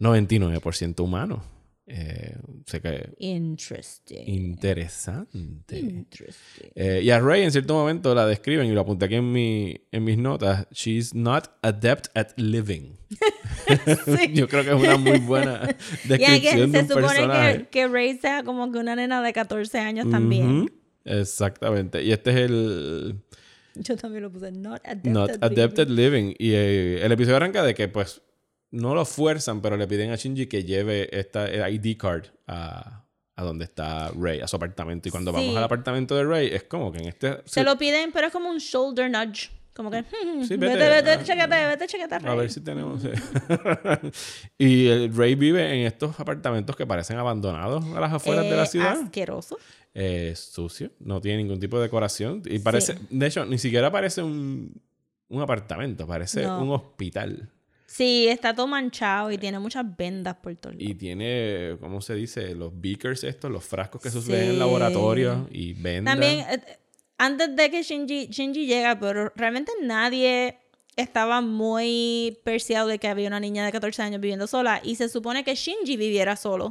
99% 0.01 1.01
humano. 1.01 1.43
Eh, 1.87 2.37
Interesting. 3.19 4.25
interesante. 4.29 5.79
Interesting. 5.79 6.71
Eh, 6.75 7.01
y 7.03 7.11
a 7.11 7.19
Rey 7.21 7.43
en 7.43 7.51
cierto 7.51 7.75
momento 7.75 8.15
la 8.15 8.27
describen 8.27 8.67
y 8.67 8.73
lo 8.73 8.81
apunté 8.83 9.07
aquí 9.07 9.17
en, 9.17 9.33
mi, 9.33 9.81
en 9.91 10.05
mis 10.05 10.17
notas. 10.17 10.67
She's 10.71 11.15
not 11.15 11.49
adept 11.63 12.09
at 12.17 12.29
living. 12.37 12.97
Yo 14.33 14.49
creo 14.49 14.65
que 14.65 14.71
es 14.71 14.77
una 14.77 14.97
muy 14.97 15.19
buena 15.19 15.61
descripción 16.05 16.71
de 16.73 16.79
se 16.79 16.85
un 16.85 16.89
supone 16.89 17.07
personaje. 17.07 17.59
que, 17.65 17.69
que 17.71 17.89
Rey 17.89 18.17
sea 18.19 18.43
como 18.45 18.71
que 18.71 18.79
una 18.79 18.95
nena 18.97 19.21
de 19.23 19.33
14 19.33 19.79
años 19.81 20.09
también. 20.11 20.73
Exactamente. 21.05 22.03
Y 22.03 22.13
este 22.13 22.31
es 22.31 22.37
el 22.37 23.17
Yo 23.75 23.97
también 23.97 24.23
lo 24.23 24.31
puse. 24.33 24.53
Not 24.53 24.81
adept 24.85 25.07
Not 25.07 25.31
at 25.31 25.45
Adept 25.45 25.79
at 25.81 25.89
living. 25.89 26.27
Living. 26.29 26.35
Y 26.39 26.53
eh, 26.53 27.05
el 27.05 27.11
episodio 27.13 27.37
arranca 27.37 27.63
de 27.65 27.75
que, 27.75 27.89
pues, 27.89 28.23
no 28.73 28.95
lo 28.95 29.05
fuerzan, 29.05 29.63
pero 29.63 29.77
le 29.77 29.87
piden 29.87 30.11
a 30.11 30.17
Shinji 30.17 30.47
que 30.49 30.65
lleve 30.65 31.09
esta 31.17 31.47
el 31.49 31.73
ID 31.75 31.97
card 31.97 32.27
a, 32.47 33.05
a 33.37 33.43
donde 33.45 33.65
está 33.65 34.11
Rey, 34.11 34.41
a 34.41 34.49
su 34.49 34.57
apartamento. 34.57 35.09
Y 35.09 35.13
cuando 35.13 35.31
Sí. 35.31 35.37
vamos 35.37 35.57
al 35.57 35.65
apartamento 35.65 36.17
de 36.17 36.25
Rey, 36.25 36.49
es 36.53 36.65
como 36.65 36.91
que 36.91 36.99
en 36.99 37.09
este. 37.09 37.39
Se 37.45 37.63
lo 37.65 37.79
piden, 37.79 38.11
pero 38.13 38.27
es 38.27 38.33
como 38.33 38.51
un 38.51 38.59
shoulder 38.59 39.11
nudge. 39.11 39.51
Como 39.75 39.91
que, 39.91 40.05
Sí, 40.47 40.57
vete, 40.59 40.77
vete, 40.77 40.91
vete, 40.91 41.11
ah, 41.13 41.23
chécate, 41.25 41.67
vete, 41.67 41.87
chécate, 41.87 42.15
A 42.17 42.19
Rey. 42.19 42.37
ver 42.37 42.51
si 42.53 42.61
tenemos. 42.61 43.03
y 44.59 44.87
el 44.89 45.15
Rey 45.15 45.35
vive 45.35 45.67
en 45.81 45.87
estos 45.87 46.19
apartamentos 46.21 46.77
que 46.77 46.87
parecen 46.87 47.17
abandonados 47.19 47.85
a 47.95 48.01
las 48.01 48.13
afueras 48.13 48.45
de 48.45 48.57
la 48.57 48.65
Eh, 48.65 48.67
ciudad. 48.67 49.01
Asqueroso. 49.01 49.59
Eh, 49.95 50.35
sucio, 50.37 50.91
no 51.01 51.21
tiene 51.21 51.39
ningún 51.39 51.61
tipo 51.61 51.77
de 51.79 51.85
decoración. 51.85 52.43
Y 52.47 52.59
parece, 52.59 52.97
de 53.11 53.27
hecho, 53.27 53.45
ni 53.45 53.59
siquiera 53.59 53.91
parece 53.91 54.23
un, 54.23 54.81
un 55.29 55.43
apartamento, 55.43 56.07
parece 56.07 56.43
No. 56.43 56.63
un 56.63 56.71
hospital. 56.71 57.51
Sí, 57.93 58.27
está 58.27 58.55
todo 58.55 58.67
manchado 58.67 59.31
y 59.31 59.37
tiene 59.37 59.59
muchas 59.59 59.85
vendas 59.99 60.37
por 60.37 60.57
todos 60.57 60.77
lados. 60.77 60.91
Y 60.91 60.95
tiene, 60.95 61.77
¿cómo 61.79 62.01
se 62.01 62.15
dice? 62.15 62.55
Los 62.55 62.73
beakers 62.81 63.23
estos, 63.23 63.51
los 63.51 63.63
frascos 63.65 64.01
que 64.01 64.09
se 64.09 64.23
Sí. 64.23 64.33
en 64.33 64.59
laboratorio 64.59 65.47
y 65.51 65.75
vendas. 65.75 66.15
También, 66.15 66.41
eh, 66.49 66.79
antes 67.19 67.55
de 67.55 67.71
que 67.71 67.83
Shinji, 67.83 68.29
Shinji 68.29 68.67
llega, 68.67 68.99
pero 68.99 69.31
realmente 69.37 69.73
nadie 69.83 70.57
estaba 70.97 71.43
muy 71.43 72.39
perseado 72.45 72.89
de 72.89 72.99
que 72.99 73.09
había 73.09 73.29
una 73.29 73.41
niña 73.41 73.67
de 73.67 73.73
14 73.73 74.01
años 74.01 74.23
viviendo 74.23 74.47
sola 74.47 74.81
y 74.83 74.95
se 74.97 75.11
supone 75.11 75.45
que 75.45 75.55
Shinji 75.55 75.99
viviera 75.99 76.37
solo. 76.37 76.71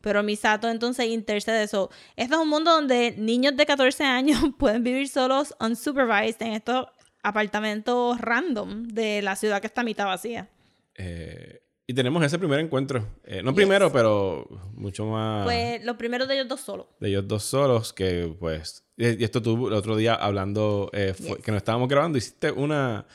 Pero 0.00 0.22
Misato 0.22 0.70
entonces 0.70 1.08
intercede 1.08 1.64
eso. 1.64 1.90
Este 2.16 2.34
es 2.36 2.40
un 2.40 2.48
mundo 2.48 2.70
donde 2.70 3.14
niños 3.18 3.54
de 3.54 3.66
14 3.66 4.02
años 4.04 4.40
pueden 4.58 4.82
vivir 4.82 5.08
solos 5.08 5.54
unsupervised 5.60 6.40
en 6.40 6.54
estos 6.54 6.86
apartamentos 7.22 8.18
random 8.18 8.84
de 8.88 9.20
la 9.20 9.36
ciudad 9.36 9.60
que 9.60 9.66
está 9.66 9.82
mitad 9.82 10.06
vacía. 10.06 10.48
Eh, 10.96 11.60
y 11.86 11.92
tenemos 11.94 12.24
ese 12.24 12.38
primer 12.38 12.60
encuentro. 12.60 13.06
Eh, 13.24 13.42
no 13.42 13.54
primero, 13.54 13.92
pero 13.92 14.48
mucho 14.74 15.04
más 15.06 15.44
Pues 15.44 15.84
los 15.84 15.96
primeros 15.96 16.26
de 16.28 16.34
ellos 16.36 16.48
dos 16.48 16.60
solos. 16.60 16.86
de 17.00 17.08
ellos 17.08 17.28
dos 17.28 17.42
solos. 17.44 17.92
Que 17.92 18.34
pues. 18.38 18.84
Y 18.96 19.22
esto 19.24 19.42
tú 19.42 19.68
el 19.68 19.74
otro 19.74 19.96
día 19.96 20.14
hablando, 20.14 20.88
eh, 20.94 21.12
fue- 21.14 21.36
Yes. 21.36 21.44
que 21.44 21.50
nos 21.52 21.58
estábamos 21.58 21.88
grabando, 21.88 22.16
hiciste 22.16 22.50
una 22.52 23.06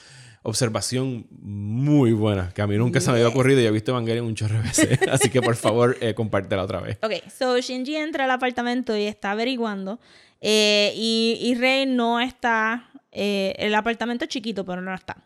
observación 0.44 1.28
muy 1.32 2.14
buena 2.14 2.52
que 2.54 2.62
a 2.62 2.68
mí 2.68 2.78
nunca 2.78 3.02
se 3.02 3.10
me 3.12 3.18
había 3.18 3.28
ocurrido 3.28 3.60
y 3.62 3.66
he 3.66 3.72
visto 3.72 3.92
Evangelion 3.92 4.26
un 4.26 4.36
chorro 4.36 4.56
de 4.58 4.62
veces. 4.62 5.00
Así 5.12 5.30
que 5.30 5.42
por 5.42 5.56
favor, 5.56 5.98
eh, 6.02 6.14
compártela 6.14 6.64
otra 6.64 6.80
vez. 6.80 6.98
Ok, 7.02 7.14
so 7.38 7.60
Shinji 7.60 7.96
entra 7.96 8.26
al 8.26 8.32
apartamento 8.32 8.96
y 8.96 9.04
está 9.06 9.32
averiguando. 9.32 10.00
eh, 10.42 10.94
y, 10.96 11.38
y 11.42 11.56
Rey 11.56 11.86
no 11.86 12.20
está. 12.20 12.90
el 13.12 13.74
apartamento 13.76 14.26
es 14.26 14.30
chiquito, 14.30 14.64
pero 14.64 14.82
no 14.82 14.94
está. 14.94 15.26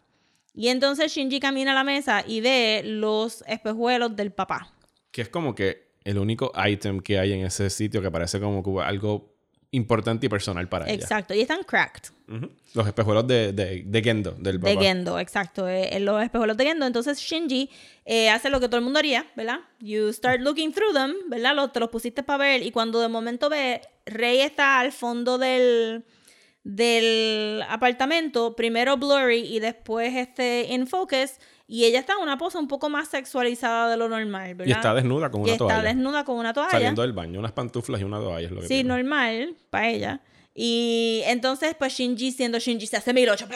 Y 0.56 0.68
entonces 0.68 1.12
Shinji 1.12 1.40
camina 1.40 1.72
a 1.72 1.76
la 1.76 1.84
mesa 1.84 2.24
y 2.28 2.42
ve 2.42 2.82
los 2.86 3.44
espejuelos 3.48 4.16
del 4.16 4.32
papá. 4.32 4.72
Que 5.12 5.24
es 5.24 5.30
como 5.30 5.56
que 5.56 5.94
el 6.04 6.18
único 6.20 6.52
item 6.68 7.00
que 7.00 7.18
hay 7.20 7.34
en 7.34 7.46
ese 7.46 7.70
sitio 7.70 8.02
que 8.02 8.12
parece 8.12 8.40
como 8.40 8.82
algo 8.82 9.34
importante 9.72 10.28
y 10.28 10.30
personal 10.30 10.70
para 10.70 10.86
ella. 10.86 10.94
Exacto, 11.02 11.34
y 11.34 11.42
están 11.42 11.64
cracked. 11.64 12.12
Ujú. 12.28 12.52
Los 12.76 12.86
espejuelos 12.86 13.26
de, 13.26 13.52
de, 13.54 13.82
de 13.84 14.04
Gendo, 14.04 14.32
del 14.34 14.60
De 14.60 14.70
papá. 14.74 14.82
Gendo, 14.86 15.18
exacto. 15.20 15.68
eh, 15.68 15.96
en 15.96 16.06
los 16.06 16.22
espejuelos 16.22 16.56
de 16.58 16.66
Gendo. 16.66 16.86
Entonces 16.86 17.18
Shinji 17.20 17.70
eh, 18.06 18.30
hace 18.30 18.52
lo 18.52 18.60
que 18.60 18.68
todo 18.68 18.78
el 18.78 18.84
mundo 18.84 19.00
haría, 19.00 19.26
¿verdad? 19.36 19.62
You 19.80 20.14
start 20.14 20.42
looking 20.42 20.72
through 20.74 20.94
them, 20.94 21.14
¿verdad? 21.28 21.56
Lo- 21.56 21.70
te 21.72 21.80
los 21.80 21.90
pusiste 21.90 22.22
para 22.22 22.38
ver 22.44 22.62
y 22.62 22.70
cuando 22.72 23.00
de 23.02 23.08
momento 23.08 23.50
ve, 23.50 23.82
Rey 24.06 24.42
está 24.42 24.80
al 24.80 24.92
fondo 24.92 25.40
del, 25.40 26.04
del 26.64 27.62
apartamento, 27.68 28.56
primero 28.56 28.98
blurry 28.98 29.40
y 29.42 29.60
después 29.60 30.16
este 30.16 30.68
in 30.70 30.88
focus, 30.88 31.34
Y 31.68 31.86
ella 31.86 32.00
está 32.00 32.14
en 32.14 32.20
una 32.24 32.38
pose 32.38 32.58
un 32.58 32.68
poco 32.68 32.90
más 32.90 33.08
sexualizada 33.08 33.90
de 33.90 33.98
lo 33.98 34.08
normal, 34.10 34.54
¿verdad? 34.56 34.68
Y 34.70 34.72
está 34.74 34.94
desnuda 34.94 35.32
con 35.32 35.42
Y 35.42 35.44
una 35.46 35.52
está 35.54 35.66
toalla. 35.66 35.82
desnuda 35.84 36.24
con 36.26 36.38
una 36.38 36.54
toalla. 36.54 36.72
Saliendo 36.72 37.02
del 37.02 37.14
baño, 37.14 37.40
unas 37.40 37.54
pantuflas 37.54 38.02
y 38.02 38.04
una 38.04 38.20
toalla 38.20 38.46
es 38.48 38.52
lo 38.52 38.62
que 38.62 38.68
Sí, 38.68 38.74
tiene. 38.76 38.90
normal 38.90 39.56
para 39.70 39.90
ella. 39.90 40.22
Y 40.54 41.22
entonces, 41.26 41.74
pues 41.80 41.94
Shinji, 41.94 42.32
siendo 42.32 42.60
Shinji, 42.60 42.86
se 42.86 42.98
hace 42.98 43.14
1008 43.14 43.48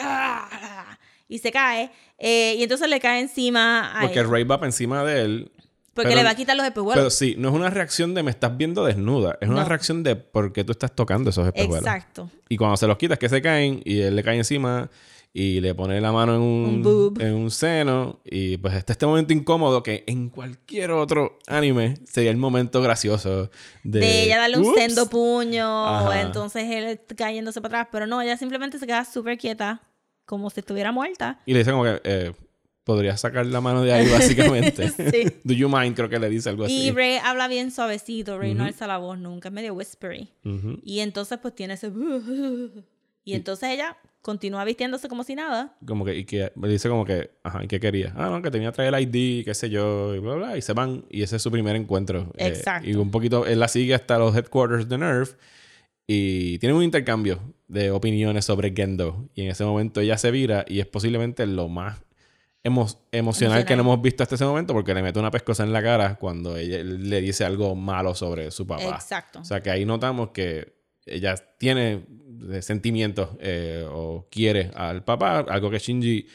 y 1.28 1.38
se 1.38 1.52
cae. 1.52 1.90
eh, 2.18 2.56
y 2.58 2.62
entonces 2.62 2.88
le 2.88 2.98
cae 2.98 3.20
encima 3.20 3.98
a 3.98 4.00
Porque 4.02 4.20
ella, 4.20 4.28
Ray 4.28 4.44
va 4.44 4.56
para 4.58 4.68
encima 4.68 5.04
de 5.04 5.20
él. 5.22 5.52
Porque 5.98 6.10
pero- 6.10 6.20
le 6.20 6.24
va 6.24 6.30
a 6.30 6.34
quitar 6.34 6.56
los 6.56 6.64
espejuelos. 6.66 6.94
Pero 6.96 7.10
sí, 7.10 7.34
no 7.38 7.48
es 7.48 7.54
una 7.54 7.70
reacción 7.70 8.14
de 8.14 8.22
me 8.22 8.30
estás 8.30 8.56
viendo 8.56 8.84
desnuda. 8.84 9.36
Es 9.40 9.48
una 9.48 9.62
No. 9.62 9.68
reacción 9.68 10.02
de 10.02 10.16
por 10.16 10.52
qué 10.52 10.64
tú 10.64 10.72
estás 10.72 10.94
tocando 10.94 11.30
esos 11.30 11.46
espejuelos. 11.46 11.78
Exacto. 11.86 12.30
Y 12.48 12.56
cuando 12.56 12.76
se 12.76 12.86
los 12.86 12.96
quitas, 12.96 13.18
que 13.18 13.28
se 13.28 13.42
caen 13.42 13.82
y 13.84 14.00
él 14.00 14.16
le 14.16 14.22
cae 14.22 14.36
encima 14.36 14.88
y 15.32 15.60
le 15.60 15.74
pone 15.74 16.00
la 16.00 16.10
mano 16.10 16.34
en 16.36 16.40
un, 16.40 17.14
en 17.20 17.34
un 17.34 17.50
seno. 17.50 18.20
Y 18.24 18.56
pues 18.56 18.74
está 18.74 18.92
este 18.92 19.06
momento 19.06 19.32
incómodo 19.32 19.82
que 19.82 20.02
en 20.06 20.30
cualquier 20.30 20.90
otro 20.90 21.38
anime 21.46 21.94
sería 22.10 22.30
el 22.30 22.38
momento 22.38 22.80
gracioso 22.80 23.50
de, 23.84 24.00
De, 24.00 24.22
ella 24.24 24.38
darle 24.38 24.58
un 24.58 24.74
sendo 24.74 25.08
puño, 25.10 25.86
Ajá. 25.86 26.22
entonces 26.22 26.64
él 26.70 27.00
cayéndose 27.16 27.60
para 27.60 27.80
atrás. 27.82 27.88
Pero 27.92 28.06
no, 28.06 28.22
ella 28.22 28.36
simplemente 28.36 28.78
se 28.78 28.86
queda 28.86 29.04
súper 29.04 29.36
quieta, 29.36 29.82
como 30.24 30.48
si 30.50 30.60
estuviera 30.60 30.92
muerta. 30.92 31.40
Y 31.46 31.52
le 31.52 31.58
dice 31.60 31.70
como 31.72 31.84
que 31.84 32.00
eh, 32.04 32.32
podrías 32.88 33.20
sacar 33.20 33.44
la 33.44 33.60
mano 33.60 33.82
de 33.82 33.92
ahí 33.92 34.10
básicamente. 34.10 34.88
Sí. 35.12 35.26
Do 35.44 35.52
you 35.52 35.68
mind? 35.68 35.94
Creo 35.94 36.08
que 36.08 36.18
le 36.18 36.30
dice 36.30 36.48
algo 36.48 36.64
así. 36.64 36.86
Y 36.86 36.90
Ray 36.90 37.18
habla 37.22 37.46
bien 37.46 37.70
suavecito, 37.70 38.38
Ray 38.38 38.54
no 38.54 38.60
Ujú. 38.60 38.68
alza 38.68 38.86
la 38.86 38.96
voz 38.96 39.18
nunca, 39.18 39.50
es 39.50 39.54
medio 39.54 39.74
whispery. 39.74 40.30
Y 40.82 41.00
entonces 41.00 41.38
pues 41.38 41.54
tiene 41.54 41.74
ese... 41.74 41.92
Y 43.24 43.34
entonces 43.34 43.68
ella 43.68 43.98
continúa 44.22 44.64
vistiéndose 44.64 45.06
como 45.06 45.22
si 45.22 45.34
nada. 45.34 45.76
Como 45.86 46.06
que, 46.06 46.16
y 46.16 46.24
que 46.24 46.50
me 46.56 46.66
dice 46.66 46.88
como 46.88 47.04
que, 47.04 47.30
ajá, 47.42 47.62
¿y 47.62 47.66
qué 47.68 47.78
quería? 47.78 48.14
Ah, 48.16 48.30
no, 48.30 48.40
que 48.40 48.50
tenía 48.50 48.70
que 48.70 48.76
traer 48.76 48.94
el 48.94 49.02
ID, 49.02 49.44
qué 49.44 49.52
sé 49.52 49.68
yo, 49.68 50.14
y 50.14 50.18
bla, 50.18 50.34
bla, 50.36 50.56
y 50.56 50.62
se 50.62 50.72
van. 50.72 51.04
Y 51.10 51.22
ese 51.22 51.36
es 51.36 51.42
su 51.42 51.50
primer 51.50 51.76
encuentro. 51.76 52.32
Eh, 52.38 52.46
Exacto. 52.46 52.88
y 52.88 52.94
un 52.94 53.10
poquito, 53.10 53.44
él 53.44 53.60
la 53.60 53.68
sigue 53.68 53.92
hasta 53.94 54.18
los 54.18 54.34
headquarters 54.34 54.88
de 54.88 54.96
Nerf 54.96 55.34
y 56.06 56.58
tienen 56.58 56.76
un 56.78 56.84
intercambio 56.84 57.38
de 57.66 57.90
opiniones 57.90 58.46
sobre 58.46 58.72
Gendo. 58.74 59.28
Y 59.34 59.42
en 59.42 59.48
ese 59.50 59.62
momento 59.66 60.00
ella 60.00 60.16
se 60.16 60.30
vira 60.30 60.64
y 60.66 60.80
es 60.80 60.86
posiblemente 60.86 61.46
lo 61.46 61.68
más 61.68 61.98
emo- 62.64 62.98
emocional 63.12 63.64
que 63.64 63.74
no 63.76 63.82
hemos 63.82 64.00
visto 64.02 64.22
hasta 64.22 64.34
ese 64.34 64.44
momento 64.44 64.72
porque 64.74 64.94
le 64.94 65.02
mete 65.02 65.18
una 65.18 65.30
pescosa 65.30 65.62
en 65.64 65.72
la 65.72 65.82
cara 65.82 66.16
cuando 66.16 66.56
ella 66.56 66.82
le 66.82 67.20
dice 67.20 67.44
algo 67.44 67.74
malo 67.74 68.14
sobre 68.14 68.50
su 68.50 68.66
papá. 68.66 68.82
Exacto. 68.94 69.40
O 69.40 69.44
sea 69.44 69.62
que 69.62 69.70
ahí 69.70 69.84
notamos 69.84 70.30
que 70.30 70.76
ella 71.06 71.34
tiene 71.58 72.04
eh, 72.50 72.62
sentimientos 72.62 73.30
eh, 73.40 73.84
o 73.88 74.26
quiere 74.30 74.70
al 74.74 75.04
papá, 75.04 75.38
algo 75.40 75.70
que 75.70 75.78
Shinji 75.78 76.26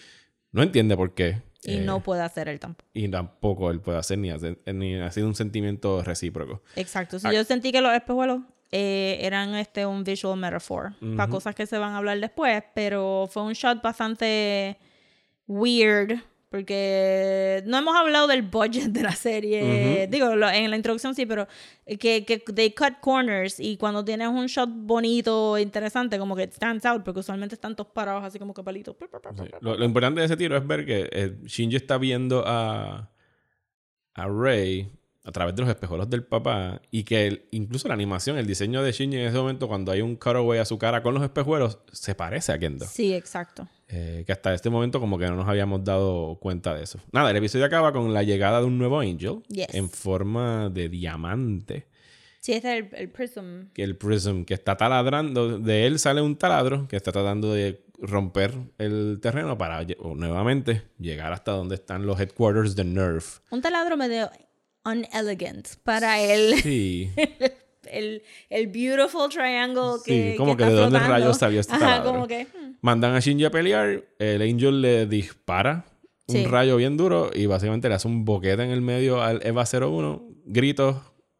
no 0.52 0.64
entiende 0.64 0.96
por 0.98 1.14
qué. 1.14 1.42
y 1.64 1.76
eh, 1.78 1.82
no 1.82 2.02
puede 2.02 2.22
hacer 2.24 2.48
él 2.50 2.60
tampoco. 2.60 2.90
y 2.94 3.08
tampoco 3.08 3.70
él 3.72 3.80
puede 3.82 4.00
hacer 4.00 4.18
ni, 4.18 4.30
hacer- 4.32 4.60
ni 4.74 4.96
ha 5.00 5.12
sido 5.12 5.28
un 5.28 5.36
sentimiento 5.36 6.02
recíproco. 6.04 6.64
Exacto. 6.76 7.18
Ah. 7.24 7.32
yo 7.32 7.44
sentí 7.44 7.72
que 7.72 7.82
los 7.82 7.94
espejuelos 7.94 8.40
eh, 8.72 9.20
eran 9.22 9.54
este 9.56 9.86
un 9.86 10.04
visual 10.04 10.40
metaphor 10.40 10.94
para 11.16 11.30
cosas 11.30 11.54
que 11.54 11.68
se 11.68 11.78
van 11.78 11.94
a 11.94 11.98
hablar 11.98 12.20
después, 12.20 12.64
pero 12.74 13.30
fue 13.32 13.44
un 13.44 13.54
shot 13.54 13.80
bastante 13.84 14.78
weird 15.48 16.20
porque 16.50 17.64
no 17.66 17.80
hemos 17.80 17.96
hablado 17.96 18.28
del 18.28 18.44
budget 18.44 18.92
de 18.92 19.02
la 19.02 19.14
serie. 19.16 20.08
Digo, 20.08 20.36
lo- 20.36 20.50
en 20.52 20.70
la 20.70 20.76
introducción 20.78 21.16
sí, 21.16 21.26
pero 21.26 21.48
que, 21.88 22.24
que 22.26 22.38
they 22.54 22.72
cut 22.76 23.00
corners 23.02 23.60
y 23.60 23.76
cuando 23.78 24.06
tienes 24.06 24.28
un 24.28 24.46
shot 24.46 24.70
bonito, 24.72 25.58
interesante, 25.58 26.20
como 26.20 26.36
que 26.36 26.44
stands 26.52 26.86
out, 26.86 27.04
porque 27.04 27.22
usualmente 27.22 27.56
están 27.56 27.76
todos 27.76 27.92
parados 27.92 28.24
así 28.24 28.38
como 28.38 28.54
que 28.54 28.62
palitos. 28.64 28.96
Sí. 29.36 29.44
Lo, 29.62 29.76
lo 29.76 29.84
importante 29.84 30.20
de 30.20 30.28
ese 30.28 30.38
tiro 30.38 30.56
es 30.56 30.68
ver 30.68 30.86
que 30.86 31.10
eh, 31.12 31.38
Shinji 31.44 31.76
está 31.78 31.98
viendo 31.98 32.44
a, 32.46 33.10
a 34.14 34.28
Rey 34.28 34.92
a 35.26 35.32
través 35.32 35.56
de 35.56 35.62
los 35.62 35.70
espejuelos 35.70 36.10
del 36.10 36.24
papá 36.24 36.82
y 36.92 37.04
que 37.04 37.28
el- 37.28 37.46
incluso 37.52 37.88
la 37.88 37.94
animación, 37.94 38.38
el 38.38 38.46
diseño 38.46 38.84
de 38.84 38.92
Shinji 38.92 39.18
en 39.18 39.28
ese 39.28 39.38
momento, 39.38 39.68
cuando 39.68 39.92
hay 39.92 40.02
un 40.02 40.16
cutaway 40.16 40.60
a 40.60 40.66
su 40.66 40.78
cara 40.78 41.02
con 41.02 41.14
los 41.14 41.24
espejuelos, 41.24 41.80
se 41.92 42.14
parece 42.16 42.52
a 42.52 42.60
Kendo. 42.60 42.86
Sí, 42.86 43.14
exacto. 43.14 43.68
Eh, 43.88 44.24
que 44.26 44.32
hasta 44.32 44.54
este 44.54 44.70
momento 44.70 45.00
como 45.00 45.18
que 45.18 45.26
no 45.28 45.36
nos 45.36 45.48
habíamos 45.48 45.84
dado 45.84 46.38
cuenta 46.42 46.74
de 46.76 46.84
eso. 46.84 47.00
Nada, 47.12 47.32
el 47.32 47.38
episodio 47.38 47.66
acaba 47.66 47.94
con 47.94 48.14
la 48.14 48.24
llegada 48.24 48.60
de 48.60 48.66
un 48.66 48.78
nuevo 48.78 49.00
Angel 49.00 49.44
Yes. 49.50 49.68
en 49.74 49.90
forma 49.90 50.70
de 50.70 50.90
diamante. 50.90 51.88
Sí, 52.40 52.52
este 52.54 52.78
es 52.78 52.84
el, 52.92 53.00
el 53.00 53.10
prism. 53.10 53.68
Que 53.74 53.84
el 53.84 53.96
Prism 53.96 54.44
que 54.44 54.54
está 54.54 54.76
taladrando, 54.76 55.60
de 55.60 55.86
él 55.86 56.00
sale 56.00 56.22
un 56.22 56.36
taladro 56.36 56.88
que 56.90 56.98
está 56.98 57.14
tratando 57.14 57.54
de 57.54 57.86
romper 58.00 58.54
el 58.80 59.20
terreno 59.22 59.58
para 59.58 59.86
nuevamente 60.16 60.82
llegar 61.00 61.32
hasta 61.32 61.54
donde 61.54 61.76
están 61.76 62.06
los 62.06 62.20
headquarters 62.20 62.76
de 62.76 62.84
Nerf. 62.84 63.40
Un 63.50 63.62
taladro 63.62 63.96
medio 63.96 64.30
unelegant 64.86 65.68
para 65.84 66.20
el, 66.22 66.56
Sí. 66.62 67.10
el, 67.92 68.22
el 68.50 68.68
beautiful 68.68 69.30
triangle 69.30 69.98
que 70.06 70.32
Sí, 70.32 70.38
como 70.38 70.56
que 70.58 70.64
está 70.64 70.76
de 70.76 70.82
dónde 70.82 71.00
rayos 71.00 71.38
salió 71.38 71.60
este 71.60 71.74
Ajá, 71.76 72.04
como 72.04 72.28
que... 72.28 72.46
hmm. 72.46 72.74
Mandan 72.82 73.16
a 73.16 73.20
Shinji 73.20 73.46
a 73.46 73.52
pelear, 73.52 74.04
el 74.20 74.42
Angel 74.42 74.82
le 74.82 75.06
dispara 75.06 75.86
un 76.28 76.36
Sí. 76.36 76.46
rayo 76.46 76.76
bien 76.78 76.98
duro 76.98 77.32
y 77.34 77.46
básicamente 77.46 77.88
le 77.90 77.96
hace 77.96 78.08
un 78.08 78.26
boquete 78.26 78.64
en 78.64 78.72
el 78.72 78.82
medio 78.82 79.22
al 79.22 79.46
Eva 79.46 79.64
01, 79.66 80.22
gritos 80.46 80.98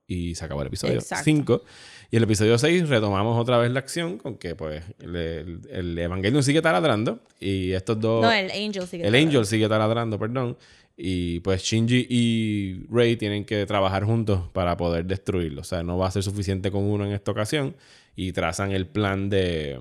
y 0.08 0.36
se 0.36 0.46
acabó 0.46 0.62
el 0.62 0.68
episodio 0.68 0.96
Exacto. 0.96 1.24
5. 1.26 1.64
Y 2.12 2.18
el 2.18 2.24
episodio 2.24 2.58
6 2.58 2.88
retomamos 2.90 3.40
otra 3.42 3.58
vez 3.58 3.72
la 3.72 3.80
acción 3.80 4.18
con 4.20 4.38
que 4.38 4.56
pues 4.56 4.84
le- 5.00 5.40
el, 5.40 5.62
el 5.72 6.00
Evangelion 6.00 6.44
sigue 6.44 6.62
taladrando 6.62 7.20
y 7.40 7.72
estos 7.72 8.00
dos... 8.00 8.22
No, 8.22 8.32
el 8.32 8.52
Angel 8.52 8.86
sí 8.88 9.00
que 9.00 9.08
el 9.08 9.16
Angel 9.16 9.46
sigue 9.46 9.68
taladrando, 9.68 10.20
perdón. 10.20 10.58
Y 10.96 11.40
pues 11.40 11.64
Shinji 11.64 12.06
y 12.10 12.86
Rey 12.90 13.18
tienen 13.18 13.46
que 13.46 13.66
trabajar 13.66 14.04
juntos 14.06 14.50
para 14.54 14.78
poder 14.78 15.06
destruirlo. 15.06 15.62
O 15.62 15.64
sea, 15.64 15.84
no 15.84 15.98
va 15.98 16.08
a 16.08 16.12
ser 16.12 16.24
suficiente 16.24 16.72
con 16.72 16.84
uno 16.84 17.06
en 17.06 17.14
esta 17.14 17.32
ocasión. 17.32 17.76
Y 18.16 18.32
trazan 18.34 18.72
el 18.72 18.88
plan 18.88 19.30
de... 19.30 19.80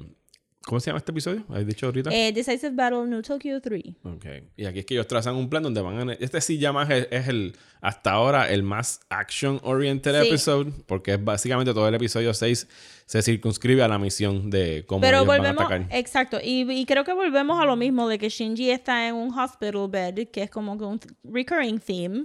¿Cómo 0.64 0.80
se 0.80 0.86
llama 0.90 0.98
este 0.98 1.10
episodio? 1.12 1.44
¿Has 1.48 1.66
dicho 1.66 1.86
ahorita? 1.86 2.10
Eh, 2.12 2.32
Decisive 2.32 2.70
Battle 2.74 3.06
New 3.06 3.22
Tokyo 3.22 3.60
3. 3.60 3.82
Ok. 4.04 4.24
Y 4.56 4.64
aquí 4.64 4.78
es 4.80 4.86
que 4.86 4.94
ellos 4.94 5.06
trazan 5.06 5.34
un 5.34 5.48
plan 5.50 5.62
donde 5.62 5.80
van 5.80 6.10
a... 6.10 6.12
Este 6.14 6.40
sí 6.40 6.58
ya 6.58 6.72
más 6.72 6.88
es, 6.90 7.08
es 7.10 7.28
el... 7.28 7.54
Hasta 7.80 8.12
ahora 8.12 8.48
el 8.48 8.62
más 8.62 9.00
action-oriented 9.10 10.20
Sí. 10.22 10.28
episode. 10.28 10.72
Porque 10.86 11.14
es 11.14 11.24
básicamente 11.24 11.74
todo 11.74 11.88
el 11.88 11.94
episodio 11.94 12.32
6 12.32 12.68
se 13.06 13.22
circunscribe 13.22 13.82
a 13.82 13.88
la 13.88 13.98
misión 13.98 14.50
de 14.50 14.84
cómo 14.86 15.00
Pero 15.00 15.18
ellos 15.18 15.26
van 15.26 15.40
a 15.40 15.52
volvemos, 15.52 15.64
atacar. 15.72 15.98
exacto, 15.98 16.38
y, 16.42 16.70
y 16.72 16.86
creo 16.86 17.04
que 17.04 17.12
volvemos 17.12 17.60
a 17.60 17.66
lo 17.66 17.76
mismo 17.76 18.08
de 18.08 18.18
que 18.18 18.28
Shinji 18.30 18.70
está 18.70 19.06
en 19.08 19.16
un 19.16 19.36
hospital 19.38 19.88
bed, 19.90 20.28
que 20.28 20.44
es 20.44 20.50
como 20.50 20.78
que 20.78 20.84
un 20.84 21.00
recurring 21.24 21.78
theme. 21.78 22.24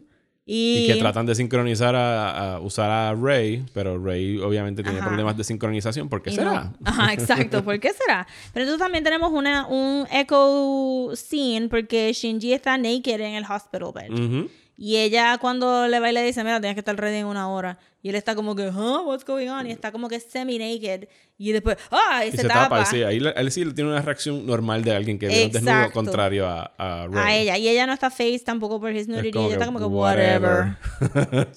Y, 0.49 0.85
Y 0.85 0.87
que 0.87 0.95
tratan 0.95 1.25
de 1.25 1.35
sincronizar 1.35 1.93
a, 1.93 2.53
a 2.55 2.59
usar 2.61 2.89
a 2.89 3.13
Rey, 3.13 3.65
pero 3.73 4.01
Rey 4.01 4.37
obviamente 4.39 4.81
tiene 4.81 4.99
Ajá. 4.99 5.07
problemas 5.09 5.35
de 5.35 5.43
sincronización. 5.43 6.07
¿Por 6.07 6.21
qué 6.21 6.29
y 6.29 6.35
será? 6.35 6.63
no- 6.63 6.73
Ajá, 6.85 7.11
exacto. 7.13 7.65
¿Por 7.65 7.77
qué 7.81 7.91
será? 7.91 8.25
Pero 8.53 8.63
entonces 8.63 8.81
también 8.83 9.03
tenemos 9.03 9.33
una, 9.33 9.67
un 9.67 10.07
echo 10.09 11.09
scene 11.15 11.67
porque 11.67 12.13
Shinji 12.13 12.53
está 12.53 12.77
naked 12.77 13.19
en 13.19 13.33
el 13.35 13.43
hospital 13.43 13.91
bed. 13.93 14.11
Ujú. 14.13 14.49
Y 14.79 14.97
ella 14.97 15.39
cuando 15.39 15.87
le 15.87 15.99
va 15.99 16.11
y 16.11 16.13
le 16.13 16.21
dice, 16.21 16.43
mira, 16.43 16.59
tienes 16.61 16.75
que 16.75 16.81
estar 16.81 16.95
ready 16.95 17.17
en 17.17 17.25
una 17.25 17.49
hora. 17.49 17.79
Y 18.03 18.09
él 18.09 18.15
está 18.15 18.35
como 18.35 18.55
que, 18.55 18.69
huh, 18.69 19.01
what's 19.07 19.25
going 19.25 19.47
on? 19.47 19.65
Y 19.65 19.71
está 19.71 19.91
como 19.91 20.07
que 20.07 20.19
semi-naked. 20.19 21.07
Y 21.39 21.51
después, 21.51 21.77
ah, 21.89 22.23
y, 22.23 22.27
Y 22.27 22.31
se, 22.31 22.37
se, 22.37 22.47
tapa, 22.47 22.63
tapa. 22.63 22.85
sí, 22.85 23.01
ahí 23.01 23.17
él 23.17 23.51
sí 23.51 23.65
tiene 23.73 23.89
una 23.89 24.01
reacción 24.03 24.45
normal 24.45 24.83
de 24.83 24.95
alguien 24.95 25.17
que 25.17 25.27
un 25.27 25.51
desnudo 25.51 25.91
contrario 25.91 26.47
a, 26.47 26.71
a 26.77 27.07
Rey. 27.07 27.17
a 27.17 27.35
ella. 27.37 27.57
Y 27.57 27.67
ella 27.69 27.87
no 27.87 27.93
está 27.93 28.11
face 28.11 28.43
tampoco 28.45 28.79
por 28.79 28.91
his 28.91 29.01
Es 29.01 29.07
nudity. 29.07 29.31
como 29.31 29.47
Ella 29.47 29.55
está 29.55 29.65
como 29.65 29.79
que, 29.79 29.85
whatever. 29.85 30.77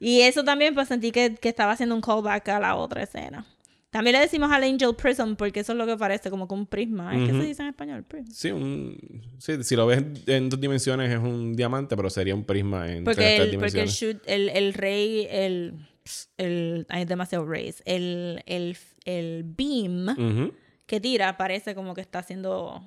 y 0.00 0.20
eso 0.22 0.42
también, 0.44 0.74
pues 0.74 0.88
sentí 0.88 1.12
que, 1.12 1.36
que 1.36 1.48
estaba 1.48 1.72
haciendo 1.72 1.94
un 1.94 2.00
callback 2.00 2.48
a 2.48 2.58
la 2.58 2.74
otra 2.74 3.04
escena. 3.04 3.46
También 3.90 4.16
le 4.16 4.20
decimos 4.20 4.50
al 4.52 4.64
Angel 4.64 4.94
Prism 4.94 5.34
porque 5.34 5.60
eso 5.60 5.72
es 5.72 5.78
lo 5.78 5.86
que 5.86 5.96
parece, 5.96 6.28
como 6.28 6.46
que 6.46 6.54
un 6.54 6.66
prisma. 6.66 7.16
¿Es 7.16 7.30
que 7.30 7.38
se 7.38 7.46
dice 7.46 7.62
en 7.62 7.68
español? 7.68 8.04
Prism. 8.04 8.30
Sí, 8.30 8.50
un, 8.50 9.22
sí, 9.38 9.62
si 9.64 9.76
lo 9.76 9.86
ves 9.86 10.04
en 10.26 10.50
dos 10.50 10.60
dimensiones 10.60 11.10
es 11.10 11.18
un 11.18 11.54
diamante, 11.56 11.96
pero 11.96 12.10
sería 12.10 12.34
un 12.34 12.44
prisma 12.44 12.90
en 12.92 13.04
Porque 13.04 13.36
tres, 13.36 13.40
el, 13.40 13.58
porque 13.58 13.80
el, 13.80 13.88
shoot, 13.88 14.22
el, 14.26 14.50
el 14.50 14.74
rey, 14.74 15.26
el, 15.30 15.74
el, 16.36 16.86
hay 16.90 17.06
demasiado 17.06 17.46
rays, 17.46 17.82
el, 17.86 18.42
el, 18.44 18.76
el 19.04 19.44
beam 19.44 20.52
que 20.84 21.00
tira 21.00 21.36
parece 21.36 21.74
como 21.74 21.94
que 21.94 22.00
está 22.02 22.22
siendo 22.22 22.82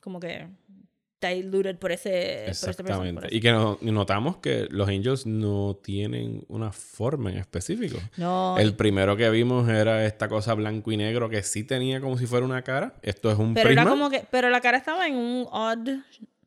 como 0.00 0.20
que 0.20 0.46
diluted 1.20 1.76
por 1.76 1.92
ese, 1.92 2.10
por 2.10 2.50
ese 2.50 2.66
person, 2.66 2.70
Exactamente. 2.70 3.14
por 3.20 3.26
ese- 3.26 3.36
Y 3.36 3.40
que 3.40 3.52
no- 3.52 3.78
notamos 3.82 4.38
que 4.38 4.66
los 4.70 4.88
Angels 4.88 5.26
no 5.26 5.78
tienen 5.82 6.44
una 6.48 6.72
forma 6.72 7.30
en 7.30 7.38
específico. 7.38 7.98
No, 8.16 8.56
El 8.58 8.74
primero 8.74 9.16
que 9.16 9.28
vimos 9.30 9.68
era 9.68 10.06
esta 10.06 10.28
cosa 10.28 10.54
blanco 10.54 10.90
y 10.92 10.96
negro 10.96 11.28
que 11.28 11.42
sí 11.42 11.64
tenía 11.64 12.00
como 12.00 12.16
si 12.18 12.26
fuera 12.26 12.44
una 12.46 12.62
cara. 12.62 12.94
Esto 13.02 13.30
es 13.30 13.38
un 13.38 13.54
pero 13.54 13.66
prisma. 13.68 13.82
era 13.82 13.90
como 13.90 14.08
que, 14.10 14.24
pero 14.30 14.48
la 14.50 14.60
cara 14.60 14.78
estaba 14.78 15.06
en 15.06 15.16
un 15.16 15.46
odd, 15.50 15.88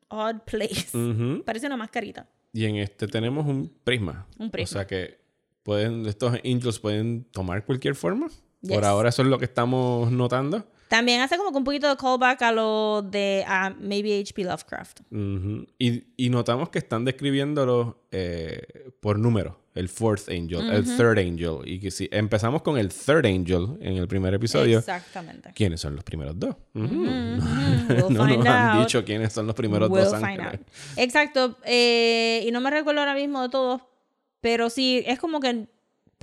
odd 0.09 0.37
place. 0.45 0.97
Ujú. 0.97 1.43
Parece 1.43 1.67
una 1.67 1.77
mascarita. 1.77 2.27
Y 2.51 2.65
en 2.65 2.75
este 2.77 3.07
tenemos 3.07 3.45
un 3.47 3.71
prisma. 3.83 4.27
Un 4.37 4.49
prisma. 4.51 4.63
O 4.79 4.79
sea 4.81 4.87
que 4.87 5.19
pueden, 5.63 6.05
estos 6.05 6.33
angels 6.43 6.79
pueden 6.79 7.23
tomar 7.31 7.65
cualquier 7.65 7.95
forma. 7.95 8.27
Yes. 8.61 8.71
Por 8.73 8.85
ahora 8.85 9.09
eso 9.09 9.21
es 9.23 9.27
lo 9.27 9.37
que 9.39 9.45
estamos 9.45 10.11
notando. 10.11 10.65
También 10.93 11.21
hace 11.21 11.37
como 11.37 11.49
que 11.51 11.57
un 11.57 11.63
poquito 11.63 11.89
de 11.89 11.97
callback 11.97 12.39
a 12.43 12.51
lo 12.51 13.01
de 13.01 13.43
maybe 13.79 14.19
H.P. 14.19 14.43
Lovecraft. 14.43 14.99
Ujú. 15.09 15.65
y, 15.79 16.03
y 16.17 16.29
notamos 16.29 16.69
que 16.69 16.77
están 16.77 17.03
describiéndolo 17.03 18.03
eh, 18.11 18.61
por 18.99 19.17
número. 19.17 19.59
El 19.73 19.89
fourth 19.89 20.29
angel, 20.29 20.69
el 20.69 20.83
third 20.85 21.17
angel. 21.17 21.61
Y 21.65 21.79
que 21.79 21.89
si 21.89 22.07
empezamos 22.11 22.61
con 22.61 22.77
el 22.77 22.89
third 22.89 23.25
angel 23.25 23.75
en 23.81 23.97
el 23.97 24.07
primer 24.07 24.35
episodio, 24.35 24.77
Exactamente. 24.77 25.51
¿quiénes 25.55 25.81
son 25.81 25.95
los 25.95 26.03
primeros 26.03 26.37
dos? 26.39 26.55
We'll 26.75 27.39
no 28.11 28.27
nos 28.27 28.45
han 28.45 28.77
out. 28.77 28.85
dicho 28.85 29.03
quiénes 29.03 29.33
son 29.33 29.47
los 29.47 29.55
primeros 29.55 29.89
We'll 29.89 30.03
dos 30.05 30.13
ángeles. 30.13 30.59
Exacto. 30.95 31.57
eh, 31.65 32.43
y 32.47 32.51
no 32.51 32.61
me 32.61 32.69
recuerdo 32.69 32.99
ahora 32.99 33.15
mismo 33.15 33.41
de 33.41 33.49
todos, 33.49 33.81
pero 34.41 34.69
sí, 34.69 35.01
es 35.07 35.17
como 35.17 35.39
que 35.39 35.67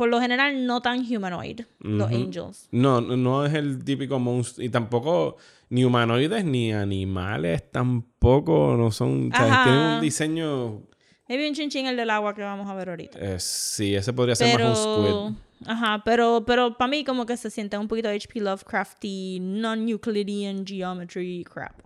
por 0.01 0.09
lo 0.09 0.19
general 0.19 0.65
no 0.65 0.81
tan 0.81 1.01
humanoid, 1.01 1.61
los 1.81 2.11
Ujú. 2.11 2.17
angels. 2.17 2.69
No, 2.73 3.03
no- 3.03 3.45
es 3.45 3.53
el 3.53 3.85
típico 3.85 4.19
monstruo. 4.19 4.65
Y 4.65 4.71
tampoco 4.71 5.37
ni 5.69 5.85
humanoides 5.85 6.43
ni 6.43 6.73
animales 6.73 7.71
tampoco 7.71 8.77
no 8.79 8.91
son. 8.93 9.31
o 9.31 9.37
sea, 9.37 9.45
Ajá. 9.53 9.63
tienen 9.65 9.83
un 9.83 10.01
diseño. 10.01 10.81
Maybe 11.29 11.47
un 11.47 11.55
chinchín 11.55 11.85
el 11.87 11.99
del 11.99 12.09
agua 12.09 12.35
que 12.35 12.41
vamos 12.41 12.67
a 12.71 12.75
ver 12.75 12.89
ahorita. 12.89 13.19
eh, 13.21 13.37
sí, 13.39 13.95
ese 13.95 14.15
podría 14.15 14.35
ser 14.37 14.59
más 14.59 14.89
un 14.89 15.05
Pero, 15.05 15.29
squid. 15.35 15.69
ajá, 15.71 16.03
pero, 16.03 16.45
pero 16.47 16.79
para 16.79 16.89
mí 16.91 17.05
como 17.05 17.27
que 17.27 17.37
se 17.37 17.51
siente 17.51 17.77
un 17.77 17.87
poquito 17.87 18.09
H.P. 18.09 18.41
Lovecrafty, 18.41 19.39
non-Euclidean 19.39 20.65
geometry 20.67 21.45
crap. 21.45 21.79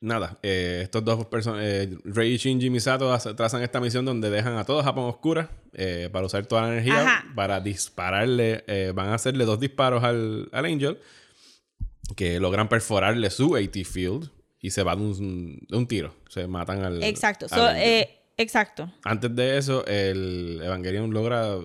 Nada, 0.00 0.38
eh, 0.44 0.80
estos 0.84 1.04
dos 1.04 1.26
personas, 1.26 1.62
eh, 1.64 1.90
Rei, 2.04 2.36
Shinji 2.36 2.66
y 2.66 2.70
Misato 2.70 3.12
hace- 3.12 3.34
trazan 3.34 3.62
esta 3.62 3.80
misión 3.80 4.04
donde 4.04 4.30
dejan 4.30 4.56
a 4.56 4.64
todo 4.64 4.80
Japón 4.82 5.06
oscura 5.06 5.50
eh, 5.72 6.08
para 6.12 6.24
usar 6.26 6.46
toda 6.46 6.62
la 6.62 6.68
energía 6.74 7.00
Ajá. 7.00 7.24
para 7.34 7.60
dispararle, 7.60 8.62
eh, 8.68 8.92
van 8.94 9.08
a 9.08 9.14
hacerle 9.14 9.44
dos 9.44 9.58
disparos 9.58 10.04
al, 10.04 10.48
al 10.52 10.64
Angel 10.66 10.98
que 12.16 12.38
logran 12.38 12.68
perforarle 12.68 13.28
su 13.30 13.56
AT 13.56 13.84
Field 13.84 14.30
y 14.60 14.70
se 14.70 14.82
va 14.84 14.94
de 14.96 15.02
un, 15.02 15.66
de 15.68 15.76
un 15.76 15.86
tiro, 15.88 16.14
se 16.28 16.46
matan 16.46 16.84
al 16.84 17.02
Exacto. 17.02 17.46
al 17.50 17.58
So, 17.58 17.66
Angel. 17.66 18.08
exacto. 18.36 18.92
Antes 19.04 19.34
de 19.34 19.58
eso, 19.58 19.84
el 19.86 20.60
Evangelion 20.62 21.10
logra 21.12 21.56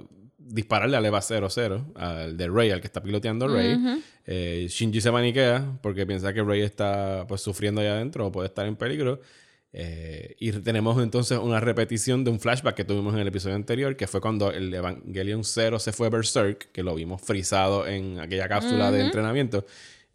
dispararle 0.46 0.98
al 0.98 1.06
EVA 1.06 1.22
00, 1.22 1.94
al 1.96 2.38
de 2.38 2.48
Rey, 2.50 2.72
al 2.72 2.82
que 2.82 2.88
está 2.88 3.02
piloteando 3.02 3.48
Rey. 3.48 3.78
Eh, 4.26 4.68
Shinji 4.70 5.02
se 5.02 5.12
paniquea 5.12 5.80
porque 5.82 6.06
piensa 6.06 6.34
que 6.34 6.44
Rey 6.44 6.62
está 6.62 7.26
pues, 7.28 7.42
sufriendo 7.42 7.82
allá 7.82 7.94
adentro 7.94 8.28
o 8.28 8.32
puede 8.32 8.48
estar 8.48 8.66
en 8.66 8.76
peligro. 8.76 9.20
Eh, 9.76 10.36
y 10.40 10.52
tenemos 10.52 11.02
entonces 11.02 11.40
una 11.40 11.60
repetición 11.60 12.24
de 12.24 12.30
un 12.30 12.40
flashback 12.40 12.76
que 12.76 12.86
tuvimos 12.86 13.14
en 13.16 13.22
el 13.22 13.28
episodio 13.28 13.56
anterior, 13.56 13.96
que 13.96 14.06
fue 14.08 14.22
cuando 14.22 14.52
el 14.52 14.72
Evangelion 14.74 15.44
0 15.44 15.80
se 15.80 15.92
fue 15.92 16.10
Berserk, 16.10 16.72
que 16.72 16.84
lo 16.84 16.94
vimos 16.94 17.22
frisado 17.22 17.88
en 17.88 18.20
aquella 18.20 18.48
cápsula 18.48 18.92
de 18.92 19.02
entrenamiento. 19.02 19.66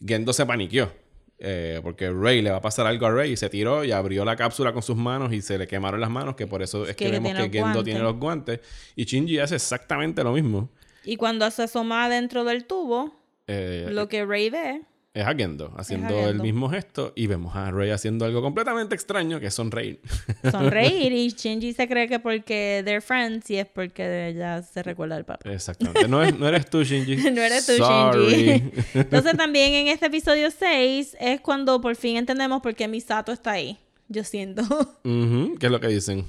Gendo 0.04 0.32
se 0.32 0.46
paniqueó. 0.46 0.92
Eh, 1.38 1.80
porque 1.82 2.10
Rey 2.10 2.42
le 2.42 2.50
va 2.50 2.56
a 2.56 2.60
pasar 2.60 2.86
algo 2.86 3.06
a 3.06 3.10
Rey 3.10 3.32
y 3.32 3.36
se 3.36 3.48
tiró 3.48 3.84
y 3.84 3.92
abrió 3.92 4.24
la 4.24 4.34
cápsula 4.36 4.72
con 4.72 4.82
sus 4.82 4.96
manos 4.96 5.32
y 5.32 5.40
se 5.40 5.56
le 5.58 5.66
quemaron 5.66 6.00
las 6.00 6.10
manos, 6.10 6.34
que 6.34 6.46
por 6.46 6.62
eso 6.62 6.84
es 6.86 6.96
que, 6.96 7.06
Que 7.06 7.10
vemos 7.12 7.32
que 7.34 7.50
Gendo 7.50 7.82
tiene 7.84 8.00
los 8.00 8.16
guantes. 8.16 8.60
Y 8.96 9.04
Shinji 9.04 9.38
hace 9.38 9.54
exactamente 9.56 10.22
lo 10.24 10.32
mismo. 10.32 10.70
Y 11.04 11.16
cuando 11.16 11.48
se 11.50 11.62
asoma 11.62 12.08
dentro 12.08 12.44
del 12.44 12.64
tubo, 12.64 13.14
Eh, 13.46 13.88
lo 13.90 14.08
que 14.08 14.26
Ray 14.26 14.50
ve, 14.50 14.82
es 15.14 15.24
a 15.26 15.34
Gendo 15.34 15.72
haciendo 15.76 16.28
el 16.28 16.40
mismo 16.40 16.68
gesto 16.68 17.12
y 17.16 17.26
vemos 17.26 17.56
a 17.56 17.70
Rey 17.70 17.90
haciendo 17.90 18.24
algo 18.24 18.40
completamente 18.42 18.94
extraño 18.94 19.40
que 19.40 19.46
es 19.46 19.54
sonreír. 19.54 20.00
sonreír 20.50 21.12
y 21.12 21.28
Shinji 21.30 21.72
se 21.72 21.88
cree 21.88 22.06
que 22.08 22.18
porque 22.20 22.82
they're 22.84 23.00
friends 23.00 23.50
y 23.50 23.56
es 23.56 23.66
porque 23.66 24.28
ella 24.28 24.62
se 24.62 24.82
recuerda 24.82 25.16
del 25.16 25.24
papá. 25.24 25.50
Exactamente. 25.50 26.06
No, 26.08 26.22
es- 26.22 26.38
no 26.38 26.46
eres 26.46 26.68
tú, 26.70 26.82
Shinji. 26.84 27.16
No 27.32 27.40
eres 27.42 27.66
tú, 27.66 27.72
Sorry. 27.72 28.26
Shinji. 28.30 28.72
Entonces 28.94 29.36
también 29.36 29.72
en 29.72 29.88
este 29.88 30.06
episodio 30.06 30.50
6 30.50 31.16
es 31.18 31.40
cuando 31.40 31.80
por 31.80 31.96
fin 31.96 32.16
entendemos 32.16 32.60
por 32.62 32.74
qué 32.74 32.86
Misato 32.86 33.32
está 33.32 33.52
ahí. 33.52 33.78
Yo 34.08 34.24
siento. 34.24 34.62
Ujú, 35.04 35.56
¿Qué 35.58 35.66
es 35.66 35.72
lo 35.72 35.80
que 35.80 35.88
dicen? 35.88 36.24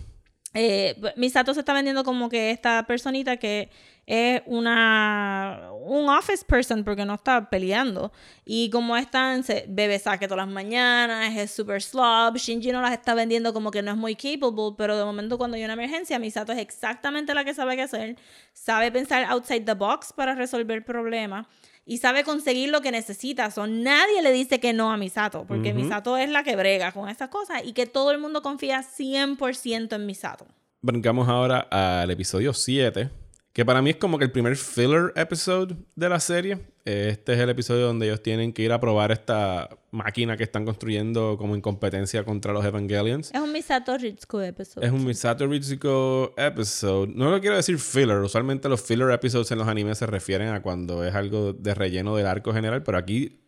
Eh, 0.54 1.00
Misato 1.16 1.54
se 1.54 1.60
está 1.60 1.74
vendiendo 1.74 2.04
como 2.04 2.28
que 2.28 2.50
esta 2.50 2.84
personita 2.88 3.38
que 3.38 3.70
es 4.08 4.42
una 4.48 5.70
un 5.72 6.10
office 6.10 6.44
person 6.44 6.84
porque 6.84 7.06
no 7.06 7.14
está 7.16 7.50
peleando. 7.50 8.12
Y 8.46 8.72
como 8.72 8.98
están 8.98 9.44
se 9.44 9.66
bebe 9.68 10.00
saque 10.00 10.28
todas 10.28 10.46
las 10.48 10.54
mañanas 10.54 11.36
es 11.38 11.52
super 11.52 11.82
slob. 11.82 12.38
Shinji 12.38 12.72
no 12.72 12.82
las 12.82 12.94
está 12.94 13.14
vendiendo 13.14 13.54
como 13.54 13.70
que 13.70 13.84
no 13.84 13.92
es 13.92 13.98
muy 13.98 14.16
capable 14.16 14.76
pero 14.78 14.98
de 14.98 15.06
momento 15.06 15.38
cuando 15.38 15.56
hay 15.56 15.64
una 15.64 15.74
emergencia 15.74 16.18
Misato 16.18 16.52
es 16.52 16.60
exactamente 16.60 17.34
la 17.36 17.44
que 17.46 17.54
sabe 17.54 17.76
qué 17.76 17.84
hacer. 17.84 18.16
Sabe 18.54 18.92
pensar 18.92 19.26
outside 19.26 19.66
the 19.66 19.74
box 19.74 20.12
para 20.14 20.34
resolver 20.34 20.84
problemas 20.84 21.46
y 21.86 21.98
sabe 21.98 22.24
conseguir 22.24 22.70
lo 22.70 22.82
que 22.82 22.92
necesita. 22.92 23.50
So, 23.52 23.68
nadie 23.68 24.22
le 24.22 24.32
dice 24.32 24.60
que 24.60 24.74
no 24.74 24.92
a 24.92 24.98
Misato, 24.98 25.46
porque 25.48 25.74
Misato 25.74 26.18
es 26.18 26.30
la 26.30 26.44
que 26.44 26.56
brega 26.56 26.92
con 26.92 27.10
estas 27.10 27.30
cosas 27.30 27.62
y 27.64 27.74
que 27.74 27.86
todo 27.86 28.12
el 28.12 28.20
mundo 28.20 28.42
confía 28.42 28.82
100% 28.84 29.96
en 29.96 30.06
Misato. 30.06 30.46
Brincamos 30.82 31.28
ahora 31.28 31.68
al 31.72 32.10
episodio 32.12 32.54
7, 32.54 33.10
que 33.60 33.66
para 33.66 33.82
mí 33.82 33.90
es 33.90 33.98
como 33.98 34.18
que 34.18 34.24
el 34.24 34.32
primer 34.32 34.56
filler 34.56 35.12
episode 35.18 35.76
de 35.94 36.08
la 36.08 36.22
serie. 36.22 36.60
Este 36.86 37.34
es 37.34 37.40
el 37.40 37.50
episodio 37.50 37.88
donde 37.88 38.06
ellos 38.06 38.24
tienen 38.24 38.54
que 38.54 38.62
ir 38.62 38.72
a 38.72 38.80
probar 38.80 39.12
esta 39.12 39.68
máquina 39.92 40.38
que 40.38 40.44
están 40.44 40.64
construyendo 40.64 41.36
como 41.38 41.56
en 41.56 41.60
competencia 41.60 42.24
contra 42.24 42.54
los 42.54 42.64
Evangelions. 42.64 43.32
Es 43.34 43.42
un 43.42 43.52
Misato 43.52 43.98
Ritsuko 43.98 44.42
episodio. 44.42 44.88
Es 44.88 44.94
un 44.94 45.04
Misato 45.04 45.46
Ritsuko 45.46 46.34
episode. 46.38 47.12
No 47.14 47.32
lo 47.32 47.42
quiero 47.42 47.58
decir 47.58 47.78
filler. 47.80 48.20
Usualmente 48.20 48.70
los 48.70 48.82
filler 48.82 49.12
episodes 49.12 49.52
en 49.52 49.58
los 49.58 49.68
animes 49.68 49.98
se 49.98 50.06
refieren 50.06 50.48
a 50.54 50.62
cuando 50.62 51.04
es 51.04 51.14
algo 51.14 51.52
de 51.52 51.74
relleno 51.74 52.16
del 52.16 52.28
arco 52.28 52.54
general, 52.54 52.82
pero 52.84 52.98
aquí, 52.98 53.42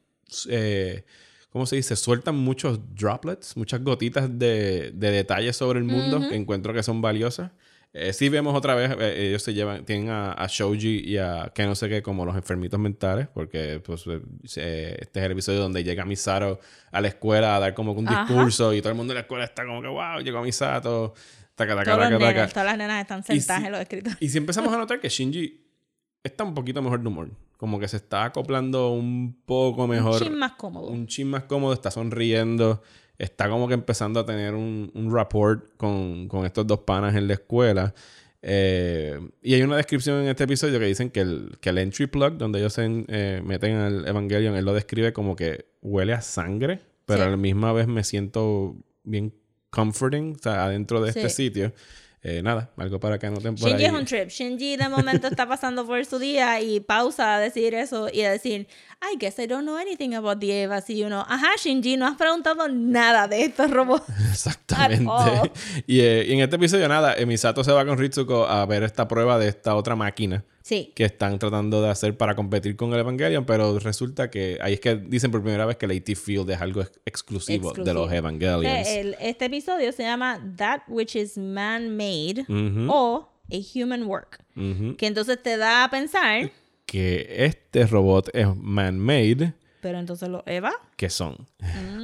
eh, 0.50 1.06
¿cómo 1.52 1.66
se 1.66 1.78
dice? 1.78 1.96
Sueltan 1.96 2.36
muchos 2.36 2.82
droplets, 2.96 3.56
muchas 3.56 3.82
gotitas 3.82 4.28
de, 4.38 4.92
de 4.94 5.12
detalles 5.12 5.56
sobre 5.56 5.80
el 5.80 5.86
mundo 5.86 6.20
que 6.28 6.36
encuentro 6.36 6.74
que 6.74 6.84
son 6.84 7.02
valiosas. 7.02 7.52
Eh, 7.94 8.14
sí 8.14 8.30
vemos 8.30 8.56
otra 8.56 8.74
vez, 8.74 8.92
eh, 9.00 9.28
ellos 9.28 9.44
se 9.44 9.54
llevan, 9.54 9.84
tienen 9.84 10.10
a, 10.10 10.32
a 10.32 10.48
Shoji 10.48 11.02
y 11.06 11.18
a 11.18 11.52
que 11.54 11.66
no 11.66 11.76
sé 11.76 11.90
qué 11.90 12.02
como 12.02 12.26
los 12.26 12.36
enfermitos 12.38 12.80
mentales, 12.80 13.28
porque 13.34 13.82
pues, 13.86 14.06
eh, 14.08 14.96
este 15.00 15.20
es 15.20 15.26
el 15.26 15.32
episodio 15.34 15.60
donde 15.60 15.84
llega 15.84 16.06
Misato 16.06 16.60
a 16.92 17.02
la 17.02 17.10
escuela 17.10 17.58
a 17.58 17.60
dar 17.60 17.74
como 17.74 17.92
un 17.92 18.08
Ajá. 18.08 18.24
discurso 18.24 18.74
y 18.74 18.80
todo 18.82 18.92
el 18.92 18.96
mundo 18.98 19.12
en 19.12 19.16
la 19.16 19.22
escuela 19.22 19.44
está 19.44 19.66
como 19.66 19.82
que, 19.82 19.90
wow, 19.90 20.20
llegó 20.24 20.42
Misato. 20.42 21.14
Taca, 21.54 21.76
taca, 21.76 21.98
taca, 21.98 22.10
nenes, 22.18 22.54
todas 22.54 22.66
las 22.66 22.78
nenas 22.78 23.02
están 23.02 23.24
sentadas 23.24 23.60
si- 23.62 23.66
en 23.68 23.72
los 23.74 23.82
escritorios. 23.82 24.22
Y 24.22 24.30
si 24.30 24.38
empezamos 24.38 24.74
a 24.74 24.78
notar 24.80 25.00
que 25.02 25.10
Shinji 25.10 25.62
está 26.24 26.46
un 26.46 26.54
poquito 26.56 26.82
mejor 26.82 27.02
de 27.02 27.08
humor. 27.10 27.30
Como 27.62 27.80
que 27.80 27.88
se 27.88 27.98
está 27.98 28.26
acoplando 28.26 28.90
un 28.90 29.40
poco 29.46 29.86
mejor. 29.88 30.20
Un 30.24 30.28
chin 30.30 30.40
más 30.40 30.54
cómodo. 30.54 30.88
un 30.88 31.06
chin 31.06 31.28
más 31.28 31.44
cómodo, 31.44 31.74
está 31.74 31.92
sonriendo. 31.92 32.82
Está 33.20 33.48
como 33.50 33.68
que 33.68 33.76
empezando 33.76 34.20
a 34.20 34.26
tener 34.26 34.56
un, 34.56 34.90
un 34.96 35.14
rapport 35.14 35.78
con, 35.78 36.28
con 36.28 36.44
estos 36.48 36.66
dos 36.66 36.80
panas 36.80 37.16
en 37.16 37.28
la 37.28 37.34
escuela. 37.36 37.94
Eh, 38.42 39.20
y 39.44 39.54
hay 39.54 39.62
una 39.62 39.78
descripción 39.78 40.24
en 40.24 40.30
este 40.30 40.46
episodio 40.46 40.80
que 40.80 40.86
dicen 40.88 41.12
que 41.12 41.20
el, 41.22 41.60
que 41.62 41.70
el 41.70 41.78
entry 41.78 42.08
plug, 42.08 42.34
donde 42.38 42.58
ellos 42.58 42.74
se 42.74 43.06
eh, 43.08 43.44
meten 43.46 43.76
al 43.76 44.08
Evangelion, 44.08 44.56
él 44.56 44.66
lo 44.66 44.74
describe 44.74 45.14
como 45.14 45.36
que 45.36 45.66
huele 45.84 46.14
a 46.14 46.22
sangre, 46.22 46.80
pero 47.06 47.20
Sí. 47.22 47.28
a 47.28 47.30
la 47.30 47.38
misma 47.38 47.74
vez 47.74 47.86
me 47.88 48.04
siento 48.04 48.76
bien 49.04 49.36
comforting, 49.70 50.34
o 50.36 50.40
sea, 50.42 50.66
adentro 50.66 51.00
de 51.00 51.10
este 51.10 51.30
sitio. 51.30 51.74
Eh, 52.24 52.44
nada, 52.44 52.70
algo 52.78 53.00
para 53.00 53.18
que 53.18 53.26
anoten 53.26 53.56
por 53.56 53.68
Shinji 53.68 53.84
ahí. 53.84 53.90
es 53.90 54.00
un 54.00 54.06
trip. 54.06 54.30
Shinji 54.30 54.78
de 54.78 54.90
momento 54.90 55.28
está 55.28 55.48
pasando 55.48 55.88
por 55.88 56.06
su 56.06 56.20
día 56.20 56.62
y 56.62 56.80
pausa 56.80 57.36
a 57.36 57.40
decir 57.40 57.74
eso 57.74 58.10
y 58.14 58.22
a 58.22 58.32
decir, 58.32 58.68
I 59.02 59.18
guess 59.18 59.40
I 59.40 59.48
don't 59.48 59.64
know 59.64 59.78
anything 59.78 60.14
about 60.14 60.40
the 60.40 60.62
Evas. 60.64 60.88
Y 60.92 61.04
uno, 61.04 61.26
ajá, 61.28 61.50
Shinji, 61.58 61.98
no 61.98 62.06
has 62.06 62.18
preguntado 62.18 62.68
nada 62.68 63.28
de 63.28 63.46
estos 63.46 63.72
robots. 63.72 64.06
Exactamente. 64.32 65.12
Y, 65.88 66.02
eh, 66.02 66.26
y 66.28 66.34
en 66.34 66.42
este 66.42 66.58
episodio, 66.58 66.88
nada, 66.88 67.16
Misato 67.26 67.64
se 67.64 67.72
va 67.72 67.86
con 67.86 67.98
Ritsuko 67.98 68.46
a 68.46 68.66
ver 68.66 68.84
esta 68.84 69.08
prueba 69.08 69.40
de 69.40 69.48
esta 69.48 69.76
otra 69.76 69.96
máquina 69.96 70.44
Sí. 70.64 70.92
que 70.96 71.06
están 71.06 71.40
tratando 71.40 71.82
de 71.82 71.90
hacer 71.90 72.16
para 72.18 72.36
competir 72.36 72.76
con 72.76 72.94
el 72.94 73.00
Evangelion, 73.00 73.46
pero 73.46 73.80
resulta 73.80 74.30
que 74.30 74.60
ahí 74.62 74.74
es 74.74 74.80
que 74.80 74.96
dicen 74.96 75.32
por 75.32 75.42
primera 75.42 75.66
vez 75.66 75.78
que 75.78 75.86
el 75.88 75.92
AT 75.92 76.16
Field 76.16 76.50
es 76.52 76.62
algo 76.62 76.82
ex- 76.82 77.00
exclusivo, 77.06 77.74
de 77.74 77.94
los. 77.94 78.12
Evangelions. 78.12 78.88
Eh, 78.88 79.00
el- 79.02 79.16
este 79.20 79.46
episodio 79.46 79.92
se 79.92 80.04
llama 80.04 80.40
That 80.58 80.82
Which 80.88 81.16
is 81.16 81.38
Man-Made 81.38 82.46
o 82.90 83.28
A 83.52 83.56
Human 83.76 84.04
Work. 84.04 84.44
Que 84.98 85.08
entonces 85.08 85.42
te 85.42 85.58
da 85.58 85.84
a 85.86 85.90
pensar, 85.90 86.52
Que 86.86 87.46
este 87.46 87.86
robot 87.88 88.30
es 88.34 88.48
man-made, 88.56 89.54
pero 89.82 89.98
entonces 89.98 90.28
los 90.30 90.44
Eva. 90.46 90.74
Que 91.02 91.10
son. 91.10 91.36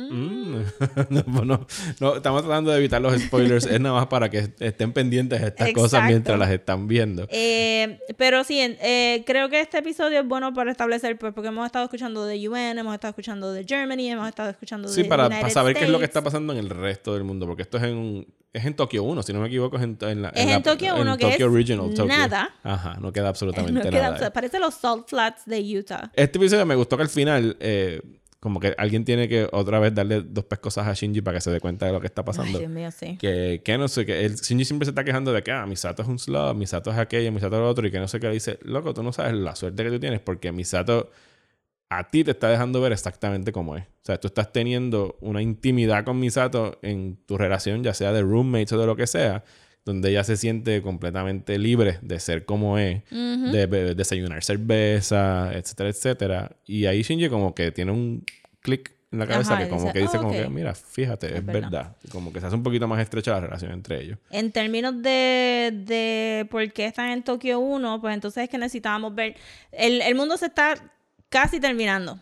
Mm. 0.09 0.55
no, 1.09 1.23
pues 1.23 1.45
no, 1.45 1.67
no, 1.99 2.15
estamos 2.15 2.41
tratando 2.41 2.71
de 2.71 2.77
evitar 2.79 2.99
los 2.99 3.15
spoilers, 3.21 3.67
es 3.67 3.79
nada 3.79 3.93
más 3.93 4.07
para 4.07 4.27
que 4.29 4.49
estén 4.59 4.91
pendientes 4.91 5.39
de 5.39 5.47
estas 5.49 5.71
cosas 5.73 5.93
Exacto. 5.93 6.07
mientras 6.09 6.39
las 6.39 6.49
están 6.49 6.87
viendo. 6.87 7.27
Eh, 7.29 7.99
pero 8.17 8.43
sí, 8.43 8.59
en- 8.59 8.75
eh, 8.81 9.23
creo 9.27 9.49
que 9.49 9.59
este 9.61 9.77
episodio 9.77 10.19
es 10.21 10.27
bueno 10.27 10.51
para 10.55 10.71
establecer, 10.71 11.15
pues, 11.19 11.31
porque 11.33 11.49
hemos 11.49 11.63
estado 11.67 11.85
escuchando 11.85 12.25
de 12.25 12.49
UN, 12.49 12.79
hemos 12.79 12.95
estado 12.95 13.11
escuchando 13.11 13.51
de 13.53 13.65
Germany, 13.65 14.09
hemos 14.09 14.27
estado 14.27 14.49
escuchando 14.49 14.87
Sí, 14.87 15.03
de 15.03 15.09
para, 15.09 15.27
United 15.27 15.41
para 15.41 15.53
saber 15.53 15.75
qué 15.75 15.83
es 15.85 15.89
lo 15.91 15.99
que 15.99 16.05
States. 16.05 16.17
está 16.17 16.23
pasando 16.23 16.53
en 16.53 16.59
el 16.59 16.69
resto 16.71 17.13
del 17.13 17.23
mundo, 17.23 17.45
porque 17.45 17.61
esto 17.61 17.77
es 17.77 17.83
en, 17.83 18.25
es 18.51 18.65
en 18.65 18.75
Tokio 18.75 19.03
1, 19.03 19.21
si 19.21 19.31
no 19.31 19.41
me 19.41 19.47
equivoco, 19.47 19.77
es 19.77 19.83
en, 19.83 19.95
en 20.01 20.21
la, 20.23 20.29
Es 20.29 20.41
en 20.43 20.49
la- 20.49 20.63
Tokio 20.63 20.95
1, 20.99 21.17
que 21.19 21.35
es 21.35 21.41
Original 21.43 21.89
Tokyo. 21.89 22.07
nada. 22.07 22.49
Ajá, 22.63 22.97
no 22.99 23.11
queda 23.13 23.29
absolutamente 23.29 23.91
No 23.91 23.91
nada. 23.91 24.33
parece 24.33 24.57
los 24.59 24.73
Salt 24.73 25.07
Flats 25.07 25.45
de 25.45 25.59
Utah. 25.77 26.09
Este 26.15 26.39
episodio 26.39 26.65
me 26.65 26.73
gustó 26.73 26.97
que 26.97 27.03
al 27.03 27.09
final, 27.09 27.55
eh, 27.59 28.01
como 28.39 28.59
que 28.59 28.75
alguien 28.77 29.03
tiene 29.03 29.27
que 29.27 29.47
otra 29.51 29.79
vez 29.79 29.95
darle 29.95 30.21
dos 30.21 30.45
pescosas 30.45 30.87
a 30.87 30.93
Shinji 30.93 31.21
para 31.21 31.37
que 31.37 31.41
se 31.41 31.51
dé 31.51 31.59
cuenta 31.59 31.87
de 31.87 31.91
lo 31.91 31.99
que 31.99 32.07
está 32.07 32.23
pasando. 32.23 32.51
Ay, 32.51 32.59
Dios 32.59 32.71
mío, 32.71 32.91
sí. 32.91 33.17
que, 33.17 33.61
que 33.63 33.77
no 33.77 33.87
sé, 33.87 34.05
que 34.05 34.25
el 34.25 34.35
Shinji 34.35 34.65
siempre 34.65 34.85
se 34.85 34.91
está 34.91 35.03
quejando 35.03 35.33
de 35.33 35.41
que, 35.41 35.51
ah, 35.51 35.65
Misato 35.65 36.03
es 36.03 36.07
un 36.07 36.19
slug, 36.19 36.55
Misato 36.55 36.91
es 36.91 36.97
aquello, 36.97 37.31
Misato 37.31 37.55
es 37.55 37.61
lo 37.61 37.69
otro, 37.69 37.87
y 37.87 37.91
que 37.91 37.99
no 37.99 38.07
sé 38.07 38.19
qué. 38.19 38.29
Dice, 38.29 38.59
loco, 38.61 38.93
tú 38.93 39.01
no 39.01 39.11
sabes 39.11 39.33
la 39.33 39.55
suerte 39.55 39.83
que 39.83 39.89
tú 39.89 39.99
tienes 39.99 40.19
porque 40.19 40.51
Misato 40.51 41.09
a 41.89 42.07
ti 42.09 42.23
te 42.23 42.31
está 42.31 42.49
dejando 42.49 42.81
ver 42.81 42.91
exactamente 42.91 43.51
cómo 43.51 43.77
es. 43.77 43.83
O 43.83 44.05
sea, 44.05 44.19
tú 44.19 44.27
estás 44.27 44.51
teniendo 44.51 45.17
una 45.21 45.41
intimidad 45.41 46.03
con 46.03 46.19
Misato 46.19 46.79
en 46.81 47.17
tu 47.25 47.37
relación, 47.37 47.83
ya 47.83 47.93
sea 47.93 48.11
de 48.11 48.21
roommates 48.21 48.73
o 48.73 48.77
de 48.77 48.85
lo 48.85 48.95
que 48.95 49.07
sea, 49.07 49.43
donde 49.87 50.09
ella 50.11 50.23
se 50.23 50.35
siente 50.37 50.81
completamente 50.81 51.57
libre 51.57 51.97
de 52.01 52.19
ser 52.19 52.45
como 52.45 52.77
es, 52.77 53.01
de 53.09 53.95
desayunar 53.95 54.43
cerveza, 54.43 55.51
etcétera, 55.53 55.89
etcétera. 55.89 56.51
Y 56.65 56.85
ahí 56.85 57.01
Shinji 57.01 57.29
como 57.29 57.55
que 57.55 57.71
tiene 57.71 57.91
un 57.91 58.23
clic 58.61 58.91
en 59.11 59.19
la 59.19 59.27
cabeza 59.27 59.53
Ajá, 59.53 59.63
que 59.63 59.69
como 59.69 59.81
dice, 59.83 59.93
que 59.93 59.99
dice 59.99 60.17
"Ah, 60.17 60.19
como 60.19 60.31
ok". 60.31 60.35
que, 60.35 60.49
mira, 60.49 60.75
fíjate, 60.75 61.27
es, 61.27 61.33
Es 61.35 61.45
verdad. 61.45 61.61
verdad. 61.71 61.95
Como 62.11 62.33
que 62.33 62.41
se 62.41 62.47
hace 62.47 62.55
un 62.57 62.63
poquito 62.63 62.87
más 62.89 62.99
estrecha 62.99 63.31
la 63.31 63.39
relación 63.39 63.71
entre 63.71 64.01
ellos. 64.03 64.17
En 64.29 64.51
términos 64.51 65.01
de, 65.01 65.71
de 65.73 66.45
por 66.51 66.69
qué 66.73 66.85
están 66.85 67.11
en 67.11 67.23
Tokio 67.23 67.59
1, 67.59 68.01
pues 68.01 68.13
entonces 68.13 68.43
es 68.43 68.49
que 68.49 68.57
necesitábamos 68.57 69.15
ver. 69.15 69.35
El, 69.71 70.01
el 70.01 70.13
mundo 70.15 70.35
se 70.35 70.47
está 70.47 70.73
casi 71.29 71.59
terminando. 71.61 72.19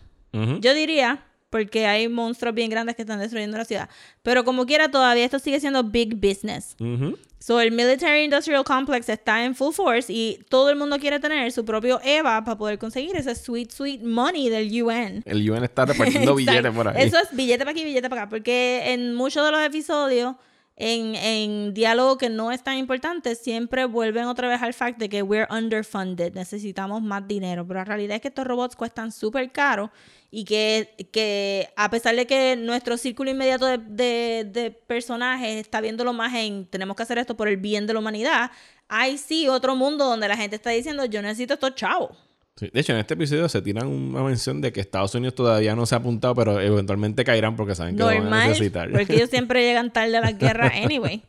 Yo 0.62 0.74
diría, 0.76 1.24
porque 1.56 1.86
hay 1.88 2.10
monstruos 2.10 2.54
bien 2.54 2.70
grandes 2.70 2.98
que 2.98 3.04
están 3.04 3.18
destruyendo 3.18 3.58
la 3.58 3.64
ciudad. 3.64 3.88
Pero 4.24 4.44
como 4.44 4.66
quiera, 4.66 4.92
todavía 4.92 5.24
esto 5.24 5.40
sigue 5.40 5.58
siendo 5.62 5.86
big 5.86 6.16
business. 6.16 6.76
Ujú. 6.82 7.18
So, 7.40 7.62
el 7.62 7.72
Military 7.72 8.26
Industrial 8.26 8.62
Complex 8.66 9.08
está 9.08 9.46
en 9.46 9.56
full 9.56 9.74
force 9.74 10.12
y 10.12 10.44
todo 10.50 10.70
el 10.70 10.76
mundo 10.76 11.00
quiere 11.00 11.18
tener 11.22 11.50
su 11.54 11.64
propio 11.64 12.02
EVA 12.04 12.44
para 12.44 12.58
poder 12.58 12.78
conseguir 12.78 13.16
ese 13.16 13.34
sweet, 13.36 13.72
sweet 13.72 14.02
money 14.02 14.50
del 14.50 14.68
UN. 14.84 15.24
El 15.24 15.50
UN 15.50 15.64
está 15.64 15.86
repartiendo 15.86 16.36
billetes 16.36 16.74
por 16.74 16.90
ahí. 16.90 17.08
Eso 17.08 17.20
es 17.20 17.34
billete 17.34 17.60
para 17.60 17.72
aquí, 17.72 17.86
billete 17.86 18.10
para 18.10 18.24
acá. 18.24 18.30
Porque 18.32 18.92
en 18.92 19.16
muchos 19.16 19.46
de 19.46 19.52
los 19.54 19.62
episodios, 19.62 20.36
en, 20.78 21.74
diálogo 21.74 22.18
que 22.18 22.30
no 22.30 22.52
es 22.52 22.64
tan 22.64 22.78
importante, 22.78 23.36
siempre 23.36 23.86
vuelven 23.86 24.26
otra 24.26 24.50
vez 24.50 24.62
al 24.62 24.74
fact 24.74 24.98
de 25.00 25.08
que 25.10 25.24
we're 25.24 25.48
underfunded, 25.50 26.34
necesitamos 26.34 27.02
más 27.02 27.28
dinero. 27.28 27.66
Pero 27.66 27.80
la 27.80 27.86
realidad 27.86 28.16
es 28.16 28.22
que 28.22 28.28
estos 28.28 28.46
robots 28.46 28.76
cuestan 28.76 29.12
súper 29.12 29.52
caro 29.52 29.92
y 30.32 30.44
que, 30.44 31.10
que 31.12 31.70
a 31.78 31.90
pesar 31.90 32.16
de 32.16 32.28
que 32.28 32.56
nuestro 32.58 32.98
círculo 32.98 33.32
inmediato 33.32 33.66
de, 33.66 33.78
de, 33.78 34.50
de 34.52 34.72
personajes 34.72 35.56
está 35.58 35.80
viéndolo 35.80 36.12
más 36.12 36.34
en 36.34 36.66
tenemos 36.66 36.96
que 36.98 37.04
hacer 37.04 37.18
esto 37.20 37.38
por 37.38 37.48
el 37.48 37.58
bien 37.58 37.88
de 37.88 37.94
la 37.94 38.00
humanidad, 38.00 38.52
hay 38.90 39.18
sí 39.18 39.48
otro 39.48 39.76
mundo 39.76 40.06
donde 40.06 40.28
la 40.28 40.36
gente 40.38 40.58
está 40.58 40.72
diciendo 40.72 41.06
yo 41.06 41.22
necesito 41.22 41.54
estos 41.54 41.76
chavos. 41.76 42.25
Sí, 42.58 42.70
De 42.74 42.80
hecho, 42.80 42.94
en 42.94 43.00
este 43.00 43.16
episodio 43.16 43.50
se 43.50 43.62
tiran 43.62 43.86
una 43.88 44.24
mención 44.24 44.62
de 44.62 44.72
que 44.72 44.80
Estados 44.80 45.14
Unidos 45.14 45.36
todavía 45.36 45.76
no 45.76 45.86
se 45.86 45.94
ha 45.94 45.98
apuntado, 45.98 46.34
pero 46.36 46.58
eventualmente 46.62 47.26
caerán 47.26 47.58
porque 47.58 47.76
saben 47.76 47.96
que 47.96 48.00
lo 48.00 48.06
van 48.06 48.16
a 48.16 48.20
normal, 48.22 48.48
necesitar. 48.48 48.90
porque 48.92 49.14
ellos 49.14 49.30
siempre 49.36 49.62
llegan 49.62 49.92
tarde 49.92 50.16
a 50.16 50.22
las 50.22 50.38
guerras 50.38 50.72
anyway. 50.82 51.22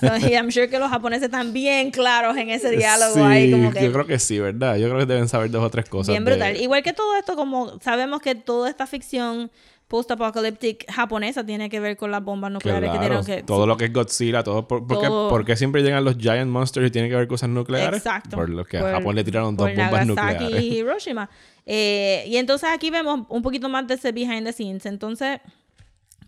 So, 0.00 0.16
y 0.28 0.32
I'm 0.34 0.50
sure 0.50 0.68
que 0.68 0.80
los 0.80 0.90
japoneses 0.90 1.26
están 1.26 1.52
bien 1.52 1.92
claros 1.92 2.36
en 2.36 2.50
ese 2.50 2.70
diálogo 2.70 3.14
Sí, 3.14 3.20
ahí, 3.20 3.52
como 3.52 3.70
que 3.70 3.84
yo 3.84 3.92
creo 3.92 4.06
que 4.06 4.18
sí, 4.18 4.40
¿verdad? 4.40 4.76
Yo 4.76 4.88
creo 4.88 4.98
que 4.98 5.06
deben 5.06 5.28
saber 5.28 5.52
dos 5.52 5.62
o 5.62 5.70
tres 5.70 5.88
cosas. 5.88 6.08
bien 6.12 6.24
de- 6.24 6.32
brutal. 6.32 6.56
Igual 6.60 6.82
que 6.82 6.92
todo 6.92 7.14
esto, 7.16 7.36
como 7.36 7.78
sabemos 7.80 8.20
que 8.20 8.34
toda 8.34 8.68
esta 8.68 8.88
ficción 8.88 9.52
post-apocalyptic 9.88 10.90
japonesa 10.90 11.46
tiene 11.46 11.68
que 11.68 11.78
ver 11.78 11.96
con 11.96 12.10
las 12.10 12.22
bombas 12.22 12.50
nucleares 12.50 12.90
que 12.90 12.98
tienen 12.98 13.24
que... 13.24 13.42
todo 13.42 13.66
lo 13.66 13.76
que 13.76 13.84
es 13.84 13.92
Godzilla, 13.92 14.42
todo. 14.42 14.66
Por, 14.66 14.86
¿por, 14.86 15.00
qué, 15.00 15.06
Todo. 15.06 15.28
por 15.28 15.44
qué 15.44 15.56
siempre 15.56 15.82
llegan 15.82 16.04
los 16.04 16.16
Giant 16.18 16.50
Monsters 16.50 16.88
y 16.88 16.90
tienen 16.90 17.10
que 17.10 17.16
ver 17.16 17.28
cosas 17.28 17.48
nucleares? 17.48 17.98
Exacto. 17.98 18.36
Por 18.36 18.48
lo 18.50 18.64
que 18.64 18.78
Por- 18.78 18.88
a 18.88 18.98
Japón 18.98 19.14
le 19.14 19.22
tiraron 19.24 19.56
dos 19.56 19.68
bombas 19.68 20.06
Nagasaki 20.06 20.44
nucleares. 20.44 20.62
y 20.62 20.66
Hiroshima. 20.78 21.30
Eh, 21.64 22.24
y 22.26 22.36
entonces 22.36 22.68
aquí 22.72 22.90
vemos 22.90 23.26
un 23.28 23.42
poquito 23.42 23.68
más 23.68 23.86
de 23.86 23.94
ese 23.94 24.10
behind 24.12 24.44
the 24.44 24.52
scenes. 24.52 24.86
Entonces, 24.86 25.40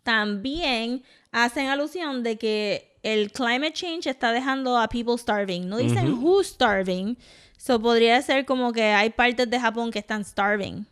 también 0.02 1.02
hacen 1.32 1.68
alusión 1.68 2.22
de 2.22 2.38
que 2.38 2.96
el 3.02 3.30
climate 3.32 3.72
change 3.72 4.06
está 4.06 4.32
dejando 4.32 4.78
a 4.78 4.88
people 4.88 5.16
starving. 5.18 5.68
No 5.68 5.78
dicen 5.78 6.14
who's 6.14 6.48
starving. 6.48 7.16
So 7.56 7.80
podría 7.80 8.22
ser 8.22 8.44
como 8.44 8.72
que 8.72 8.84
hay 8.84 9.10
partes 9.10 9.50
de 9.50 9.58
Japón 9.58 9.90
que 9.90 9.98
están 9.98 10.24
starving. 10.24 10.86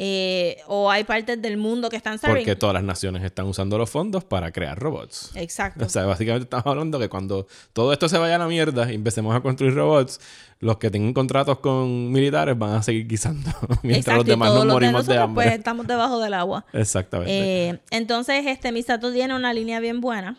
Eh, 0.00 0.58
o 0.68 0.88
hay 0.88 1.02
partes 1.02 1.42
del 1.42 1.56
mundo 1.56 1.88
que 1.90 1.96
están 1.96 2.18
starving. 2.18 2.42
Porque 2.44 2.54
todas 2.54 2.72
las 2.72 2.84
naciones 2.84 3.24
están 3.24 3.46
usando 3.46 3.76
los 3.78 3.90
fondos 3.90 4.22
para 4.22 4.52
crear 4.52 4.78
robots. 4.78 5.32
Exacto. 5.34 5.84
O 5.88 5.88
sea, 5.88 6.04
básicamente 6.04 6.44
estamos 6.44 6.66
hablando 6.66 7.00
que 7.00 7.08
cuando 7.08 7.48
todo 7.72 7.92
esto 7.92 8.08
se 8.08 8.16
vaya 8.16 8.36
a 8.36 8.38
la 8.38 8.46
mierda 8.46 8.90
y 8.92 8.94
empecemos 8.94 9.34
a 9.34 9.40
construir 9.40 9.74
robots, 9.74 10.20
los 10.60 10.78
que 10.78 10.90
tengan 10.90 11.12
contratos 11.12 11.58
con 11.58 12.12
militares 12.12 12.56
van 12.56 12.74
a 12.74 12.82
seguir 12.84 13.08
guisando 13.08 13.50
mientras 13.82 14.18
los 14.18 14.24
Exacto, 14.24 14.24
demás 14.24 14.54
nos 14.54 14.64
de 14.66 14.72
morimos 14.72 15.06
de, 15.06 15.14
nosotros, 15.14 15.18
hambre. 15.24 15.44
pues 15.46 15.58
estamos 15.58 15.86
debajo 15.88 16.20
del 16.20 16.34
agua. 16.34 16.64
Exactamente. 16.72 17.68
Eh, 17.70 17.80
entonces, 17.90 18.46
este 18.46 18.70
Misato 18.70 19.12
tiene 19.12 19.34
una 19.34 19.52
línea 19.52 19.80
bien 19.80 20.00
buena 20.00 20.38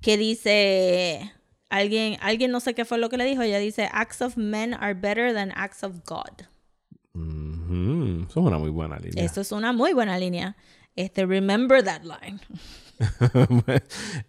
que 0.00 0.16
dice 0.16 1.32
alguien, 1.68 2.16
alguien 2.20 2.50
no 2.50 2.58
sé 2.58 2.74
qué 2.74 2.84
fue 2.84 2.98
lo 2.98 3.08
que 3.10 3.16
le 3.16 3.24
dijo, 3.26 3.42
ella 3.42 3.58
dice 3.58 3.88
acts 3.92 4.22
of 4.22 4.36
men 4.36 4.74
are 4.74 4.94
better 4.94 5.32
than 5.32 5.52
acts 5.54 5.84
of 5.84 5.92
God. 6.04 6.48
Ujú, 7.70 8.26
Eso 8.28 8.40
es 8.40 8.46
una 8.46 8.58
muy 8.58 8.70
buena 8.70 8.98
línea. 8.98 9.24
Eso 9.24 9.40
es 9.40 9.52
una 9.52 9.72
muy 9.72 9.92
buena 9.92 10.18
línea. 10.18 10.56
Este, 10.96 11.24
remember 11.24 11.82
that 11.84 12.02
line. 12.02 12.40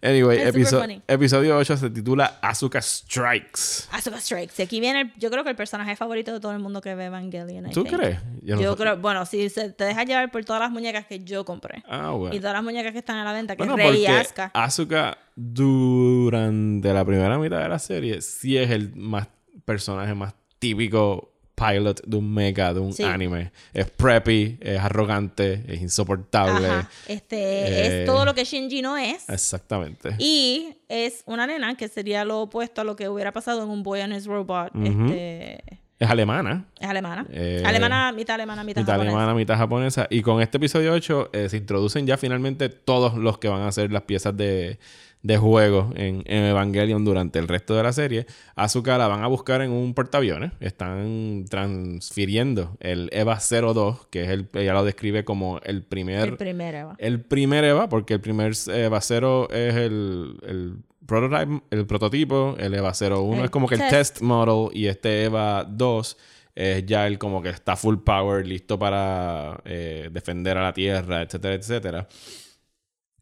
anyway, 0.02 0.38
episo- 0.38 0.82
episodio 1.06 1.56
8 1.58 1.76
se 1.76 1.90
titula 1.90 2.38
Asuka 2.40 2.80
Strikes. 2.80 3.88
Asuka 3.90 4.18
Strikes. 4.20 4.54
Y 4.58 4.62
aquí 4.62 4.80
viene, 4.80 5.00
el- 5.02 5.12
yo 5.18 5.30
creo 5.30 5.44
que 5.44 5.50
el 5.50 5.56
personaje 5.56 5.94
favorito 5.96 6.32
de 6.32 6.40
todo 6.40 6.52
el 6.52 6.58
mundo 6.58 6.80
que 6.80 6.94
ve 6.94 7.06
Evangelion. 7.06 7.66
I 7.66 7.72
¿Tú 7.72 7.84
think. 7.84 7.96
crees? 7.96 8.18
Yo 8.42 8.56
no 8.56 8.76
creo, 8.76 8.96
bueno, 8.98 9.26
si 9.26 9.48
se 9.50 9.70
te 9.70 9.84
dejas 9.84 10.06
llevar 10.06 10.30
por 10.30 10.44
todas 10.44 10.60
las 10.62 10.70
muñecas 10.70 11.06
que 11.06 11.22
yo 11.22 11.44
compré. 11.44 11.82
Ah, 11.88 12.10
bueno. 12.10 12.34
Y 12.34 12.38
todas 12.38 12.54
las 12.54 12.62
muñecas 12.64 12.92
que 12.92 12.98
están 12.98 13.16
a 13.18 13.24
la 13.24 13.32
venta, 13.32 13.56
que 13.56 13.64
Bueno, 13.64 13.76
es 13.76 13.90
Rey 13.90 14.02
y 14.02 14.06
Asuka. 14.06 14.50
Asuka 14.54 15.18
durante 15.36 16.92
la 16.94 17.04
primera 17.04 17.38
mitad 17.38 17.60
de 17.62 17.68
la 17.68 17.78
serie 17.78 18.20
sí 18.22 18.56
es 18.56 18.70
el 18.70 18.94
más 18.96 19.28
personaje 19.64 20.14
más 20.14 20.34
típico 20.58 21.31
pilot 21.66 22.02
de 22.06 22.16
un 22.16 22.32
mecha, 22.34 22.72
de 22.74 22.80
un 22.80 22.92
Sí. 22.92 23.02
anime. 23.04 23.52
Es 23.72 23.90
preppy, 23.90 24.58
es 24.60 24.78
arrogante, 24.78 25.64
es 25.68 25.80
insoportable. 25.82 26.66
Ajá. 26.66 26.90
Este, 27.08 27.36
Eh, 27.36 28.00
es 28.00 28.06
todo 28.06 28.24
lo 28.24 28.34
que 28.34 28.44
Shinji 28.44 28.82
no 28.82 28.96
es. 28.96 29.28
Exactamente. 29.28 30.14
Y 30.18 30.76
es 30.88 31.22
una 31.26 31.46
nena 31.46 31.76
que 31.76 31.88
sería 31.88 32.24
lo 32.24 32.40
opuesto 32.42 32.80
a 32.80 32.84
lo 32.84 32.96
que 32.96 33.08
hubiera 33.08 33.32
pasado 33.32 33.62
en 33.62 33.68
un 33.70 33.82
Boy 33.82 34.00
and 34.00 34.14
His 34.14 34.26
Robot. 34.26 34.72
Este, 34.84 35.62
Es 36.02 36.10
alemana. 36.10 36.64
es 36.80 36.88
alemana. 36.88 37.24
Eh, 37.30 37.62
alemana, 37.64 38.10
mitad 38.10 38.34
alemana, 38.34 38.64
mitad, 38.64 38.80
Mitad 38.80 38.94
japonesa. 38.94 39.16
alemana, 39.16 39.34
mitad 39.36 39.56
japonesa. 39.56 40.06
Y 40.10 40.22
con 40.22 40.42
este 40.42 40.56
episodio 40.56 40.92
8 40.92 41.30
eh, 41.32 41.48
se 41.48 41.56
introducen 41.58 42.08
ya 42.08 42.16
finalmente 42.16 42.68
todos 42.70 43.14
los 43.14 43.38
que 43.38 43.46
van 43.46 43.62
a 43.62 43.70
ser 43.70 43.92
las 43.92 44.02
piezas 44.02 44.36
de, 44.36 44.80
de 45.22 45.36
juego 45.38 45.92
en, 45.94 46.24
en 46.26 46.42
Evangelion 46.46 47.04
durante 47.04 47.38
el 47.38 47.46
resto 47.46 47.76
de 47.76 47.84
la 47.84 47.92
serie. 47.92 48.26
Asuka 48.56 48.98
la 48.98 49.06
van 49.06 49.22
a 49.22 49.28
buscar 49.28 49.62
en 49.62 49.70
un 49.70 49.94
portaaviones. 49.94 50.50
Están 50.58 51.44
transfiriendo 51.48 52.76
el 52.80 53.08
EVA 53.12 53.38
02, 53.38 54.08
que 54.10 54.24
es 54.24 54.30
el, 54.30 54.48
ella 54.54 54.72
lo 54.72 54.84
describe 54.84 55.24
como 55.24 55.60
el 55.62 55.84
primer... 55.84 56.30
El 56.30 56.36
primero. 56.36 56.78
Eva. 56.78 56.96
el 56.98 57.20
primer 57.20 57.62
EVA, 57.62 57.88
porque 57.88 58.14
el 58.14 58.20
primer 58.20 58.54
EVA 58.66 59.00
0 59.00 59.48
es 59.52 59.74
el, 59.76 60.36
el 60.48 60.76
prototype, 61.06 61.62
el 61.70 61.86
prototipo, 61.86 62.56
el 62.58 62.74
EVA 62.74 62.92
01 62.92 63.34
El 63.38 63.44
es 63.44 63.50
como 63.50 63.68
que 63.68 63.76
el 63.76 63.80
test. 63.80 63.92
test 63.92 64.20
model 64.22 64.76
y 64.76 64.86
este 64.86 65.24
EVA 65.24 65.64
2 65.64 66.16
es 66.54 66.86
ya 66.86 67.06
el 67.06 67.18
como 67.18 67.42
que 67.42 67.48
está 67.48 67.76
full 67.76 67.96
power, 67.98 68.46
listo 68.46 68.78
para 68.78 69.60
eh, 69.64 70.10
defender 70.12 70.58
a 70.58 70.62
la 70.62 70.72
Tierra, 70.72 71.22
etcétera, 71.22 71.54
etcétera. 71.54 72.08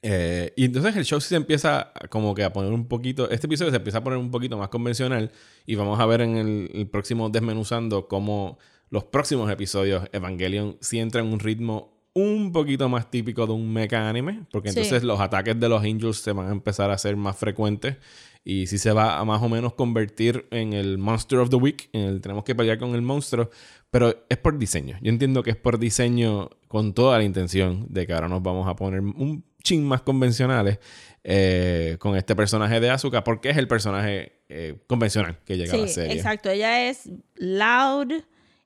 Eh, 0.02 0.52
y 0.56 0.64
entonces 0.64 0.96
el 0.96 1.04
show 1.04 1.20
sí 1.20 1.28
se 1.28 1.36
empieza 1.36 1.92
como 2.08 2.34
que 2.34 2.42
a 2.42 2.52
poner 2.52 2.72
un 2.72 2.88
poquito, 2.88 3.30
este 3.30 3.46
episodio 3.46 3.70
se 3.70 3.76
empieza 3.76 3.98
a 3.98 4.04
poner 4.04 4.18
un 4.18 4.30
poquito 4.30 4.56
más 4.56 4.70
convencional 4.70 5.30
y 5.66 5.74
vamos 5.74 6.00
a 6.00 6.06
ver 6.06 6.22
en 6.22 6.36
el, 6.36 6.70
el 6.72 6.88
próximo 6.88 7.28
desmenuzando 7.28 8.08
cómo 8.08 8.58
los 8.88 9.04
próximos 9.04 9.50
episodios 9.50 10.04
Evangelion 10.12 10.78
sí 10.80 10.98
entra 10.98 11.20
en 11.20 11.26
un 11.26 11.38
ritmo 11.38 11.99
un 12.12 12.50
poquito 12.52 12.88
más 12.88 13.10
típico 13.10 13.46
de 13.46 13.52
un 13.52 13.72
mecha 13.72 14.08
anime, 14.08 14.44
porque 14.50 14.70
Sí. 14.72 14.78
entonces 14.80 15.04
los 15.04 15.20
ataques 15.20 15.58
de 15.60 15.68
los 15.68 15.82
angels 15.82 16.18
se 16.18 16.32
van 16.32 16.48
a 16.48 16.52
empezar 16.52 16.90
a 16.90 16.94
hacer 16.94 17.16
más 17.16 17.36
frecuentes 17.36 17.96
y 18.44 18.66
sí 18.66 18.78
se 18.78 18.92
va 18.92 19.18
a 19.18 19.24
más 19.24 19.42
o 19.42 19.48
menos 19.48 19.74
convertir 19.74 20.46
en 20.50 20.72
el 20.72 20.98
Monster 20.98 21.38
of 21.38 21.50
the 21.50 21.56
Week, 21.56 21.88
en 21.92 22.00
el 22.02 22.20
tenemos 22.20 22.42
que 22.44 22.54
pelear 22.54 22.78
con 22.78 22.94
el 22.94 23.02
monstruo, 23.02 23.50
pero 23.90 24.24
es 24.28 24.38
por 24.38 24.58
diseño. 24.58 24.96
Yo 25.02 25.10
entiendo 25.10 25.42
que 25.42 25.50
es 25.50 25.56
por 25.56 25.78
diseño 25.78 26.48
con 26.68 26.94
toda 26.94 27.18
la 27.18 27.24
intención 27.24 27.86
de 27.90 28.06
que 28.06 28.12
ahora 28.12 28.28
nos 28.28 28.42
vamos 28.42 28.66
a 28.66 28.74
poner 28.76 29.00
un 29.00 29.44
chin 29.62 29.84
más 29.84 30.00
convencionales 30.02 30.78
eh, 31.22 31.96
con 32.00 32.16
este 32.16 32.34
personaje 32.34 32.80
de 32.80 32.88
Asuka, 32.90 33.22
porque 33.22 33.50
es 33.50 33.58
el 33.58 33.68
personaje 33.68 34.40
eh, 34.48 34.78
convencional 34.86 35.38
que 35.44 35.58
llega 35.58 35.74
a 35.74 35.76
la 35.76 35.86
serie. 35.88 36.12
exacto. 36.16 36.48
Ella 36.48 36.88
es 36.88 37.10
loud, 37.36 38.10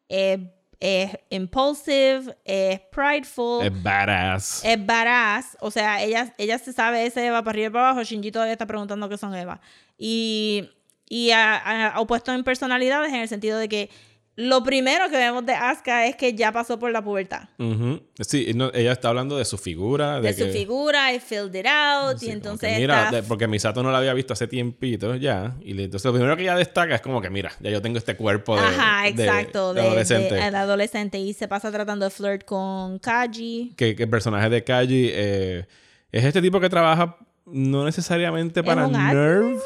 eh, 0.08 0.52
es 0.80 1.16
impulsive, 1.30 2.36
es 2.44 2.80
prideful. 2.92 3.64
Es 3.64 3.82
badass. 3.82 4.62
es 4.64 4.86
badass, 4.86 5.56
o 5.60 5.70
sea, 5.70 6.02
ella, 6.02 6.34
ella 6.38 6.58
se 6.58 6.72
sabe 6.72 7.06
ese 7.06 7.26
Eva 7.26 7.42
para 7.42 7.52
arriba 7.54 7.66
y 7.68 7.70
para 7.70 7.88
abajo, 7.90 8.02
Shinji 8.04 8.30
todavía 8.32 8.52
está 8.52 8.66
preguntando 8.66 9.08
qué 9.08 9.16
son 9.18 9.34
Eva. 9.34 9.60
Y, 9.98 10.68
y 11.08 11.30
a- 11.30 11.92
a- 11.94 12.00
opuesto 12.00 12.32
en 12.32 12.44
personalidades 12.44 13.10
en 13.12 13.20
el 13.20 13.28
sentido 13.28 13.58
de 13.58 13.68
que 13.68 13.90
lo 14.36 14.64
primero 14.64 15.08
que 15.10 15.16
vemos 15.16 15.46
de 15.46 15.52
Asuka 15.54 16.06
es 16.06 16.16
que 16.16 16.34
ya 16.34 16.50
pasó 16.50 16.78
por 16.78 16.90
la 16.90 17.02
pubertad. 17.04 17.44
Ujú. 17.58 18.00
Sí, 18.20 18.50
no, 18.54 18.72
ella 18.74 18.90
está 18.90 19.10
hablando 19.10 19.36
de 19.38 19.44
su 19.44 19.58
figura. 19.58 20.20
De, 20.20 20.28
De 20.28 20.34
su 20.34 20.44
que- 20.46 20.50
figura, 20.52 21.12
I 21.12 21.20
filled 21.20 21.54
it 21.54 21.66
out, 21.66 22.18
Sí, 22.18 22.26
y 22.26 22.30
entonces 22.30 22.72
que 22.74 22.78
mira, 22.80 23.04
está- 23.04 23.16
de- 23.16 23.22
porque 23.22 23.46
Misato 23.46 23.82
no 23.84 23.92
la 23.92 23.98
había 23.98 24.12
visto 24.12 24.32
hace 24.32 24.48
tiempito 24.48 25.14
ya. 25.14 25.54
Y 25.62 25.74
le- 25.74 25.84
entonces 25.84 26.04
lo 26.06 26.12
primero 26.14 26.36
que 26.36 26.42
ella 26.42 26.56
destaca 26.56 26.96
es 26.96 27.00
como 27.00 27.20
que, 27.22 27.30
mira, 27.30 27.52
ya 27.60 27.70
yo 27.70 27.80
tengo 27.80 27.96
este 27.98 28.16
cuerpo 28.16 28.56
de, 28.56 28.62
Ajá, 28.62 29.06
exacto, 29.06 29.72
de 29.72 29.80
de, 29.82 29.86
adolescente. 29.86 30.34
de 30.34 30.42
adolescente 30.42 31.18
y 31.18 31.32
se 31.32 31.46
pasa 31.46 31.70
tratando 31.70 32.04
de 32.04 32.10
flirt 32.10 32.44
con 32.44 32.98
Kaji. 32.98 33.74
que, 33.76 33.94
que 33.94 34.02
el 34.02 34.10
personaje 34.10 34.48
de 34.50 34.64
Kaji 34.64 35.10
eh, 35.12 35.66
es 36.10 36.24
este 36.24 36.42
tipo 36.42 36.58
que 36.58 36.68
trabaja 36.68 37.16
no 37.46 37.84
necesariamente 37.84 38.64
para 38.64 38.88
Nerve. 38.88 39.58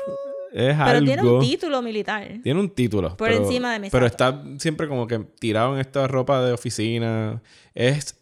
Es 0.53 0.75
Pero 0.77 0.83
algo. 0.83 1.05
tiene 1.07 1.23
un 1.23 1.41
título 1.41 1.83
militar. 1.83 2.29
Tiene 2.43 2.61
un 2.61 2.71
título. 2.71 3.17
Por 3.17 3.29
pero- 3.29 3.43
encima 3.45 3.73
de 3.73 3.79
Misato. 3.81 3.93
Pero 3.97 4.07
está 4.07 4.43
siempre 4.59 4.89
como 4.89 5.07
que 5.07 5.19
tirado 5.39 5.75
en 5.75 5.81
esta 5.81 6.07
ropa 6.09 6.43
de 6.45 6.53
oficina. 6.53 7.43
Es 7.75 8.15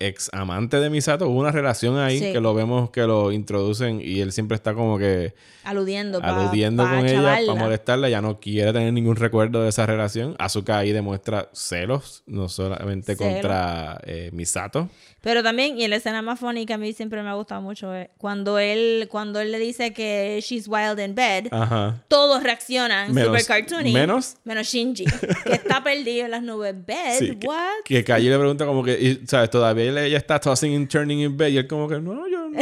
ex 0.00 0.30
amante 0.32 0.78
de 0.78 0.90
Misato. 0.90 1.28
Hubo 1.28 1.40
una 1.40 1.50
relación 1.50 1.98
ahí 1.98 2.20
Sí. 2.20 2.32
que 2.32 2.40
lo 2.40 2.54
vemos 2.54 2.90
que 2.90 3.00
lo 3.02 3.32
introducen 3.32 4.00
y 4.00 4.20
él 4.20 4.30
siempre 4.30 4.54
está 4.54 4.72
como 4.74 4.96
que 4.96 5.34
Aludiendo, 5.64 6.20
pa- 6.20 6.28
aludiendo 6.40 6.84
pa 6.84 6.94
con 6.96 7.06
ella 7.06 7.20
para 7.22 7.54
molestarla. 7.54 8.08
Ya 8.08 8.20
no 8.20 8.38
quiere 8.38 8.72
tener 8.72 8.92
ningún 8.92 9.16
recuerdo 9.16 9.62
de 9.62 9.70
esa 9.70 9.86
relación. 9.86 10.36
Asuka 10.38 10.78
ahí 10.78 10.92
demuestra 10.92 11.48
celos, 11.52 12.22
no 12.26 12.48
solamente 12.48 13.16
contra 13.16 14.00
eh, 14.04 14.30
Misato. 14.32 14.88
Pero 15.20 15.42
también, 15.42 15.78
y 15.80 15.86
la 15.88 15.96
escena 15.96 16.22
más 16.22 16.38
funny 16.38 16.64
que 16.64 16.74
a 16.74 16.78
mí 16.78 16.92
siempre 16.92 17.22
me 17.24 17.28
ha 17.28 17.34
gustado 17.34 17.60
mucho 17.60 17.92
es 17.92 18.08
cuando 18.18 18.58
él, 18.60 19.08
cuando 19.10 19.40
él 19.40 19.50
le 19.50 19.58
dice 19.58 19.92
que 19.92 20.38
she's 20.42 20.68
wild 20.68 21.00
in 21.00 21.14
bed, 21.16 21.48
Ajá. 21.50 22.02
todos 22.06 22.42
reaccionan 22.42 23.12
Menos- 23.12 23.40
super 23.40 23.44
cartoony. 23.44 23.92
menos- 23.92 24.36
Menos 24.44 24.68
Shinji, 24.68 25.04
que 25.44 25.52
está 25.54 25.82
perdido 25.82 26.26
en 26.26 26.30
las 26.30 26.42
nubes. 26.42 26.74
Bed, 26.86 27.18
Sí, 27.18 27.36
que- 27.36 27.46
what? 27.48 27.82
Que 27.84 28.04
Calle 28.04 28.30
le 28.30 28.38
pregunta 28.38 28.64
como 28.64 28.84
que, 28.84 28.92
y, 28.92 29.26
¿sabes? 29.26 29.50
Todavía 29.50 30.04
ella 30.04 30.16
está 30.18 30.38
tossing 30.38 30.74
and 30.76 30.88
turning 30.88 31.18
in 31.20 31.36
bed 31.36 31.48
y 31.48 31.58
él 31.58 31.66
como 31.66 31.88
que, 31.88 32.00
no, 32.00 32.28
yo 32.28 32.48
no. 32.48 32.58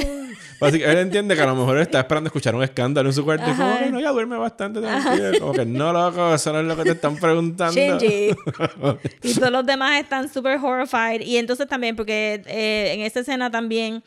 Que 0.61 0.85
él 0.85 0.99
entiende 0.99 1.35
que 1.35 1.43
a 1.43 1.47
lo 1.47 1.55
mejor 1.55 1.79
está 1.79 2.01
esperando 2.01 2.29
escuchar 2.29 2.55
un 2.55 2.63
escándalo 2.63 3.09
en 3.09 3.15
su 3.15 3.25
cuarto 3.25 3.51
y 3.51 3.55
como 3.55 3.79
que 3.79 3.91
no, 3.91 3.99
ella 3.99 4.11
duerme 4.11 4.37
bastante 4.37 4.81
tranquila. 4.81 5.33
Como 5.39 5.53
que 5.53 5.67
no, 5.67 5.93
loco, 5.93 6.35
eso 6.35 6.53
no 6.53 6.61
es 6.61 6.67
lo 6.67 6.77
que 6.77 6.85
te 6.85 6.91
están 6.93 7.17
preguntando. 7.17 7.81
Y 9.23 9.35
todos 9.35 9.51
los 9.51 9.67
demás 9.67 10.01
están 10.01 10.33
super 10.33 10.59
horrified. 10.63 11.21
Y 11.21 11.37
entonces 11.37 11.67
también, 11.69 11.97
porque 11.97 12.43
eh, 12.47 12.95
en 12.95 13.01
esa 13.01 13.21
escena 13.21 13.51
también 13.51 14.03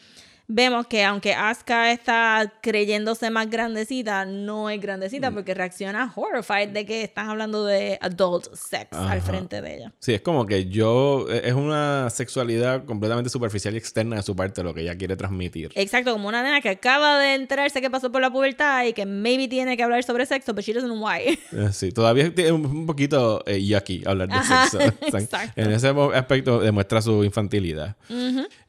vemos 0.52 0.88
que 0.88 1.04
aunque 1.06 1.34
Asuka 1.34 1.92
está 1.92 2.52
creyéndose 2.62 3.30
más 3.30 3.50
grandecita, 3.50 4.26
no 4.26 4.70
es 4.70 4.78
Mm. 4.80 4.82
grandecita 4.82 5.32
porque 5.32 5.54
reacciona 5.54 6.12
horrified 6.16 6.70
de 6.70 6.86
que 6.86 7.04
están 7.04 7.30
hablando 7.30 7.64
de 7.66 7.98
adult 8.02 8.52
sex 8.56 8.88
Ajá. 8.92 9.12
al 9.12 9.22
frente 9.22 9.62
de 9.62 9.76
ella. 9.76 9.94
Sí, 10.00 10.14
es 10.16 10.22
como 10.22 10.46
que 10.48 10.66
yo, 10.66 11.28
e, 11.30 11.48
es 11.50 11.54
una 11.54 12.10
sexualidad 12.10 12.84
completamente 12.86 13.30
superficial 13.30 13.76
y 13.76 13.78
externa 13.78 14.16
de 14.18 14.24
su 14.24 14.36
parte 14.36 14.64
lo 14.64 14.74
que 14.74 14.82
ella 14.82 14.98
quiere 14.98 15.16
transmitir. 15.16 15.72
Exacto, 15.76 16.12
como 16.14 16.28
una 16.28 16.42
nena 16.42 16.60
que 16.62 16.70
acaba 16.70 17.20
de 17.20 17.36
enterarse 17.36 17.80
que 17.80 17.90
pasó 17.92 18.12
por 18.12 18.20
la 18.22 18.32
pubertad 18.32 18.86
y 18.86 18.94
que 18.94 19.06
maybe 19.06 19.48
tiene 19.48 19.78
que 19.78 19.84
hablar 19.84 20.04
sobre 20.04 20.26
sexo, 20.26 20.54
but 20.54 20.64
she 20.64 20.74
doesn't 20.74 20.90
know 20.92 21.02
why. 21.06 21.38
Eh, 21.54 21.70
Sí, 21.72 21.92
todavía 21.92 22.32
es 22.36 22.52
un 22.52 22.86
poquito 22.88 23.44
eh, 23.46 23.64
yucky 23.64 24.02
hablar 24.06 24.28
de 24.30 24.34
Ajá, 24.36 24.68
sexo. 24.68 24.80
Exacto. 25.06 25.38
En 25.56 25.72
ese 25.72 25.90
aspecto 26.16 26.60
demuestra 26.60 27.02
su 27.02 27.24
infantilidad. 27.24 27.96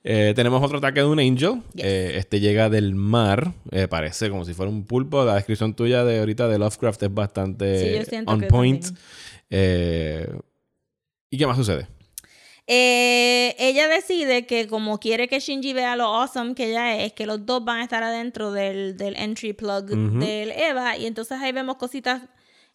Eh, 0.02 0.32
tenemos 0.34 0.62
otro 0.62 0.78
ataque 0.78 1.00
de 1.00 1.06
un 1.06 1.18
angel. 1.18 1.62
Yes. 1.74 1.84
Eh, 1.84 2.12
este 2.16 2.40
llega 2.40 2.70
del 2.70 2.94
mar. 2.94 3.52
Eh, 3.70 3.86
parece 3.88 4.30
como 4.30 4.44
si 4.44 4.54
fuera 4.54 4.70
un 4.70 4.84
pulpo. 4.84 5.24
La 5.24 5.34
descripción 5.34 5.74
tuya 5.74 6.04
de 6.04 6.20
ahorita 6.20 6.48
de 6.48 6.58
Lovecraft 6.58 7.02
es 7.02 7.14
bastante 7.14 8.04
Sí, 8.04 8.16
on 8.26 8.40
point. 8.42 8.86
¿Y 11.32 11.38
qué 11.38 11.46
más 11.46 11.56
sucede? 11.56 11.86
Ella 12.66 13.88
decide 13.88 14.46
que 14.46 14.68
como 14.68 14.98
quiere 15.00 15.26
que 15.28 15.40
Shinji 15.40 15.72
vea 15.72 15.96
lo 15.96 16.04
awesome 16.04 16.54
que 16.54 16.70
ella 16.70 17.02
es, 17.02 17.12
que 17.12 17.26
los 17.26 17.44
dos 17.44 17.64
van 17.64 17.80
a 17.80 17.82
estar 17.82 18.02
adentro 18.02 18.52
del, 18.52 18.96
del 18.96 19.16
entry 19.16 19.52
plug 19.52 19.86
del 19.86 20.52
Eva. 20.52 20.96
Y 20.96 21.06
entonces 21.06 21.38
ahí 21.40 21.52
vemos 21.52 21.76
cositas 21.76 22.22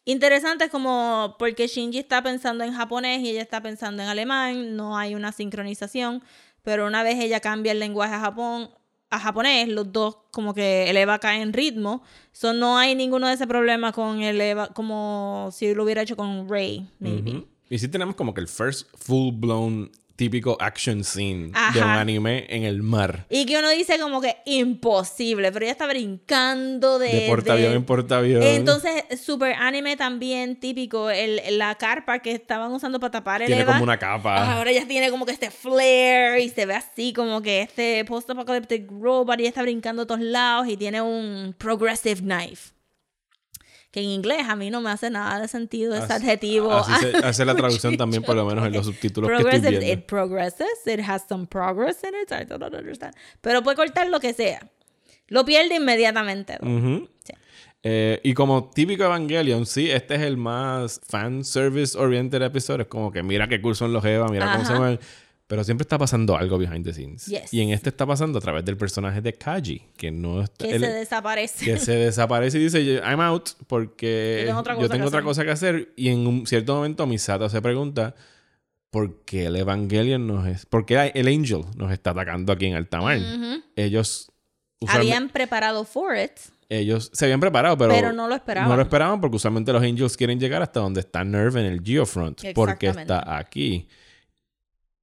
interesantes 0.06 0.69
como 0.69 1.35
porque 1.39 1.68
Shinji 1.68 1.97
está 1.97 2.22
pensando 2.22 2.64
en 2.64 2.73
japonés 2.73 3.22
y 3.22 3.30
ella 3.30 3.41
está 3.41 3.61
pensando 3.61 4.03
en 4.03 4.10
alemán, 4.10 4.76
no 4.76 4.97
hay 4.97 5.15
una 5.15 5.31
sincronización, 5.31 6.23
pero 6.65 6.85
una 6.85 7.03
vez 7.03 7.17
ella 7.19 7.39
cambia 7.39 7.71
el 7.71 7.79
lenguaje 7.79 8.15
a 8.15 8.19
Japón 8.19 8.69
a 9.11 9.19
japonés, 9.19 9.69
los 9.69 9.93
dos 9.93 10.17
como 10.31 10.53
que 10.53 10.89
el 10.89 10.97
Eva 10.97 11.19
cae 11.19 11.41
en 11.41 11.53
ritmo, 11.53 12.01
so 12.33 12.53
no 12.53 12.77
hay 12.77 12.95
ninguno 12.95 13.27
de 13.27 13.35
ese 13.35 13.47
problema 13.47 13.93
con 13.93 14.21
el 14.21 14.41
Eva 14.41 14.67
como 14.73 15.49
si 15.53 15.73
lo 15.73 15.83
hubiera 15.83 16.01
hecho 16.01 16.17
con 16.17 16.49
Rey, 16.49 16.85
maybe. 16.99 17.45
Y 17.69 17.77
sí 17.79 17.87
tenemos 17.87 18.15
como 18.15 18.33
que 18.33 18.41
el 18.41 18.47
first 18.47 18.87
full 18.97 19.31
blown 19.33 19.91
típico 20.15 20.57
action 20.61 21.03
scene 21.03 21.47
de 21.47 21.49
un 21.49 21.55
Ajá. 21.55 21.99
anime 21.99 22.45
en 22.49 22.63
el 22.63 22.81
mar. 22.83 23.25
Y 23.29 23.45
que 23.45 23.57
uno 23.57 23.69
dice 23.69 23.99
como 23.99 24.21
que 24.21 24.37
imposible, 24.45 25.51
pero 25.51 25.65
ella 25.65 25.71
está 25.73 25.87
brincando 25.87 26.99
de... 26.99 27.07
De 27.09 27.27
portaavión 27.27 27.71
de- 27.71 27.75
en 27.75 27.83
portaavión. 27.85 28.43
Entonces, 28.43 29.03
super 29.21 29.53
anime 29.53 29.97
también 29.97 30.59
típico, 30.59 31.09
el, 31.09 31.41
la 31.57 31.75
carpa 31.75 32.19
que 32.19 32.31
estaban 32.31 32.71
usando 32.71 32.99
para 32.99 33.11
tapar 33.11 33.41
el 33.41 33.47
Tiene 33.47 33.63
Eva, 33.63 33.73
como 33.73 33.83
una 33.83 33.97
capa. 33.99 34.53
Ahora 34.57 34.71
ya 34.71 34.87
tiene 34.87 35.09
como 35.11 35.25
que 35.25 35.33
este 35.33 35.51
flare 35.51 36.41
y 36.43 36.49
se 36.49 36.65
ve 36.65 36.75
así 36.75 37.11
como 37.13 37.41
que 37.41 37.61
este 37.61 38.05
post-apocalyptic 38.05 38.89
robot 38.89 39.39
y 39.39 39.45
está 39.47 39.61
brincando 39.63 40.03
a 40.03 40.07
todos 40.07 40.21
lados 40.21 40.67
y 40.67 40.77
tiene 40.77 41.01
un 41.01 41.53
progressive 41.57 42.21
knife. 42.21 42.74
Que 43.95 44.01
en 44.01 44.09
inglés 44.09 44.43
a 44.49 44.57
mí 44.57 44.69
no 44.69 44.81
me 44.81 44.89
hace 44.89 45.09
nada 45.09 45.39
de 45.39 45.47
sentido 45.47 45.93
ese 45.95 46.03
Así- 46.03 46.13
adjetivo. 46.26 46.69
Así 46.73 46.91
se 46.99 47.15
hace 47.26 47.45
la 47.45 47.55
traducción 47.55 47.95
también, 47.95 48.23
por 48.23 48.35
lo 48.35 48.45
menos 48.45 48.67
en 48.67 48.73
los 48.73 48.85
subtítulos 48.88 49.30
que 49.30 49.38
estoy 49.55 49.61
viendo. 49.72 49.88
it 49.89 50.05
progresses, 50.05 50.67
it 50.85 50.99
has 50.99 51.23
some 51.30 51.47
progress 51.47 52.03
in 52.03 52.09
it, 52.22 52.30
I 52.30 52.43
don't 52.43 52.61
understand. 52.76 53.15
Pero 53.39 53.63
puede 53.63 53.77
cortar 53.77 54.09
lo 54.09 54.19
que 54.19 54.34
sea. 54.34 54.69
Lo 55.30 55.45
pierde 55.45 55.76
inmediatamente. 55.76 56.57
Sí. 56.61 57.34
Eh, 57.84 58.19
y 58.23 58.34
como 58.34 58.69
típico 58.69 59.05
Evangelion, 59.05 59.65
sí, 59.65 59.89
este 59.89 60.15
es 60.15 60.22
el 60.23 60.35
más 60.35 60.99
fan 61.07 61.45
service 61.45 61.97
oriented 61.97 62.41
episodio. 62.41 62.81
Es 62.81 62.88
como 62.89 63.13
que 63.13 63.23
mira 63.23 63.47
qué 63.47 63.61
cool 63.61 63.77
son 63.77 63.93
los 63.93 64.03
Eva, 64.03 64.27
mira 64.27 64.51
cómo 64.51 64.65
se 64.65 64.73
mueven. 64.73 64.99
Pero 65.47 65.63
siempre 65.63 65.84
está 65.84 65.97
pasando 65.99 66.35
algo 66.35 66.57
behind 66.57 66.84
the 66.84 66.91
scenes. 66.93 67.27
Yes. 67.27 67.53
Y 67.53 67.61
en 67.61 67.69
este 67.69 67.89
está 67.89 68.05
pasando 68.07 68.39
a 68.39 68.41
través 68.41 68.65
del 68.65 68.77
personaje 68.77 69.22
de 69.22 69.34
Kaji, 69.34 69.80
que 69.95 70.09
no 70.09 70.41
está. 70.41 70.65
Que 70.67 70.76
él- 70.76 70.81
se 70.81 70.91
desaparece. 70.91 71.65
que 71.65 71.77
se 71.77 71.95
desaparece 71.95 72.57
y 72.57 72.63
dice, 72.63 72.81
I'm 73.03 73.19
out 73.22 73.49
porque 73.67 74.38
Yo 74.41 74.47
tengo 74.47 74.59
otra 74.61 74.76
cosa 74.76 74.88
tengo 74.89 75.03
que 75.03 75.07
otra 75.07 75.19
hacer". 75.19 75.23
cosa 75.26 75.43
que 75.45 75.51
hacer. 75.51 75.93
Y 75.95 76.09
en 76.09 76.26
un 76.26 76.47
cierto 76.47 76.73
momento 76.76 77.05
Misato 77.05 77.47
se 77.47 77.61
pregunta, 77.61 78.15
¿por 78.89 79.23
qué 79.23 79.45
el 79.45 79.55
Evangelion 79.57 80.26
nos 80.26 80.47
es... 80.47 80.65
¿Por 80.65 80.85
qué 80.85 81.11
el 81.13 81.27
Angel 81.27 81.61
nos 81.76 81.91
está 81.91 82.09
atacando 82.11 82.51
aquí 82.51 82.65
en 82.65 82.76
alta 82.76 82.99
mar? 83.01 83.17
Ujú. 83.19 83.61
Ellos... 83.76 84.31
usualmente- 84.80 85.13
Habían 85.13 85.30
preparado 85.30 85.84
for 85.84 86.17
it, 86.17 86.31
ellos 86.69 87.11
se 87.13 87.26
habían 87.26 87.39
preparado, 87.39 87.77
pero, 87.77 87.91
pero 87.93 88.11
no 88.13 88.27
lo 88.27 88.34
esperaban. 88.34 88.67
no 88.69 88.76
lo 88.76 88.81
esperaban 88.81 89.22
porque 89.22 89.35
usualmente 89.35 89.72
los 89.72 89.84
Angels 89.84 90.17
quieren 90.17 90.39
llegar 90.39 90.63
hasta 90.63 90.80
donde 90.80 91.01
está 91.01 91.23
Nerve 91.23 91.59
en 91.59 91.67
el 91.67 91.81
Geofront. 91.84 92.41
Porque 92.55 92.88
está 92.88 93.38
aquí. 93.38 93.88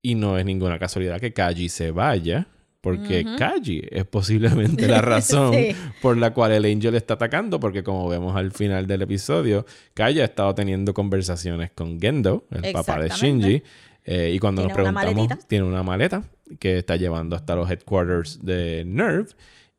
Y 0.03 0.15
no 0.17 0.37
es 0.37 0.45
ninguna 0.45 0.79
casualidad 0.79 1.21
que 1.21 1.33
Kaji 1.33 1.69
se 1.69 1.91
vaya. 1.93 2.47
Porque 2.81 3.23
Ujú. 3.25 3.37
Kaji 3.39 3.83
es 3.93 4.05
posiblemente 4.07 4.89
la 4.89 5.01
razón 5.03 5.55
Sí. 5.55 5.69
por 6.03 6.17
la 6.17 6.35
cual 6.35 6.51
el 6.51 6.65
Angel 6.65 6.97
está 6.97 7.15
atacando. 7.15 7.61
Porque 7.61 7.85
como 7.85 8.09
vemos 8.09 8.35
al 8.37 8.51
final 8.51 8.89
del 8.89 9.03
episodio, 9.03 9.65
Kaji 9.95 10.21
ha 10.21 10.25
estado 10.25 10.53
teniendo 10.57 10.93
conversaciones 10.93 11.71
con 11.71 12.01
Gendo, 12.01 12.45
el 12.51 12.73
papá 12.73 12.99
de. 13.01 13.09
Shinji. 13.11 13.63
eh, 14.05 14.33
y 14.35 14.39
cuando 14.41 14.63
nos 14.63 14.73
una 14.77 15.01
preguntamos, 15.01 15.47
tiene 15.47 15.65
una 15.65 15.85
maleta 15.85 16.25
que 16.59 16.79
está 16.79 16.97
llevando 16.97 17.37
hasta 17.37 17.55
los 17.55 17.71
headquarters 17.71 18.45
de 18.45 18.83
Nerve. 18.85 19.29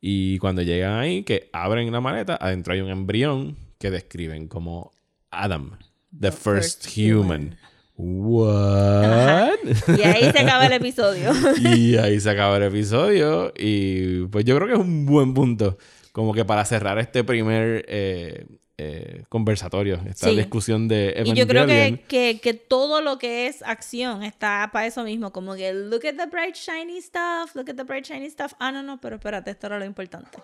Y 0.00 0.38
cuando 0.38 0.62
llegan 0.62 0.98
ahí, 0.98 1.22
que 1.24 1.50
abren 1.52 1.92
la 1.92 2.00
maleta, 2.00 2.38
adentro 2.40 2.72
hay 2.72 2.80
un 2.80 2.88
embrión 2.90 3.56
que 3.78 3.90
describen 3.90 4.48
como 4.48 4.92
Adam, 5.30 5.72
the, 6.18 6.30
first, 6.32 6.84
first 6.84 6.98
human. 6.98 7.56
What? 7.96 9.54
Y 9.96 10.02
ahí 10.02 10.30
se 10.32 10.38
acaba 10.40 10.66
el 10.66 10.72
episodio. 10.72 11.30
y 11.76 11.96
ahí 11.96 12.18
se 12.20 12.30
acaba 12.30 12.56
el 12.56 12.64
episodio. 12.64 13.52
Y 13.56 14.26
pues 14.26 14.44
yo 14.44 14.56
creo 14.56 14.68
que 14.68 14.74
es 14.74 14.80
un 14.80 15.06
buen 15.06 15.32
punto. 15.34 15.78
Como 16.12 16.32
que 16.34 16.44
para 16.44 16.64
cerrar 16.64 16.98
este 16.98 17.24
primer 17.24 17.84
eh, 17.88 18.46
eh, 18.78 19.22
conversatorio, 19.28 20.00
esta 20.08 20.28
Sí. 20.28 20.36
discusión 20.36 20.88
de 20.88 21.22
Y 21.24 21.32
yo 21.34 21.46
creo 21.46 21.66
que, 21.66 22.02
que, 22.08 22.40
que 22.42 22.54
todo 22.54 23.00
lo 23.00 23.18
que 23.18 23.46
es 23.46 23.62
acción 23.62 24.22
está 24.24 24.70
para 24.72 24.86
eso 24.86 25.04
mismo. 25.04 25.32
Como 25.32 25.54
que, 25.54 25.72
look 25.72 26.04
at 26.06 26.14
the 26.16 26.26
bright 26.26 26.56
shiny 26.56 27.00
stuff, 27.00 27.54
look 27.54 27.70
at 27.70 27.76
the 27.76 27.84
bright 27.84 28.04
shiny 28.04 28.28
stuff. 28.28 28.54
Ah, 28.58 28.72
no, 28.72 28.82
no, 28.82 29.00
pero 29.00 29.16
espérate, 29.16 29.52
esto 29.52 29.68
era 29.68 29.78
lo 29.78 29.84
importante. 29.84 30.38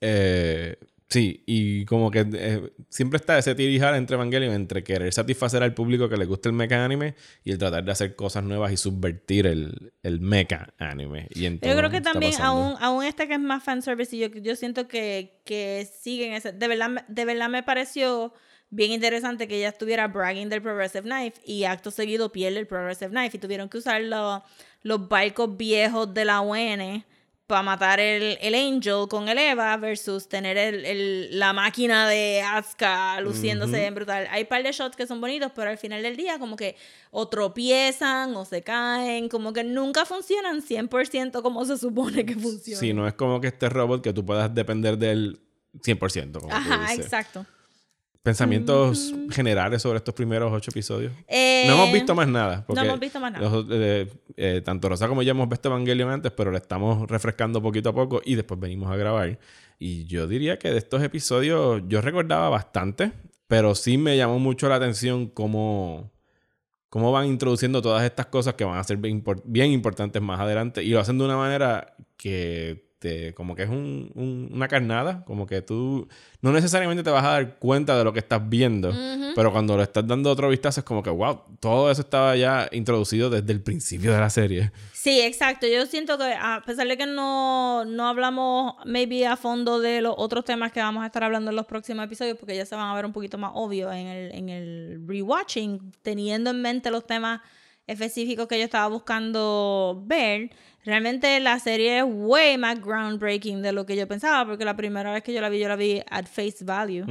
Eh, 0.00 0.76
sí, 1.08 1.42
y 1.46 1.84
como 1.86 2.10
que 2.10 2.26
eh, 2.34 2.72
siempre 2.88 3.16
está 3.16 3.38
ese 3.38 3.54
tirijar 3.54 3.94
entre 3.94 4.14
Evangelion, 4.16 4.54
entre 4.54 4.84
querer 4.84 5.12
satisfacer 5.12 5.62
al 5.62 5.74
público 5.74 6.08
que 6.08 6.16
le 6.16 6.26
gusta 6.26 6.48
el 6.48 6.54
mecha 6.54 6.84
anime 6.84 7.14
y 7.44 7.52
el 7.52 7.58
tratar 7.58 7.84
de 7.84 7.92
hacer 7.92 8.14
cosas 8.14 8.44
nuevas 8.44 8.72
y 8.72 8.76
subvertir 8.76 9.46
el, 9.46 9.92
el 10.02 10.20
mecha 10.20 10.68
anime. 10.78 11.28
Y 11.30 11.46
en 11.46 11.58
Pero 11.58 11.72
yo 11.74 11.78
creo 11.78 11.90
que 11.90 12.00
también, 12.02 12.34
aún, 12.42 12.74
aún 12.80 13.04
este 13.04 13.26
que 13.26 13.34
es 13.34 13.40
más 13.40 13.62
fanservice, 13.64 14.14
y 14.16 14.20
yo, 14.20 14.28
yo 14.28 14.54
siento 14.56 14.86
que, 14.88 15.40
que 15.44 15.88
siguen 16.00 16.32
ese. 16.34 16.52
De 16.52 16.68
verdad, 16.68 16.88
me- 16.90 17.04
de 17.08 17.24
verdad 17.24 17.48
me 17.48 17.62
pareció 17.62 18.32
bien 18.70 18.92
interesante 18.92 19.48
que 19.48 19.56
ella 19.56 19.68
estuviera 19.70 20.08
bragging 20.08 20.50
del 20.50 20.60
Progressive 20.60 21.00
Knife 21.08 21.40
y 21.46 21.64
acto 21.64 21.90
seguido 21.90 22.30
pierde 22.30 22.58
el 22.58 22.66
Progressive 22.66 23.10
Knife 23.10 23.38
y 23.38 23.40
tuvieron 23.40 23.70
que 23.70 23.78
usar 23.78 24.02
lo- 24.02 24.42
los 24.82 25.08
barcos 25.08 25.56
viejos 25.56 26.12
de 26.12 26.24
la 26.26 26.42
UN 26.42 27.02
para 27.48 27.62
matar 27.62 27.98
el, 27.98 28.36
el 28.42 28.54
Angel 28.54 29.08
con 29.08 29.28
el 29.28 29.38
Eva 29.38 29.74
versus 29.78 30.28
tener 30.28 30.56
el, 30.58 30.84
el- 30.84 31.38
la 31.38 31.52
máquina 31.54 32.06
de 32.06 32.42
Asuka 32.42 33.20
luciéndose 33.22 33.86
en 33.86 33.94
brutal. 33.94 34.28
Hay 34.30 34.42
un 34.42 34.48
par 34.48 34.62
de 34.62 34.70
shots 34.70 34.94
que 34.94 35.06
son 35.06 35.20
bonitos, 35.20 35.50
pero 35.56 35.70
al 35.70 35.78
final 35.78 36.02
del 36.02 36.14
día 36.14 36.38
como 36.38 36.56
que 36.56 36.76
o 37.10 37.26
tropiezan 37.26 38.36
o 38.36 38.44
se 38.44 38.62
caen, 38.62 39.28
como 39.30 39.52
que 39.54 39.64
nunca 39.64 40.04
funcionan 40.04 40.60
100% 40.62 41.40
como 41.42 41.64
se 41.64 41.78
supone 41.78 42.24
que 42.26 42.34
funcionan. 42.36 42.80
Sí, 42.80 42.92
no 42.92 43.08
es 43.08 43.14
como 43.14 43.40
que 43.40 43.48
este 43.48 43.68
robot 43.70 44.02
que 44.02 44.12
tú 44.12 44.24
puedas 44.26 44.54
depender 44.54 44.98
del 44.98 45.40
100%. 45.82 46.40
Como 46.40 46.52
Ajá, 46.54 46.92
exacto. 46.94 47.46
Pensamientos 48.28 49.14
generales 49.30 49.80
sobre 49.80 49.96
estos 49.96 50.14
primeros 50.14 50.52
ocho 50.52 50.70
episodios. 50.70 51.12
Eh, 51.26 51.64
No 51.66 51.74
hemos 51.76 51.92
visto 51.92 52.14
más 52.14 52.28
nada. 52.28 52.62
porque 52.66 52.84
hemos 52.84 53.00
visto 53.00 53.18
más 53.20 53.32
nada. 53.32 53.48
los- 53.48 53.66
eh, 53.70 54.06
eh, 54.36 54.60
tanto 54.62 54.86
Rosa 54.90 55.08
como 55.08 55.22
yo 55.22 55.30
hemos 55.30 55.48
visto 55.48 55.70
Evangelion 55.70 56.10
antes, 56.10 56.30
pero 56.32 56.50
le 56.50 56.58
estamos 56.58 57.08
refrescando 57.10 57.62
poquito 57.62 57.88
a 57.88 57.94
poco 57.94 58.20
y 58.22 58.34
después 58.34 58.60
venimos 58.60 58.90
a 58.92 58.96
grabar. 58.96 59.38
Y 59.78 60.04
yo 60.04 60.26
diría 60.26 60.58
que 60.58 60.70
de 60.70 60.76
estos 60.76 61.02
episodios 61.02 61.82
yo 61.88 62.02
recordaba 62.02 62.50
bastante, 62.50 63.12
pero 63.46 63.74
sí 63.74 63.96
me 63.96 64.14
llamó 64.18 64.38
mucho 64.38 64.68
la 64.68 64.74
atención 64.74 65.28
cómo, 65.28 66.12
cómo 66.90 67.10
van 67.12 67.28
introduciendo 67.28 67.80
todas 67.80 68.04
estas 68.04 68.26
cosas 68.26 68.52
que 68.54 68.64
van 68.64 68.76
a 68.78 68.84
ser 68.84 68.98
bien 68.98 69.72
importantes 69.72 70.20
más 70.20 70.38
adelante 70.38 70.82
y 70.84 70.90
lo 70.90 71.00
hacen 71.00 71.16
de 71.16 71.24
una 71.24 71.38
manera 71.38 71.94
que 72.18 72.87
te, 72.98 73.32
como 73.34 73.54
que 73.54 73.62
es 73.62 73.68
un- 73.68 74.10
un- 74.14 74.50
una 74.52 74.66
carnada, 74.68 75.24
como 75.24 75.46
que 75.46 75.62
tú 75.62 76.08
no 76.42 76.52
necesariamente 76.52 77.02
te 77.02 77.10
vas 77.10 77.24
a 77.24 77.28
dar 77.30 77.58
cuenta 77.58 77.96
de 77.96 78.04
lo 78.04 78.12
que 78.12 78.18
estás 78.18 78.48
viendo, 78.48 78.92
pero 79.34 79.52
cuando 79.52 79.76
lo 79.76 79.82
estás 79.84 80.06
dando 80.06 80.30
otro 80.30 80.48
vistazo 80.48 80.80
es 80.80 80.84
como 80.84 81.02
que, 81.02 81.10
wow, 81.10 81.40
todo 81.60 81.90
eso 81.90 82.00
estaba 82.02 82.34
ya 82.36 82.68
introducido 82.72 83.30
desde 83.30 83.52
el 83.52 83.60
principio 83.62 84.12
de 84.12 84.18
la 84.20 84.30
serie. 84.30 84.72
Sí, 84.92 85.20
exacto. 85.20 85.66
Yo 85.68 85.86
siento 85.86 86.18
que 86.18 86.32
a 86.38 86.62
pesar 86.66 86.88
de 86.88 86.96
que 86.96 87.06
no, 87.06 87.84
no 87.84 88.08
hablamos 88.08 88.74
maybe 88.84 89.26
a 89.26 89.36
fondo 89.36 89.78
de 89.80 90.00
los 90.00 90.14
otros 90.16 90.44
temas 90.44 90.72
que 90.72 90.80
vamos 90.80 91.02
a 91.04 91.06
estar 91.06 91.22
hablando 91.22 91.50
en 91.50 91.56
los 91.56 91.66
próximos 91.66 92.04
episodios, 92.04 92.36
porque 92.36 92.56
ya 92.56 92.66
se 92.66 92.74
van 92.74 92.88
a 92.88 92.94
ver 92.94 93.06
un 93.06 93.12
poquito 93.12 93.38
más 93.38 93.52
obvios 93.54 93.92
en 93.94 94.06
el, 94.08 94.32
en 94.34 94.48
el 94.48 95.02
rewatching, 95.06 95.92
teniendo 96.02 96.50
en 96.50 96.60
mente 96.62 96.90
los 96.90 97.06
temas 97.06 97.40
específicos 97.88 98.46
que 98.46 98.58
yo 98.58 98.64
estaba 98.64 98.86
buscando 98.86 100.02
ver, 100.06 100.50
realmente 100.84 101.40
la 101.40 101.58
serie 101.58 101.98
es 101.98 102.04
way 102.06 102.56
más 102.58 102.80
groundbreaking 102.80 103.62
de 103.62 103.72
lo 103.72 103.84
que 103.86 103.96
yo 103.96 104.06
pensaba, 104.06 104.46
porque 104.46 104.64
la 104.64 104.76
primera 104.76 105.12
vez 105.12 105.22
que 105.24 105.32
yo 105.32 105.40
la 105.40 105.48
vi, 105.48 105.58
yo 105.58 105.68
la 105.68 105.76
vi 105.76 106.00
at 106.08 106.26
face 106.26 106.64
value. 106.64 107.04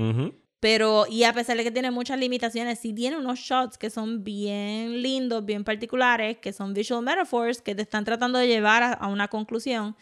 Pero, 0.60 1.06
y 1.08 1.24
a 1.24 1.34
pesar 1.34 1.56
de 1.56 1.64
que 1.64 1.70
tiene 1.72 1.91
muchas 1.91 2.18
limitaciones, 2.18 2.80
sí 2.80 2.91
tiene 2.91 3.16
unos 3.18 3.38
shots 3.40 3.78
que 3.78 3.91
son 3.91 4.24
bien 4.24 5.04
lindos, 5.04 5.45
bien 5.45 5.64
particulares, 5.64 6.38
que 6.38 6.52
son 6.52 6.74
visual 6.74 7.04
metaphors, 7.04 7.62
que 7.62 7.76
te 7.76 7.84
están 7.84 8.06
tratando 8.06 8.40
de 8.40 8.48
llevar 8.48 8.82
a, 8.82 8.94
a 8.94 9.08
una 9.08 9.28
conclusión. 9.28 9.95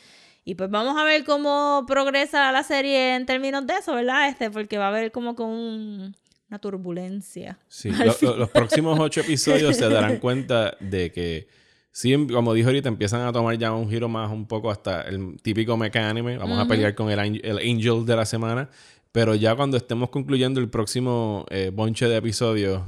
Y 0.45 0.55
pues 0.55 0.69
vamos 0.69 0.95
a 0.97 1.03
ver 1.03 1.25
cómo 1.25 1.83
progresa 1.87 2.51
la 2.53 2.63
serie 2.63 3.15
en 3.15 3.25
términos 3.25 3.67
de 3.67 3.73
eso, 3.73 3.95
¿verdad? 3.95 4.29
Este, 4.29 4.49
porque 4.49 4.77
va 4.77 4.85
a 4.85 4.89
haber 4.89 5.11
como 5.11 5.35
con 5.35 5.49
un- 5.49 6.15
una 6.55 6.59
turbulencia. 6.59 7.57
Sí, 7.67 7.91
lo- 7.91 8.15
lo- 8.21 8.37
los 8.37 8.49
próximos 8.49 8.97
ocho 8.99 9.21
episodios 9.21 9.75
se 9.75 9.89
darán 9.89 10.17
cuenta 10.19 10.75
de 10.79 11.11
que, 11.11 11.47
sí, 11.91 12.15
como 12.31 12.53
dijo 12.53 12.69
ahorita, 12.69 12.87
empiezan 12.89 13.21
a 13.21 13.31
tomar 13.33 13.57
ya 13.57 13.73
un 13.73 13.89
giro 13.89 14.07
más 14.07 14.31
un 14.31 14.47
poco 14.47 14.71
hasta 14.71 15.01
el 15.01 15.37
típico 15.41 15.75
mecha 15.77 16.09
anime. 16.09 16.37
Vamos 16.37 16.59
a 16.59 16.67
pelear 16.67 16.95
con 16.95 17.09
el, 17.11 17.41
el 17.43 17.57
Angel 17.57 18.05
de 18.05 18.15
la 18.15 18.25
semana. 18.25 18.69
Pero 19.11 19.33
ya 19.35 19.55
cuando 19.55 19.77
estemos 19.77 20.09
concluyendo 20.09 20.59
el 20.59 20.69
próximo 20.69 21.45
eh, 21.49 21.71
bonche 21.73 22.07
de 22.07 22.17
episodios, 22.17 22.81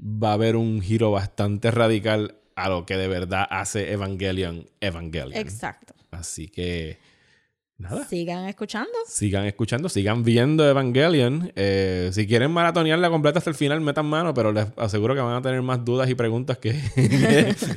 va 0.00 0.30
a 0.30 0.34
haber 0.34 0.54
un 0.56 0.80
giro 0.80 1.10
bastante 1.10 1.70
radical 1.72 2.36
a 2.54 2.68
lo 2.68 2.86
que 2.86 2.96
de 2.96 3.08
verdad 3.08 3.46
hace 3.50 3.92
Evangelion 3.92 4.66
Evangelion. 4.80 5.36
Exacto. 5.36 5.94
Así 6.12 6.46
que, 6.48 6.98
nada. 7.78 8.04
Sigan 8.06 8.48
escuchando. 8.48 8.90
Sigan 9.06 9.44
escuchando, 9.44 9.88
sigan 9.88 10.24
viendo 10.24 10.66
Evangelion. 10.68 11.52
Eh, 11.56 12.08
si 12.12 12.26
quieren 12.26 12.50
maratonearla 12.50 13.10
completa 13.10 13.38
hasta 13.38 13.50
el 13.50 13.56
final, 13.56 13.80
metan 13.80 14.06
mano, 14.06 14.32
pero 14.32 14.50
les 14.52 14.66
aseguro 14.76 15.14
que 15.14 15.20
van 15.20 15.34
a 15.36 15.42
tener 15.42 15.60
más 15.62 15.84
dudas 15.84 16.08
y 16.08 16.14
preguntas 16.14 16.58
que... 16.58 16.70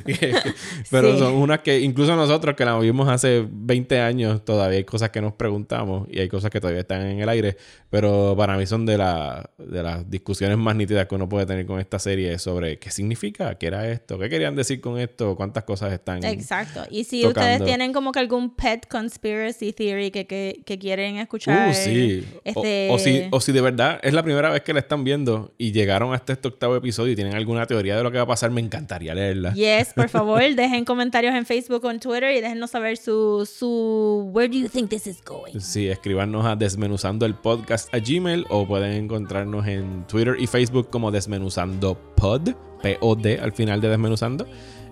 que- 0.06 0.42
pero 0.90 1.12
Sí. 1.12 1.18
son 1.18 1.34
unas 1.34 1.60
que 1.60 1.80
incluso 1.80 2.16
nosotros 2.16 2.54
que 2.56 2.64
la 2.64 2.78
vimos 2.78 3.08
hace 3.08 3.46
20 3.50 4.00
años, 4.00 4.44
todavía 4.44 4.78
hay 4.78 4.84
cosas 4.84 5.10
que 5.10 5.20
nos 5.20 5.34
preguntamos 5.34 6.06
y 6.10 6.18
hay 6.20 6.28
cosas 6.28 6.50
que 6.50 6.60
todavía 6.60 6.80
están 6.80 7.02
en 7.06 7.20
el 7.20 7.28
aire, 7.28 7.56
pero 7.90 8.34
para 8.36 8.56
mí 8.56 8.66
son 8.66 8.86
de, 8.86 8.96
la- 8.96 9.50
de 9.58 9.82
las 9.82 10.08
discusiones 10.10 10.56
más 10.56 10.76
nítidas 10.76 11.06
que 11.06 11.14
uno 11.14 11.28
puede 11.28 11.44
tener 11.46 11.66
con 11.66 11.78
esta 11.78 11.98
serie 11.98 12.38
sobre 12.38 12.78
qué 12.78 12.90
significa, 12.90 13.56
qué 13.56 13.66
era 13.66 13.86
esto, 13.90 14.18
qué 14.18 14.28
querían 14.30 14.56
decir 14.56 14.80
con 14.80 14.98
esto, 14.98 15.36
cuántas 15.36 15.64
cosas 15.64 15.92
están... 15.92 16.24
Exacto. 16.24 16.84
Y 16.90 17.04
si 17.04 17.22
tocando. 17.22 17.40
ustedes 17.50 17.64
tienen 17.66 17.92
como 17.92 18.12
que 18.12 18.18
algún 18.20 18.54
pet 18.56 18.86
conspiracy 18.88 19.72
theory 19.72 19.89
que, 20.12 20.26
que, 20.26 20.60
que 20.64 20.78
quieren 20.78 21.16
escuchar. 21.16 21.70
Uh, 21.70 21.74
sí. 21.74 22.24
O- 22.34 22.40
Este... 22.44 22.88
O, 22.90 22.98
si, 22.98 23.22
o 23.30 23.40
si 23.40 23.52
de 23.52 23.60
verdad 23.60 23.98
es 24.02 24.12
la 24.14 24.22
primera 24.22 24.50
vez 24.50 24.62
que 24.62 24.72
la 24.72 24.80
están 24.80 25.04
viendo 25.04 25.52
y 25.58 25.72
llegaron 25.72 26.14
hasta 26.14 26.32
este 26.32 26.48
octavo 26.48 26.76
episodio 26.76 27.12
y 27.12 27.16
tienen 27.16 27.34
alguna 27.34 27.66
teoría 27.66 27.96
de 27.96 28.02
lo 28.02 28.10
que 28.10 28.18
va 28.18 28.24
a 28.24 28.26
pasar, 28.26 28.50
me 28.50 28.60
encantaría 28.60 29.14
leerla. 29.14 29.52
Yes, 29.54 29.92
por 29.94 30.08
favor, 30.10 30.42
dejen 30.54 30.84
comentarios 30.84 31.34
en 31.34 31.44
Facebook 31.46 31.84
o 31.84 31.90
en 31.90 32.00
Twitter 32.00 32.34
y 32.36 32.40
déjennos 32.40 32.70
saber 32.70 32.96
su, 32.96 33.46
su 33.50 34.30
Where 34.32 34.48
do 34.48 34.56
you 34.58 34.68
think 34.68 34.88
this 34.90 35.06
is 35.06 35.22
going? 35.24 35.58
Sí, 35.60 35.88
escribanos 35.88 36.44
a 36.46 36.56
Desmenuzando 36.56 37.26
el 37.26 37.34
Podcast 37.34 37.92
a 37.94 37.98
Gmail 37.98 38.46
o 38.48 38.66
pueden 38.66 38.92
encontrarnos 38.92 39.66
en 39.66 40.06
Twitter 40.06 40.36
y 40.38 40.46
Facebook 40.46 40.88
como 40.90 41.10
Desmenuzando 41.10 41.98
Pod, 42.16 42.50
P-O-D 42.82 43.38
al 43.40 43.52
final 43.52 43.80
de 43.80 43.88
Desmenuzando. 43.88 44.46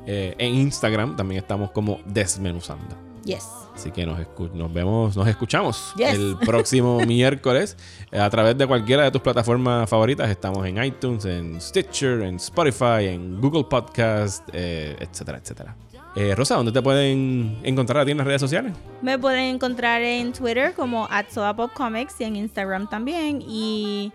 Eh, 0.07 0.35
en 0.39 0.55
Instagram 0.55 1.17
también 1.17 1.41
estamos 1.43 1.71
como 1.71 2.01
Desmenuzando. 2.07 3.08
Yes. 3.29 3.47
Así 3.75 3.91
que 3.93 4.07
nos, 4.07 4.19
nos 4.55 4.73
vemos, 4.73 5.15
nos 5.17 5.29
escuchamos 5.29 5.93
Yes. 5.97 6.15
el 6.15 6.37
próximo 6.39 6.99
miércoles 7.07 7.77
eh, 8.11 8.19
a 8.19 8.29
través 8.31 8.57
de 8.57 8.67
cualquiera 8.67 9.05
de 9.05 9.11
tus 9.11 9.21
plataformas 9.21 9.89
favoritas. 9.89 10.29
Estamos 10.31 10.67
en 10.67 10.83
iTunes, 10.83 11.25
en 11.27 11.61
Stitcher, 11.61 12.23
en 12.23 12.37
Spotify, 12.37 13.07
en 13.09 13.39
Google 13.41 13.65
Podcast, 13.65 14.49
eh, 14.53 14.97
etcétera, 14.99 15.39
etcétera. 15.39 15.77
Eh, 16.17 16.35
Rosa, 16.35 16.57
¿dónde 16.57 16.73
te 16.73 16.81
pueden 16.83 17.59
encontrar 17.63 18.01
a 18.03 18.05
ti 18.05 18.11
en 18.13 18.17
las 18.19 18.27
redes 18.27 18.41
sociales? 18.41 18.73
Me 19.03 19.19
pueden 19.19 19.55
encontrar 19.55 20.01
en 20.03 20.33
Twitter 20.33 20.73
como 20.75 21.07
@sodapopcomics 21.29 22.21
y 22.21 22.25
en 22.25 22.37
Instagram 22.37 22.89
también. 22.89 23.41
Y 23.47 24.11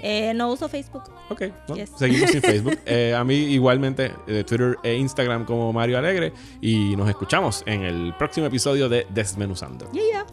eh, 0.00 0.32
no 0.34 0.50
uso 0.52 0.68
Facebook. 0.68 1.02
Ok, 1.30 1.42
no, 1.68 1.74
Yes. 1.76 1.90
seguimos 1.98 2.30
sin 2.30 2.42
Facebook. 2.42 2.78
Eh, 2.86 3.14
a 3.16 3.24
mí 3.24 3.34
igualmente 3.34 4.12
eh, 4.26 4.44
Twitter 4.44 4.76
e 4.82 4.94
Instagram 4.96 5.44
como 5.44 5.72
Mario 5.72 5.98
Alegre 5.98 6.32
y 6.60 6.94
nos 6.96 7.08
escuchamos 7.08 7.62
en 7.66 7.82
el 7.82 8.14
próximo 8.16 8.46
episodio 8.46 8.88
de 8.88 9.06
Desmenuzando. 9.10 9.90
Yeah, 9.92 10.04
yeah. 10.04 10.26